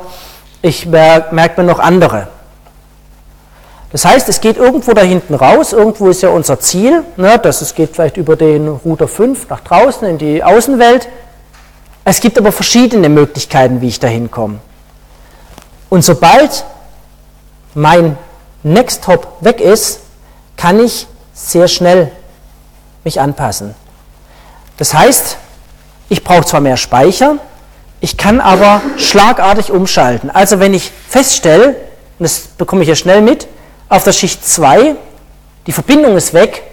ich 0.61 0.85
merke 0.85 1.59
mir 1.59 1.63
noch 1.63 1.79
andere. 1.79 2.27
Das 3.91 4.05
heißt, 4.05 4.29
es 4.29 4.41
geht 4.41 4.57
irgendwo 4.57 4.93
da 4.93 5.01
hinten 5.01 5.33
raus, 5.33 5.73
irgendwo 5.73 6.07
ist 6.09 6.21
ja 6.21 6.29
unser 6.29 6.59
Ziel, 6.59 7.03
ne, 7.15 7.39
das 7.39 7.61
es 7.63 7.73
geht 7.73 7.95
vielleicht 7.95 8.17
über 8.17 8.35
den 8.35 8.67
Router 8.67 9.07
5 9.07 9.49
nach 9.49 9.61
draußen 9.61 10.07
in 10.07 10.19
die 10.19 10.43
Außenwelt. 10.43 11.09
Es 12.03 12.21
gibt 12.21 12.37
aber 12.37 12.51
verschiedene 12.51 13.09
Möglichkeiten, 13.09 13.81
wie 13.81 13.87
ich 13.87 13.99
da 13.99 14.07
hinkomme. 14.07 14.59
Und 15.89 16.03
sobald 16.03 16.63
mein 17.73 18.19
Next 18.61 19.07
Hop 19.07 19.37
weg 19.41 19.61
ist, 19.61 20.01
kann 20.57 20.79
ich 20.79 21.07
sehr 21.33 21.67
schnell 21.67 22.11
mich 23.03 23.19
anpassen. 23.19 23.75
Das 24.77 24.93
heißt, 24.93 25.37
ich 26.09 26.23
brauche 26.23 26.45
zwar 26.45 26.61
mehr 26.61 26.77
Speicher, 26.77 27.37
ich 27.99 28.17
kann 28.17 28.39
aber 28.39 28.81
schlagartig 28.97 29.71
umschalten. 29.71 30.29
Also 30.29 30.59
wenn 30.59 30.73
ich 30.73 30.91
feststelle, 31.09 31.69
und 31.69 32.23
das 32.23 32.39
bekomme 32.57 32.83
ich 32.83 32.89
ja 32.89 32.95
schnell 32.95 33.21
mit, 33.21 33.47
auf 33.89 34.03
der 34.03 34.11
Schicht 34.11 34.45
2, 34.47 34.95
die 35.65 35.71
Verbindung 35.71 36.15
ist 36.15 36.33
weg, 36.33 36.63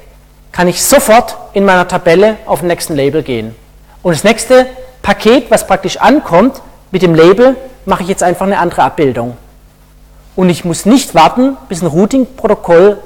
kann 0.52 0.68
ich 0.68 0.82
sofort 0.84 1.36
in 1.52 1.64
meiner 1.64 1.88
Tabelle 1.88 2.36
auf 2.46 2.60
den 2.60 2.68
nächsten 2.68 2.94
Label 2.94 3.22
gehen. 3.22 3.56
Und 4.02 4.14
das 4.14 4.22
nächste 4.22 4.66
Paket, 5.02 5.50
was 5.50 5.66
praktisch 5.66 5.96
ankommt 5.96 6.60
mit 6.90 7.02
dem 7.02 7.14
Label, 7.14 7.56
mache 7.86 8.02
ich 8.02 8.08
jetzt 8.08 8.22
einfach 8.22 8.46
eine 8.46 8.58
andere 8.58 8.82
Abbildung. 8.82 9.36
Und 10.36 10.50
ich 10.50 10.64
muss 10.64 10.84
nicht 10.86 11.14
warten, 11.14 11.56
bis 11.68 11.82
ein 11.82 11.86
Routing-Protokoll 11.86 12.98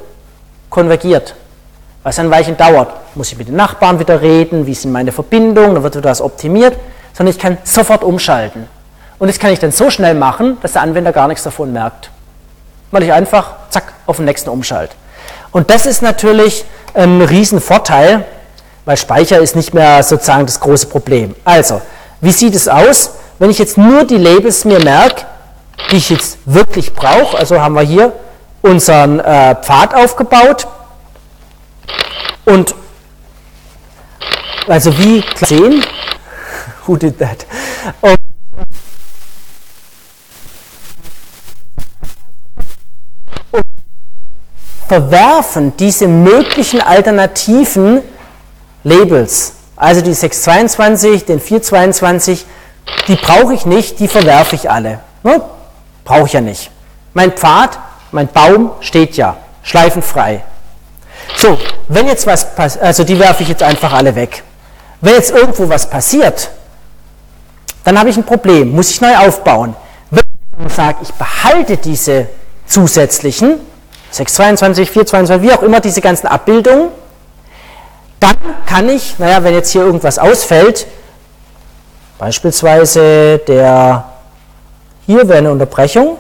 konvergiert, 0.71 1.35
was 2.09 2.19
ein 2.19 2.31
Weilchen 2.31 2.57
dauert. 2.57 2.93
Muss 3.15 3.33
ich 3.33 3.39
mit 3.39 3.49
den 3.49 3.57
Nachbarn 3.57 3.99
wieder 3.99 4.21
reden, 4.21 4.67
wie 4.67 4.75
sind 4.75 4.93
meine 4.93 5.13
Verbindungen, 5.13 5.75
dann 5.75 5.83
wird 5.83 5.95
wieder 5.97 6.09
das 6.09 6.21
optimiert, 6.21 6.77
sondern 7.13 7.35
ich 7.35 7.41
kann 7.41 7.59
sofort 7.65 8.03
umschalten. 8.03 8.67
Und 9.19 9.29
das 9.29 9.39
kann 9.39 9.53
ich 9.53 9.59
dann 9.59 9.73
so 9.73 9.91
schnell 9.91 10.15
machen, 10.15 10.59
dass 10.63 10.73
der 10.73 10.83
Anwender 10.83 11.13
gar 11.13 11.29
nichts 11.29 11.43
davon 11.45 11.73
merkt 11.73 12.11
weil 12.91 13.03
ich 13.03 13.13
einfach, 13.13 13.53
zack, 13.71 13.93
auf 14.07 14.17
den 14.17 14.25
nächsten 14.25 14.51
umschalte. 14.51 14.95
Und 15.51 15.71
das 15.71 15.87
ist 15.87 16.03
natürlich 16.03 16.65
ein 16.95 17.21
Riesenvorteil, 17.21 18.25
weil 18.85 18.97
Speicher 18.97 19.39
ist 19.39 19.57
nicht 19.57 19.75
mehr 19.75 20.03
sozusagen 20.03 20.47
das 20.47 20.61
große 20.61 20.87
Problem. 20.87 21.35
Also, 21.45 21.81
wie 22.21 22.33
sieht 22.33 22.55
es 22.55 22.69
aus, 22.69 23.11
wenn 23.39 23.51
ich 23.51 23.59
jetzt 23.59 23.77
nur 23.77 24.05
die 24.05 24.17
Labels 24.17 24.65
mir 24.65 24.83
merke, 24.83 25.27
die 25.91 25.97
ich 25.97 26.11
jetzt 26.11 26.39
wirklich 26.45 26.95
brauche? 26.95 27.37
Also 27.37 27.61
haben 27.61 27.75
wir 27.75 27.83
hier 27.83 28.13
unseren 28.63 29.21
äh, 29.21 29.55
Pfad 29.55 29.95
aufgebaut 29.95 30.67
und 32.45 32.75
also 34.67 34.97
wie 34.99 35.25
sehen, 35.45 35.85
who 36.87 36.97
did 36.97 37.19
that? 37.19 37.47
Und 38.01 38.19
verwerfen 44.89 45.77
diese 45.77 46.09
möglichen 46.09 46.81
alternativen 46.81 48.03
Labels, 48.85 49.53
also 49.77 50.01
die 50.01 50.15
622, 50.15 51.27
den 51.27 51.41
422, 51.41 52.47
die 53.07 53.17
brauche 53.17 53.53
ich 53.53 53.67
nicht, 53.67 54.01
die 54.01 54.09
verwerfe 54.09 54.57
ich 54.57 54.71
alle. 54.71 55.01
Ne? 55.23 55.43
Brauche 56.05 56.27
ich 56.27 56.33
ja 56.33 56.41
nicht. 56.41 56.71
Mein 57.13 57.33
Pfad, 57.33 57.79
mein 58.13 58.29
Baum 58.29 58.71
steht 58.81 59.17
ja, 59.17 59.37
schleifenfrei. 59.63 60.43
So, 61.37 61.59
wenn 61.89 62.07
jetzt 62.07 62.27
was 62.27 62.55
passiert, 62.55 62.85
also 62.85 63.05
die 63.05 63.19
werfe 63.19 63.43
ich 63.43 63.49
jetzt 63.49 63.63
einfach 63.63 63.93
alle 63.93 64.15
weg. 64.15 64.43
Wenn 65.01 65.15
jetzt 65.15 65.31
irgendwo 65.31 65.69
was 65.69 65.89
passiert, 65.89 66.51
dann 67.85 67.99
habe 67.99 68.11
ich 68.11 68.17
ein 68.17 68.25
Problem, 68.25 68.73
muss 68.73 68.91
ich 68.91 69.01
neu 69.01 69.17
aufbauen. 69.17 69.77
Wenn 70.11 70.23
ich 70.67 70.73
sage, 70.73 70.99
ich 71.03 71.13
behalte 71.13 71.77
diese 71.77 72.29
zusätzlichen, 72.67 73.61
622, 74.11 74.91
422, 74.91 75.49
wie 75.49 75.53
auch 75.53 75.63
immer 75.63 75.81
diese 75.81 76.01
ganzen 76.01 76.27
Abbildungen, 76.27 76.89
dann 78.21 78.37
kann 78.67 78.89
ich, 78.89 79.19
naja, 79.19 79.43
wenn 79.45 79.55
jetzt 79.55 79.71
hier 79.71 79.83
irgendwas 79.83 80.19
ausfällt, 80.19 80.87
beispielsweise 82.19 83.39
der, 83.47 84.05
hier 85.07 85.29
wäre 85.29 85.39
eine 85.39 85.53
Unterbrechung, 85.53 86.17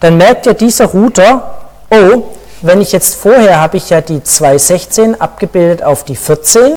dann 0.00 0.16
merkt 0.16 0.46
ja 0.46 0.54
dieser 0.54 0.86
Router, 0.86 1.58
oh, 1.90 2.22
wenn 2.66 2.80
ich 2.80 2.92
jetzt 2.92 3.14
vorher 3.14 3.60
habe 3.60 3.76
ich 3.76 3.90
ja 3.90 4.00
die 4.00 4.22
216 4.22 5.20
abgebildet 5.20 5.82
auf 5.82 6.04
die 6.04 6.16
14, 6.16 6.74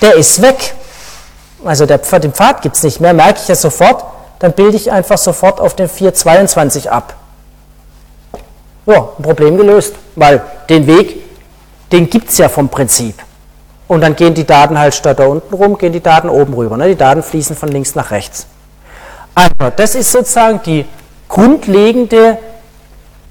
der 0.00 0.14
ist 0.14 0.42
weg. 0.42 0.74
Also 1.64 1.86
der, 1.86 1.98
den 1.98 2.32
Pfad 2.32 2.62
gibt 2.62 2.76
es 2.76 2.82
nicht 2.82 3.00
mehr, 3.00 3.12
merke 3.12 3.40
ich 3.42 3.48
ja 3.48 3.54
sofort, 3.54 4.04
dann 4.38 4.52
bilde 4.52 4.76
ich 4.76 4.92
einfach 4.92 5.18
sofort 5.18 5.60
auf 5.60 5.74
den 5.74 5.88
422 5.88 6.90
ab. 6.90 7.14
Ja, 8.86 9.08
ein 9.18 9.22
Problem 9.22 9.56
gelöst, 9.56 9.94
weil 10.14 10.40
den 10.68 10.86
Weg, 10.86 11.16
den 11.92 12.08
gibt 12.08 12.30
es 12.30 12.38
ja 12.38 12.48
vom 12.48 12.68
Prinzip. 12.68 13.16
Und 13.88 14.02
dann 14.02 14.14
gehen 14.16 14.34
die 14.34 14.44
Daten 14.44 14.78
halt 14.78 14.94
statt 14.94 15.18
da 15.18 15.26
unten 15.26 15.54
rum, 15.54 15.76
gehen 15.78 15.92
die 15.92 16.02
Daten 16.02 16.28
oben 16.28 16.54
rüber. 16.54 16.76
Ne? 16.76 16.88
Die 16.88 16.96
Daten 16.96 17.22
fließen 17.22 17.56
von 17.56 17.70
links 17.70 17.94
nach 17.94 18.10
rechts. 18.10 18.46
Also, 19.34 19.72
das 19.74 19.94
ist 19.94 20.12
sozusagen 20.12 20.60
die 20.64 20.84
grundlegende 21.28 22.38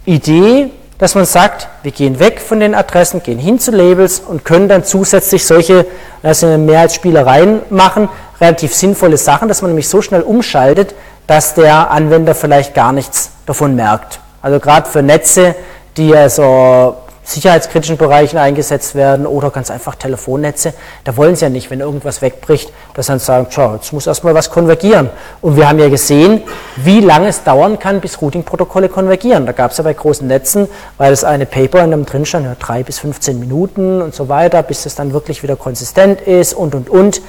Idee, 0.05 0.71
dass 0.97 1.13
man 1.13 1.25
sagt, 1.25 1.67
wir 1.83 1.91
gehen 1.91 2.19
weg 2.19 2.41
von 2.41 2.59
den 2.59 2.73
Adressen, 2.73 3.21
gehen 3.21 3.37
hin 3.37 3.59
zu 3.59 3.71
Labels 3.71 4.19
und 4.19 4.45
können 4.45 4.67
dann 4.67 4.83
zusätzlich 4.83 5.45
solche, 5.45 5.85
also 6.23 6.57
mehr 6.57 6.81
als 6.81 6.95
Spielereien 6.95 7.61
machen, 7.69 8.09
relativ 8.41 8.73
sinnvolle 8.73 9.17
Sachen, 9.17 9.47
dass 9.47 9.61
man 9.61 9.71
nämlich 9.71 9.89
so 9.89 10.01
schnell 10.01 10.21
umschaltet, 10.21 10.95
dass 11.27 11.53
der 11.53 11.91
Anwender 11.91 12.33
vielleicht 12.33 12.73
gar 12.73 12.93
nichts 12.93 13.31
davon 13.45 13.75
merkt. 13.75 14.19
Also 14.41 14.59
gerade 14.59 14.89
für 14.89 15.03
Netze, 15.03 15.55
die 15.97 16.09
ja 16.09 16.29
so 16.29 16.97
sicherheitskritischen 17.27 17.97
Bereichen 17.97 18.37
eingesetzt 18.37 18.95
werden 18.95 19.25
oder 19.25 19.49
ganz 19.51 19.69
einfach 19.69 19.95
Telefonnetze, 19.95 20.73
da 21.03 21.15
wollen 21.17 21.35
sie 21.35 21.45
ja 21.45 21.49
nicht, 21.49 21.69
wenn 21.69 21.79
irgendwas 21.79 22.21
wegbricht, 22.21 22.71
dass 22.93 23.07
dann 23.07 23.19
sagen, 23.19 23.47
tja, 23.49 23.75
jetzt 23.75 23.93
muss 23.93 24.07
erstmal 24.07 24.33
was 24.33 24.49
konvergieren. 24.49 25.09
Und 25.41 25.55
wir 25.55 25.67
haben 25.67 25.79
ja 25.79 25.89
gesehen, 25.89 26.43
wie 26.77 26.99
lange 26.99 27.27
es 27.27 27.43
dauern 27.43 27.79
kann, 27.79 28.01
bis 28.01 28.21
Routing-Protokolle 28.21 28.89
konvergieren. 28.89 29.45
Da 29.45 29.51
gab 29.51 29.71
es 29.71 29.77
ja 29.77 29.83
bei 29.83 29.93
großen 29.93 30.27
Netzen, 30.27 30.67
weil 30.97 31.11
das 31.11 31.23
eine 31.23 31.45
Paper 31.45 31.79
in 31.79 31.93
einem 31.93 32.05
drin 32.05 32.25
stand, 32.25 32.45
ja, 32.45 32.55
drei 32.59 32.83
bis 32.83 32.99
15 32.99 33.39
Minuten 33.39 34.01
und 34.01 34.15
so 34.15 34.29
weiter, 34.29 34.63
bis 34.63 34.83
das 34.83 34.95
dann 34.95 35.13
wirklich 35.13 35.43
wieder 35.43 35.55
konsistent 35.55 36.21
ist 36.21 36.53
und 36.53 36.75
und 36.75 36.89
und. 36.89 37.21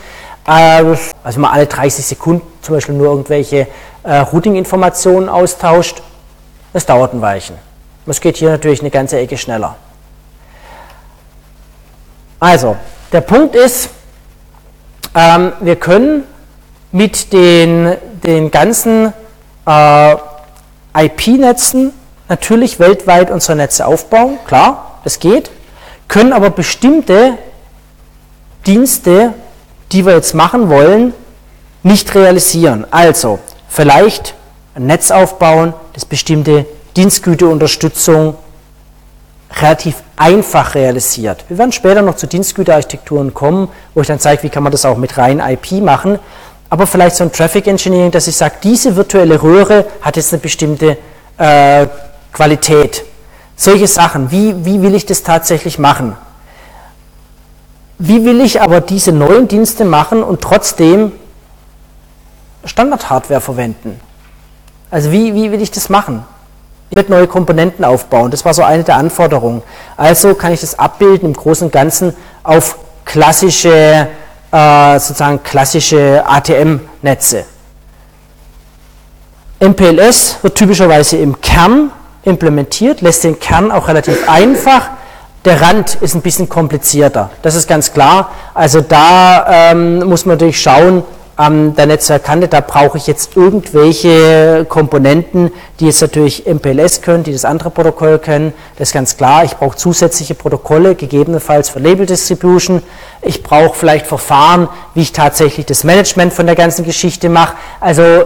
Äh, 0.47 0.85
also 1.25 1.41
mal 1.41 1.51
alle 1.51 1.67
30 1.67 2.05
Sekunden 2.05 2.47
zum 2.63 2.75
Beispiel 2.75 2.95
nur 2.95 3.09
irgendwelche 3.09 3.67
äh, 4.05 4.19
Routing-Informationen 4.19 5.29
austauscht 5.29 6.03
das 6.73 6.85
dauert 6.85 7.15
ein 7.15 7.23
Weilchen. 7.23 7.57
Es 8.07 8.21
geht 8.21 8.37
hier 8.37 8.51
natürlich 8.51 8.81
eine 8.81 8.91
ganze 8.91 9.19
Ecke 9.19 9.37
schneller. 9.37 9.77
Also, 12.41 12.77
der 13.13 13.21
Punkt 13.21 13.57
ist, 13.57 13.91
ähm, 15.15 15.53
wir 15.61 15.77
können 15.77 16.25
mit 16.93 17.33
den, 17.33 17.97
den 18.23 18.51
ganzen 18.51 19.13
äh, 19.67 20.17
IP-Netzen 20.95 21.93
natürlich 22.29 22.79
weltweit 22.79 23.31
unsere 23.31 23.57
Netze 23.57 23.87
aufbauen, 23.87 24.39
klar, 24.47 25.01
das 25.05 25.19
geht, 25.19 25.51
können 26.07 26.33
aber 26.33 26.51
bestimmte 26.51 27.37
Dienste, 28.67 29.35
die 29.93 30.07
wir 30.07 30.15
jetzt 30.15 30.35
machen 30.35 30.69
wollen, 30.69 31.15
nicht 31.83 32.15
realisieren. 32.15 32.87
Also, 32.91 33.39
vielleicht 33.69 34.35
ein 34.75 34.87
Netz 34.87 35.11
aufbauen, 35.11 35.75
das 35.95 36.05
bestimmte 36.05 36.67
Dienstgüteunterstützung 36.97 38.37
relativ 39.57 40.03
einfach 40.17 40.75
realisiert. 40.75 41.45
Wir 41.49 41.59
werden 41.59 41.73
später 41.73 42.03
noch 42.03 42.17
zu 42.17 42.27
Dienstgüterarchitekturen 42.27 43.35
kommen, 43.35 43.69
wo 43.95 44.01
ich 44.01 44.07
dann 44.07 44.19
zeige, 44.19 44.43
wie 44.43 44.49
kann 44.51 44.63
man 44.63 44.73
das 44.73 44.85
auch 44.85 44.97
mit 44.97 45.17
rein 45.17 45.41
IP 45.41 45.83
machen. 45.83 46.19
Aber 46.71 46.87
vielleicht 46.87 47.17
so 47.17 47.25
ein 47.25 47.33
Traffic 47.33 47.67
Engineering, 47.67 48.11
dass 48.11 48.27
ich 48.27 48.37
sage, 48.37 48.57
diese 48.63 48.95
virtuelle 48.95 49.43
Röhre 49.43 49.87
hat 50.03 50.17
jetzt 50.17 50.33
eine 50.33 50.43
bestimmte 50.43 50.99
äh, 51.39 51.87
Qualität. 52.33 53.05
Solche 53.57 53.87
Sachen, 53.87 54.31
wie, 54.31 54.65
wie 54.65 54.83
will 54.83 54.95
ich 54.95 55.07
das 55.07 55.23
tatsächlich 55.23 55.79
machen? 55.79 56.17
Wie 57.99 58.25
will 58.25 58.41
ich 58.41 58.61
aber 58.61 58.81
diese 58.81 59.13
neuen 59.13 59.49
Dienste 59.49 59.85
machen 59.85 60.23
und 60.23 60.41
trotzdem 60.43 61.13
Standard-Hardware 62.65 63.41
verwenden? 63.41 63.99
Also 64.91 65.11
wie, 65.11 65.35
wie 65.35 65.51
will 65.51 65.61
ich 65.61 65.71
das 65.71 65.89
machen? 65.89 66.25
Ich 66.91 66.97
werde 66.97 67.11
neue 67.11 67.27
Komponenten 67.27 67.85
aufbauen. 67.85 68.31
Das 68.31 68.45
war 68.45 68.55
so 68.55 68.63
eine 68.63 68.83
der 68.83 68.97
Anforderungen. 68.97 69.63
Also 69.97 70.35
kann 70.35 70.53
ich 70.53 70.61
das 70.61 70.79
abbilden 70.79 71.29
im 71.29 71.35
Großen 71.35 71.67
und 71.67 71.73
Ganzen 71.73 72.15
auf 72.43 72.79
klassische, 73.05 74.09
äh, 74.51 74.99
sozusagen 74.99 75.43
klassische 75.43 76.25
ATM-Netze. 76.27 77.45
MPLS 79.61 80.37
wird 80.43 80.55
typischerweise 80.55 81.17
im 81.17 81.41
Kern 81.41 81.91
implementiert, 82.23 83.01
lässt 83.01 83.25
den 83.25 83.39
Kern 83.39 83.71
auch 83.71 83.89
relativ 83.89 84.29
einfach 84.29 84.91
der 85.45 85.61
Rand 85.61 85.95
ist 85.97 86.15
ein 86.15 86.21
bisschen 86.21 86.49
komplizierter, 86.49 87.31
das 87.43 87.55
ist 87.55 87.69
ganz 87.69 87.93
klar. 87.93 88.33
Also 88.55 88.81
da 88.81 89.71
ähm, 89.71 90.01
muss 90.01 90.27
man 90.27 90.35
natürlich 90.35 90.61
schauen, 90.61 91.05
ähm, 91.39 91.75
der 91.77 91.87
Netzwerkkante, 91.87 92.49
da 92.49 92.61
brauche 92.61 92.99
ich 92.99 93.07
jetzt 93.07 93.37
irgendwelche 93.37 94.67
Komponenten, 94.69 95.51
die 95.79 95.87
jetzt 95.87 96.01
natürlich 96.01 96.47
MPLS 96.47 97.03
können, 97.03 97.25
die 97.25 97.33
das 97.33 97.45
andere 97.45 97.71
Protokoll 97.71 98.19
können, 98.19 98.53
das 98.77 98.89
ist 98.89 98.95
ganz 98.95 99.17
klar. 99.17 99.45
Ich 99.45 99.57
brauche 99.57 99.77
zusätzliche 99.77 100.35
Protokolle, 100.35 100.95
gegebenenfalls 100.95 101.69
für 101.69 101.79
Label 101.79 102.07
Distribution. 102.07 102.83
Ich 103.23 103.43
brauche 103.43 103.77
vielleicht 103.77 104.07
Verfahren, 104.07 104.69
wie 104.95 105.03
ich 105.03 105.13
tatsächlich 105.13 105.67
das 105.67 105.85
Management 105.85 106.33
von 106.33 106.47
der 106.47 106.57
ganzen 106.57 106.85
Geschichte 106.85 107.29
mache. 107.29 107.55
Also 107.81 108.25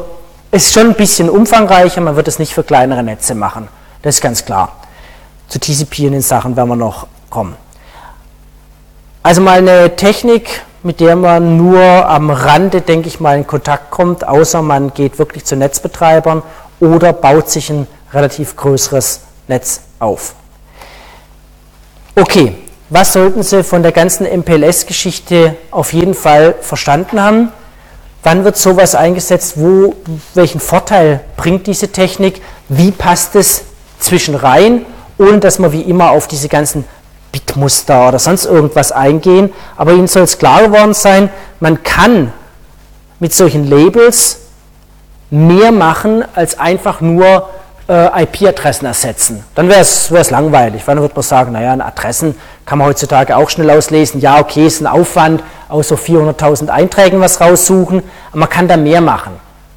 ist 0.51 0.73
schon 0.73 0.89
ein 0.89 0.95
bisschen 0.95 1.31
umfangreicher, 1.31 2.01
man 2.01 2.17
wird 2.17 2.29
es 2.29 2.39
nicht 2.39 2.55
für 2.55 2.63
kleinere 2.63 3.03
Netze 3.03 3.35
machen, 3.35 3.69
das 4.03 4.17
ist 4.17 4.21
ganz 4.21 4.45
klar 4.45 4.73
zu 5.53 5.61
TCP 5.61 6.07
in 6.07 6.13
den 6.13 6.23
Sachen 6.23 6.57
werden 6.57 6.71
wir 6.71 6.77
noch 6.77 7.07
kommen. 7.29 7.57
Also 9.23 9.43
mal 9.43 9.59
eine 9.59 9.97
Technik, 9.97 10.63
mit 10.83 11.01
der 11.01 11.17
man 11.17 11.57
nur 11.57 11.81
am 11.81 12.31
Rande, 12.31 12.81
denke 12.81 13.09
ich 13.09 13.21
mal, 13.21 13.37
in 13.37 13.47
Kontakt 13.47 13.91
kommt, 13.91 14.27
außer 14.27 14.63
man 14.63 14.93
geht 14.95 15.19
wirklich 15.19 15.45
zu 15.45 15.57
Netzbetreibern 15.57 16.43
oder 16.81 17.13
baut 17.13 17.51
sich 17.51 17.71
ein 17.71 17.87
relativ 18.13 18.57
größeres 18.57 19.21
Netz 19.49 19.83
auf. 19.99 20.35
Okay, 22.15 22.57
was 22.91 23.13
sollten 23.13 23.43
Sie 23.43 23.63
von 23.63 23.83
der 23.83 23.93
ganzen 23.93 24.27
MPLS-Geschichte 24.27 25.57
auf 25.71 25.93
jeden 25.93 26.15
Fall 26.15 26.55
verstanden 26.61 27.21
haben? 27.21 27.53
Wann 28.23 28.45
wird 28.45 28.57
sowas 28.57 28.95
eingesetzt? 28.95 29.55
Wo, 29.57 29.95
welchen 30.35 30.61
Vorteil 30.61 31.21
bringt 31.37 31.67
diese 31.67 31.89
Technik? 31.89 32.43
Wie 32.69 32.91
passt 32.91 33.35
es 33.35 33.65
zwischen 33.99 34.35
rein 34.35 34.85
ohne 35.23 35.39
dass 35.39 35.59
wir 35.59 35.73
wie 35.73 35.83
immer 35.83 36.11
auf 36.11 36.27
diese 36.27 36.49
ganzen 36.49 36.85
Bitmuster 37.33 38.09
oder 38.09 38.19
sonst 38.19 38.45
irgendwas 38.45 38.93
eingehen. 38.93 39.53
Aber 39.77 39.93
Ihnen 39.93 40.07
soll 40.07 40.23
es 40.23 40.39
klar 40.39 40.63
geworden 40.63 40.95
sein, 40.95 41.31
man 41.61 41.83
kann 41.83 42.33
mit 43.19 43.33
solchen 43.33 43.69
Labels 43.69 44.39
mehr 45.31 45.73
machen, 45.73 46.25
als 46.35 46.59
einfach 46.59 47.01
nur 47.01 47.49
äh, 47.89 48.23
IP-Adressen 48.25 48.87
ersetzen. 48.87 49.45
Dann 49.55 49.69
wäre 49.69 49.81
es 49.81 50.31
langweilig, 50.31 50.87
weil 50.87 50.97
dann 50.97 51.03
würde 51.03 51.15
man 51.15 51.23
sagen, 51.23 51.53
naja, 51.53 51.73
Adressen 51.73 52.35
kann 52.67 52.79
man 52.79 52.89
heutzutage 52.89 53.37
auch 53.37 53.49
schnell 53.49 53.71
auslesen. 53.71 54.21
Ja, 54.21 54.39
okay, 54.39 54.67
ist 54.67 54.81
ein 54.81 54.87
Aufwand, 54.87 55.43
aus 55.69 55.89
so 55.89 55.95
400.000 55.95 56.69
Einträgen 56.69 57.21
was 57.21 57.41
raussuchen, 57.41 58.03
aber 58.31 58.41
man 58.41 58.49
kann 58.49 58.69
da 58.69 58.77
mehr 58.77 59.01
machen. 59.01 59.33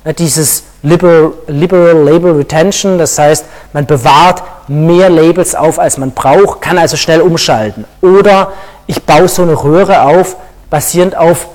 Ja, 0.06 0.14
dieses 0.14 0.64
Liberal, 0.84 1.34
Liberal 1.48 2.04
Label 2.04 2.34
Retention, 2.34 3.00
das 3.00 3.18
heißt, 3.18 3.46
man 3.74 3.88
bewahrt 3.88 4.44
mehr 4.68 5.10
Labels 5.10 5.56
auf, 5.56 5.80
als 5.80 5.98
man 5.98 6.12
braucht, 6.12 6.62
kann 6.62 6.78
also 6.78 6.96
schnell 6.96 7.22
umschalten. 7.22 7.86
Oder 8.02 8.52
ich 8.86 9.02
baue 9.02 9.28
so 9.28 9.42
eine 9.42 9.56
Röhre 9.56 10.04
auf, 10.04 10.36
basierend 10.70 11.18
auf 11.18 11.48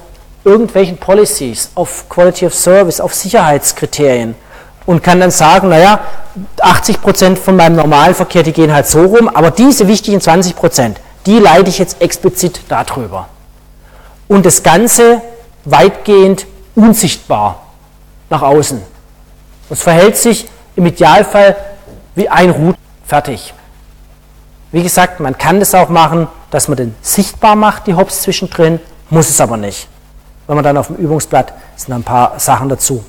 irgendwelchen 0.44 0.98
Policies, 0.98 1.70
auf 1.77 2.09
Quality 2.09 2.47
of 2.47 2.55
Service, 2.55 3.01
auf 3.01 3.14
Sicherheitskriterien 3.14 4.35
und 4.85 5.05
kann 5.05 5.20
dann 5.20 5.31
sagen, 5.31 5.68
naja, 5.68 6.01
80% 6.59 7.36
von 7.36 7.55
meinem 7.55 7.77
normalen 7.77 8.16
Verkehr, 8.16 8.43
die 8.43 8.52
gehen 8.52 8.72
halt 8.72 8.89
so 8.89 9.02
rum, 9.02 9.28
aber 9.28 9.52
diese 9.52 9.86
wichtigen 9.86 10.18
20%, 10.18 10.94
die 11.24 11.39
leite 11.39 11.70
ich 11.70 11.78
jetzt 11.78 12.02
explizit 12.02 12.62
darüber. 12.68 13.28
Und 14.27 14.44
das 14.44 14.64
Ganze 14.64 15.20
weitgehend 15.64 16.47
unsichtbar 16.74 17.69
nach 18.31 18.43
außen. 18.43 18.81
Es 19.69 19.82
verhält 19.82 20.16
sich 20.16 20.48
im 20.77 20.86
Idealfall 20.86 21.57
wie 22.15 22.28
ein 22.28 22.51
Root. 22.51 22.77
Fertig. 23.07 23.52
Wie 24.73 24.82
gesagt, 24.82 25.19
man 25.19 25.36
kann 25.36 25.59
das 25.59 25.74
auch 25.74 25.89
machen, 25.89 26.28
dass 26.51 26.69
man 26.69 26.77
den 26.77 26.94
sichtbar 27.02 27.57
macht, 27.57 27.89
die 27.89 27.94
Hops 27.94 28.23
zwischendrin, 28.23 28.78
muss 29.11 29.28
es 29.28 29.40
aber 29.40 29.57
nicht. 29.57 29.89
Wenn 30.47 30.55
man 30.55 30.65
dann 30.65 30.77
auf 30.77 30.86
dem 30.86 30.97
Übungsblatt 30.97 31.52
sind 31.77 31.93
ein 31.93 32.05
paar 32.05 32.39
Sachen 32.39 32.69
dazu. 32.69 33.05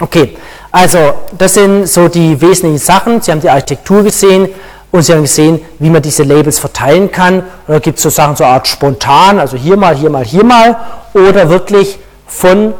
Okay, 0.00 0.36
also 0.72 0.98
das 1.38 1.54
sind 1.54 1.86
so 1.86 2.08
die 2.08 2.38
wesentlichen 2.40 2.78
Sachen. 2.78 3.22
Sie 3.22 3.30
haben 3.30 3.40
die 3.40 3.48
Architektur 3.48 4.02
gesehen 4.02 4.48
und 4.90 5.02
Sie 5.02 5.12
haben 5.12 5.22
gesehen, 5.22 5.60
wie 5.78 5.88
man 5.88 6.02
diese 6.02 6.22
Labels 6.22 6.58
verteilen 6.58 7.10
kann. 7.10 7.40
Und 7.40 7.46
da 7.68 7.78
gibt 7.78 7.98
es 7.98 8.02
so 8.02 8.10
Sachen, 8.10 8.36
so 8.36 8.44
eine 8.44 8.54
Art 8.54 8.66
spontan, 8.66 9.38
also 9.38 9.56
hier 9.56 9.76
mal, 9.76 9.94
hier 9.96 10.10
mal, 10.10 10.24
hier 10.24 10.44
mal, 10.44 10.76
oder 11.14 11.48
wirklich 11.48 11.98
von 12.26 12.74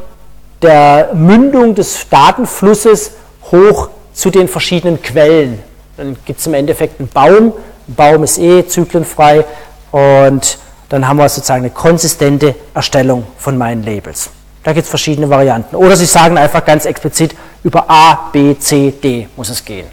der 0.65 1.11
Mündung 1.12 1.74
des 1.74 2.09
Datenflusses 2.09 3.12
hoch 3.53 3.91
zu 4.15 4.31
den 4.31 4.49
verschiedenen 4.49 5.03
Quellen. 5.03 5.62
Dann 5.97 6.16
gibt 6.24 6.41
es 6.41 6.47
im 6.47 6.55
Endeffekt 6.55 6.99
einen 6.99 7.09
Baum. 7.09 7.53
Ein 7.86 7.95
Baum 7.95 8.24
ist 8.24 8.39
eh 8.39 8.66
zyklenfrei 8.66 9.45
und 9.91 10.59
dann 10.89 11.07
haben 11.07 11.19
wir 11.19 11.28
sozusagen 11.28 11.65
eine 11.65 11.70
konsistente 11.70 12.55
Erstellung 12.73 13.27
von 13.36 13.59
meinen 13.59 13.82
Labels. 13.82 14.31
Da 14.62 14.73
gibt 14.73 14.85
es 14.85 14.89
verschiedene 14.89 15.28
Varianten. 15.28 15.77
Oder 15.77 15.97
Sie 15.97 16.07
sagen 16.07 16.39
einfach 16.39 16.65
ganz 16.65 16.86
explizit, 16.86 17.35
über 17.62 17.85
A, 17.89 18.31
B, 18.32 18.57
C, 18.59 18.91
D 18.91 19.28
muss 19.36 19.51
es 19.51 19.62
gehen. 19.62 19.86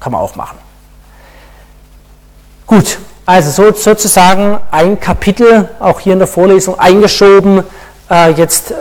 Kann 0.00 0.12
man 0.12 0.20
auch 0.20 0.34
machen. 0.34 0.58
Gut, 2.66 2.98
also 3.26 3.50
so, 3.50 3.72
sozusagen 3.72 4.58
ein 4.72 4.98
Kapitel, 4.98 5.68
auch 5.78 6.00
hier 6.00 6.14
in 6.14 6.18
der 6.18 6.28
Vorlesung 6.28 6.78
eingeschoben, 6.78 7.62
äh, 8.10 8.32
jetzt 8.32 8.74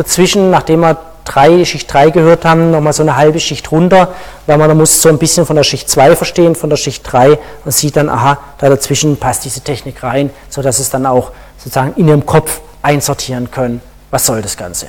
dazwischen, 0.00 0.50
nachdem 0.50 0.80
wir 0.80 0.96
drei, 1.24 1.62
Schicht 1.66 1.92
3 1.92 2.08
gehört 2.10 2.46
haben, 2.46 2.70
nochmal 2.70 2.94
so 2.94 3.02
eine 3.02 3.16
halbe 3.16 3.38
Schicht 3.38 3.70
runter, 3.70 4.14
weil 4.46 4.56
man 4.56 4.68
da 4.68 4.74
muss 4.74 5.02
so 5.02 5.10
ein 5.10 5.18
bisschen 5.18 5.44
von 5.44 5.56
der 5.56 5.62
Schicht 5.62 5.90
2 5.90 6.16
verstehen, 6.16 6.54
von 6.54 6.70
der 6.70 6.78
Schicht 6.78 7.02
3 7.04 7.38
und 7.64 7.72
sieht 7.72 7.96
dann, 7.96 8.08
aha, 8.08 8.38
da 8.58 8.70
dazwischen 8.70 9.18
passt 9.18 9.44
diese 9.44 9.60
Technik 9.60 10.02
rein, 10.02 10.30
sodass 10.48 10.78
es 10.78 10.88
dann 10.88 11.04
auch 11.04 11.32
sozusagen 11.58 11.92
in 11.96 12.08
ihrem 12.08 12.24
Kopf 12.24 12.62
einsortieren 12.80 13.50
können, 13.50 13.82
was 14.10 14.24
soll 14.24 14.40
das 14.40 14.56
Ganze. 14.56 14.88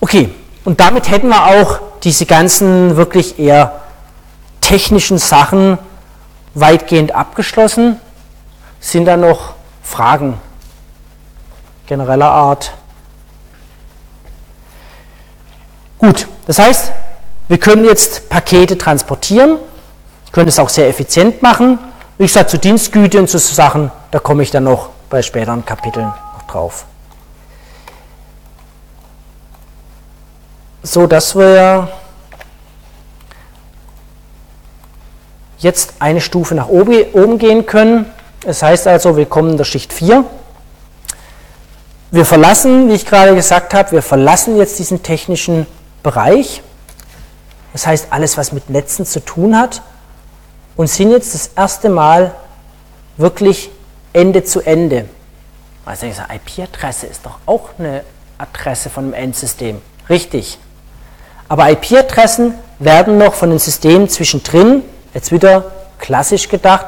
Okay, 0.00 0.30
und 0.64 0.78
damit 0.78 1.10
hätten 1.10 1.28
wir 1.28 1.46
auch 1.46 1.80
diese 2.04 2.26
ganzen 2.26 2.96
wirklich 2.96 3.40
eher 3.40 3.80
technischen 4.60 5.18
Sachen 5.18 5.78
weitgehend 6.54 7.12
abgeschlossen. 7.12 8.00
Sind 8.78 9.06
da 9.06 9.16
noch 9.16 9.54
Fragen 9.82 10.40
genereller 11.88 12.30
Art? 12.30 12.72
Gut, 16.00 16.26
das 16.46 16.58
heißt, 16.58 16.92
wir 17.48 17.58
können 17.58 17.84
jetzt 17.84 18.30
Pakete 18.30 18.78
transportieren, 18.78 19.58
können 20.32 20.48
es 20.48 20.58
auch 20.58 20.70
sehr 20.70 20.88
effizient 20.88 21.42
machen. 21.42 21.78
Wie 22.16 22.26
gesagt, 22.26 22.50
zu 22.50 22.58
Dienstgüte 22.58 23.18
und 23.18 23.28
zu 23.28 23.38
Sachen, 23.38 23.90
da 24.10 24.18
komme 24.18 24.42
ich 24.42 24.50
dann 24.50 24.64
noch 24.64 24.88
bei 25.10 25.20
späteren 25.20 25.64
Kapiteln 25.64 26.06
noch 26.06 26.42
drauf. 26.46 26.86
So 30.82 31.06
dass 31.06 31.36
wir 31.36 31.88
jetzt 35.58 35.94
eine 35.98 36.22
Stufe 36.22 36.54
nach 36.54 36.68
oben 36.68 37.38
gehen 37.38 37.66
können. 37.66 38.06
Das 38.42 38.62
heißt 38.62 38.86
also, 38.86 39.18
wir 39.18 39.26
kommen 39.26 39.50
in 39.50 39.56
der 39.58 39.64
Schicht 39.64 39.92
4. 39.92 40.24
Wir 42.10 42.24
verlassen, 42.24 42.88
wie 42.88 42.94
ich 42.94 43.04
gerade 43.04 43.34
gesagt 43.34 43.74
habe, 43.74 43.92
wir 43.92 44.02
verlassen 44.02 44.56
jetzt 44.56 44.78
diesen 44.78 45.02
technischen 45.02 45.66
Bereich, 46.02 46.62
das 47.72 47.86
heißt 47.86 48.08
alles, 48.10 48.36
was 48.36 48.52
mit 48.52 48.70
Netzen 48.70 49.06
zu 49.06 49.24
tun 49.24 49.56
hat, 49.58 49.82
und 50.76 50.88
sind 50.88 51.10
jetzt 51.10 51.34
das 51.34 51.50
erste 51.56 51.88
Mal 51.88 52.34
wirklich 53.16 53.70
Ende 54.12 54.44
zu 54.44 54.60
Ende. 54.60 55.08
Also 55.84 56.10
sage, 56.10 56.34
IP-Adresse 56.34 57.06
ist 57.06 57.24
doch 57.26 57.38
auch 57.46 57.70
eine 57.78 58.02
Adresse 58.38 58.90
von 58.90 59.04
einem 59.04 59.14
Endsystem. 59.14 59.80
Richtig. 60.08 60.58
Aber 61.48 61.70
IP-Adressen 61.70 62.54
werden 62.78 63.18
noch 63.18 63.34
von 63.34 63.50
den 63.50 63.58
Systemen 63.58 64.08
zwischendrin, 64.08 64.82
jetzt 65.14 65.32
wieder 65.32 65.70
klassisch 65.98 66.48
gedacht, 66.48 66.86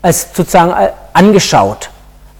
als 0.00 0.28
sozusagen 0.34 0.72
äh, 0.72 0.92
angeschaut. 1.12 1.90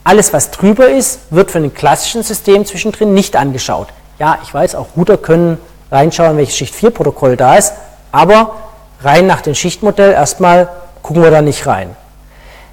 Alles, 0.05 0.33
was 0.33 0.51
drüber 0.51 0.89
ist, 0.89 1.21
wird 1.31 1.51
von 1.51 1.63
dem 1.63 1.75
klassischen 1.75 2.23
System 2.23 2.65
zwischendrin 2.65 3.15
nicht 3.15 3.37
angeschaut. 3.37 3.89
Ja, 4.23 4.39
ich 4.41 4.55
weiß, 4.55 4.77
auch 4.77 4.87
Router 4.97 5.17
können 5.17 5.59
reinschauen, 5.91 6.37
welches 6.37 6.57
Schicht 6.57 6.77
4 6.77 6.91
Protokoll 6.91 7.37
da 7.37 7.57
ist, 7.57 7.73
aber 8.13 8.55
rein 9.03 9.27
nach 9.27 9.41
dem 9.41 9.57
Schichtmodell 9.57 10.13
erstmal 10.13 10.69
gucken 11.03 11.25
wir 11.25 11.33
da 11.33 11.43
nicht 11.43 11.67
rein. 11.67 11.97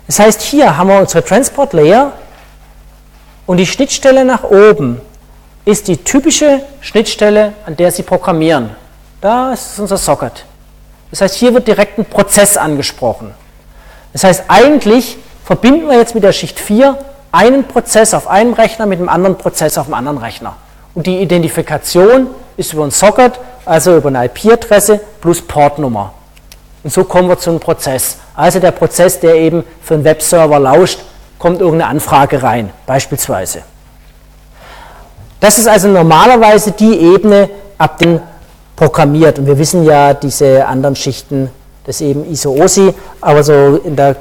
Das 0.05 0.19
heißt, 0.19 0.43
hier 0.43 0.77
haben 0.77 0.89
wir 0.89 0.99
unsere 0.99 1.25
Transport 1.25 1.73
Layer 1.73 2.11
und 3.47 3.57
die 3.57 3.65
Schnittstelle 3.65 4.25
nach 4.25 4.43
oben 4.43 5.01
ist 5.65 5.87
die 5.87 5.97
typische 5.97 6.61
Schnittstelle, 6.81 7.53
an 7.65 7.75
der 7.75 7.91
Sie 7.91 8.03
programmieren. 8.03 8.75
Da 9.19 9.51
ist 9.51 9.79
unser 9.79 9.97
Socket. 9.97 10.45
Das 11.09 11.21
heißt, 11.21 11.33
hier 11.33 11.55
wird 11.55 11.67
direkt 11.67 11.97
ein 11.97 12.05
Prozess 12.05 12.57
angesprochen. 12.57 13.33
Das 14.13 14.23
heißt, 14.23 14.43
eigentlich 14.49 15.17
verbinden 15.45 15.87
wir 15.87 15.97
jetzt 15.97 16.13
mit 16.13 16.23
der 16.23 16.31
Schicht 16.31 16.59
4 16.59 16.95
einen 17.31 17.63
Prozess 17.63 18.13
auf 18.13 18.27
einem 18.27 18.53
Rechner 18.53 18.85
mit 18.85 18.99
einem 18.99 19.09
anderen 19.09 19.39
Prozess 19.39 19.79
auf 19.79 19.87
einem 19.87 19.95
anderen 19.95 20.19
Rechner. 20.19 20.55
Und 20.99 21.07
die 21.07 21.21
Identifikation 21.21 22.27
ist 22.57 22.73
über 22.73 22.83
ein 22.83 22.91
Socket, 22.91 23.31
also 23.63 23.95
über 23.95 24.09
eine 24.09 24.25
IP-Adresse 24.25 24.99
plus 25.21 25.41
Portnummer. 25.41 26.11
Und 26.83 26.91
so 26.91 27.05
kommen 27.05 27.29
wir 27.29 27.39
zu 27.39 27.51
einem 27.51 27.61
Prozess. 27.61 28.17
Also 28.35 28.59
der 28.59 28.71
Prozess, 28.71 29.17
der 29.17 29.35
eben 29.35 29.63
für 29.81 29.93
einen 29.93 30.03
Webserver 30.03 30.59
lauscht, 30.59 30.99
kommt 31.37 31.61
irgendeine 31.61 31.89
Anfrage 31.89 32.43
rein, 32.43 32.71
beispielsweise. 32.85 33.61
Das 35.39 35.57
ist 35.57 35.69
also 35.69 35.87
normalerweise 35.87 36.73
die 36.73 36.99
Ebene, 36.99 37.49
ab 37.77 37.97
dem 37.99 38.19
programmiert. 38.75 39.39
Und 39.39 39.45
wir 39.45 39.57
wissen 39.57 39.85
ja, 39.85 40.13
diese 40.13 40.65
anderen 40.65 40.97
Schichten, 40.97 41.49
das 41.85 42.01
ist 42.01 42.07
eben 42.09 42.29
ISO-OSI, 42.29 42.93
aber 43.21 43.41
so 43.41 43.79
in 43.85 43.95
der 43.95 44.17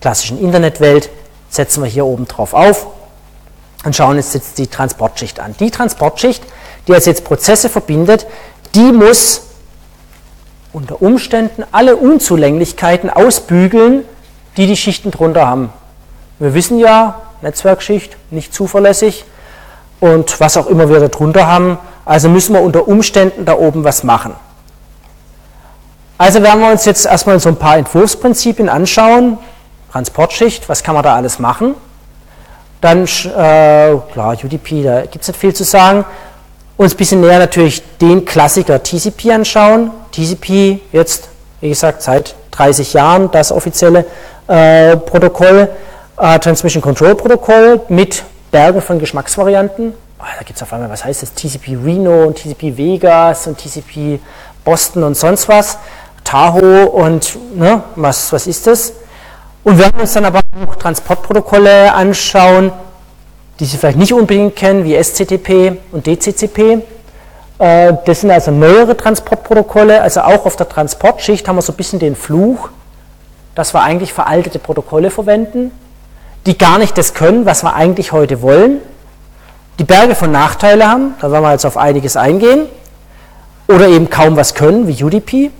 klassischen 0.00 0.40
Internetwelt 0.40 1.10
setzen 1.50 1.82
wir 1.82 1.90
hier 1.90 2.06
oben 2.06 2.28
drauf 2.28 2.54
auf 2.54 2.86
und 3.84 3.96
schauen 3.96 4.16
uns 4.16 4.34
jetzt 4.34 4.58
die 4.58 4.66
Transportschicht 4.66 5.40
an. 5.40 5.54
Die 5.58 5.70
Transportschicht, 5.70 6.42
die 6.86 6.94
also 6.94 7.10
jetzt 7.10 7.24
Prozesse 7.24 7.68
verbindet, 7.68 8.26
die 8.74 8.92
muss 8.92 9.42
unter 10.72 11.02
Umständen 11.02 11.64
alle 11.72 11.96
Unzulänglichkeiten 11.96 13.10
ausbügeln, 13.10 14.04
die 14.56 14.66
die 14.66 14.76
Schichten 14.76 15.10
drunter 15.10 15.46
haben. 15.46 15.72
Wir 16.38 16.54
wissen 16.54 16.78
ja, 16.78 17.20
Netzwerkschicht, 17.42 18.16
nicht 18.30 18.54
zuverlässig 18.54 19.24
und 20.00 20.40
was 20.40 20.56
auch 20.56 20.66
immer 20.66 20.88
wir 20.88 21.00
da 21.00 21.08
drunter 21.08 21.46
haben, 21.46 21.78
also 22.04 22.28
müssen 22.28 22.54
wir 22.54 22.62
unter 22.62 22.88
Umständen 22.88 23.44
da 23.44 23.54
oben 23.54 23.84
was 23.84 24.02
machen. 24.02 24.34
Also 26.18 26.42
werden 26.42 26.60
wir 26.60 26.70
uns 26.70 26.84
jetzt 26.84 27.06
erstmal 27.06 27.38
so 27.40 27.48
ein 27.48 27.56
paar 27.56 27.76
Entwurfsprinzipien 27.76 28.68
anschauen. 28.68 29.38
Transportschicht, 29.90 30.68
was 30.68 30.82
kann 30.82 30.94
man 30.94 31.04
da 31.04 31.16
alles 31.16 31.38
machen? 31.38 31.74
Dann, 32.82 33.04
äh, 33.04 33.96
klar, 34.12 34.36
UDP, 34.42 34.82
da 34.82 35.02
gibt 35.02 35.22
es 35.22 35.28
nicht 35.28 35.38
viel 35.38 35.54
zu 35.54 35.62
sagen. 35.62 36.04
Uns 36.76 36.94
ein 36.94 36.96
bisschen 36.96 37.20
näher 37.20 37.38
natürlich 37.38 37.80
den 37.98 38.24
Klassiker 38.24 38.82
TCP 38.82 39.30
anschauen. 39.30 39.92
TCP 40.10 40.80
jetzt, 40.90 41.28
wie 41.60 41.68
gesagt, 41.68 42.02
seit 42.02 42.34
30 42.50 42.92
Jahren 42.92 43.30
das 43.30 43.52
offizielle 43.52 44.04
äh, 44.48 44.96
Protokoll, 44.96 45.68
äh, 46.18 46.38
Transmission 46.40 46.82
Control 46.82 47.14
Protokoll 47.14 47.80
mit 47.88 48.24
Berge 48.50 48.80
von 48.80 48.98
Geschmacksvarianten. 48.98 49.94
Oh, 50.18 50.24
da 50.36 50.44
gibt 50.44 50.56
es 50.56 50.62
auf 50.64 50.72
einmal, 50.72 50.90
was 50.90 51.04
heißt 51.04 51.22
das? 51.22 51.34
TCP 51.34 51.76
Reno 51.84 52.24
und 52.24 52.36
TCP 52.36 52.76
Vegas 52.76 53.46
und 53.46 53.58
TCP 53.58 54.18
Boston 54.64 55.04
und 55.04 55.16
sonst 55.16 55.48
was. 55.48 55.78
Tahoe 56.24 56.86
und 56.86 57.38
ne, 57.54 57.84
was, 57.94 58.32
was 58.32 58.48
ist 58.48 58.66
das? 58.66 58.92
Und 59.64 59.78
wir 59.78 59.84
werden 59.84 60.00
uns 60.00 60.12
dann 60.12 60.24
aber 60.24 60.40
auch 60.66 60.74
Transportprotokolle 60.76 61.94
anschauen, 61.94 62.72
die 63.60 63.64
Sie 63.64 63.76
vielleicht 63.76 63.98
nicht 63.98 64.12
unbedingt 64.12 64.56
kennen, 64.56 64.84
wie 64.84 65.00
SCTP 65.00 65.78
und 65.92 66.06
DCCP. 66.06 66.82
Äh, 67.58 67.92
das 68.04 68.22
sind 68.22 68.30
also 68.32 68.50
neuere 68.50 68.96
Transportprotokolle, 68.96 70.00
also 70.02 70.22
auch 70.22 70.46
auf 70.46 70.56
der 70.56 70.68
Transportschicht 70.68 71.46
haben 71.46 71.56
wir 71.56 71.62
so 71.62 71.72
ein 71.72 71.76
bisschen 71.76 72.00
den 72.00 72.16
Fluch, 72.16 72.70
dass 73.54 73.72
wir 73.72 73.82
eigentlich 73.82 74.12
veraltete 74.12 74.58
Protokolle 74.58 75.10
verwenden, 75.10 75.70
die 76.46 76.58
gar 76.58 76.78
nicht 76.78 76.98
das 76.98 77.14
können, 77.14 77.46
was 77.46 77.62
wir 77.62 77.74
eigentlich 77.74 78.10
heute 78.10 78.42
wollen, 78.42 78.78
die 79.78 79.84
Berge 79.84 80.16
von 80.16 80.32
Nachteile 80.32 80.88
haben, 80.88 81.14
da 81.20 81.30
werden 81.30 81.44
wir 81.44 81.52
jetzt 81.52 81.66
auf 81.66 81.76
einiges 81.76 82.16
eingehen, 82.16 82.66
oder 83.68 83.86
eben 83.86 84.10
kaum 84.10 84.36
was 84.36 84.54
können, 84.54 84.88
wie 84.88 85.04
UDP. 85.04 85.50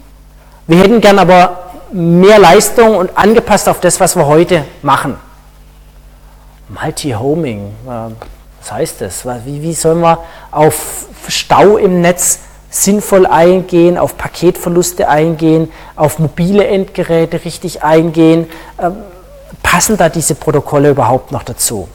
Wir 0.67 0.79
hätten 0.79 1.01
gern 1.01 1.19
aber 1.19 1.72
mehr 1.93 2.39
Leistung 2.39 2.97
und 2.97 3.17
angepasst 3.17 3.69
auf 3.69 3.81
das, 3.81 4.01
was 4.01 4.17
wir 4.17 4.27
heute 4.27 4.65
machen. 4.83 5.17
Multi-Homing, 6.69 7.67
äh, 7.87 7.91
was 8.61 8.73
heißt 8.73 9.01
das? 9.01 9.27
Wie, 9.45 9.75
sollen 9.75 10.01
wir 10.01 10.19
auf 10.51 11.07
Stau 11.29 11.77
im 11.77 12.01
Netz 12.01 12.41
sinnvoll 12.71 13.27
eingehen, 13.27 13.99
auf 13.99 14.17
Paketverluste 14.17 15.09
eingehen, 15.09 15.71
auf 15.95 16.19
mobile 16.19 16.67
Endgeräte 16.67 17.45
richtig 17.45 17.83
eingehen? 17.83 18.47
Ähm, 18.79 18.97
passen 19.63 19.97
da 19.97 20.09
diese 20.09 20.35
Protokolle 20.35 20.91
überhaupt 20.91 21.31
noch 21.33 21.43
dazu? 21.43 21.89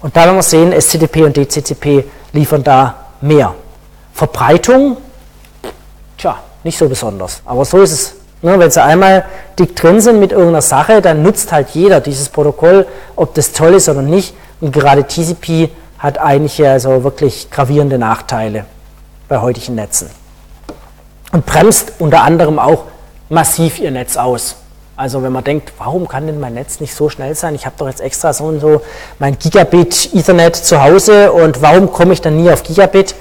Und 0.00 0.16
da 0.16 0.24
werden 0.24 0.36
wir 0.36 0.42
sehen, 0.42 0.72
SCTP 0.72 1.24
und 1.24 1.36
DCCP 1.36 2.04
liefern 2.32 2.62
da 2.62 3.06
mehr. 3.20 3.54
Verbreitung, 4.12 4.96
tja, 6.18 6.38
nicht 6.62 6.76
so 6.78 6.88
besonders. 6.88 7.40
Aber 7.44 7.64
so 7.64 7.80
ist 7.80 7.92
es 7.92 8.21
Wenn 8.42 8.70
sie 8.70 8.82
einmal 8.82 9.24
dick 9.58 9.76
drin 9.76 10.00
sind 10.00 10.18
mit 10.18 10.32
irgendeiner 10.32 10.62
Sache, 10.62 11.00
dann 11.00 11.22
nutzt 11.22 11.52
halt 11.52 11.70
jeder 11.70 12.00
dieses 12.00 12.28
Protokoll, 12.28 12.86
ob 13.14 13.34
das 13.34 13.52
toll 13.52 13.74
ist 13.74 13.88
oder 13.88 14.02
nicht. 14.02 14.34
Und 14.60 14.72
gerade 14.72 15.04
TCP 15.04 15.70
hat 15.98 16.18
einige 16.18 16.68
also 16.68 17.04
wirklich 17.04 17.50
gravierende 17.50 17.98
Nachteile 17.98 18.64
bei 19.28 19.40
heutigen 19.40 19.76
Netzen. 19.76 20.10
Und 21.30 21.46
bremst 21.46 21.92
unter 22.00 22.22
anderem 22.22 22.58
auch 22.58 22.84
massiv 23.28 23.78
ihr 23.78 23.92
Netz 23.92 24.16
aus. 24.16 24.56
Also 24.96 25.22
wenn 25.22 25.32
man 25.32 25.44
denkt, 25.44 25.72
warum 25.78 26.06
kann 26.06 26.26
denn 26.26 26.38
mein 26.38 26.54
Netz 26.54 26.80
nicht 26.80 26.94
so 26.94 27.08
schnell 27.08 27.34
sein? 27.34 27.54
Ich 27.54 27.64
habe 27.64 27.76
doch 27.78 27.86
jetzt 27.86 28.00
extra 28.00 28.32
so 28.32 28.44
und 28.44 28.60
so 28.60 28.82
mein 29.18 29.38
Gigabit 29.38 30.14
Ethernet 30.14 30.56
zu 30.56 30.82
Hause 30.82 31.32
und 31.32 31.62
warum 31.62 31.90
komme 31.90 32.12
ich 32.12 32.20
dann 32.20 32.36
nie 32.36 32.50
auf 32.50 32.62
Gigabit? 32.62 33.14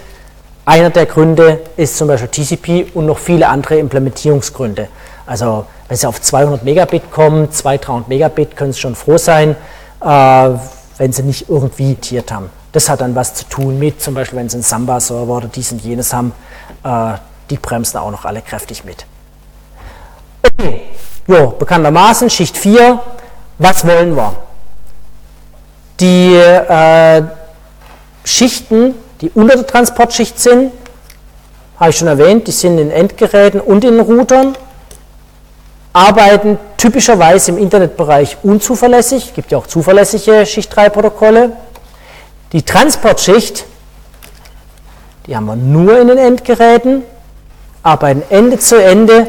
Einer 0.66 0.90
der 0.90 1.06
Gründe 1.06 1.60
ist 1.78 1.98
zum 1.98 2.08
Beispiel 2.08 2.28
TCP 2.28 2.92
und 2.94 3.06
noch 3.06 3.18
viele 3.18 3.48
andere 3.48 3.78
Implementierungsgründe. 3.78 4.90
Also 5.26 5.66
wenn 5.88 5.98
Sie 5.98 6.08
auf 6.08 6.22
200 6.22 6.64
Megabit 6.64 7.12
kommen, 7.12 7.52
200, 7.52 7.88
300 7.88 8.10
Megabit, 8.10 8.56
können 8.56 8.74
Sie 8.74 8.80
schon 8.80 8.96
froh 8.96 9.18
sein, 9.18 9.56
äh, 10.02 10.50
wenn 10.98 11.14
Sie 11.14 11.24
nicht 11.24 11.50
irgendwie 11.50 11.96
tiert 11.96 12.32
haben. 12.32 12.50
Das 12.72 12.90
hat 12.90 13.02
dann 13.02 13.16
was 13.16 13.34
zu 13.34 13.46
tun 13.46 13.80
mit, 13.80 14.02
zum 14.02 14.14
Beispiel 14.14 14.40
wenn 14.40 14.50
Sie 14.50 14.56
einen 14.56 14.64
Samba-Server 14.64 15.38
oder 15.38 15.48
dies 15.48 15.72
und 15.72 15.84
jenes 15.84 16.14
haben, 16.14 16.34
äh, 16.84 17.14
die 17.50 17.58
bremsen 17.58 17.98
auch 17.98 18.12
noch 18.12 18.26
alle 18.26 18.42
kräftig 18.42 18.84
mit. 18.86 19.06
Okay, 20.44 20.82
jo, 21.28 21.48
bekanntermaßen 21.52 22.30
Schicht 22.30 22.58
4, 22.58 23.00
was 23.58 23.86
wollen 23.86 24.16
wir? 24.16 24.34
Die 26.00 26.34
äh, 26.36 27.24
Schichten, 28.24 28.96
die 29.20 29.30
unter 29.36 29.56
der 29.56 29.68
Transportschicht 29.68 30.40
sind, 30.40 30.72
habe 31.80 31.90
ich 31.90 31.98
schon 31.98 32.08
erwähnt, 32.08 32.48
die 32.48 32.52
sind 32.52 32.78
in 32.78 32.92
Endgeräten 32.92 33.60
und 33.60 33.84
in 33.84 34.00
Routern 34.00 34.56
arbeiten 35.94 36.58
typischerweise 36.78 37.52
im 37.52 37.58
Internetbereich 37.58 38.38
unzuverlässig, 38.44 39.34
gibt 39.34 39.52
ja 39.52 39.58
auch 39.58 39.68
zuverlässige 39.68 40.46
Schicht-3-Protokolle. 40.46 41.52
Die 42.54 42.64
Transportschicht, 42.64 43.66
die 45.26 45.36
haben 45.36 45.46
wir 45.46 45.56
nur 45.56 46.00
in 46.00 46.08
den 46.08 46.18
Endgeräten, 46.18 47.04
arbeiten 47.84 48.24
Ende 48.30 48.60
zu 48.60 48.82
Ende 48.82 49.28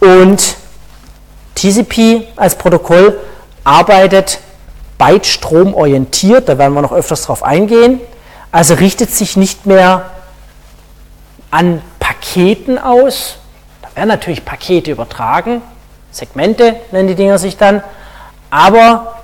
und 0.00 0.56
TCP 1.54 2.28
als 2.36 2.54
Protokoll 2.54 3.18
arbeitet 3.64 4.38
bytestromorientiert, 4.98 6.48
da 6.48 6.58
werden 6.58 6.74
wir 6.74 6.82
noch 6.82 6.92
öfters 6.92 7.22
drauf 7.22 7.42
eingehen, 7.42 8.00
also 8.50 8.74
richtet 8.74 9.10
sich 9.10 9.36
nicht 9.36 9.66
mehr 9.66 10.10
an 11.50 11.82
Paketen 11.98 12.78
aus, 12.78 13.36
da 13.82 13.88
werden 13.94 14.08
natürlich 14.08 14.44
Pakete 14.44 14.90
übertragen, 14.90 15.62
Segmente 16.10 16.76
nennen 16.90 17.08
die 17.08 17.14
Dinger 17.14 17.38
sich 17.38 17.56
dann. 17.56 17.82
Aber 18.50 19.14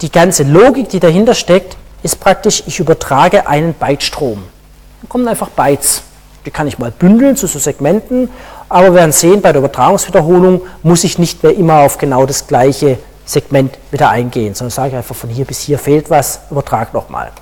die 0.00 0.10
ganze 0.10 0.44
Logik, 0.44 0.88
die 0.88 1.00
dahinter 1.00 1.34
steckt, 1.34 1.76
ist 2.02 2.20
praktisch, 2.20 2.62
ich 2.66 2.78
übertrage 2.78 3.48
einen 3.48 3.74
Byte-Strom. 3.74 4.44
Dann 5.02 5.08
kommen 5.08 5.26
einfach 5.26 5.48
Bytes. 5.48 6.02
Die 6.46 6.50
kann 6.50 6.68
ich 6.68 6.78
mal 6.78 6.90
bündeln 6.90 7.36
zu 7.36 7.46
so 7.46 7.58
Segmenten, 7.58 8.30
aber 8.68 8.86
wir 8.86 8.94
werden 8.94 9.12
sehen, 9.12 9.42
bei 9.42 9.52
der 9.52 9.58
Übertragungswiederholung 9.60 10.62
muss 10.82 11.04
ich 11.04 11.18
nicht 11.18 11.42
mehr 11.42 11.54
immer 11.54 11.80
auf 11.80 11.98
genau 11.98 12.26
das 12.26 12.46
gleiche 12.46 12.98
Segment 13.24 13.76
wieder 13.90 14.08
eingehen, 14.08 14.54
sondern 14.54 14.70
sage 14.70 14.88
ich 14.90 14.94
einfach, 14.94 15.14
von 15.14 15.28
hier 15.28 15.44
bis 15.44 15.60
hier 15.60 15.78
fehlt 15.78 16.08
was, 16.08 16.40
übertrage 16.50 16.90
nochmal. 16.94 17.32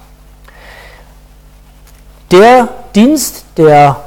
Der 2.33 2.69
Dienst, 2.95 3.45
der 3.57 4.06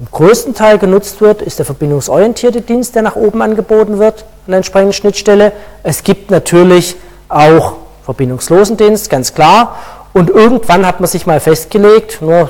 im 0.00 0.06
größten 0.10 0.54
Teil 0.54 0.78
genutzt 0.78 1.20
wird, 1.20 1.42
ist 1.42 1.58
der 1.58 1.66
verbindungsorientierte 1.66 2.60
Dienst, 2.60 2.94
der 2.94 3.02
nach 3.02 3.16
oben 3.16 3.42
angeboten 3.42 3.98
wird 3.98 4.22
an 4.46 4.52
der 4.52 4.56
entsprechenden 4.58 4.92
Schnittstelle. 4.92 5.52
Es 5.82 6.04
gibt 6.04 6.30
natürlich 6.30 6.96
auch 7.28 7.74
verbindungslosen 8.04 8.76
Dienst, 8.76 9.10
ganz 9.10 9.34
klar. 9.34 9.76
Und 10.12 10.30
irgendwann 10.30 10.86
hat 10.86 11.00
man 11.00 11.08
sich 11.08 11.26
mal 11.26 11.40
festgelegt, 11.40 12.22
nur 12.22 12.48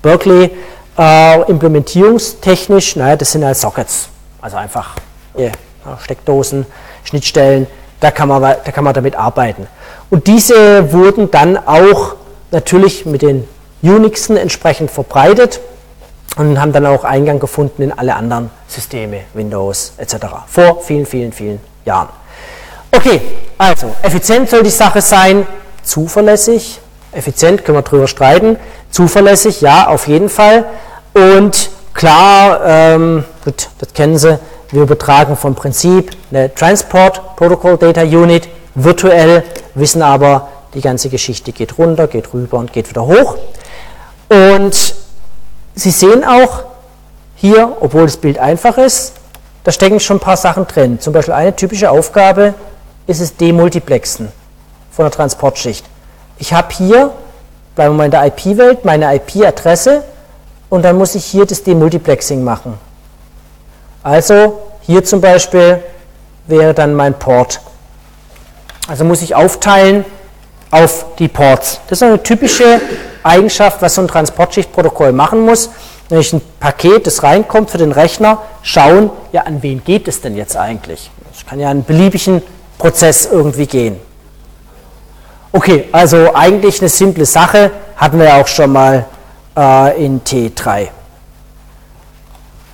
Berkeley, 0.00 0.52
äh, 0.96 1.50
implementierungstechnisch, 1.50 2.96
naja, 2.96 3.16
das 3.16 3.32
sind 3.32 3.44
halt 3.44 3.56
Sockets. 3.56 4.08
Also 4.40 4.56
einfach 4.56 4.94
yeah, 5.36 5.52
Steckdosen, 6.02 6.66
Schnittstellen, 7.04 7.66
da 8.00 8.10
kann, 8.12 8.28
man, 8.28 8.40
da 8.40 8.56
kann 8.56 8.84
man 8.84 8.94
damit 8.94 9.16
arbeiten. 9.16 9.66
Und 10.08 10.28
diese 10.28 10.92
wurden 10.92 11.30
dann 11.30 11.58
auch 11.58 12.14
natürlich 12.52 13.06
mit 13.06 13.22
den 13.22 13.46
Unixen 13.82 14.36
entsprechend 14.36 14.90
verbreitet 14.90 15.60
und 16.36 16.60
haben 16.60 16.72
dann 16.72 16.86
auch 16.86 17.04
Eingang 17.04 17.40
gefunden 17.40 17.82
in 17.82 17.92
alle 17.92 18.14
anderen 18.14 18.50
Systeme, 18.68 19.22
Windows 19.34 19.92
etc. 19.96 20.16
Vor 20.46 20.82
vielen, 20.82 21.06
vielen, 21.06 21.32
vielen 21.32 21.60
Jahren. 21.84 22.08
Okay, 22.92 23.20
also 23.58 23.94
effizient 24.02 24.48
soll 24.48 24.62
die 24.62 24.70
Sache 24.70 25.00
sein, 25.00 25.46
zuverlässig, 25.82 26.80
effizient 27.12 27.64
können 27.64 27.78
wir 27.78 27.82
drüber 27.82 28.06
streiten, 28.06 28.56
zuverlässig, 28.90 29.60
ja, 29.60 29.88
auf 29.88 30.06
jeden 30.08 30.28
Fall. 30.28 30.66
Und 31.12 31.70
klar, 31.94 32.60
ähm, 32.64 33.24
gut, 33.44 33.68
das 33.78 33.92
kennen 33.92 34.18
Sie, 34.18 34.38
wir 34.70 34.82
übertragen 34.82 35.36
vom 35.36 35.54
Prinzip 35.54 36.10
eine 36.30 36.54
Transport 36.54 37.36
Protocol 37.36 37.78
Data 37.78 38.02
Unit 38.02 38.48
virtuell, 38.74 39.44
wissen 39.74 40.02
aber, 40.02 40.48
die 40.74 40.80
ganze 40.80 41.08
Geschichte 41.08 41.52
geht 41.52 41.78
runter, 41.78 42.06
geht 42.06 42.34
rüber 42.34 42.58
und 42.58 42.72
geht 42.72 42.90
wieder 42.90 43.06
hoch. 43.06 43.36
Und 44.28 44.94
Sie 45.76 45.90
sehen 45.90 46.24
auch 46.24 46.64
hier, 47.36 47.76
obwohl 47.80 48.04
das 48.04 48.16
Bild 48.16 48.38
einfach 48.38 48.78
ist, 48.78 49.12
da 49.62 49.70
stecken 49.70 50.00
schon 50.00 50.16
ein 50.16 50.20
paar 50.20 50.38
Sachen 50.38 50.66
drin. 50.66 51.00
Zum 51.00 51.12
Beispiel 51.12 51.34
eine 51.34 51.54
typische 51.54 51.90
Aufgabe 51.90 52.54
ist 53.06 53.20
es 53.20 53.36
Demultiplexen 53.36 54.32
von 54.90 55.04
der 55.04 55.12
Transportschicht. 55.12 55.84
Ich 56.38 56.54
habe 56.54 56.72
hier, 56.72 57.12
bleiben 57.74 57.94
wir 57.94 57.98
mal 57.98 58.04
in 58.06 58.10
der 58.10 58.24
IP-Welt, 58.26 58.86
meine 58.86 59.14
IP-Adresse 59.16 60.02
und 60.70 60.82
dann 60.82 60.96
muss 60.96 61.14
ich 61.14 61.26
hier 61.26 61.44
das 61.44 61.62
Demultiplexing 61.62 62.42
machen. 62.42 62.78
Also 64.02 64.62
hier 64.80 65.04
zum 65.04 65.20
Beispiel 65.20 65.82
wäre 66.46 66.72
dann 66.72 66.94
mein 66.94 67.14
Port. 67.18 67.60
Also 68.88 69.04
muss 69.04 69.20
ich 69.20 69.34
aufteilen 69.34 70.06
auf 70.70 71.06
die 71.18 71.28
Ports. 71.28 71.80
Das 71.88 71.98
ist 71.98 72.02
eine 72.02 72.22
typische 72.22 72.80
Eigenschaft, 73.22 73.82
was 73.82 73.94
so 73.94 74.02
ein 74.02 74.08
Transportschichtprotokoll 74.08 75.12
machen 75.12 75.40
muss, 75.44 75.70
nämlich 76.10 76.32
ein 76.32 76.40
Paket, 76.60 77.06
das 77.06 77.22
reinkommt 77.22 77.70
für 77.70 77.78
den 77.78 77.92
Rechner, 77.92 78.42
schauen, 78.62 79.10
ja, 79.32 79.42
an 79.42 79.62
wen 79.62 79.82
geht 79.84 80.08
es 80.08 80.20
denn 80.20 80.36
jetzt 80.36 80.56
eigentlich? 80.56 81.10
Es 81.34 81.44
kann 81.46 81.60
ja 81.60 81.70
einen 81.70 81.84
beliebigen 81.84 82.42
Prozess 82.78 83.28
irgendwie 83.30 83.66
gehen. 83.66 83.96
Okay, 85.52 85.88
also 85.92 86.34
eigentlich 86.34 86.80
eine 86.80 86.88
simple 86.88 87.24
Sache, 87.24 87.70
hatten 87.96 88.18
wir 88.18 88.26
ja 88.26 88.40
auch 88.40 88.46
schon 88.46 88.72
mal 88.72 89.06
äh, 89.56 90.04
in 90.04 90.22
T3. 90.22 90.88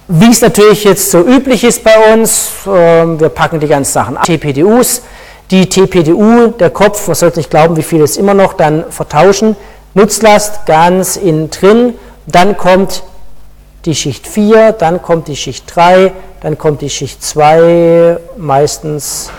Wie 0.09 0.31
es 0.31 0.40
natürlich 0.40 0.85
jetzt 0.85 1.10
so 1.10 1.20
üblich 1.20 1.64
ist 1.64 1.85
bei 1.85 2.12
uns, 2.12 2.51
äh, 2.66 2.69
wir 2.69 3.28
packen 3.28 3.60
die 3.60 3.69
ganzen 3.69 3.93
Sachen 3.93 4.16
an. 4.16 4.24
TPDUs, 4.24 5.02
die 5.51 5.69
TPDU, 5.69 6.48
der 6.48 6.70
Kopf, 6.70 7.06
man 7.06 7.14
sollte 7.14 7.39
nicht 7.39 7.51
glauben, 7.51 7.77
wie 7.77 7.82
viel 7.82 8.02
es 8.02 8.16
immer 8.16 8.35
noch, 8.35 8.55
dann 8.55 8.90
vertauschen. 8.90 9.56
Nutzlast 9.94 10.64
ganz 10.66 11.16
innen 11.16 11.51
drin, 11.51 11.94
dann 12.27 12.56
kommt 12.56 13.02
die 13.85 13.94
Schicht 13.94 14.27
4, 14.27 14.73
dann 14.73 15.02
kommt 15.02 15.28
die 15.28 15.36
Schicht 15.36 15.64
3, 15.74 16.12
dann 16.40 16.56
kommt 16.56 16.81
die 16.81 16.89
Schicht 16.89 17.23
2, 17.23 18.19
meistens 18.39 19.31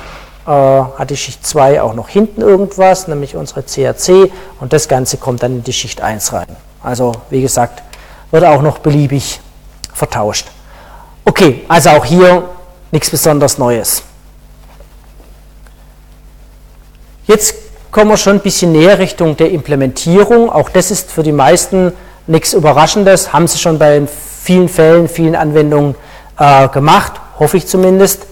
äh, 0.45 0.49
hat 0.49 1.09
die 1.09 1.17
Schicht 1.17 1.45
2 1.45 1.81
auch 1.81 1.93
noch 1.93 2.09
hinten 2.09 2.41
irgendwas, 2.41 3.07
nämlich 3.07 3.35
unsere 3.35 3.63
CRC 3.63 4.31
und 4.59 4.73
das 4.73 4.87
Ganze 4.87 5.17
kommt 5.17 5.41
dann 5.41 5.53
in 5.53 5.63
die 5.63 5.73
Schicht 5.73 6.01
1 6.01 6.33
rein. 6.33 6.55
Also 6.83 7.13
wie 7.29 7.41
gesagt, 7.41 7.81
wird 8.31 8.43
auch 8.43 8.61
noch 8.61 8.79
beliebig 8.79 9.39
vertauscht. 9.93 10.47
Okay, 11.25 11.63
also 11.67 11.91
auch 11.91 12.05
hier 12.05 12.43
nichts 12.91 13.09
besonders 13.09 13.57
Neues. 13.57 14.03
Jetzt 17.25 17.55
kommen 17.91 18.09
wir 18.09 18.17
schon 18.17 18.37
ein 18.37 18.41
bisschen 18.41 18.73
näher 18.73 18.99
Richtung 18.99 19.37
der 19.37 19.51
Implementierung. 19.51 20.49
Auch 20.49 20.69
das 20.69 20.91
ist 20.91 21.11
für 21.11 21.23
die 21.23 21.31
meisten 21.31 21.93
nichts 22.27 22.53
Überraschendes, 22.53 23.31
haben 23.31 23.47
sie 23.47 23.57
schon 23.57 23.79
bei 23.79 24.01
vielen 24.07 24.67
Fällen, 24.67 25.07
vielen 25.07 25.35
Anwendungen 25.35 25.95
äh, 26.37 26.67
gemacht, 26.69 27.13
hoffe 27.39 27.57
ich 27.57 27.67
zumindest. 27.67 28.25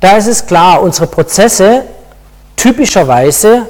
Da 0.00 0.16
ist 0.16 0.26
es 0.26 0.46
klar, 0.46 0.82
unsere 0.82 1.06
Prozesse 1.06 1.84
typischerweise 2.56 3.66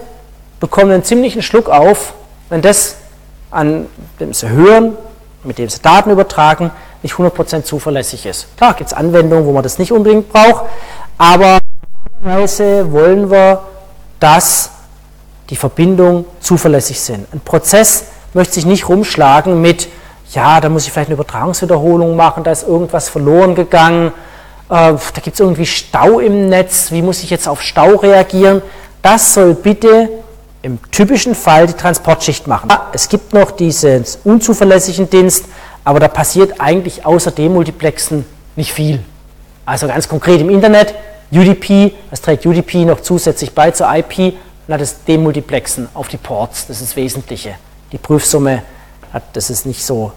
bekommen 0.60 0.90
einen 0.90 1.04
ziemlichen 1.04 1.42
Schluck 1.42 1.68
auf, 1.68 2.12
wenn 2.50 2.60
das, 2.60 2.96
an 3.50 3.86
dem 4.20 4.34
sie 4.34 4.48
hören, 4.48 4.96
mit 5.44 5.58
dem 5.58 5.68
sie 5.68 5.80
Daten 5.80 6.10
übertragen, 6.10 6.70
nicht 7.02 7.14
100% 7.14 7.62
zuverlässig 7.62 8.26
ist. 8.26 8.56
Klar 8.56 8.74
gibt 8.74 8.90
es 8.90 8.96
Anwendungen, 8.96 9.46
wo 9.46 9.52
man 9.52 9.62
das 9.62 9.78
nicht 9.78 9.92
unbedingt 9.92 10.32
braucht, 10.32 10.64
aber 11.16 11.60
normalerweise 12.20 12.90
wollen 12.92 13.30
wir 13.30 13.60
dass 14.20 14.70
die 15.50 15.56
Verbindungen 15.56 16.24
zuverlässig 16.40 17.00
sind. 17.00 17.32
Ein 17.32 17.40
Prozess 17.40 18.04
möchte 18.34 18.54
sich 18.54 18.66
nicht 18.66 18.88
rumschlagen 18.88 19.60
mit, 19.60 19.88
ja, 20.32 20.60
da 20.60 20.68
muss 20.68 20.86
ich 20.86 20.92
vielleicht 20.92 21.08
eine 21.08 21.14
Übertragungswiederholung 21.14 22.16
machen, 22.16 22.44
da 22.44 22.50
ist 22.50 22.66
irgendwas 22.66 23.08
verloren 23.08 23.54
gegangen, 23.54 24.08
äh, 24.68 24.94
da 24.94 25.20
gibt 25.22 25.34
es 25.34 25.40
irgendwie 25.40 25.66
Stau 25.66 26.18
im 26.18 26.48
Netz, 26.48 26.90
wie 26.90 27.02
muss 27.02 27.22
ich 27.22 27.30
jetzt 27.30 27.46
auf 27.48 27.62
Stau 27.62 27.96
reagieren? 27.96 28.62
Das 29.02 29.34
soll 29.34 29.54
bitte 29.54 30.08
im 30.62 30.78
typischen 30.90 31.34
Fall 31.36 31.68
die 31.68 31.74
Transportschicht 31.74 32.48
machen. 32.48 32.68
Es 32.92 33.08
gibt 33.08 33.32
noch 33.32 33.52
diesen 33.52 34.04
unzuverlässigen 34.24 35.08
Dienst, 35.08 35.44
aber 35.84 36.00
da 36.00 36.08
passiert 36.08 36.60
eigentlich 36.60 37.06
außer 37.06 37.30
Demultiplexen 37.30 38.26
nicht 38.56 38.72
viel. 38.72 38.98
Also 39.64 39.86
ganz 39.86 40.08
konkret 40.08 40.40
im 40.40 40.50
Internet, 40.50 40.94
UDP, 41.32 41.92
was 42.10 42.20
trägt 42.20 42.46
UDP 42.46 42.84
noch 42.84 43.00
zusätzlich 43.00 43.52
bei 43.52 43.70
zur 43.70 43.88
IP? 43.94 44.34
Na, 44.68 44.76
das 44.76 45.04
Demultiplexen 45.04 45.88
auf 45.94 46.08
die 46.08 46.16
Ports, 46.16 46.66
das 46.66 46.80
ist 46.80 46.90
das 46.90 46.96
Wesentliche. 46.96 47.54
Die 47.92 47.98
Prüfsumme, 47.98 48.62
das 49.32 49.50
ist 49.50 49.66
nicht 49.66 49.84
so 49.84 50.12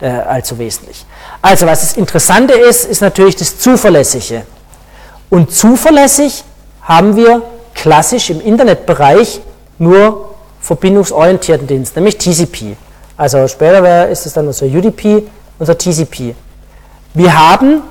äh, 0.00 0.08
allzu 0.08 0.58
wesentlich. 0.58 1.04
Also, 1.40 1.66
was 1.66 1.80
das 1.80 1.96
Interessante 1.96 2.54
ist, 2.54 2.84
ist 2.84 3.00
natürlich 3.00 3.36
das 3.36 3.58
Zuverlässige. 3.58 4.42
Und 5.30 5.52
zuverlässig 5.52 6.44
haben 6.82 7.16
wir 7.16 7.42
klassisch 7.74 8.30
im 8.30 8.40
Internetbereich 8.40 9.40
nur 9.78 10.34
verbindungsorientierten 10.60 11.66
Dienst, 11.66 11.94
nämlich 11.96 12.18
TCP. 12.18 12.76
Also 13.16 13.46
später 13.48 14.08
ist 14.08 14.26
es 14.26 14.32
dann 14.32 14.46
unser 14.46 14.66
UDP, 14.66 15.24
unser 15.58 15.76
TCP. 15.76 16.34
Wir 17.14 17.38
haben 17.38 17.82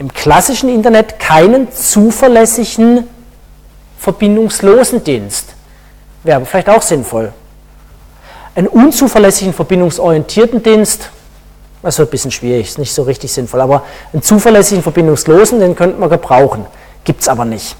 im 0.00 0.10
klassischen 0.14 0.70
Internet 0.70 1.18
keinen 1.18 1.70
zuverlässigen 1.70 3.06
verbindungslosen 3.98 5.04
Dienst. 5.04 5.54
Wäre 6.24 6.36
aber 6.36 6.46
vielleicht 6.46 6.70
auch 6.70 6.80
sinnvoll. 6.80 7.34
Einen 8.54 8.66
unzuverlässigen 8.66 9.52
verbindungsorientierten 9.52 10.62
Dienst, 10.62 11.10
das 11.82 11.98
wird 11.98 12.08
ein 12.08 12.12
bisschen 12.12 12.30
schwierig, 12.30 12.68
ist 12.68 12.78
nicht 12.78 12.94
so 12.94 13.02
richtig 13.02 13.30
sinnvoll, 13.30 13.60
aber 13.60 13.82
einen 14.14 14.22
zuverlässigen 14.22 14.82
verbindungslosen, 14.82 15.60
den 15.60 15.76
könnten 15.76 16.00
wir 16.00 16.08
gebrauchen. 16.08 16.64
Gibt 17.04 17.20
es 17.20 17.28
aber 17.28 17.44
nicht. 17.44 17.76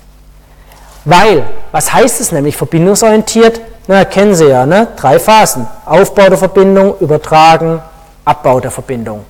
Weil, 1.07 1.47
was 1.73 1.91
heißt 1.91 2.21
es 2.21 2.33
nämlich 2.33 2.55
verbindungsorientiert? 2.55 3.63
Na, 3.87 4.05
kennen 4.05 4.35
Sie 4.35 4.47
ja, 4.47 4.67
ne? 4.67 4.89
drei 4.97 5.19
Phasen. 5.19 5.67
Aufbau 5.87 6.29
der 6.29 6.37
Verbindung, 6.37 6.97
Übertragen, 7.01 7.81
Abbau 8.27 8.61
der 8.61 8.71
Verbindung. 8.71 9.25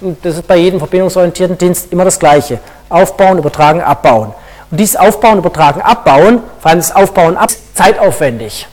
Und 0.00 0.24
das 0.24 0.36
ist 0.36 0.46
bei 0.46 0.56
jedem 0.56 0.78
verbindungsorientierten 0.78 1.56
Dienst 1.56 1.92
immer 1.92 2.04
das 2.04 2.18
Gleiche. 2.18 2.58
Aufbauen, 2.88 3.38
übertragen, 3.38 3.80
abbauen. 3.80 4.34
Und 4.70 4.78
dieses 4.78 4.96
Aufbauen, 4.96 5.38
übertragen, 5.38 5.80
abbauen, 5.80 6.42
vor 6.60 6.70
allem 6.70 6.80
das 6.80 6.94
Aufbauen, 6.94 7.36
ab, 7.36 7.50
ist 7.50 7.76
zeitaufwendig. 7.76 8.66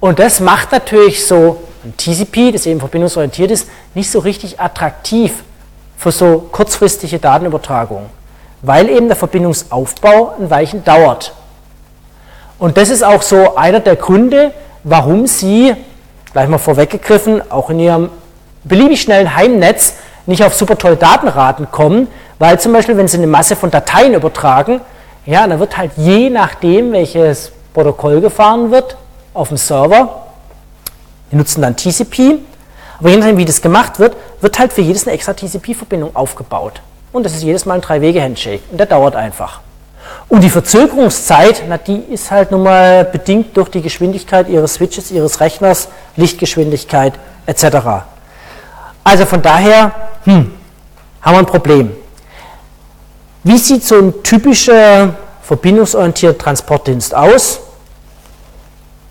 Und 0.00 0.18
das 0.18 0.40
macht 0.40 0.72
natürlich 0.72 1.26
so 1.26 1.62
ein 1.84 1.96
TCP, 1.96 2.52
das 2.52 2.66
eben 2.66 2.80
verbindungsorientiert 2.80 3.50
ist, 3.50 3.68
nicht 3.94 4.10
so 4.10 4.18
richtig 4.18 4.60
attraktiv 4.60 5.44
für 5.96 6.12
so 6.12 6.48
kurzfristige 6.52 7.18
Datenübertragung, 7.18 8.06
weil 8.62 8.88
eben 8.88 9.08
der 9.08 9.16
Verbindungsaufbau 9.16 10.34
ein 10.38 10.50
Weichen 10.50 10.84
dauert. 10.84 11.32
Und 12.58 12.76
das 12.76 12.90
ist 12.90 13.02
auch 13.04 13.22
so 13.22 13.56
einer 13.56 13.80
der 13.80 13.96
Gründe, 13.96 14.52
warum 14.84 15.26
Sie, 15.26 15.74
gleich 16.32 16.48
mal 16.48 16.58
vorweggegriffen, 16.58 17.50
auch 17.50 17.70
in 17.70 17.80
Ihrem 17.80 18.10
beliebig 18.68 19.00
schnellen 19.00 19.34
Heimnetz 19.34 19.94
nicht 20.26 20.42
auf 20.44 20.54
super 20.54 20.76
tolle 20.76 20.96
Datenraten 20.96 21.70
kommen, 21.70 22.08
weil 22.38 22.58
zum 22.60 22.72
Beispiel, 22.72 22.96
wenn 22.96 23.08
Sie 23.08 23.16
eine 23.16 23.26
Masse 23.26 23.56
von 23.56 23.70
Dateien 23.70 24.14
übertragen, 24.14 24.80
ja, 25.24 25.46
dann 25.46 25.58
wird 25.58 25.76
halt 25.76 25.92
je 25.96 26.30
nachdem, 26.30 26.92
welches 26.92 27.52
Protokoll 27.72 28.20
gefahren 28.20 28.70
wird, 28.70 28.96
auf 29.34 29.48
dem 29.48 29.56
Server, 29.56 30.26
wir 31.30 31.38
nutzen 31.38 31.62
dann 31.62 31.76
TCP, 31.76 32.38
Aber 32.98 33.10
je 33.10 33.16
nachdem, 33.16 33.36
wie 33.36 33.44
das 33.44 33.60
gemacht 33.60 33.98
wird, 33.98 34.16
wird 34.40 34.58
halt 34.58 34.72
für 34.72 34.80
jedes 34.80 35.06
eine 35.06 35.14
extra 35.14 35.34
TCP-Verbindung 35.34 36.14
aufgebaut. 36.14 36.80
Und 37.12 37.24
das 37.24 37.34
ist 37.34 37.42
jedes 37.42 37.66
Mal 37.66 37.74
ein 37.74 37.80
Drei-Wege-Handshake. 37.80 38.62
Und 38.70 38.78
der 38.78 38.86
dauert 38.86 39.16
einfach. 39.16 39.60
Und 40.28 40.42
die 40.42 40.50
Verzögerungszeit, 40.50 41.62
na, 41.68 41.78
die 41.78 41.98
ist 41.98 42.30
halt 42.30 42.50
nun 42.50 42.62
mal 42.62 43.04
bedingt 43.04 43.56
durch 43.56 43.68
die 43.68 43.82
Geschwindigkeit 43.82 44.48
Ihres 44.48 44.74
Switches, 44.74 45.10
Ihres 45.10 45.40
Rechners, 45.40 45.88
Lichtgeschwindigkeit 46.16 47.14
etc. 47.46 48.06
Also 49.06 49.24
von 49.24 49.40
daher 49.40 49.92
hm, 50.24 50.50
haben 51.22 51.34
wir 51.34 51.38
ein 51.38 51.46
Problem. 51.46 51.92
Wie 53.44 53.56
sieht 53.56 53.84
so 53.84 53.94
ein 53.98 54.22
typischer 54.24 55.14
verbindungsorientierter 55.42 56.36
Transportdienst 56.36 57.14
aus? 57.14 57.60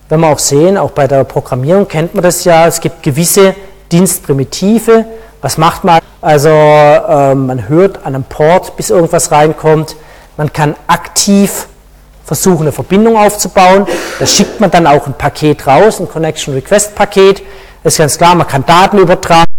Wenn 0.09 0.19
wir 0.19 0.27
auch 0.27 0.39
sehen, 0.39 0.77
auch 0.77 0.91
bei 0.91 1.07
der 1.07 1.23
Programmierung 1.23 1.87
kennt 1.87 2.13
man 2.13 2.23
das 2.23 2.43
ja, 2.43 2.67
es 2.67 2.81
gibt 2.81 3.03
gewisse 3.03 3.55
Dienstprimitive. 3.89 5.05
Was 5.41 5.57
macht 5.57 5.85
man? 5.85 6.01
Also 6.19 6.49
äh, 6.49 7.33
man 7.33 7.69
hört 7.69 7.99
an 7.99 8.15
einem 8.15 8.25
Port, 8.25 8.75
bis 8.75 8.89
irgendwas 8.89 9.31
reinkommt. 9.31 9.95
Man 10.35 10.51
kann 10.51 10.75
aktiv 10.87 11.67
versuchen, 12.25 12.63
eine 12.63 12.73
Verbindung 12.73 13.15
aufzubauen. 13.15 13.87
Da 14.19 14.25
schickt 14.25 14.59
man 14.59 14.69
dann 14.69 14.87
auch 14.87 15.07
ein 15.07 15.13
Paket 15.13 15.65
raus, 15.65 16.01
ein 16.01 16.09
Connection 16.09 16.53
Request 16.53 16.95
Paket. 16.95 17.43
Das 17.81 17.93
ist 17.93 17.99
ganz 17.99 18.17
klar, 18.17 18.35
man 18.35 18.45
kann 18.45 18.65
Daten 18.65 18.97
übertragen. 18.97 19.54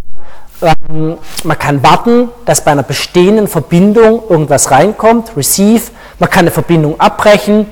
Ähm, 0.63 1.19
man 1.45 1.59
kann 1.59 1.83
warten, 1.83 2.31
dass 2.45 2.65
bei 2.65 2.71
einer 2.71 2.83
bestehenden 2.83 3.49
Verbindung 3.49 4.23
irgendwas 4.29 4.71
reinkommt, 4.71 5.37
Receive. 5.37 5.91
Man 6.19 6.31
kann 6.31 6.41
eine 6.41 6.51
Verbindung 6.51 6.99
abbrechen, 6.99 7.67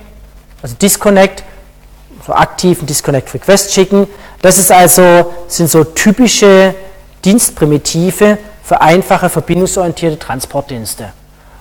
also 0.62 0.74
Disconnect, 0.77 1.43
so 2.27 2.32
aktiven 2.32 2.86
Disconnect 2.86 3.32
Request 3.32 3.73
schicken. 3.73 4.06
Das 4.43 4.59
ist 4.59 4.70
also, 4.70 5.32
sind 5.48 5.70
so 5.70 5.85
typische 5.85 6.74
Dienstprimitive 7.24 8.39
für 8.62 8.81
einfache 8.81 9.28
verbindungsorientierte 9.28 10.19
Transportdienste. 10.19 11.12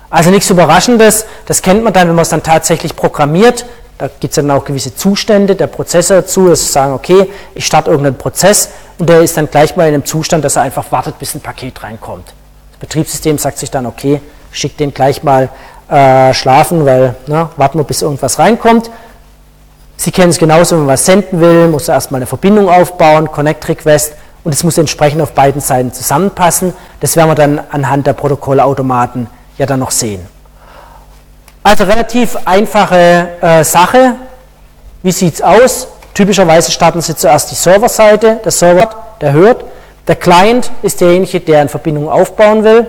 Also 0.09 0.29
nichts 0.29 0.49
Überraschendes, 0.49 1.25
das 1.45 1.61
kennt 1.61 1.83
man 1.83 1.93
dann, 1.93 2.07
wenn 2.07 2.15
man 2.15 2.23
es 2.23 2.29
dann 2.29 2.43
tatsächlich 2.43 2.95
programmiert. 2.95 3.65
Da 3.97 4.07
gibt 4.07 4.31
es 4.31 4.35
dann 4.35 4.51
auch 4.51 4.65
gewisse 4.65 4.95
Zustände 4.95 5.55
der 5.55 5.67
Prozesse 5.67 6.15
dazu, 6.15 6.49
dass 6.49 6.65
sie 6.65 6.71
sagen, 6.71 6.93
okay, 6.93 7.29
ich 7.55 7.65
starte 7.65 7.89
irgendeinen 7.89 8.17
Prozess 8.17 8.69
und 8.97 9.09
der 9.09 9.21
ist 9.21 9.35
dann 9.37 9.49
gleich 9.49 9.75
mal 9.75 9.87
in 9.87 9.93
einem 9.93 10.05
Zustand, 10.05 10.43
dass 10.45 10.55
er 10.55 10.63
einfach 10.63 10.91
wartet, 10.91 11.19
bis 11.19 11.35
ein 11.35 11.41
Paket 11.41 11.83
reinkommt. 11.83 12.27
Das 12.71 12.79
Betriebssystem 12.79 13.37
sagt 13.37 13.57
sich 13.57 13.71
dann, 13.71 13.85
okay, 13.85 14.21
schick 14.51 14.77
den 14.77 14.93
gleich 14.93 15.23
mal 15.23 15.49
äh, 15.89 16.33
schlafen, 16.33 16.85
weil 16.85 17.15
ne, 17.27 17.49
warten 17.57 17.79
wir, 17.79 17.83
bis 17.83 18.01
irgendwas 18.01 18.39
reinkommt. 18.39 18.89
Sie 19.97 20.11
kennen 20.11 20.31
es 20.31 20.37
genauso, 20.37 20.75
wenn 20.75 20.85
man 20.85 20.93
was 20.93 21.05
senden 21.05 21.39
will, 21.39 21.67
muss 21.67 21.87
er 21.87 21.95
erstmal 21.95 22.19
eine 22.19 22.25
Verbindung 22.25 22.69
aufbauen, 22.69 23.31
Connect 23.31 23.67
Request 23.69 24.13
und 24.43 24.53
es 24.53 24.63
muss 24.63 24.77
entsprechend 24.77 25.21
auf 25.21 25.31
beiden 25.33 25.61
Seiten 25.61 25.93
zusammenpassen. 25.93 26.73
Das 26.99 27.15
werden 27.15 27.29
wir 27.29 27.35
dann 27.35 27.61
anhand 27.71 28.07
der 28.07 28.13
Protokollautomaten 28.13 29.27
ja 29.57 29.65
dann 29.65 29.79
noch 29.79 29.91
sehen. 29.91 30.27
Also 31.63 31.85
relativ 31.85 32.37
einfache 32.45 33.29
äh, 33.39 33.63
Sache. 33.63 34.15
Wie 35.01 35.11
sieht 35.11 35.35
es 35.35 35.41
aus? 35.41 35.87
Typischerweise 36.13 36.71
starten 36.71 37.01
Sie 37.01 37.15
zuerst 37.15 37.49
die 37.51 37.55
Serverseite. 37.55 38.39
Der 38.43 38.51
Server, 38.51 38.89
der 39.19 39.33
hört. 39.33 39.65
Der 40.07 40.15
Client 40.15 40.69
ist 40.81 41.01
derjenige, 41.01 41.39
der 41.39 41.61
eine 41.61 41.69
Verbindung 41.69 42.09
aufbauen 42.09 42.63
will. 42.63 42.87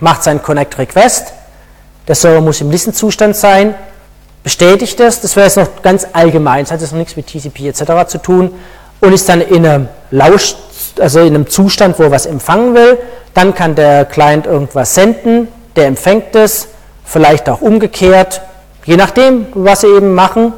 Macht 0.00 0.24
seinen 0.24 0.42
Connect 0.42 0.78
Request. 0.78 1.32
Der 2.08 2.14
Server 2.14 2.40
muss 2.40 2.60
im 2.60 2.70
Listen-Zustand 2.70 3.36
sein. 3.36 3.74
Bestätigt 4.42 4.98
das. 4.98 5.20
Das 5.20 5.36
wäre 5.36 5.46
jetzt 5.46 5.56
noch 5.56 5.82
ganz 5.82 6.06
allgemein. 6.12 6.64
Das 6.64 6.72
hat 6.72 6.80
jetzt 6.80 6.92
noch 6.92 6.98
nichts 6.98 7.16
mit 7.16 7.26
TCP 7.26 7.68
etc. 7.68 8.08
zu 8.08 8.18
tun. 8.18 8.52
Und 9.00 9.12
ist 9.12 9.28
dann 9.28 9.40
in 9.40 9.64
einem 9.64 9.88
Lausch, 10.10 10.56
also 10.98 11.20
in 11.20 11.34
einem 11.34 11.48
Zustand, 11.48 11.98
wo 11.98 12.04
er 12.04 12.10
was 12.10 12.26
empfangen 12.26 12.74
will. 12.74 12.98
Dann 13.34 13.54
kann 13.54 13.74
der 13.74 14.04
Client 14.04 14.46
irgendwas 14.46 14.94
senden. 14.94 15.48
Der 15.76 15.86
empfängt 15.86 16.34
es 16.34 16.68
vielleicht 17.04 17.48
auch 17.48 17.60
umgekehrt, 17.60 18.40
je 18.84 18.96
nachdem, 18.96 19.46
was 19.54 19.82
sie 19.82 19.88
eben 19.88 20.14
machen. 20.14 20.54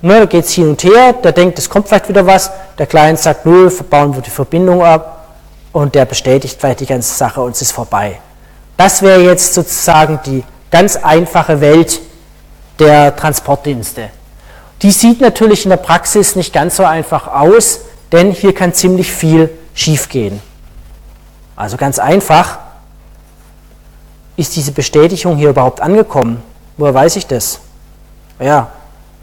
Ne, 0.00 0.20
da 0.20 0.26
geht 0.26 0.44
es 0.44 0.52
hin 0.52 0.68
und 0.68 0.84
her, 0.84 1.12
der 1.12 1.32
denkt, 1.32 1.58
es 1.58 1.68
kommt 1.68 1.88
vielleicht 1.88 2.08
wieder 2.08 2.24
was, 2.24 2.50
der 2.78 2.86
Client 2.86 3.18
sagt, 3.18 3.44
nö, 3.44 3.68
bauen 3.90 4.14
wir 4.14 4.22
die 4.22 4.30
Verbindung 4.30 4.82
ab 4.82 5.34
und 5.72 5.94
der 5.94 6.04
bestätigt 6.04 6.60
vielleicht 6.60 6.80
die 6.80 6.86
ganze 6.86 7.14
Sache 7.14 7.40
und 7.40 7.50
es 7.50 7.62
ist 7.62 7.72
vorbei. 7.72 8.20
Das 8.76 9.02
wäre 9.02 9.20
jetzt 9.20 9.54
sozusagen 9.54 10.20
die 10.24 10.44
ganz 10.70 10.94
einfache 10.96 11.60
Welt 11.60 12.00
der 12.78 13.16
Transportdienste. 13.16 14.10
Die 14.82 14.92
sieht 14.92 15.20
natürlich 15.20 15.64
in 15.64 15.70
der 15.70 15.78
Praxis 15.78 16.36
nicht 16.36 16.52
ganz 16.52 16.76
so 16.76 16.84
einfach 16.84 17.26
aus, 17.26 17.80
denn 18.12 18.30
hier 18.30 18.54
kann 18.54 18.72
ziemlich 18.72 19.12
viel 19.12 19.50
schiefgehen. 19.74 20.40
Also 21.56 21.76
ganz 21.76 21.98
einfach, 21.98 22.58
ist 24.36 24.54
diese 24.54 24.70
Bestätigung 24.70 25.36
hier 25.36 25.50
überhaupt 25.50 25.80
angekommen? 25.80 26.40
Woher 26.76 26.94
weiß 26.94 27.16
ich 27.16 27.26
das? 27.26 27.58
Ja, 28.38 28.70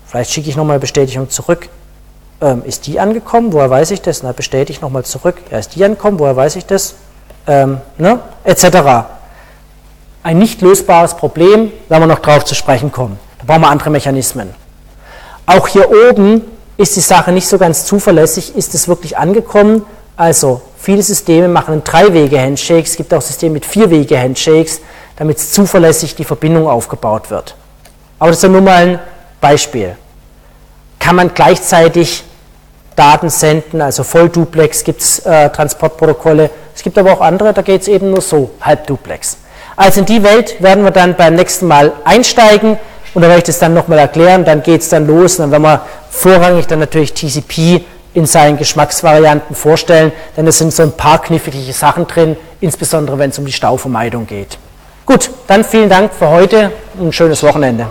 vielleicht 0.06 0.32
schicke 0.32 0.49
ich 0.49 0.56
nochmal 0.56 0.80
Bestätigung 0.80 1.30
zurück. 1.30 1.69
Ähm, 2.41 2.64
ist 2.65 2.88
die 2.88 2.99
angekommen? 2.99 3.53
Woher 3.53 3.69
weiß 3.69 3.91
ich 3.91 4.02
das? 4.02 4.23
Na, 4.23 4.32
bestätige 4.32 4.73
ich 4.73 4.82
nochmal 4.82 5.06
zurück. 5.06 5.36
Ja, 5.52 5.60
ist 5.60 5.76
die 5.76 5.84
angekommen? 5.84 6.19
Woher 6.19 6.36
weiß 6.36 6.56
ich 6.57 6.65
das? 6.65 6.95
Ähm, 7.48 7.80
ne? 7.98 8.19
Etc. 8.44 8.65
Ein 10.23 10.40
nicht 10.40 10.61
lösbares 10.61 11.15
Problem, 11.15 11.72
wenn 11.88 11.99
wir 11.99 12.07
noch 12.07 12.19
darauf 12.19 12.45
zu 12.45 12.56
sprechen 12.56 12.91
kommen. 12.91 13.19
Da 13.40 13.45
brauchen 13.45 13.61
wir 13.61 13.69
andere 13.69 13.90
Mechanismen. 13.90 14.49
Auch 15.45 15.68
hier 15.68 15.90
oben 15.90 16.41
ist 16.77 16.95
die 16.95 17.02
Sache 17.02 17.32
nicht 17.32 17.48
so 17.48 17.57
ganz 17.57 17.86
zuverlässig. 17.86 18.56
Ist 18.56 18.73
es 18.73 18.88
wirklich 18.88 19.18
angekommen? 19.18 19.86
Also, 20.18 20.61
viele 20.77 21.03
Systeme 21.03 21.48
machen 21.48 21.73
einen 21.73 21.84
Drei-Wege-Handshake. 21.84 22.84
Es 22.84 22.95
gibt 22.95 23.14
auch 23.14 23.22
Systeme 23.22 23.53
mit 23.53 23.65
Vier-Wege-Handshakes 23.65 24.82
damit 25.18 25.40
zuverlässig 25.40 26.15
die 26.15 26.23
Verbindung 26.23 26.68
aufgebaut 26.68 27.30
wird. 27.30 27.56
Aber 28.19 28.30
das 28.30 28.38
ist 28.38 28.44
ja 28.44 28.49
nur 28.49 28.61
mal 28.61 28.88
ein 28.88 28.99
Beispiel. 29.45 29.95
Kann 30.97 31.15
man 31.17 31.31
gleichzeitig 31.31 32.23
Daten 32.95 33.30
senden, 33.30 33.80
also 33.80 34.03
Vollduplex 34.03 34.84
gibt 34.84 35.01
es 35.01 35.19
äh, 35.19 35.51
Transportprotokolle. 35.51 36.49
Es 36.76 36.81
gibt 36.81 36.97
aber 36.97 37.13
auch 37.13 37.22
andere, 37.22 37.53
da 37.53 37.61
geht 37.61 37.84
es 37.84 37.88
eben 37.88 38.09
nur 38.09 38.22
so, 38.22 38.49
Halbduplex. 38.59 39.38
Also 39.76 39.99
in 39.99 40.07
die 40.07 40.23
Welt 40.23 40.59
werden 40.63 40.84
wir 40.84 40.89
dann 40.89 41.13
beim 41.15 41.35
nächsten 41.35 41.67
Mal 41.67 41.93
einsteigen 42.05 42.80
und 43.13 43.22
da 43.22 43.27
werde 43.27 43.38
ich 43.38 43.43
das 43.43 43.59
dann 43.59 43.76
nochmal 43.76 43.99
erklären, 43.99 44.45
dann 44.45 44.63
geht 44.63 44.81
es 44.81 44.89
dann 44.89 45.05
los 45.05 45.38
und 45.38 45.43
dann 45.43 45.51
werden 45.51 45.63
wir 45.63 45.81
vorrangig 46.09 46.65
dann 46.65 46.80
natürlich 46.80 47.13
TCP 47.13 47.85
in 48.15 48.26
seinen 48.26 48.57
Geschmacksvarianten 48.57 49.55
vorstellen, 49.55 50.11
denn 50.35 50.47
es 50.47 50.57
sind 50.57 50.73
so 50.73 50.81
ein 50.81 50.93
paar 50.93 51.22
knifflige 51.22 51.72
Sachen 51.72 52.07
drin, 52.07 52.35
insbesondere 52.61 53.19
wenn 53.19 53.30
es 53.30 53.38
um 53.38 53.45
die 53.45 53.51
Stauvermeidung 53.51 54.26
geht. 54.26 54.57
Gut, 55.05 55.30
dann 55.45 55.63
vielen 55.63 55.89
Dank 55.89 56.15
für 56.15 56.30
heute 56.30 56.72
und 56.97 57.09
ein 57.09 57.13
schönes 57.13 57.43
Wochenende. 57.43 57.85